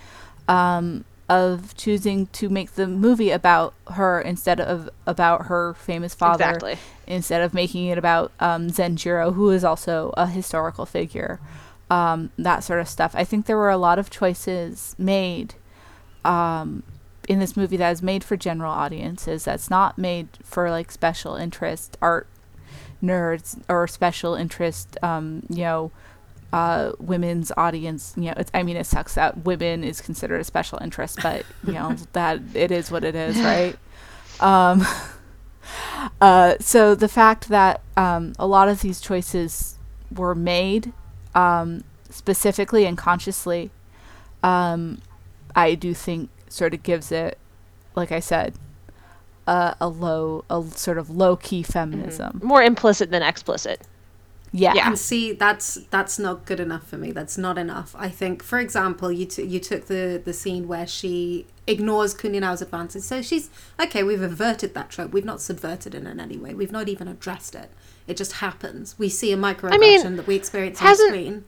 um, 0.49 1.05
of 1.31 1.77
choosing 1.77 2.27
to 2.27 2.49
make 2.49 2.73
the 2.75 2.89
movie 2.89 3.31
about 3.31 3.73
her 3.93 4.21
instead 4.21 4.61
of 4.61 4.91
about 5.07 5.47
her 5.47 5.75
famous 5.75 6.13
father, 6.13 6.45
Exactly. 6.45 6.77
instead 7.07 7.41
of 7.41 7.55
making 7.55 7.87
it 7.87 7.97
about 7.97 8.33
um, 8.41 8.67
Zenjiro, 8.69 9.33
who 9.35 9.51
is 9.51 9.63
also 9.63 10.13
a 10.17 10.27
historical 10.27 10.85
figure, 10.85 11.39
um, 11.89 12.31
that 12.37 12.65
sort 12.65 12.81
of 12.81 12.89
stuff. 12.89 13.13
I 13.15 13.23
think 13.23 13.47
there 13.47 13.57
were 13.57 13.71
a 13.71 13.77
lot 13.79 13.99
of 13.99 14.11
choices 14.11 14.97
made 14.99 15.55
um, 16.25 16.83
in 17.29 17.39
this 17.39 17.57
movie 17.57 17.77
that 17.77 17.93
is 17.93 18.03
made 18.03 18.25
for 18.25 18.37
general 18.37 18.73
audiences. 18.73 19.45
That's 19.45 19.71
not 19.71 19.97
made 19.99 20.29
for 20.43 20.69
like 20.69 20.91
special 20.91 21.37
interest 21.37 21.97
art 22.03 22.27
nerds 23.03 23.63
or 23.69 23.87
special 23.87 24.35
interest, 24.35 24.99
um, 25.03 25.45
you 25.49 25.63
know, 25.63 25.93
uh, 26.53 26.93
women's 26.99 27.53
audience. 27.57 28.15
You 28.17 28.25
know, 28.25 28.35
it's, 28.37 28.51
I 28.55 28.63
mean, 28.63 28.77
it 28.77 28.87
sucks 28.87 29.15
that 29.15 29.45
women 29.45 29.85
is 29.85 30.01
considered 30.01 30.41
a 30.41 30.45
special 30.45 30.79
interest, 30.83 31.19
but 31.23 31.45
you 31.67 31.73
know 31.73 31.95
that 32.13 32.41
it 32.55 32.71
is 32.71 32.91
what 32.91 33.05
it 33.05 33.15
is, 33.15 33.39
right? 33.41 33.77
Um, 34.41 34.87
uh, 36.21 36.55
so 36.61 36.95
the 36.95 37.09
fact 37.09 37.49
that 37.49 37.81
um, 37.97 38.33
a 38.39 38.47
lot 38.47 38.69
of 38.69 38.81
these 38.81 39.01
choices 39.01 39.77
were 40.15 40.35
made 40.35 40.93
um, 41.35 41.85
specifically 42.09 42.85
and 42.85 42.99
consciously, 42.99 43.71
um, 44.43 45.01
I 45.55 45.75
do 45.75 45.95
think 45.95 46.31
sort 46.49 46.75
of 46.75 46.83
gives 46.83 47.13
it, 47.13 47.39
like 47.95 48.13
I 48.13 48.21
said, 48.21 48.55
a, 49.47 49.77
a 49.81 49.89
low, 49.89 50.45
a 50.51 50.63
sort 50.75 50.99
of 50.99 51.11
low 51.11 51.37
key 51.37 51.63
feminism. 51.63 52.41
More 52.43 52.63
implicit 52.63 53.11
than 53.11 53.23
explicit. 53.23 53.81
Yeah. 54.53 54.75
Yeah. 54.75 54.89
And 54.89 54.99
see, 54.99 55.33
that's 55.33 55.75
that's 55.91 56.19
not 56.19 56.45
good 56.45 56.59
enough 56.61 56.87
for 56.87 56.97
me. 56.97 57.13
That's 57.13 57.39
not 57.39 57.57
enough. 57.57 57.95
I 57.99 58.09
think, 58.09 58.43
for 58.43 58.59
example, 58.59 59.13
you 59.13 59.25
t- 59.27 59.45
you 59.45 59.61
took 59.61 59.87
the 59.87 60.21
the 60.25 60.33
scene 60.33 60.67
where 60.67 60.87
she 60.87 61.47
ignores 61.69 62.15
Kuninao's 62.15 62.61
advances. 62.61 63.05
So 63.07 63.23
she's 63.23 63.49
okay. 63.81 64.03
We've 64.03 64.23
averted 64.23 64.75
that 64.75 64.91
trope. 64.91 65.13
We've 65.13 65.25
not 65.25 65.41
subverted 65.41 65.95
it 65.95 66.05
in 66.05 66.19
any 66.19 66.37
way. 66.37 66.53
We've 66.55 66.73
not 66.73 66.89
even 66.89 67.07
addressed 67.07 67.55
it. 67.55 67.71
It 68.09 68.17
just 68.17 68.33
happens. 68.35 68.99
We 68.99 69.09
see 69.09 69.31
a 69.33 69.37
microaggression 69.37 69.79
mean, 70.05 70.17
that 70.17 70.27
we 70.27 70.35
experience 70.35 70.81
on 70.81 70.89
hasn't- 70.89 71.11
screen. 71.11 71.45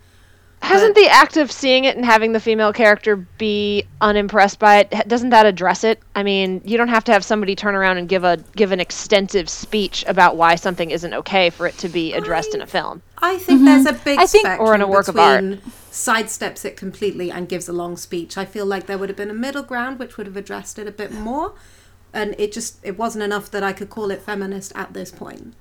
Hasn't 0.63 0.95
the 0.95 1.09
act 1.09 1.37
of 1.37 1.51
seeing 1.51 1.85
it 1.85 1.97
and 1.97 2.05
having 2.05 2.33
the 2.33 2.41
female 2.41 2.73
character 2.73 3.17
be 3.17 3.85
unimpressed 4.01 4.59
by 4.61 4.79
it 4.79 5.09
doesn't 5.09 5.31
that 5.31 5.45
address 5.45 5.83
it? 5.85 6.01
I 6.15 6.23
mean, 6.23 6.63
you 6.65 6.79
don't 6.79 6.89
have 6.89 7.03
to 7.05 7.13
have 7.13 7.25
somebody 7.25 7.55
turn 7.57 7.75
around 7.75 7.99
and 7.99 8.09
give 8.09 8.23
a 8.25 8.39
give 8.57 8.71
an 8.73 8.79
extensive 8.81 9.49
speech 9.51 10.05
about 10.07 10.37
why 10.37 10.55
something 10.55 10.91
isn't 10.91 11.13
okay 11.15 11.51
for 11.51 11.67
it 11.67 11.77
to 11.79 11.89
be 11.89 12.15
addressed 12.15 12.55
in 12.55 12.63
a 12.63 12.67
film. 12.67 13.03
I 13.19 13.39
think 13.39 13.65
there's 13.65 13.87
a 13.87 13.93
big 13.93 14.19
I 14.21 14.27
think- 14.27 14.47
spectrum 14.47 14.69
Or 14.69 14.75
in 14.75 14.81
a 14.81 14.87
work 14.87 15.09
of 15.09 15.19
art. 15.19 15.45
sidesteps 15.91 16.65
it 16.65 16.77
completely 16.77 17.31
and 17.31 17.49
gives 17.49 17.69
a 17.69 17.73
long 17.73 17.97
speech. 17.97 18.39
I 18.39 18.45
feel 18.45 18.65
like 18.65 18.87
there 18.87 18.97
would 18.97 19.09
have 19.09 19.17
been 19.17 19.31
a 19.31 19.35
middle 19.35 19.63
ground 19.65 19.99
which 19.99 20.17
would 20.17 20.27
have 20.27 20.37
addressed 20.37 20.79
it 20.79 20.87
a 20.87 20.93
bit 20.93 21.13
more, 21.13 21.55
and 22.15 22.37
it 22.39 22.53
just 22.53 22.79
it 22.85 22.97
wasn't 22.97 23.25
enough 23.25 23.51
that 23.51 23.65
I 23.65 23.73
could 23.73 23.91
call 23.91 24.11
it 24.13 24.23
feminist 24.23 24.73
at 24.77 24.95
this 24.95 25.11
point. 25.11 25.55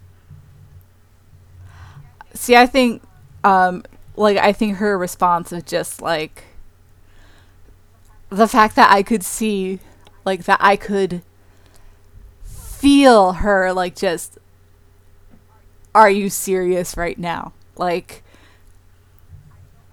See, 2.33 2.55
I 2.55 2.65
think, 2.65 3.01
um, 3.43 3.83
like, 4.15 4.37
I 4.37 4.53
think 4.53 4.77
her 4.77 4.97
response 4.97 5.51
was 5.51 5.63
just 5.63 6.01
like 6.01 6.43
the 8.31 8.47
fact 8.47 8.75
that 8.77 8.91
I 8.91 9.03
could 9.03 9.23
see, 9.23 9.79
like, 10.25 10.45
that 10.45 10.57
I 10.61 10.75
could 10.75 11.21
feel 12.43 13.33
her, 13.33 13.73
like, 13.73 13.95
just, 13.95 14.39
are 15.93 16.09
you 16.09 16.29
serious 16.29 16.95
right 16.95 17.19
now? 17.19 17.51
Like, 17.75 18.23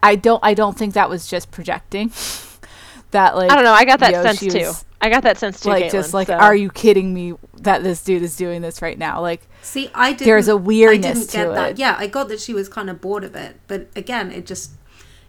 I 0.03 0.15
don't, 0.15 0.43
I 0.45 0.55
don't 0.55 0.79
think 0.79 0.95
that 0.95 1.11
was 1.11 1.27
just 1.27 1.51
projecting. 1.51 2.13
that, 3.11 3.37
like, 3.37 3.51
I 3.51 3.57
don't 3.57 3.65
know. 3.65 3.73
I 3.73 3.85
got 3.85 3.99
that 4.01 4.23
sense 4.23 4.39
she 4.39 4.51
too. 4.51 4.67
was, 4.67 4.85
I 5.01 5.11
got 5.11 5.25
that 5.25 5.39
sense 5.39 5.61
too. 5.61 5.71
like, 5.71 5.87
Caitlin, 5.87 5.91
just 5.91 6.15
like, 6.15 6.29
so- 6.29 6.35
are 6.35 6.55
you 6.55 6.71
kidding 6.71 7.13
me 7.13 7.35
that 7.55 7.83
this 7.83 8.03
dude 8.05 8.23
is 8.23 8.37
doing 8.37 8.63
this 8.63 8.81
right 8.81 8.99
now? 8.99 9.21
Like, 9.21 9.48
See, 9.63 9.91
I 9.95 10.13
didn't. 10.13 10.27
There's 10.27 10.49
a 10.49 10.57
weirdness 10.57 11.05
I 11.05 11.13
didn't 11.21 11.33
get 11.33 11.45
to 11.45 11.51
that. 11.53 11.71
it. 11.73 11.79
Yeah, 11.79 11.97
I 11.99 12.07
got 12.07 12.29
that 12.29 12.41
she 12.41 12.55
was 12.55 12.69
kind 12.69 12.89
of 12.89 13.01
bored 13.01 13.25
of 13.25 13.35
it, 13.37 13.57
but 13.67 13.89
again, 13.97 14.31
it 14.33 14.47
just 14.47 14.71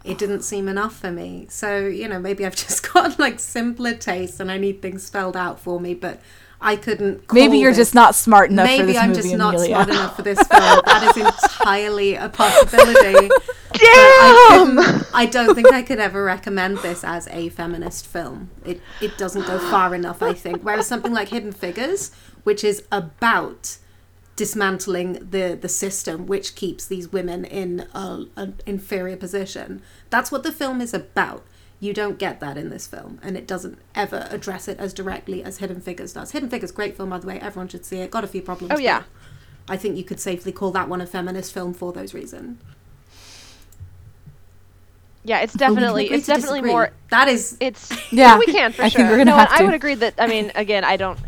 it 0.05 0.17
didn't 0.17 0.43
seem 0.43 0.67
enough 0.69 0.95
for 0.95 1.11
me. 1.11 1.47
So 1.49 1.85
you 1.87 2.07
know, 2.07 2.19
maybe 2.19 2.45
I've 2.45 2.55
just 2.67 2.91
got 2.93 3.19
like 3.19 3.39
simpler 3.39 3.93
tastes 3.95 4.39
and 4.39 4.49
I 4.51 4.57
need 4.57 4.81
things 4.81 5.03
spelled 5.03 5.35
out 5.35 5.59
for 5.59 5.79
me. 5.79 5.93
But 5.93 6.21
I 6.61 6.75
couldn't. 6.75 7.31
Maybe 7.33 7.57
you're 7.57 7.71
this- 7.71 7.87
just 7.87 7.95
not 7.95 8.15
smart 8.15 8.49
enough 8.51 8.69
for 8.69 8.77
Maybe 8.85 8.97
I'm 8.97 9.13
just 9.13 9.33
not 9.35 9.55
Amelia. 9.55 9.73
smart 9.75 9.89
enough 9.89 10.15
for 10.15 10.21
this 10.21 10.37
film. 10.47 10.81
That 10.85 11.13
is 11.15 11.25
entirely 11.25 12.15
a 12.15 12.29
possibility. 12.29 13.29
Damn! 13.73 14.79
I, 14.79 15.03
I 15.13 15.25
don't 15.25 15.53
think 15.55 15.71
I 15.71 15.81
could 15.83 15.99
ever 15.99 16.23
recommend 16.23 16.79
this 16.79 17.03
as 17.03 17.27
a 17.29 17.49
feminist 17.49 18.05
film. 18.07 18.49
It 18.65 18.81
it 19.01 19.17
doesn't 19.17 19.45
go 19.47 19.59
far 19.59 19.93
enough, 19.95 20.21
I 20.23 20.33
think. 20.33 20.61
Whereas 20.63 20.87
something 20.87 21.13
like 21.13 21.29
Hidden 21.29 21.51
Figures, 21.53 22.11
which 22.43 22.63
is 22.63 22.83
about 22.91 23.77
dismantling 24.39 25.13
the 25.31 25.57
the 25.59 25.67
system 25.69 26.25
which 26.25 26.55
keeps 26.55 26.85
these 26.87 27.11
women 27.11 27.43
in 27.43 27.81
a, 27.93 28.23
an 28.37 28.55
inferior 28.65 29.17
position, 29.17 29.81
that's 30.09 30.31
what 30.31 30.43
the 30.43 30.51
film 30.51 30.79
is 30.81 30.93
about. 30.93 31.43
You 31.81 31.93
don't 31.93 32.17
get 32.17 32.39
that 32.39 32.57
in 32.57 32.69
this 32.69 32.87
film, 32.87 33.19
and 33.21 33.35
it 33.37 33.45
doesn't 33.47 33.77
ever 33.95 34.27
address 34.31 34.67
it 34.69 34.79
as 34.79 34.93
directly 34.93 35.43
as 35.43 35.57
Hidden 35.59 35.81
Figures 35.81 36.13
does. 36.13 36.31
Hidden 36.31 36.49
Figures, 36.49 36.71
great 36.71 36.95
film 36.97 37.09
by 37.09 37.19
the 37.19 37.27
way. 37.27 37.39
Everyone 37.39 37.67
should 37.67 37.85
see 37.85 37.99
it. 37.99 38.11
Got 38.11 38.23
a 38.23 38.27
few 38.27 38.41
problems. 38.41 38.73
Oh, 38.73 38.79
yeah. 38.79 39.03
I 39.67 39.77
think 39.77 39.97
you 39.97 40.03
could 40.05 40.19
safely 40.21 40.51
call 40.53 40.71
that 40.71 40.87
one 40.89 41.01
a 41.01 41.05
feminist 41.05 41.53
film 41.53 41.73
for 41.73 41.91
those 41.93 42.13
reasons. 42.13 42.59
Yeah, 45.23 45.41
it's 45.41 45.55
But 45.65 45.75
we 45.75 45.85
definitely 45.85 46.05
it's 46.11 46.27
definitely 46.27 46.61
disagree. 46.61 46.71
more 46.71 46.91
That 47.09 47.27
is 47.27 47.57
It's 47.59 47.91
Yeah, 48.11 48.37
we 48.37 48.45
can 48.47 48.71
for 48.73 48.83
I 48.83 48.89
sure. 48.89 49.01
think 49.01 49.09
we're 49.09 49.17
gonna 49.17 49.31
no, 49.31 49.37
have 49.37 49.49
and 49.49 49.49
I 49.51 49.59
to. 49.59 49.65
would 49.65 49.73
agree 49.73 49.95
that 49.95 50.15
I 50.17 50.27
mean, 50.27 50.51
again, 50.55 50.83
I 50.83 50.97
don't. 50.97 51.19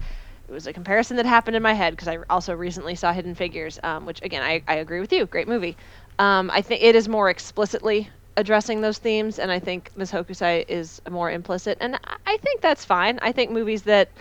It 0.52 0.54
was 0.54 0.68
a 0.68 0.74
comparison 0.74 1.16
that 1.16 1.26
happened 1.26 1.56
in 1.56 1.64
my 1.64 1.74
head 1.74 1.94
because 1.94 2.10
I 2.10 2.18
also 2.30 2.54
recently 2.54 2.94
saw 2.94 3.14
Hidden 3.14 3.36
Figures, 3.36 3.80
um, 3.84 4.06
which 4.06 4.22
again 4.22 4.44
I, 4.44 4.62
I 4.68 4.76
agree 4.76 5.00
with 5.00 5.14
you. 5.14 5.26
Great 5.26 5.48
movie. 5.48 5.78
Um, 6.20 6.52
I 6.52 6.62
think 6.62 6.84
it 6.84 6.94
is 6.94 7.08
more 7.08 7.30
explicitly 7.30 8.10
addressing 8.36 8.82
those 8.82 8.98
themes, 8.98 9.40
and 9.40 9.50
I 9.50 9.60
think 9.60 9.92
Ms. 9.96 10.12
Hokusai 10.12 10.66
is 10.68 11.02
more 11.10 11.32
implicit, 11.32 11.78
and 11.80 11.96
I- 11.96 12.18
I 12.28 12.38
think 12.44 12.60
that's 12.62 12.84
fine. 12.84 13.18
I 13.22 13.32
think 13.32 13.52
movies 13.52 13.84
that. 13.84 14.12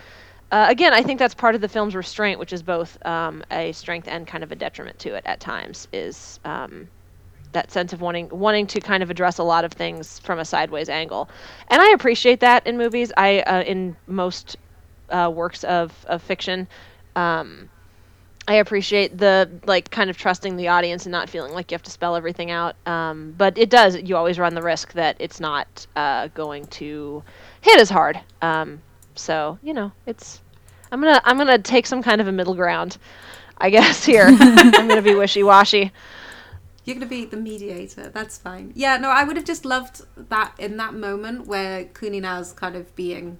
Uh, 0.51 0.67
again, 0.69 0.93
I 0.93 1.01
think 1.01 1.19
that's 1.19 1.33
part 1.33 1.55
of 1.55 1.61
the 1.61 1.69
film's 1.69 1.95
restraint, 1.95 2.39
which 2.39 2.53
is 2.53 2.61
both 2.63 2.97
um, 3.05 3.43
a 3.51 3.71
strength 3.73 4.07
and 4.07 4.27
kind 4.27 4.43
of 4.43 4.51
a 4.51 4.55
detriment 4.55 4.99
to 4.99 5.15
it 5.15 5.23
at 5.25 5.39
times. 5.41 5.87
Is 5.93 6.39
um, 6.45 6.89
that 7.53 7.71
sense 7.71 7.93
of 7.93 8.01
wanting 8.01 8.29
wanting 8.31 8.67
to 8.67 8.79
kind 8.79 9.03
of 9.03 9.09
address 9.09 9.37
a 9.37 9.43
lot 9.43 9.65
of 9.65 9.73
things 9.73 10.19
from 10.19 10.39
a 10.39 10.45
sideways 10.45 10.89
angle, 10.89 11.29
and 11.69 11.81
I 11.81 11.91
appreciate 11.91 12.39
that 12.41 12.65
in 12.67 12.77
movies. 12.77 13.11
I 13.17 13.41
uh, 13.41 13.63
in 13.63 13.97
most 14.07 14.57
uh, 15.11 15.29
works 15.29 15.63
of 15.63 15.93
of 16.07 16.21
fiction, 16.21 16.67
um, 17.15 17.69
I 18.47 18.55
appreciate 18.55 19.17
the 19.17 19.49
like 19.65 19.91
kind 19.91 20.09
of 20.09 20.17
trusting 20.17 20.57
the 20.57 20.69
audience 20.69 21.05
and 21.05 21.11
not 21.11 21.29
feeling 21.29 21.53
like 21.53 21.71
you 21.71 21.75
have 21.75 21.83
to 21.83 21.91
spell 21.91 22.15
everything 22.15 22.51
out. 22.51 22.75
Um, 22.87 23.35
but 23.37 23.57
it 23.57 23.69
does. 23.69 23.95
You 23.95 24.17
always 24.17 24.39
run 24.39 24.55
the 24.55 24.61
risk 24.61 24.93
that 24.93 25.15
it's 25.19 25.39
not 25.39 25.85
uh, 25.95 26.27
going 26.29 26.65
to 26.65 27.23
hit 27.61 27.79
as 27.79 27.89
hard. 27.89 28.19
Um, 28.41 28.81
so 29.15 29.59
you 29.61 29.73
know, 29.73 29.91
it's 30.05 30.41
I'm 30.91 31.01
gonna 31.01 31.21
I'm 31.23 31.37
gonna 31.37 31.59
take 31.59 31.85
some 31.85 32.01
kind 32.01 32.19
of 32.19 32.27
a 32.27 32.31
middle 32.31 32.55
ground, 32.55 32.97
I 33.57 33.69
guess. 33.69 34.03
Here, 34.11 34.25
I'm 34.27 34.87
gonna 34.87 35.01
be 35.01 35.15
wishy 35.15 35.43
washy. 35.43 35.91
You're 36.83 36.95
gonna 36.95 37.05
be 37.05 37.25
the 37.25 37.37
mediator. 37.37 38.09
That's 38.09 38.37
fine. 38.37 38.73
Yeah, 38.75 38.97
no, 38.97 39.09
I 39.09 39.23
would 39.23 39.35
have 39.35 39.45
just 39.45 39.65
loved 39.65 40.01
that 40.29 40.53
in 40.57 40.77
that 40.77 40.93
moment 40.93 41.47
where 41.47 41.85
Kuninao's 41.85 42.53
kind 42.53 42.75
of 42.75 42.95
being, 42.95 43.37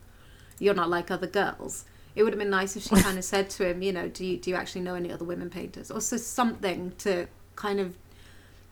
you're 0.62 0.74
not 0.74 0.90
like 0.90 1.10
other 1.10 1.28
girls. 1.28 1.86
It 2.16 2.24
would 2.24 2.34
have 2.34 2.40
been 2.40 2.50
nice 2.50 2.76
if 2.76 2.84
she 2.84 2.96
kind 2.96 3.18
of 3.18 3.24
said 3.24 3.50
to 3.52 3.68
him, 3.68 3.82
you 3.82 3.92
know, 3.92 4.08
do 4.08 4.26
you 4.26 4.38
do 4.38 4.50
you 4.50 4.56
actually 4.56 4.82
know 4.82 4.96
any 4.96 5.12
other 5.12 5.26
women 5.26 5.50
painters, 5.50 5.90
or 5.90 6.02
so 6.02 6.18
something 6.18 6.94
to 7.00 7.28
kind 7.56 7.80
of 7.80 7.96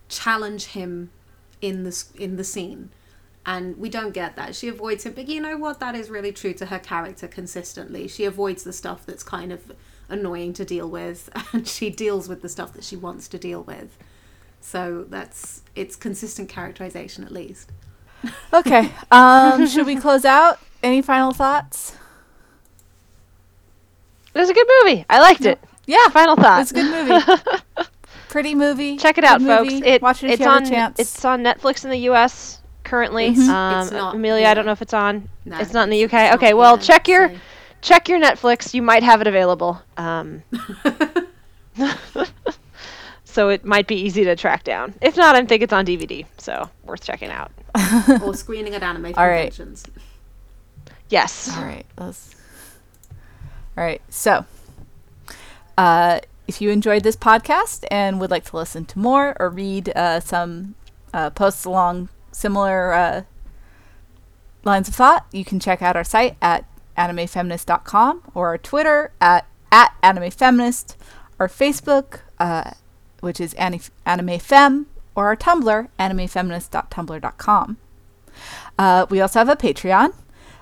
challenge 0.09 0.65
him 0.65 1.11
in 1.61 1.83
the 1.83 2.03
in 2.15 2.35
the 2.35 2.43
scene. 2.43 2.91
And 3.45 3.77
we 3.77 3.89
don't 3.89 4.13
get 4.13 4.35
that. 4.35 4.55
She 4.55 4.67
avoids 4.67 5.05
him, 5.05 5.13
but 5.13 5.27
you 5.27 5.41
know 5.41 5.57
what? 5.57 5.79
That 5.79 5.95
is 5.95 6.09
really 6.09 6.31
true 6.31 6.53
to 6.53 6.67
her 6.67 6.77
character 6.77 7.27
consistently. 7.27 8.07
She 8.07 8.25
avoids 8.25 8.63
the 8.63 8.73
stuff 8.73 9.05
that's 9.05 9.23
kind 9.23 9.51
of 9.51 9.71
annoying 10.09 10.53
to 10.53 10.65
deal 10.65 10.89
with, 10.89 11.29
and 11.53 11.67
she 11.67 11.89
deals 11.89 12.27
with 12.27 12.41
the 12.41 12.49
stuff 12.49 12.73
that 12.73 12.83
she 12.83 12.95
wants 12.95 13.27
to 13.29 13.39
deal 13.39 13.63
with. 13.63 13.97
So 14.61 15.05
that's 15.09 15.63
it's 15.75 15.95
consistent 15.95 16.49
characterization 16.49 17.23
at 17.23 17.31
least. 17.31 17.71
Okay. 18.53 18.91
Um, 19.11 19.67
should 19.67 19.85
we 19.85 19.95
close 19.95 20.25
out? 20.25 20.59
Any 20.83 21.01
final 21.01 21.31
thoughts? 21.33 21.95
It 24.33 24.39
was 24.39 24.49
a 24.49 24.53
good 24.53 24.67
movie. 24.83 25.05
I 25.09 25.19
liked 25.19 25.45
it. 25.45 25.59
Yeah, 25.85 26.07
Final 26.09 26.35
thought. 26.35 26.61
it's 26.61 26.71
a 26.71 26.73
good 26.75 27.09
movie. 27.09 27.87
Pretty 28.29 28.53
movie. 28.53 28.97
Check 28.97 29.17
it 29.17 29.23
out, 29.23 29.39
Good 29.39 29.47
folks. 29.47 29.73
movie. 29.73 29.85
It, 29.87 30.01
Watch 30.03 30.23
it 30.23 30.27
if 30.27 30.33
it's 30.33 30.39
you 30.41 30.45
have 30.47 30.57
on 30.61 30.63
a 30.67 30.69
chance. 30.69 30.99
it's 30.99 31.25
on 31.25 31.41
Netflix 31.43 31.83
in 31.83 31.89
the 31.89 31.97
U.S. 32.11 32.61
currently. 32.83 33.31
Mhm. 33.31 33.47
Um, 33.49 33.81
It's 33.81 33.91
not 33.91 34.15
Amelia, 34.15 34.47
I 34.47 34.53
don't 34.53 34.65
know 34.67 34.71
if 34.71 34.81
it's 34.83 34.93
on. 34.93 35.27
No, 35.45 35.57
it's 35.57 35.73
not 35.73 35.83
in 35.85 35.89
the 35.89 36.03
UK. 36.05 36.13
it's 36.13 36.35
okay, 36.35 36.53
well, 36.53 36.77
here, 36.77 36.85
check 36.85 37.07
your 37.07 37.29
so- 37.29 37.35
check 37.81 38.07
your 38.07 38.19
Netflix. 38.19 38.73
You 38.73 38.83
might 38.83 39.01
have 39.01 39.19
it 39.21 39.27
available. 39.27 39.81
Um, 39.97 40.43
so 43.31 43.49
it 43.49 43.63
might 43.63 43.87
be 43.87 43.95
easy 43.95 44.23
to 44.23 44.35
track 44.35 44.63
down. 44.63 44.93
If 45.01 45.15
not, 45.15 45.35
I 45.35 45.45
think 45.45 45.61
it's 45.61 45.73
on 45.73 45.85
DVD. 45.85 46.25
So 46.37 46.69
worth 46.83 47.03
checking 47.03 47.29
out. 47.29 47.51
or 48.23 48.33
screening 48.33 48.73
at 48.73 48.83
anime 48.83 49.13
All 49.15 49.27
right. 49.27 49.53
conventions. 49.53 49.85
Yes. 51.09 51.55
All 51.55 51.63
right. 51.63 51.85
Let's... 51.97 52.35
All 53.77 53.83
right. 53.83 54.01
So, 54.09 54.45
uh, 55.77 56.19
if 56.47 56.59
you 56.61 56.71
enjoyed 56.71 57.03
this 57.03 57.15
podcast 57.15 57.85
and 57.91 58.19
would 58.19 58.31
like 58.31 58.45
to 58.45 58.55
listen 58.55 58.85
to 58.85 58.99
more 58.99 59.35
or 59.39 59.49
read 59.49 59.89
uh, 59.95 60.19
some 60.19 60.75
uh, 61.13 61.29
posts 61.29 61.65
along 61.65 62.09
similar 62.31 62.93
uh, 62.93 63.21
lines 64.63 64.87
of 64.87 64.95
thought, 64.95 65.27
you 65.31 65.45
can 65.45 65.59
check 65.59 65.81
out 65.81 65.95
our 65.95 66.03
site 66.03 66.35
at 66.41 66.65
animefeminist.com 66.97 68.23
or 68.33 68.47
our 68.47 68.57
Twitter 68.57 69.11
at, 69.21 69.45
at 69.71 69.93
animefeminist, 70.01 70.95
our 71.39 71.47
Facebook, 71.47 72.21
uh, 72.39 72.71
which 73.21 73.39
is 73.39 73.53
ani- 73.55 73.81
animefem, 74.05 74.85
or 75.15 75.27
our 75.27 75.35
Tumblr, 75.35 75.89
animefeminist.tumblr.com. 75.99 77.77
Uh, 78.77 79.05
we 79.09 79.19
also 79.19 79.39
have 79.39 79.49
a 79.49 79.55
Patreon, 79.55 80.13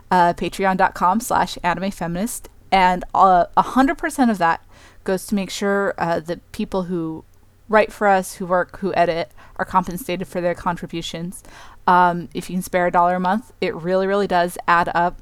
uh, 0.09 0.33
patreon.com 0.33 1.19
slash 1.19 1.57
animefeminist, 1.63 2.45
and 2.71 3.03
uh, 3.13 3.45
a 3.55 3.63
100% 3.63 4.31
of 4.31 4.37
that 4.37 4.65
goes 5.03 5.25
to 5.27 5.35
make 5.35 5.49
sure 5.49 5.93
uh, 5.97 6.19
the 6.19 6.37
people 6.51 6.83
who 6.83 7.23
write 7.69 7.91
for 7.91 8.07
us, 8.07 8.35
who 8.35 8.45
work, 8.45 8.79
who 8.79 8.93
edit, 8.93 9.31
are 9.57 9.65
compensated 9.65 10.27
for 10.27 10.41
their 10.41 10.55
contributions. 10.55 11.43
Um, 11.85 12.29
if 12.33 12.49
you 12.49 12.55
can 12.55 12.61
spare 12.63 12.87
a 12.87 12.91
dollar 12.91 13.15
a 13.15 13.19
month, 13.19 13.53
it 13.61 13.75
really, 13.75 14.07
really 14.07 14.27
does 14.27 14.57
add 14.67 14.89
up. 14.93 15.21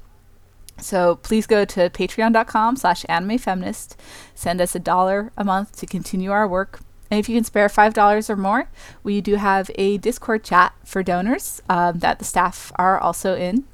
So 0.78 1.16
please 1.16 1.46
go 1.46 1.64
to 1.64 1.88
patreon.com 1.88 2.76
slash 2.76 3.04
animefeminist. 3.04 3.96
Send 4.34 4.60
us 4.60 4.74
a 4.74 4.78
dollar 4.78 5.32
a 5.36 5.44
month 5.44 5.76
to 5.78 5.86
continue 5.86 6.30
our 6.30 6.46
work. 6.46 6.80
And 7.10 7.20
if 7.20 7.28
you 7.28 7.36
can 7.36 7.44
spare 7.44 7.68
$5 7.68 8.30
or 8.30 8.36
more, 8.36 8.68
we 9.02 9.20
do 9.20 9.36
have 9.36 9.70
a 9.76 9.98
Discord 9.98 10.42
chat 10.42 10.74
for 10.84 11.02
donors 11.02 11.62
um, 11.68 12.00
that 12.00 12.18
the 12.18 12.24
staff 12.24 12.72
are 12.76 12.98
also 12.98 13.36
in. 13.36 13.64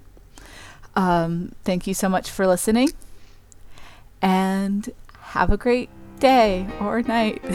Um, 0.94 1.52
thank 1.64 1.86
you 1.86 1.94
so 1.94 2.08
much 2.08 2.30
for 2.30 2.46
listening. 2.46 2.90
And 4.20 4.90
have 5.20 5.50
a 5.50 5.56
great 5.56 5.88
day 6.20 6.66
or 6.80 7.02
night. 7.02 7.42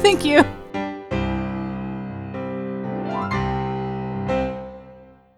thank 0.00 0.24
you. 0.24 0.44